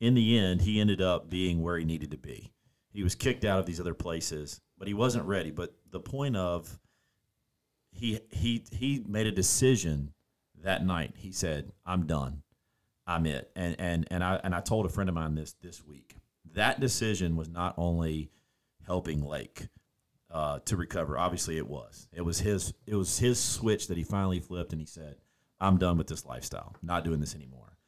in 0.00 0.14
the 0.14 0.38
end, 0.38 0.62
he 0.62 0.80
ended 0.80 1.00
up 1.00 1.30
being 1.30 1.62
where 1.62 1.78
he 1.78 1.84
needed 1.84 2.10
to 2.10 2.16
be. 2.16 2.52
He 2.90 3.02
was 3.02 3.14
kicked 3.14 3.44
out 3.44 3.58
of 3.58 3.66
these 3.66 3.80
other 3.80 3.94
places, 3.94 4.60
but 4.78 4.88
he 4.88 4.94
wasn't 4.94 5.26
ready. 5.26 5.50
But 5.50 5.74
the 5.90 6.00
point 6.00 6.36
of 6.36 6.78
he 7.90 8.20
he 8.30 8.64
he 8.70 9.02
made 9.06 9.26
a 9.26 9.32
decision 9.32 10.12
that 10.62 10.84
night. 10.84 11.14
He 11.16 11.32
said, 11.32 11.72
"I'm 11.86 12.06
done. 12.06 12.42
I'm 13.06 13.26
it." 13.26 13.50
And 13.56 13.76
and 13.78 14.08
and 14.10 14.24
I 14.24 14.40
and 14.42 14.54
I 14.54 14.60
told 14.60 14.86
a 14.86 14.90
friend 14.90 15.08
of 15.08 15.14
mine 15.14 15.34
this 15.34 15.54
this 15.62 15.84
week. 15.84 16.16
That 16.54 16.80
decision 16.80 17.36
was 17.36 17.48
not 17.48 17.74
only 17.78 18.30
helping 18.86 19.24
Lake 19.24 19.68
uh, 20.30 20.58
to 20.64 20.76
recover. 20.76 21.18
Obviously, 21.18 21.56
it 21.56 21.66
was. 21.66 22.08
It 22.12 22.22
was 22.22 22.40
his. 22.40 22.74
It 22.86 22.96
was 22.96 23.18
his 23.18 23.38
switch 23.38 23.88
that 23.88 23.96
he 23.96 24.04
finally 24.04 24.40
flipped, 24.40 24.72
and 24.72 24.80
he 24.80 24.86
said, 24.86 25.16
"I'm 25.62 25.78
done 25.78 25.96
with 25.96 26.08
this 26.08 26.26
lifestyle. 26.26 26.76
Not 26.82 27.04
doing 27.04 27.20
this 27.20 27.34
anymore." 27.34 27.78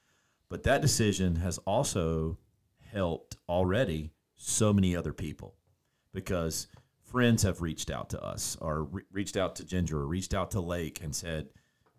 But 0.48 0.62
that 0.62 0.82
decision 0.82 1.36
has 1.36 1.58
also 1.58 2.38
helped 2.80 3.36
already 3.48 4.12
so 4.36 4.72
many 4.72 4.94
other 4.94 5.12
people 5.12 5.56
because 6.12 6.68
friends 7.02 7.42
have 7.42 7.62
reached 7.62 7.90
out 7.90 8.10
to 8.10 8.22
us 8.22 8.56
or 8.60 8.84
re- 8.84 9.02
reached 9.12 9.36
out 9.36 9.56
to 9.56 9.64
Ginger 9.64 9.98
or 9.98 10.06
reached 10.06 10.34
out 10.34 10.50
to 10.52 10.60
Lake 10.60 11.02
and 11.02 11.14
said, 11.14 11.48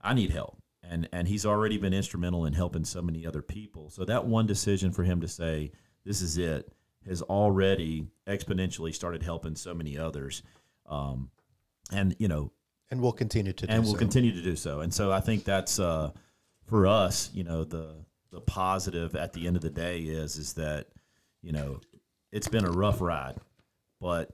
"I 0.02 0.14
need 0.14 0.32
help." 0.32 0.62
And 0.84 1.10
and 1.12 1.28
he's 1.28 1.46
already 1.46 1.78
been 1.78 1.94
instrumental 1.94 2.46
in 2.46 2.54
helping 2.54 2.86
so 2.86 3.02
many 3.02 3.26
other 3.26 3.42
people. 3.42 3.90
So 3.90 4.06
that 4.06 4.26
one 4.26 4.46
decision 4.46 4.92
for 4.92 5.04
him 5.04 5.22
to 5.22 5.28
say, 5.28 5.72
"This 6.04 6.22
is 6.22 6.38
it," 6.38 6.72
has 7.06 7.22
already 7.22 8.08
exponentially 8.28 8.94
started 8.94 9.24
helping 9.24 9.56
so 9.56 9.74
many 9.74 9.98
others. 9.98 10.44
Um, 10.86 11.32
and 11.92 12.16
you 12.20 12.28
know, 12.28 12.52
and 12.96 13.02
we'll 13.04 13.12
continue 13.12 13.54
to 13.54 13.68
do 13.68 13.74
and 13.74 13.84
we'll 13.84 13.94
so. 13.94 14.00
continue 14.00 14.32
to 14.32 14.42
do 14.42 14.56
so. 14.56 14.80
And 14.82 14.94
so 14.94 15.12
I 15.12 15.20
think 15.20 15.44
that's 15.44 15.80
uh, 15.80 16.12
for 16.66 16.88
us, 16.88 17.30
you 17.34 17.44
know, 17.44 17.64
the 17.64 17.96
the 18.32 18.42
positive 18.42 19.16
at 19.16 19.34
the 19.34 19.48
end 19.48 19.56
of 19.56 19.62
the 19.62 19.70
day 19.70 20.00
is 20.00 20.38
is 20.38 20.54
that 20.54 20.88
you 21.42 21.52
know 21.52 21.80
it's 22.32 22.48
been 22.48 22.66
a 22.66 22.72
rough 22.72 23.02
ride, 23.02 23.36
but 24.02 24.32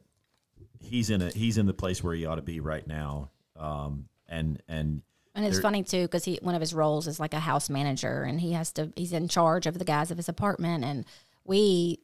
he's 0.79 1.09
in 1.09 1.21
a 1.21 1.29
he's 1.29 1.57
in 1.57 1.65
the 1.65 1.73
place 1.73 2.03
where 2.03 2.15
he 2.15 2.25
ought 2.25 2.35
to 2.35 2.41
be 2.41 2.59
right 2.59 2.85
now. 2.87 3.29
Um, 3.57 4.07
and 4.27 4.61
and 4.67 5.01
And 5.35 5.45
it's 5.45 5.55
There- 5.55 5.61
funny 5.61 5.83
too 5.83 6.03
because 6.03 6.25
he 6.25 6.39
one 6.41 6.55
of 6.55 6.61
his 6.61 6.73
roles 6.73 7.07
is 7.07 7.19
like 7.19 7.33
a 7.33 7.39
house 7.39 7.69
manager, 7.69 8.23
and 8.23 8.41
he 8.41 8.53
has 8.53 8.71
to 8.73 8.91
he's 8.95 9.13
in 9.13 9.27
charge 9.27 9.65
of 9.67 9.77
the 9.77 9.85
guys 9.85 10.11
of 10.11 10.17
his 10.17 10.29
apartment, 10.29 10.83
and 10.83 11.05
we 11.43 11.99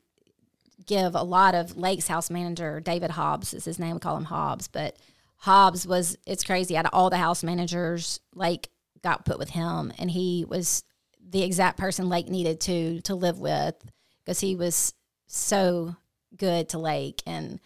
give 0.86 1.16
a 1.16 1.24
lot 1.24 1.56
of 1.56 1.76
Lake's 1.76 2.08
house 2.08 2.30
manager 2.30 2.80
David 2.80 3.12
Hobbs 3.12 3.54
is 3.54 3.66
his 3.66 3.80
name. 3.80 3.96
We 3.96 4.00
call 4.00 4.18
him 4.18 4.26
Hobbs, 4.26 4.68
but 4.68 4.96
Hobbs 5.38 5.88
was 5.88 6.18
it's 6.26 6.44
crazy. 6.44 6.76
Out 6.76 6.86
of 6.86 6.92
all 6.94 7.10
the 7.10 7.18
house 7.18 7.44
managers, 7.44 8.20
Lake 8.34 8.70
got 9.04 9.26
put 9.26 9.40
with 9.40 9.50
him, 9.50 9.94
and 9.98 10.10
he 10.10 10.46
was 10.48 10.84
the 11.30 11.44
exact 11.44 11.78
person 11.78 12.10
Lake 12.10 12.28
needed 12.28 12.60
to 12.62 13.02
to 13.02 13.16
live 13.16 13.40
with 13.40 13.76
because 14.26 14.40
he 14.40 14.56
was 14.56 14.94
so 15.28 15.96
good 16.36 16.70
to 16.70 16.78
Lake 16.78 17.22
and 17.26 17.60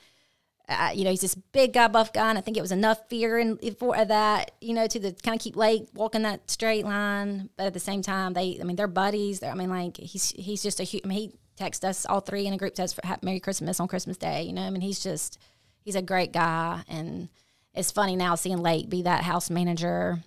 uh, 0.72 0.91
you 0.93 1.03
know, 1.03 1.10
he's 1.10 1.22
this 1.22 1.35
big 1.35 1.73
guy, 1.73 1.88
buff 1.89 2.14
guy, 2.14 2.30
and 2.30 2.38
I 2.38 2.41
think 2.41 2.56
it 2.56 2.61
was 2.61 2.72
enough 2.72 3.10
fear 3.10 3.38
and 3.38 3.60
for 3.77 4.06
that, 4.06 4.52
you 4.61 4.73
know, 4.73 4.88
to 4.88 4.99
the 4.99 5.11
kind 5.11 5.35
of 5.35 5.41
keep 5.41 5.57
Lake 5.57 5.88
walking 5.93 6.22
that 6.22 6.49
straight 6.49 6.85
line. 6.85 7.49
But 7.57 7.65
at 7.68 7.73
the 7.73 7.80
same 7.80 8.02
time, 8.02 8.34
they, 8.34 8.57
I 8.60 8.64
mean, 8.64 8.77
they're 8.77 8.88
buddies. 8.88 9.41
They're, 9.41 9.52
I 9.52 9.56
mean, 9.56 9.69
like 9.69 9.98
he's 9.98 10.31
he's 10.31 10.64
just 10.64 10.80
a 10.80 10.84
huge. 10.84 11.02
I 11.03 11.07
mean, 11.10 11.18
he 11.18 11.34
texts 11.57 11.84
us 11.84 12.06
all 12.06 12.22
three 12.22 12.48
in 12.48 12.53
a 12.53 12.57
group 12.57 12.73
text 12.73 12.95
for 12.95 13.02
Merry 13.22 13.41
Christmas 13.41 13.81
on 13.81 13.89
Christmas 13.89 14.15
Day. 14.15 14.43
You 14.43 14.53
know, 14.53 14.61
I 14.61 14.69
mean, 14.69 14.81
he's 14.81 15.03
just 15.03 15.39
he's 15.84 15.95
a 15.95 16.02
great 16.02 16.31
guy, 16.31 16.84
and 16.88 17.27
it's 17.73 17.91
funny 17.91 18.15
now 18.15 18.35
seeing 18.35 18.57
Lake 18.57 18.89
be 18.89 19.03
that 19.03 19.23
house 19.23 19.49
manager, 19.49 20.19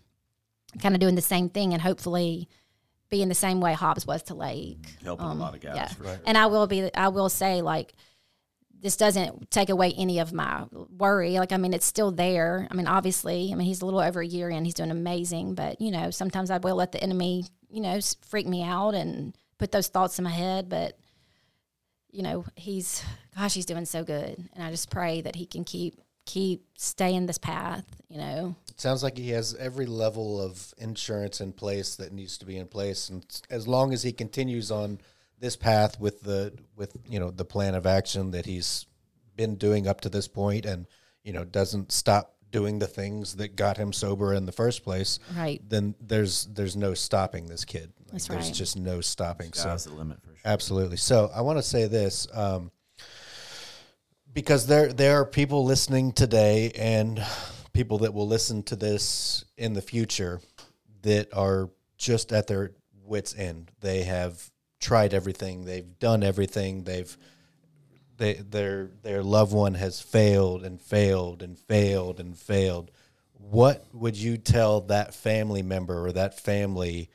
kind 0.80 0.94
of 0.94 1.00
doing 1.00 1.14
the 1.14 1.22
same 1.22 1.48
thing, 1.48 1.72
and 1.72 1.82
hopefully 1.82 2.48
being 3.10 3.28
the 3.28 3.34
same 3.34 3.60
way 3.60 3.74
Hobbs 3.74 4.06
was 4.06 4.22
to 4.24 4.34
Lake. 4.34 4.78
helping 5.04 5.26
Um, 5.26 5.38
a 5.38 5.40
lot 5.40 5.54
of 5.54 5.60
guys. 5.60 5.76
yeah. 5.76 5.90
Right. 5.98 6.18
And 6.26 6.36
I 6.36 6.46
will 6.46 6.66
be, 6.66 6.92
I 6.94 7.08
will 7.08 7.28
say, 7.28 7.62
like, 7.62 7.92
this 8.80 8.96
doesn't 8.96 9.50
take 9.50 9.70
away 9.70 9.94
any 9.96 10.18
of 10.18 10.32
my 10.32 10.64
worry. 10.72 11.38
Like, 11.38 11.52
I 11.52 11.56
mean, 11.56 11.72
it's 11.72 11.86
still 11.86 12.10
there. 12.10 12.68
I 12.70 12.74
mean, 12.74 12.86
obviously, 12.86 13.50
I 13.52 13.54
mean, 13.54 13.66
he's 13.66 13.82
a 13.82 13.86
little 13.86 14.00
over 14.00 14.20
a 14.20 14.26
year 14.26 14.50
in, 14.50 14.64
he's 14.64 14.74
doing 14.74 14.90
amazing, 14.90 15.54
but, 15.54 15.80
you 15.80 15.90
know, 15.90 16.10
sometimes 16.10 16.50
I 16.50 16.58
will 16.58 16.76
let 16.76 16.92
the 16.92 17.02
enemy, 17.02 17.44
you 17.70 17.80
know, 17.80 17.98
freak 18.26 18.46
me 18.46 18.62
out 18.62 18.94
and 18.94 19.34
put 19.58 19.72
those 19.72 19.88
thoughts 19.88 20.18
in 20.18 20.24
my 20.24 20.30
head. 20.30 20.68
But, 20.68 20.98
you 22.10 22.22
know, 22.22 22.44
he's, 22.56 23.02
gosh, 23.36 23.54
he's 23.54 23.64
doing 23.64 23.86
so 23.86 24.04
good. 24.04 24.36
And 24.52 24.62
I 24.62 24.70
just 24.70 24.90
pray 24.90 25.20
that 25.22 25.36
he 25.36 25.46
can 25.46 25.64
keep, 25.64 26.00
keep 26.26 26.66
staying 26.76 27.26
this 27.26 27.38
path, 27.38 27.84
you 28.08 28.18
know. 28.18 28.56
It 28.70 28.80
sounds 28.80 29.02
like 29.02 29.16
he 29.18 29.30
has 29.30 29.54
every 29.54 29.86
level 29.86 30.40
of 30.40 30.74
insurance 30.78 31.40
in 31.40 31.52
place 31.52 31.96
that 31.96 32.12
needs 32.12 32.38
to 32.38 32.46
be 32.46 32.56
in 32.56 32.66
place, 32.66 33.08
and 33.08 33.24
as 33.50 33.68
long 33.68 33.92
as 33.92 34.02
he 34.02 34.12
continues 34.12 34.70
on 34.70 35.00
this 35.38 35.56
path 35.56 36.00
with 36.00 36.22
the 36.22 36.52
with 36.76 36.96
you 37.08 37.18
know 37.20 37.30
the 37.30 37.44
plan 37.44 37.74
of 37.74 37.86
action 37.86 38.30
that 38.32 38.46
he's 38.46 38.86
been 39.36 39.56
doing 39.56 39.86
up 39.86 40.00
to 40.02 40.08
this 40.08 40.28
point, 40.28 40.64
and 40.66 40.86
you 41.22 41.32
know, 41.32 41.44
doesn't 41.44 41.90
stop 41.92 42.34
doing 42.50 42.78
the 42.78 42.86
things 42.86 43.34
that 43.36 43.56
got 43.56 43.76
him 43.76 43.92
sober 43.92 44.32
in 44.32 44.46
the 44.46 44.52
first 44.52 44.84
place, 44.84 45.18
Right. 45.36 45.60
then 45.68 45.94
there's 46.00 46.44
there's 46.46 46.76
no 46.76 46.94
stopping 46.94 47.46
this 47.46 47.64
kid. 47.64 47.92
Like, 47.98 48.12
That's 48.12 48.28
there's 48.28 48.44
right. 48.46 48.54
just 48.54 48.76
no 48.76 49.00
stopping. 49.00 49.52
So 49.54 49.76
the 49.76 49.90
limit 49.90 50.20
for 50.22 50.28
sure. 50.28 50.36
Absolutely. 50.44 50.98
So 50.98 51.30
I 51.34 51.40
want 51.40 51.58
to 51.58 51.62
say 51.64 51.88
this 51.88 52.28
um, 52.32 52.70
because 54.34 54.66
there 54.66 54.92
there 54.92 55.20
are 55.20 55.24
people 55.24 55.64
listening 55.64 56.12
today 56.12 56.72
and 56.72 57.24
people 57.72 57.98
that 57.98 58.12
will 58.12 58.26
listen 58.26 58.62
to 58.64 58.76
this 58.76 59.44
in 59.56 59.72
the 59.72 59.80
future 59.80 60.40
that 61.02 61.32
are 61.32 61.70
just 61.96 62.32
at 62.32 62.48
their 62.48 62.72
wits 63.04 63.34
end. 63.36 63.70
They 63.80 64.02
have 64.02 64.50
tried 64.80 65.14
everything. 65.14 65.64
They've 65.64 65.98
done 65.98 66.22
everything. 66.22 66.82
They've 66.82 67.16
they 68.16 68.34
their 68.34 68.90
their 69.02 69.22
loved 69.22 69.52
one 69.52 69.74
has 69.74 70.00
failed 70.00 70.64
and 70.64 70.80
failed 70.80 71.42
and 71.42 71.58
failed 71.58 72.20
and 72.20 72.36
failed. 72.36 72.90
What 73.32 73.86
would 73.92 74.16
you 74.16 74.36
tell 74.36 74.80
that 74.82 75.14
family 75.14 75.62
member 75.62 76.06
or 76.06 76.12
that 76.12 76.40
family 76.40 77.08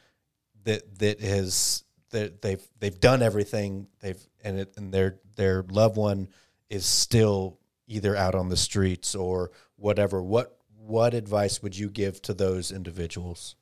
that 0.64 1.00
that 1.00 1.20
has 1.20 1.84
that 2.12 2.42
they've 2.42 2.66
they've 2.80 3.00
done 3.00 3.22
everything 3.22 3.88
they've 4.00 4.22
and 4.42 4.60
it, 4.62 4.74
and 4.78 4.94
their 4.94 5.20
their 5.36 5.64
loved 5.70 5.98
one 5.98 6.30
is 6.70 6.86
still 6.86 7.60
either 7.88 8.16
out 8.16 8.36
on 8.36 8.50
the 8.50 8.58
streets 8.58 9.16
or 9.16 9.52
whatever 9.76 10.22
what 10.22 10.58
what 10.78 11.14
advice 11.14 11.62
would 11.62 11.78
you 11.78 11.90
give 11.90 12.22
to 12.22 12.34
those 12.34 12.72
individuals 12.72 13.56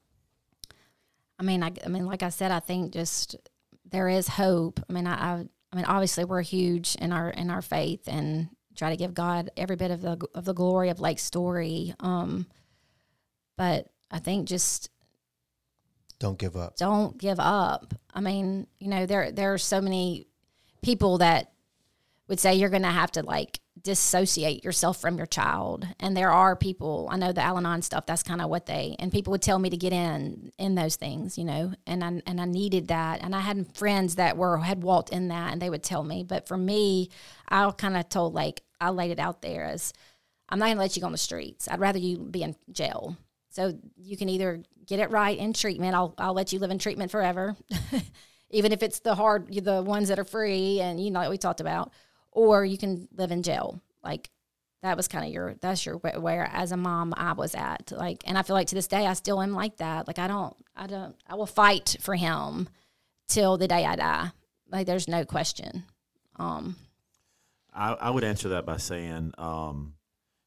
I 1.39 1.43
mean, 1.43 1.63
I, 1.63 1.71
I 1.85 1.89
mean, 1.89 2.05
like 2.05 2.23
I 2.23 2.29
said, 2.29 2.51
I 2.51 2.59
think 2.59 2.93
just 2.93 3.35
there 3.89 4.09
is 4.09 4.27
hope. 4.27 4.79
I 4.89 4.93
mean, 4.93 5.07
I, 5.07 5.13
I, 5.13 5.45
I 5.71 5.75
mean, 5.75 5.85
obviously 5.85 6.25
we're 6.25 6.41
huge 6.41 6.95
in 6.95 7.11
our 7.11 7.29
in 7.29 7.49
our 7.49 7.61
faith 7.61 8.07
and 8.07 8.49
try 8.75 8.89
to 8.89 8.97
give 8.97 9.13
God 9.13 9.51
every 9.57 9.75
bit 9.75 9.91
of 9.91 10.01
the 10.01 10.17
of 10.33 10.45
the 10.45 10.53
glory 10.53 10.89
of 10.89 10.99
Lake's 10.99 11.23
story. 11.23 11.93
Um, 11.99 12.47
but 13.55 13.87
I 14.09 14.19
think 14.19 14.47
just 14.47 14.89
don't 16.19 16.39
give 16.39 16.55
up 16.55 16.77
don't 16.77 17.17
give 17.17 17.39
up. 17.39 17.93
I 18.13 18.21
mean, 18.21 18.67
you 18.79 18.87
know, 18.87 19.05
there 19.05 19.31
there 19.31 19.53
are 19.53 19.59
so 19.59 19.81
many 19.81 20.27
people 20.81 21.19
that 21.19 21.51
would 22.27 22.39
say 22.39 22.55
you're 22.55 22.69
going 22.69 22.81
to 22.81 22.89
have 22.89 23.11
to 23.11 23.23
like 23.23 23.59
dissociate 23.81 24.63
yourself 24.63 24.99
from 24.99 25.17
your 25.17 25.25
child, 25.25 25.87
and 25.99 26.15
there 26.15 26.31
are 26.31 26.55
people. 26.55 27.07
I 27.11 27.17
know 27.17 27.31
the 27.31 27.41
Al-Anon 27.41 27.81
stuff. 27.81 28.05
That's 28.05 28.23
kind 28.23 28.41
of 28.41 28.49
what 28.49 28.65
they 28.65 28.95
and 28.99 29.11
people 29.11 29.31
would 29.31 29.41
tell 29.41 29.59
me 29.59 29.69
to 29.69 29.77
get 29.77 29.93
in 29.93 30.51
in 30.57 30.75
those 30.75 30.95
things, 30.95 31.37
you 31.37 31.45
know, 31.45 31.73
and 31.85 32.03
I 32.03 32.21
and 32.25 32.41
I 32.41 32.45
needed 32.45 32.89
that, 32.89 33.21
and 33.21 33.35
I 33.35 33.39
had 33.39 33.75
friends 33.75 34.15
that 34.15 34.37
were 34.37 34.57
had 34.57 34.83
walked 34.83 35.09
in 35.09 35.29
that, 35.29 35.53
and 35.53 35.61
they 35.61 35.69
would 35.69 35.83
tell 35.83 36.03
me. 36.03 36.23
But 36.23 36.47
for 36.47 36.57
me, 36.57 37.09
I 37.47 37.69
kind 37.71 37.97
of 37.97 38.09
told 38.09 38.33
like 38.33 38.61
I 38.79 38.89
laid 38.89 39.11
it 39.11 39.19
out 39.19 39.41
there 39.41 39.65
as 39.65 39.93
I'm 40.49 40.59
not 40.59 40.65
going 40.65 40.77
to 40.77 40.81
let 40.81 40.95
you 40.95 41.01
go 41.01 41.07
on 41.07 41.11
the 41.11 41.17
streets. 41.17 41.67
I'd 41.69 41.79
rather 41.79 41.99
you 41.99 42.17
be 42.17 42.43
in 42.43 42.55
jail. 42.71 43.17
So 43.49 43.73
you 43.95 44.17
can 44.17 44.29
either 44.29 44.63
get 44.85 44.99
it 44.99 45.09
right 45.09 45.37
in 45.37 45.53
treatment. 45.53 45.95
I'll 45.95 46.13
I'll 46.17 46.33
let 46.33 46.53
you 46.53 46.59
live 46.59 46.71
in 46.71 46.79
treatment 46.79 47.11
forever, 47.11 47.55
even 48.49 48.71
if 48.71 48.83
it's 48.83 48.99
the 48.99 49.15
hard 49.15 49.53
the 49.53 49.81
ones 49.81 50.09
that 50.09 50.19
are 50.19 50.25
free 50.25 50.79
and 50.79 50.99
you 50.99 51.11
know 51.11 51.29
we 51.29 51.37
talked 51.37 51.59
about, 51.61 51.91
or 52.37 52.63
you 52.63 52.77
can 52.77 53.07
live 53.15 53.31
in 53.31 53.41
jail. 53.41 53.81
Like 54.03 54.29
that 54.83 54.95
was 54.95 55.07
kind 55.07 55.25
of 55.25 55.31
your 55.31 55.55
that's 55.59 55.83
your 55.87 55.97
where 55.97 56.47
as 56.53 56.71
a 56.71 56.77
mom 56.77 57.15
I 57.17 57.33
was 57.33 57.55
at. 57.55 57.91
Like, 57.91 58.23
and 58.27 58.37
I 58.37 58.43
feel 58.43 58.55
like 58.55 58.67
to 58.67 58.75
this 58.75 58.87
day 58.87 59.07
I 59.07 59.13
still 59.13 59.41
am 59.41 59.53
like 59.53 59.77
that. 59.77 60.07
Like 60.07 60.19
I 60.19 60.27
don't 60.27 60.55
I 60.75 60.85
don't 60.85 61.15
I 61.27 61.33
will 61.33 61.47
fight 61.47 61.97
for 61.99 62.13
him 62.13 62.69
till 63.27 63.57
the 63.57 63.67
day 63.67 63.85
I 63.85 63.95
die. 63.95 64.31
Like 64.69 64.85
there's 64.85 65.07
no 65.07 65.25
question. 65.25 65.83
Um, 66.35 66.75
I, 67.73 67.93
I 67.93 68.09
would 68.11 68.23
answer 68.23 68.49
that 68.49 68.67
by 68.67 68.77
saying 68.77 69.33
um, 69.39 69.95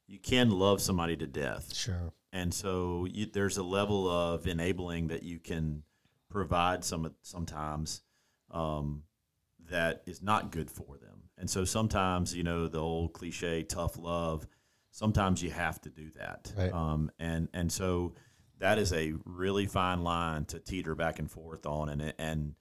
you 0.06 0.20
can 0.20 0.50
love 0.50 0.80
somebody 0.80 1.16
to 1.16 1.26
death. 1.26 1.74
sure 1.74 2.12
and 2.32 2.54
so 2.54 3.08
you, 3.10 3.26
there's 3.26 3.56
a 3.56 3.64
level 3.64 4.08
of 4.08 4.46
enabling 4.46 5.08
that 5.08 5.24
you 5.24 5.40
can 5.40 5.82
provide 6.28 6.84
some 6.84 7.12
sometimes 7.22 8.02
um, 8.52 9.02
that 9.68 10.02
is 10.06 10.22
not 10.22 10.52
good 10.52 10.70
for 10.70 10.96
them. 10.98 11.19
And 11.40 11.48
so 11.48 11.64
sometimes 11.64 12.34
you 12.34 12.42
know 12.42 12.68
the 12.68 12.78
old 12.78 13.12
cliche 13.14 13.62
tough 13.64 13.98
love. 13.98 14.46
Sometimes 14.92 15.42
you 15.42 15.50
have 15.50 15.80
to 15.82 15.90
do 15.90 16.10
that. 16.18 16.52
Right. 16.56 16.72
Um, 16.72 17.10
and 17.18 17.48
and 17.52 17.72
so 17.72 18.14
that 18.58 18.78
is 18.78 18.92
a 18.92 19.14
really 19.24 19.66
fine 19.66 20.04
line 20.04 20.44
to 20.46 20.60
teeter 20.60 20.94
back 20.94 21.18
and 21.18 21.30
forth 21.30 21.66
on, 21.66 21.88
and 21.88 22.12
and 22.18 22.54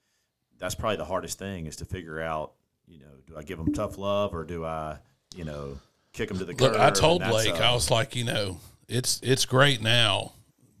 that's 0.58 0.74
probably 0.74 0.96
the 0.96 1.04
hardest 1.04 1.38
thing 1.38 1.66
is 1.66 1.76
to 1.76 1.84
figure 1.84 2.20
out. 2.20 2.54
You 2.86 2.98
know, 2.98 3.20
do 3.24 3.36
I 3.36 3.42
give 3.44 3.56
them 3.56 3.72
tough 3.72 3.98
love 3.98 4.34
or 4.34 4.42
do 4.42 4.64
I, 4.64 4.98
you 5.36 5.44
know, 5.44 5.78
kick 6.12 6.28
them 6.28 6.38
to 6.38 6.44
the 6.44 6.54
curb? 6.54 6.72
Look, 6.72 6.80
I 6.80 6.90
told 6.90 7.22
Blake, 7.22 7.54
uh, 7.54 7.70
I 7.70 7.72
was 7.72 7.88
like, 7.88 8.16
you 8.16 8.24
know, 8.24 8.58
it's 8.88 9.20
it's 9.22 9.44
great 9.44 9.80
now, 9.80 10.32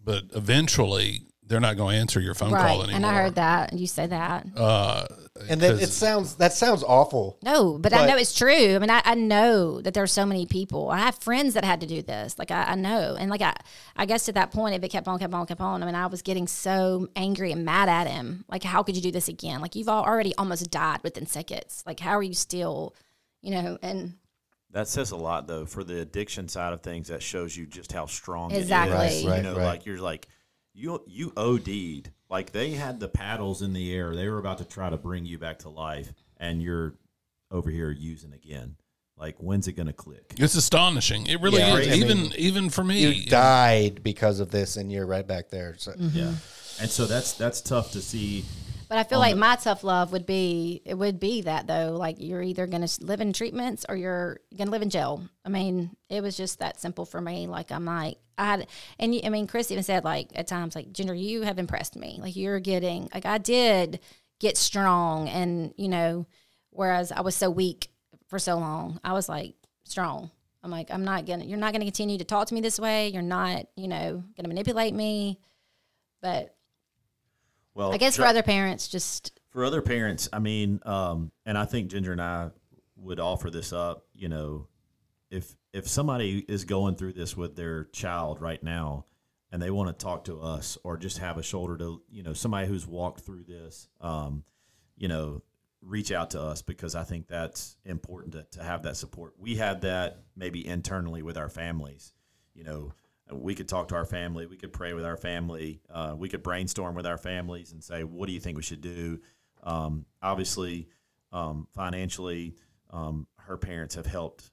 but 0.04 0.24
eventually 0.34 1.29
they're 1.50 1.60
not 1.60 1.76
going 1.76 1.96
to 1.96 2.00
answer 2.00 2.20
your 2.20 2.32
phone 2.34 2.52
right. 2.52 2.66
call 2.68 2.82
anymore. 2.84 2.96
And 2.96 3.04
I 3.04 3.12
heard 3.12 3.34
that 3.34 3.72
and 3.72 3.80
you 3.80 3.86
say 3.88 4.06
that. 4.06 4.46
Uh, 4.56 5.04
and 5.48 5.60
then 5.60 5.74
it 5.74 5.80
'cause- 5.80 5.92
sounds 5.92 6.36
that 6.36 6.52
sounds 6.52 6.82
awful 6.84 7.38
No, 7.42 7.76
but, 7.76 7.92
I 7.92 8.06
know 8.06 8.16
it's 8.16 8.32
true. 8.34 8.76
I 8.76 8.78
mean, 8.78 8.88
I, 8.88 9.02
I 9.04 9.14
know 9.16 9.80
that 9.82 9.92
there's 9.92 10.12
so 10.12 10.24
many 10.24 10.46
people. 10.46 10.90
I 10.90 10.98
have 10.98 11.16
friends 11.16 11.54
that 11.54 11.64
had 11.64 11.80
to 11.80 11.86
do 11.86 12.02
this. 12.02 12.38
Like 12.38 12.50
I, 12.52 12.62
I 12.62 12.74
know, 12.76 13.16
and 13.18 13.30
like 13.30 13.42
I, 13.42 13.52
I 13.96 14.06
guess 14.06 14.28
at 14.28 14.36
that 14.36 14.52
point, 14.52 14.76
if 14.76 14.82
it 14.84 14.88
kept 14.90 15.08
on, 15.08 15.18
kept 15.18 15.34
on, 15.34 15.44
kept 15.46 15.60
on. 15.60 15.82
I 15.82 15.86
mean, 15.86 15.94
I 15.96 16.06
was 16.06 16.22
getting 16.22 16.46
so 16.46 17.08
angry 17.16 17.50
and 17.52 17.64
mad 17.64 17.88
at 17.88 18.06
him. 18.06 18.44
Like, 18.48 18.62
how 18.62 18.82
could 18.84 18.94
you 18.94 19.02
do 19.02 19.10
this 19.10 19.26
again? 19.28 19.60
Like 19.60 19.74
you've 19.74 19.88
al- 19.88 20.04
already 20.04 20.34
almost 20.36 20.70
died 20.70 21.00
within 21.02 21.26
seconds. 21.26 21.82
Like, 21.84 21.98
how 22.00 22.12
are 22.16 22.22
you 22.22 22.34
still, 22.34 22.94
you 23.42 23.50
know? 23.50 23.76
And 23.82 24.14
That 24.70 24.86
says 24.86 25.10
a 25.10 25.16
lot, 25.16 25.48
though, 25.48 25.66
for 25.66 25.82
the 25.82 26.00
addiction 26.00 26.46
side 26.48 26.72
of 26.72 26.82
things. 26.82 27.08
That 27.08 27.22
shows 27.24 27.56
you 27.56 27.66
just 27.66 27.90
how 27.90 28.06
strong 28.06 28.52
Exactly. 28.52 28.94
it 28.94 28.98
Right, 28.98 29.12
is. 29.12 29.24
right, 29.26 29.36
you 29.38 29.42
know, 29.42 29.56
right. 29.56 29.64
like 29.64 29.84
you're 29.86 29.98
like 30.00 30.28
you 30.74 31.02
you 31.06 31.32
OD'd. 31.36 32.10
Like 32.28 32.52
they 32.52 32.70
had 32.72 33.00
the 33.00 33.08
paddles 33.08 33.62
in 33.62 33.72
the 33.72 33.92
air. 33.92 34.14
They 34.14 34.28
were 34.28 34.38
about 34.38 34.58
to 34.58 34.64
try 34.64 34.90
to 34.90 34.96
bring 34.96 35.24
you 35.26 35.38
back 35.38 35.60
to 35.60 35.68
life, 35.68 36.12
and 36.38 36.62
you're 36.62 36.94
over 37.50 37.70
here 37.70 37.90
using 37.90 38.32
again. 38.32 38.76
Like 39.16 39.36
when's 39.38 39.68
it 39.68 39.72
gonna 39.72 39.92
click? 39.92 40.34
it's 40.38 40.54
astonishing. 40.54 41.26
It 41.26 41.40
really 41.40 41.58
Yeah, 41.58 41.76
is. 41.76 41.88
I 41.88 41.94
even 41.96 42.22
mean, 42.22 42.32
even 42.38 42.70
for 42.70 42.84
me, 42.84 43.06
you 43.06 43.26
died 43.26 44.02
because 44.02 44.40
of 44.40 44.50
this 44.50 44.76
and 44.76 44.90
you're 44.90 45.06
right 45.06 45.26
back 45.26 45.50
there 45.50 45.74
so 45.76 45.92
Yeah, 45.98 46.34
and 46.80 46.88
so 46.90 47.04
that's 47.06 47.32
that's 47.32 47.60
tough 47.60 47.92
to 47.92 48.00
see. 48.00 48.44
But 48.90 48.98
I 48.98 49.04
feel 49.04 49.20
like 49.20 49.34
the- 49.34 49.40
my 49.40 49.54
tough 49.54 49.84
love 49.84 50.10
would 50.10 50.26
be 50.26 50.82
it 50.84 50.94
would 50.94 51.20
be 51.20 51.42
that 51.42 51.68
though. 51.68 51.96
Like 51.96 52.16
you're 52.18 52.42
either 52.42 52.66
gonna 52.66 52.88
live 53.00 53.20
in 53.20 53.32
treatments 53.32 53.86
or 53.88 53.94
you're 53.94 54.40
gonna 54.58 54.72
live 54.72 54.82
in 54.82 54.90
jail. 54.90 55.22
I 55.44 55.48
mean, 55.48 55.96
it 56.08 56.22
was 56.22 56.36
just 56.36 56.58
that 56.58 56.80
simple 56.80 57.06
for 57.06 57.20
me. 57.20 57.46
Like 57.46 57.70
I'm 57.70 57.84
like 57.84 58.18
I 58.36 58.44
had, 58.46 58.66
and 58.98 59.14
you, 59.14 59.20
I 59.22 59.28
mean, 59.28 59.46
Chris 59.46 59.70
even 59.70 59.84
said 59.84 60.02
like 60.02 60.30
at 60.34 60.48
times 60.48 60.74
like 60.74 60.92
Ginger, 60.92 61.14
you 61.14 61.42
have 61.42 61.60
impressed 61.60 61.94
me. 61.94 62.18
Like 62.20 62.34
you're 62.34 62.58
getting 62.58 63.08
like 63.14 63.24
I 63.26 63.38
did 63.38 64.00
get 64.40 64.56
strong, 64.56 65.28
and 65.28 65.72
you 65.76 65.88
know, 65.88 66.26
whereas 66.70 67.12
I 67.12 67.20
was 67.20 67.36
so 67.36 67.48
weak 67.48 67.90
for 68.26 68.40
so 68.40 68.56
long, 68.58 68.98
I 69.04 69.12
was 69.12 69.28
like 69.28 69.54
strong. 69.84 70.32
I'm 70.64 70.70
like 70.72 70.90
I'm 70.90 71.04
not 71.04 71.26
gonna. 71.26 71.44
You're 71.44 71.58
not 71.58 71.72
gonna 71.72 71.84
continue 71.84 72.18
to 72.18 72.24
talk 72.24 72.48
to 72.48 72.54
me 72.54 72.60
this 72.60 72.80
way. 72.80 73.08
You're 73.10 73.22
not, 73.22 73.66
you 73.76 73.86
know, 73.86 74.24
gonna 74.36 74.48
manipulate 74.48 74.94
me. 74.94 75.38
But 76.22 76.56
Well, 77.74 77.92
I 77.92 77.96
guess 77.96 78.16
for 78.16 78.24
other 78.24 78.42
parents, 78.42 78.88
just 78.88 79.38
for 79.50 79.64
other 79.64 79.82
parents, 79.82 80.28
I 80.32 80.38
mean, 80.38 80.80
um, 80.84 81.32
and 81.46 81.56
I 81.56 81.64
think 81.64 81.90
Ginger 81.90 82.12
and 82.12 82.20
I 82.20 82.50
would 82.96 83.20
offer 83.20 83.50
this 83.50 83.72
up. 83.72 84.06
You 84.14 84.28
know, 84.28 84.68
if 85.30 85.56
if 85.72 85.88
somebody 85.88 86.44
is 86.48 86.64
going 86.64 86.96
through 86.96 87.12
this 87.14 87.36
with 87.36 87.56
their 87.56 87.84
child 87.84 88.40
right 88.40 88.62
now, 88.62 89.06
and 89.52 89.62
they 89.62 89.70
want 89.70 89.96
to 89.96 90.04
talk 90.04 90.24
to 90.24 90.40
us, 90.40 90.78
or 90.84 90.96
just 90.96 91.18
have 91.18 91.38
a 91.38 91.42
shoulder 91.42 91.76
to, 91.78 92.02
you 92.10 92.22
know, 92.22 92.32
somebody 92.32 92.66
who's 92.66 92.86
walked 92.86 93.20
through 93.20 93.44
this, 93.44 93.88
um, 94.00 94.44
you 94.96 95.08
know, 95.08 95.42
reach 95.82 96.12
out 96.12 96.30
to 96.30 96.40
us 96.40 96.62
because 96.62 96.94
I 96.94 97.04
think 97.04 97.26
that's 97.26 97.76
important 97.84 98.32
to, 98.34 98.46
to 98.58 98.64
have 98.64 98.82
that 98.82 98.96
support. 98.96 99.34
We 99.38 99.56
had 99.56 99.82
that 99.82 100.22
maybe 100.36 100.66
internally 100.66 101.22
with 101.22 101.36
our 101.36 101.48
families. 101.48 102.12
You 102.54 102.64
know, 102.64 102.92
we 103.32 103.54
could 103.54 103.68
talk 103.68 103.88
to 103.88 103.94
our 103.94 104.04
family, 104.04 104.46
we 104.46 104.56
could 104.56 104.72
pray 104.72 104.92
with 104.92 105.04
our 105.04 105.16
family, 105.16 105.80
uh, 105.90 106.14
we 106.16 106.28
could 106.28 106.42
brainstorm 106.42 106.94
with 106.94 107.06
our 107.06 107.18
families 107.18 107.72
and 107.72 107.82
say, 107.82 108.04
what 108.04 108.26
do 108.26 108.32
you 108.32 108.40
think 108.40 108.56
we 108.56 108.62
should 108.62 108.80
do? 108.80 109.20
Um, 109.62 110.06
obviously, 110.22 110.88
um, 111.32 111.66
financially, 111.74 112.56
um, 112.90 113.26
her 113.38 113.56
parents 113.56 113.94
have 113.94 114.06
helped 114.06 114.50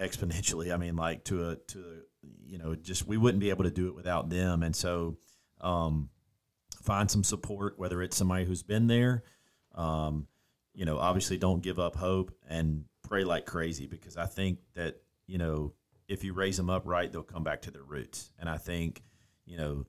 exponentially. 0.00 0.72
I 0.72 0.76
mean, 0.76 0.96
like 0.96 1.24
to 1.24 1.50
a 1.50 1.56
to 1.56 1.78
a, 1.78 2.26
you 2.46 2.58
know, 2.58 2.74
just 2.74 3.06
we 3.06 3.16
wouldn't 3.16 3.40
be 3.40 3.50
able 3.50 3.64
to 3.64 3.70
do 3.70 3.88
it 3.88 3.94
without 3.94 4.30
them. 4.30 4.62
And 4.62 4.74
so, 4.74 5.18
um, 5.60 6.08
find 6.82 7.10
some 7.10 7.24
support, 7.24 7.78
whether 7.78 8.02
it's 8.02 8.16
somebody 8.16 8.44
who's 8.44 8.62
been 8.62 8.86
there. 8.86 9.24
Um, 9.74 10.26
you 10.74 10.84
know, 10.84 10.98
obviously, 10.98 11.38
don't 11.38 11.62
give 11.62 11.78
up 11.78 11.96
hope 11.96 12.32
and 12.48 12.84
pray 13.02 13.24
like 13.24 13.46
crazy 13.46 13.86
because 13.86 14.16
I 14.16 14.26
think 14.26 14.58
that 14.74 14.96
you 15.26 15.38
know 15.38 15.72
if 16.08 16.24
you 16.24 16.32
raise 16.32 16.56
them 16.56 16.70
up 16.70 16.82
right, 16.86 17.10
they'll 17.10 17.22
come 17.22 17.44
back 17.44 17.62
to 17.62 17.70
their 17.70 17.82
roots. 17.82 18.30
And 18.38 18.48
I 18.48 18.58
think 18.58 19.02
you 19.46 19.56
know 19.56 19.86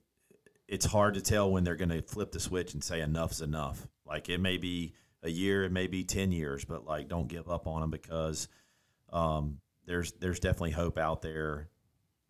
it's 0.68 0.86
hard 0.86 1.14
to 1.14 1.20
tell 1.20 1.50
when 1.50 1.64
they're 1.64 1.76
going 1.76 1.90
to 1.90 2.02
flip 2.02 2.32
the 2.32 2.40
switch 2.40 2.74
and 2.74 2.82
say 2.82 3.00
enough's 3.00 3.40
enough. 3.40 3.86
Like 4.04 4.28
it 4.28 4.40
may 4.40 4.56
be 4.56 4.94
a 5.22 5.30
year, 5.30 5.64
it 5.64 5.72
may 5.72 5.86
be 5.86 6.04
ten 6.04 6.32
years, 6.32 6.64
but 6.64 6.84
like 6.84 7.08
don't 7.08 7.28
give 7.28 7.48
up 7.48 7.66
on 7.66 7.80
them 7.80 7.90
because 7.90 8.48
um, 9.12 9.58
there's 9.86 10.12
there's 10.12 10.40
definitely 10.40 10.72
hope 10.72 10.98
out 10.98 11.22
there. 11.22 11.68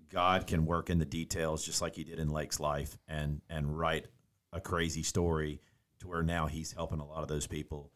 God 0.09 0.47
can 0.47 0.67
work 0.67 0.89
in 0.89 0.99
the 0.99 1.05
details 1.05 1.65
just 1.65 1.83
like 1.83 1.97
He 1.97 2.05
did 2.05 2.19
in 2.19 2.29
Lake's 2.29 2.61
life, 2.61 2.97
and 3.09 3.41
and 3.49 3.77
write 3.79 4.07
a 4.53 4.61
crazy 4.61 5.03
story 5.03 5.61
to 6.01 6.09
where 6.09 6.23
now 6.23 6.47
He's 6.47 6.73
helping 6.73 7.01
a 7.01 7.07
lot 7.07 7.23
of 7.23 7.29
those 7.29 7.47
people. 7.47 7.91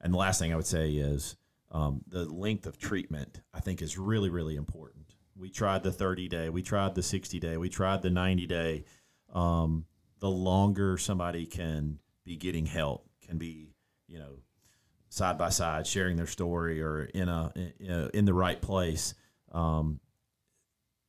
And 0.00 0.12
the 0.12 0.18
last 0.18 0.38
thing 0.38 0.52
I 0.52 0.56
would 0.56 0.66
say 0.66 0.90
is 0.92 1.36
um, 1.70 2.02
the 2.06 2.24
length 2.26 2.66
of 2.66 2.78
treatment. 2.78 3.40
I 3.52 3.60
think 3.60 3.80
is 3.80 3.98
really 3.98 4.30
really 4.30 4.56
important. 4.56 5.03
We 5.36 5.50
tried 5.50 5.82
the 5.82 5.92
30 5.92 6.28
day, 6.28 6.48
we 6.48 6.62
tried 6.62 6.94
the 6.94 7.02
60 7.02 7.40
day, 7.40 7.56
we 7.56 7.68
tried 7.68 8.02
the 8.02 8.10
90 8.10 8.46
day. 8.46 8.84
Um, 9.32 9.86
the 10.20 10.30
longer 10.30 10.96
somebody 10.96 11.44
can 11.44 11.98
be 12.24 12.36
getting 12.36 12.66
help, 12.66 13.08
can 13.26 13.36
be 13.38 13.74
you 14.06 14.18
know 14.18 14.38
side 15.08 15.38
by 15.38 15.48
side, 15.48 15.86
sharing 15.86 16.16
their 16.16 16.26
story, 16.26 16.80
or 16.82 17.04
in 17.04 17.28
a 17.28 17.52
in, 17.54 17.72
you 17.78 17.88
know, 17.88 18.10
in 18.12 18.24
the 18.24 18.34
right 18.34 18.60
place. 18.60 19.14
Um, 19.52 20.00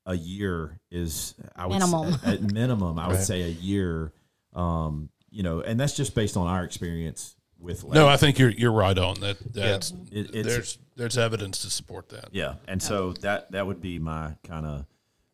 a 0.05 0.15
year 0.15 0.79
is 0.91 1.33
I 1.55 1.65
would 1.65 1.73
Minimum. 1.73 2.13
Say, 2.13 2.33
at 2.33 2.41
minimum. 2.41 2.99
I 2.99 3.07
would 3.07 3.23
say 3.23 3.41
a 3.43 3.47
year. 3.47 4.13
Um, 4.53 5.09
you 5.29 5.43
know, 5.43 5.61
and 5.61 5.79
that's 5.79 5.95
just 5.95 6.15
based 6.15 6.37
on 6.37 6.47
our 6.47 6.63
experience 6.63 7.35
with. 7.65 7.83
No, 7.85 8.07
I 8.07 8.17
think 8.17 8.39
you're 8.39 8.49
you're 8.49 8.71
right 8.71 8.97
on 8.97 9.19
that. 9.21 9.37
That's 9.53 9.91
It- 10.11 10.33
it's- 10.35 10.45
there's 10.45 10.77
there's 10.95 11.17
evidence 11.17 11.59
to 11.63 11.69
support 11.69 12.09
that. 12.09 12.29
Yeah, 12.31 12.55
and 12.67 12.81
so 12.81 13.13
that 13.21 13.51
that 13.51 13.67
would 13.67 13.81
be 13.81 13.99
my 13.99 14.35
kind 14.43 14.65
of 14.65 14.85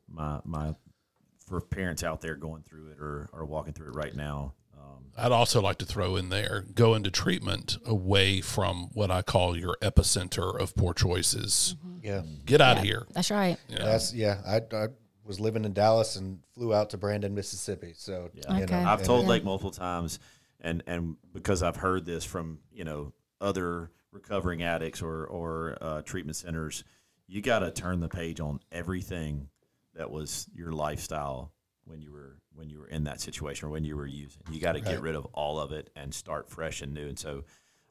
my 0.10 0.40
my 0.44 0.76
for 1.46 1.62
parents 1.62 2.04
out 2.04 2.22
there 2.22 2.36
going 2.36 2.64
through 2.64 2.88
it 2.92 2.98
or 3.00 3.30
or 3.34 3.46
walking 3.46 3.74
through 3.74 3.90
it 3.90 3.96
right 3.96 4.16
now. 4.16 4.54
Um, 4.78 5.06
I'd 5.18 5.32
also 5.32 5.62
like 5.62 5.78
to 5.80 5.86
throw 5.86 6.16
in 6.16 6.30
there 6.30 6.66
go 6.74 6.96
into 6.96 7.12
treatment 7.12 7.78
away 7.86 8.42
from 8.42 8.90
what 8.94 9.12
I 9.12 9.22
call 9.22 9.56
your 9.58 9.78
epicenter 9.82 10.60
of 10.60 10.76
poor 10.76 10.94
choices. 10.94 11.76
Yeah, 12.02 12.24
Get 12.46 12.62
out 12.62 12.78
of 12.78 12.84
here. 12.84 13.06
That's 13.14 13.30
right. 13.30 13.58
Yeah. 13.68 13.84
that's 13.86 14.14
yeah. 14.14 14.42
I, 14.48 14.62
I 14.76 14.88
was 15.24 15.40
living 15.40 15.66
in 15.66 15.74
Dallas 15.74 16.16
and 16.16 16.40
flew 16.56 16.74
out 16.74 16.90
to 16.90 16.98
Brandon, 16.98 17.36
Mississippi. 17.36 17.94
So 17.96 18.32
Yeah. 18.34 18.58
you 18.58 18.64
Okay. 18.64 18.82
know, 18.84 18.90
I've 18.90 19.04
told 19.04 19.26
it- 19.26 19.28
Lake 19.28 19.44
multiple 19.44 19.70
times, 19.72 20.18
and 20.62 20.84
and 20.88 21.18
because 21.34 21.64
I've 21.64 21.78
heard 21.78 22.06
this 22.06 22.24
from 22.24 22.60
you 22.72 22.84
know 22.84 23.14
other 23.40 23.92
recovering 24.12 24.64
addicts 24.64 25.02
or 25.02 25.26
or 25.26 25.78
uh, 25.82 26.02
treatment 26.04 26.36
centers, 26.36 26.84
you 27.28 27.42
got 27.42 27.60
to 27.60 27.72
turn 27.72 28.00
the 28.00 28.10
page 28.10 28.40
on 28.40 28.60
everything 28.72 29.50
that 29.96 30.10
was 30.10 30.48
your 30.54 30.72
lifestyle 30.72 31.52
when 31.86 32.02
you 32.02 32.12
were 32.12 32.38
when 32.54 32.70
you 32.70 32.80
were 32.80 32.88
in 32.88 33.06
that 33.06 33.20
situation 33.20 33.68
or 33.68 33.72
when 33.72 33.84
you 33.84 33.96
were 33.96 34.06
using. 34.06 34.42
You 34.52 34.60
got 34.60 34.74
to 34.74 34.82
get 34.82 35.02
rid 35.02 35.16
of 35.16 35.26
all 35.34 35.60
of 35.60 35.72
it 35.72 35.90
and 35.96 36.14
start 36.14 36.50
fresh 36.50 36.82
and 36.82 36.94
new. 36.94 37.08
And 37.08 37.18
so, 37.18 37.44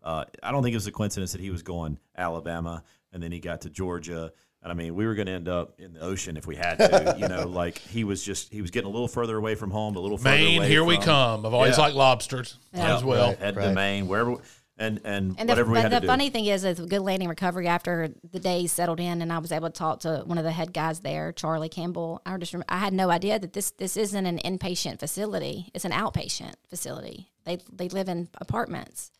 uh, 0.03 0.25
I 0.43 0.53
don't 0.53 0.63
think 0.63 0.75
it 0.75 0.77
was 0.77 0.87
a 0.87 0.93
coincidence 0.93 1.33
that 1.33 1.41
he 1.41 1.51
was 1.51 1.63
going 1.63 1.99
Alabama 2.17 2.85
and 3.13 3.23
then 3.23 3.33
he 3.33 3.41
got 3.41 3.63
to 3.63 3.71
Georgia. 3.71 4.33
And 4.63 4.71
I 4.71 4.75
mean, 4.75 4.95
we 4.95 5.07
were 5.07 5.15
going 5.15 5.27
to 5.27 5.33
end 5.33 5.49
up 5.49 5.81
in 5.81 5.95
the 5.95 6.01
ocean 6.01 6.37
if 6.37 6.47
we 6.47 6.55
had 6.55 6.77
to. 6.79 7.17
you 7.19 7.29
know, 7.29 7.47
like 7.49 7.79
he 7.79 8.05
was 8.05 8.23
just 8.23 8.53
he 8.53 8.61
was 8.61 8.71
getting 8.71 8.89
a 8.89 8.93
little 8.93 9.09
further 9.09 9.37
away 9.39 9.55
from 9.55 9.71
home, 9.71 9.97
a 9.97 10.01
little 10.01 10.19
further 10.19 10.37
Maine, 10.37 10.59
away 10.59 10.69
here 10.69 10.85
we 10.85 10.99
come. 10.99 11.47
I've 11.47 11.55
always 11.55 11.77
Yeah. 11.79 11.85
liked 11.85 11.97
lobsters 11.97 12.57
Yeah. 12.75 12.95
as 12.97 13.03
well. 13.03 13.29
Right. 13.29 13.39
head 13.39 13.55
to 13.55 13.73
Maine, 13.73 14.07
wherever, 14.07 14.37
and 14.77 15.01
and 15.05 15.35
And 15.39 15.49
the, 15.49 15.53
whatever 15.53 15.73
we 15.73 15.79
had 15.79 15.91
the 15.93 15.97
to 15.97 16.01
do. 16.03 16.07
funny 16.07 16.29
thing 16.29 16.45
is, 16.45 16.65
is 16.65 16.79
Good 16.79 17.01
Landing 17.01 17.29
Recovery, 17.31 17.69
after 17.69 18.11
the 18.33 18.39
days 18.39 18.71
settled 18.71 19.01
in 19.01 19.23
and 19.23 19.33
I 19.33 19.39
was 19.39 19.51
able 19.51 19.69
to 19.69 19.73
talk 19.73 20.01
to 20.01 20.25
one 20.27 20.37
of 20.37 20.45
the 20.45 20.53
head 20.53 20.75
guys 20.75 21.01
there, 21.01 21.33
Charlie 21.33 21.71
Campbell, 21.71 22.21
I 22.27 22.37
just 22.37 22.53
rem- 22.53 22.65
I 22.69 22.77
had 22.79 22.93
no 22.93 23.09
idea 23.11 23.39
that 23.39 23.55
this 23.55 23.71
this 23.71 23.97
isn't 23.97 24.27
an 24.27 24.39
inpatient 24.45 24.99
facility; 25.01 25.71
it's 25.73 25.87
an 25.87 25.93
outpatient 25.93 26.53
facility. 26.69 27.31
They 27.45 27.61
they 27.73 27.89
live 27.89 28.11
in 28.11 28.29
apartments, 28.39 29.11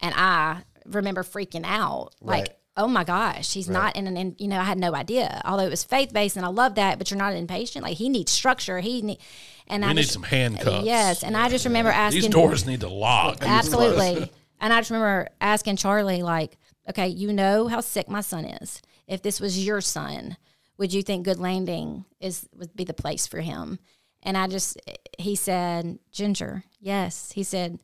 and 0.00 0.14
I 0.16 0.58
remember 0.86 1.24
freaking 1.24 1.64
out, 1.64 2.10
Right. 2.20 2.48
Oh 2.78 2.86
my 2.86 3.04
gosh, 3.04 3.52
he's 3.52 3.68
not 3.68 3.96
in 3.96 4.06
an 4.06 4.16
in, 4.16 4.36
you 4.38 4.48
know 4.48 4.58
I 4.58 4.64
had 4.64 4.78
no 4.78 4.94
idea. 4.94 5.42
Although 5.44 5.64
it 5.64 5.70
was 5.70 5.84
faith 5.84 6.12
based, 6.12 6.36
and 6.36 6.46
I 6.46 6.48
love 6.48 6.76
that, 6.76 6.96
but 6.96 7.10
you're 7.10 7.18
not 7.18 7.34
an 7.34 7.46
inpatient. 7.46 7.82
Like 7.82 7.98
he 7.98 8.08
needs 8.08 8.32
structure. 8.32 8.78
He 8.78 9.02
need, 9.02 9.18
and 9.66 9.82
We 9.82 9.90
I 9.90 9.92
need 9.92 10.02
just, 10.02 10.14
some 10.14 10.22
handcuffs. 10.22 10.86
Yes, 10.86 11.22
and 11.22 11.36
I 11.36 11.48
just 11.50 11.66
remember 11.66 11.90
asking 11.90 12.22
These 12.22 12.30
doors 12.30 12.66
need 12.66 12.80
to 12.80 12.88
lock. 12.88 13.38
Absolutely. 13.42 14.30
and 14.60 14.72
I 14.72 14.80
just 14.80 14.90
remember 14.90 15.28
asking 15.40 15.76
Charlie, 15.76 16.22
like, 16.22 16.56
okay, 16.88 17.08
you 17.08 17.32
know 17.32 17.66
how 17.66 17.80
sick 17.80 18.08
my 18.08 18.20
son 18.20 18.44
is. 18.44 18.80
If 19.06 19.22
this 19.22 19.40
was 19.40 19.64
your 19.66 19.80
son, 19.80 20.36
would 20.78 20.92
you 20.92 21.02
think 21.02 21.24
Good 21.24 21.40
Landing 21.40 22.04
is 22.20 22.48
would 22.56 22.74
be 22.76 22.84
the 22.84 22.94
place 22.94 23.26
for 23.26 23.40
him? 23.40 23.80
And 24.22 24.36
I 24.36 24.46
just, 24.46 24.80
he 25.18 25.34
said, 25.36 25.98
Ginger, 26.10 26.64
yes. 26.80 27.32
He 27.32 27.42
said, 27.42 27.78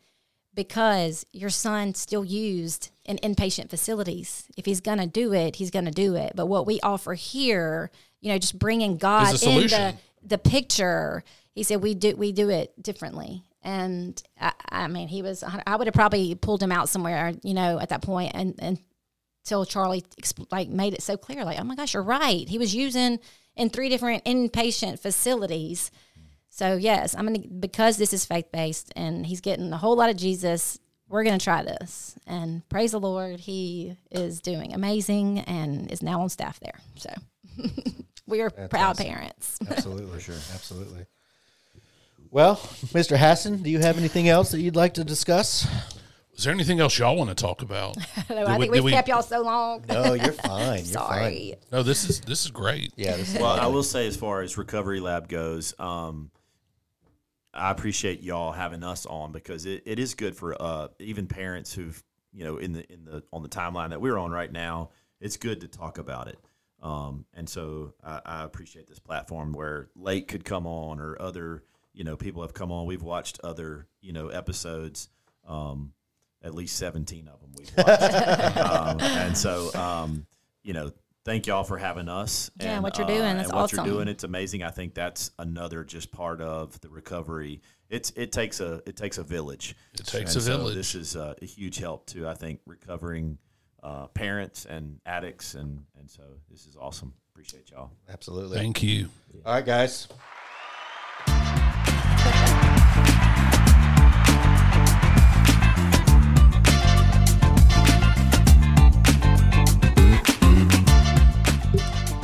because 0.54 1.26
your 1.32 1.50
son 1.50 1.94
still 1.94 2.24
used 2.24 2.90
in 3.04 3.18
inpatient 3.18 3.70
facilities. 3.70 4.46
If 4.56 4.66
he's 4.66 4.80
going 4.80 4.98
to 4.98 5.06
do 5.06 5.32
it, 5.32 5.56
he's 5.56 5.70
going 5.70 5.84
to 5.86 5.90
do 5.90 6.14
it. 6.14 6.32
But 6.34 6.46
what 6.46 6.66
we 6.66 6.80
offer 6.80 7.14
here, 7.14 7.90
you 8.20 8.30
know, 8.30 8.38
just 8.38 8.58
bringing 8.58 8.96
God 8.96 9.42
in 9.42 9.66
the 9.66 9.94
the 10.22 10.38
picture. 10.38 11.22
He 11.52 11.62
said 11.62 11.82
we 11.82 11.94
do 11.94 12.16
we 12.16 12.32
do 12.32 12.48
it 12.50 12.80
differently. 12.82 13.42
And 13.62 14.22
I, 14.38 14.52
I 14.68 14.88
mean, 14.88 15.08
he 15.08 15.22
was. 15.22 15.42
I 15.66 15.76
would 15.76 15.86
have 15.86 15.94
probably 15.94 16.34
pulled 16.34 16.62
him 16.62 16.72
out 16.72 16.88
somewhere, 16.88 17.32
you 17.42 17.54
know, 17.54 17.80
at 17.80 17.88
that 17.88 18.02
point, 18.02 18.32
and 18.34 18.54
and 18.58 18.78
until 19.44 19.64
Charlie 19.64 20.04
like 20.50 20.68
made 20.68 20.94
it 20.94 21.02
so 21.02 21.16
clear, 21.16 21.44
like, 21.44 21.60
oh 21.60 21.64
my 21.64 21.74
gosh, 21.74 21.94
you're 21.94 22.02
right. 22.02 22.48
He 22.48 22.58
was 22.58 22.74
using 22.74 23.20
in 23.56 23.70
three 23.70 23.88
different 23.88 24.24
inpatient 24.24 24.98
facilities. 24.98 25.90
So 26.54 26.76
yes, 26.76 27.16
I'm 27.16 27.26
gonna 27.26 27.40
because 27.40 27.96
this 27.96 28.12
is 28.12 28.24
faith 28.24 28.52
based, 28.52 28.92
and 28.94 29.26
he's 29.26 29.40
getting 29.40 29.72
a 29.72 29.76
whole 29.76 29.96
lot 29.96 30.08
of 30.08 30.16
Jesus. 30.16 30.78
We're 31.08 31.24
gonna 31.24 31.36
try 31.36 31.64
this, 31.64 32.14
and 32.28 32.66
praise 32.68 32.92
the 32.92 33.00
Lord, 33.00 33.40
he 33.40 33.96
is 34.12 34.40
doing 34.40 34.72
amazing 34.72 35.40
and 35.40 35.90
is 35.90 36.00
now 36.00 36.20
on 36.20 36.28
staff 36.28 36.60
there. 36.60 36.78
So 36.94 37.10
we 38.28 38.40
are 38.40 38.50
proud 38.50 38.90
awesome. 38.90 39.04
parents. 39.06 39.58
absolutely, 39.68 40.20
sure, 40.20 40.36
absolutely. 40.54 41.06
Well, 42.30 42.54
Mr. 42.92 43.16
Hassan, 43.16 43.58
do 43.64 43.68
you 43.70 43.80
have 43.80 43.98
anything 43.98 44.28
else 44.28 44.52
that 44.52 44.60
you'd 44.60 44.76
like 44.76 44.94
to 44.94 45.02
discuss? 45.02 45.66
Is 46.36 46.44
there 46.44 46.52
anything 46.54 46.78
else 46.78 46.96
y'all 46.96 47.16
want 47.16 47.30
to 47.30 47.34
talk 47.34 47.62
about? 47.62 47.96
I 48.28 48.56
we- 48.58 48.58
think 48.58 48.60
did 48.60 48.70
we've 48.70 48.84
we- 48.84 48.92
kept 48.92 49.08
y'all 49.08 49.22
so 49.22 49.42
long. 49.42 49.84
No, 49.88 50.14
you're 50.14 50.30
fine. 50.32 50.66
You're 50.66 50.74
fine. 50.76 50.84
Sorry. 50.84 51.54
No, 51.72 51.82
this 51.82 52.08
is 52.08 52.20
this 52.20 52.44
is 52.44 52.52
great. 52.52 52.92
Yeah, 52.94 53.16
this 53.16 53.34
is 53.34 53.40
well, 53.40 53.58
I 53.58 53.66
will 53.66 53.82
say, 53.82 54.06
as 54.06 54.16
far 54.16 54.40
as 54.42 54.56
recovery 54.56 55.00
lab 55.00 55.28
goes, 55.28 55.74
um, 55.80 56.30
I 57.54 57.70
appreciate 57.70 58.22
y'all 58.22 58.52
having 58.52 58.82
us 58.82 59.06
on 59.06 59.32
because 59.32 59.64
it, 59.66 59.82
it 59.86 59.98
is 59.98 60.14
good 60.14 60.36
for 60.36 60.60
uh, 60.60 60.88
even 60.98 61.26
parents 61.26 61.72
who've 61.72 62.02
you 62.32 62.44
know 62.44 62.56
in 62.56 62.72
the 62.72 62.92
in 62.92 63.04
the 63.04 63.22
on 63.32 63.42
the 63.42 63.48
timeline 63.48 63.90
that 63.90 64.00
we're 64.00 64.18
on 64.18 64.30
right 64.30 64.50
now. 64.50 64.90
It's 65.20 65.36
good 65.36 65.60
to 65.60 65.68
talk 65.68 65.98
about 65.98 66.28
it, 66.28 66.38
um, 66.82 67.24
and 67.32 67.48
so 67.48 67.94
I, 68.04 68.20
I 68.24 68.44
appreciate 68.44 68.88
this 68.88 68.98
platform 68.98 69.52
where 69.52 69.88
Lake 69.94 70.28
could 70.28 70.44
come 70.44 70.66
on 70.66 71.00
or 71.00 71.16
other 71.20 71.62
you 71.92 72.04
know 72.04 72.16
people 72.16 72.42
have 72.42 72.52
come 72.54 72.72
on. 72.72 72.86
We've 72.86 73.02
watched 73.02 73.40
other 73.44 73.86
you 74.00 74.12
know 74.12 74.28
episodes. 74.28 75.08
Um, 75.46 75.92
at 76.42 76.54
least 76.54 76.76
17 76.76 77.26
of 77.26 77.40
them 77.40 77.50
we've 77.56 77.72
watched. 77.76 78.56
um, 78.58 79.00
and 79.00 79.36
so, 79.36 79.72
um, 79.74 80.26
you 80.62 80.74
know, 80.74 80.92
thank 81.24 81.46
y'all 81.46 81.64
for 81.64 81.78
having 81.78 82.08
us. 82.08 82.50
Yeah, 82.60 82.74
and, 82.74 82.82
what 82.82 82.98
you're 82.98 83.06
doing, 83.06 83.20
uh, 83.20 83.34
that's 83.34 83.48
and 83.48 83.56
what 83.56 83.64
awesome. 83.64 83.84
you're 83.84 83.94
doing, 83.94 84.08
it's 84.08 84.24
amazing. 84.24 84.62
I 84.62 84.70
think 84.70 84.94
that's 84.94 85.30
another 85.38 85.84
just 85.84 86.12
part 86.12 86.40
of 86.40 86.80
the 86.80 86.88
recovery. 86.88 87.60
It's 87.90 88.12
it 88.16 88.32
takes 88.32 88.60
a 88.60 88.82
it 88.86 88.96
takes 88.96 89.18
a 89.18 89.22
village. 89.22 89.76
It 89.94 90.06
takes 90.06 90.34
and 90.34 90.42
a 90.42 90.46
so 90.46 90.56
village. 90.58 90.74
This 90.74 90.94
is 90.94 91.16
a, 91.16 91.36
a, 91.40 91.44
huge 91.44 91.78
help 91.78 92.06
too. 92.06 92.26
I 92.26 92.34
think 92.34 92.60
recovering 92.66 93.38
uh, 93.82 94.06
parents 94.08 94.64
and 94.64 95.00
addicts, 95.06 95.54
and 95.54 95.84
and 95.98 96.10
so 96.10 96.22
this 96.50 96.66
is 96.66 96.76
awesome. 96.76 97.14
Appreciate 97.32 97.70
y'all. 97.70 97.90
Absolutely. 98.08 98.58
Thank 98.58 98.82
you. 98.82 99.08
Yeah. 99.32 99.40
All 99.44 99.54
right, 99.54 99.66
guys. 99.66 100.08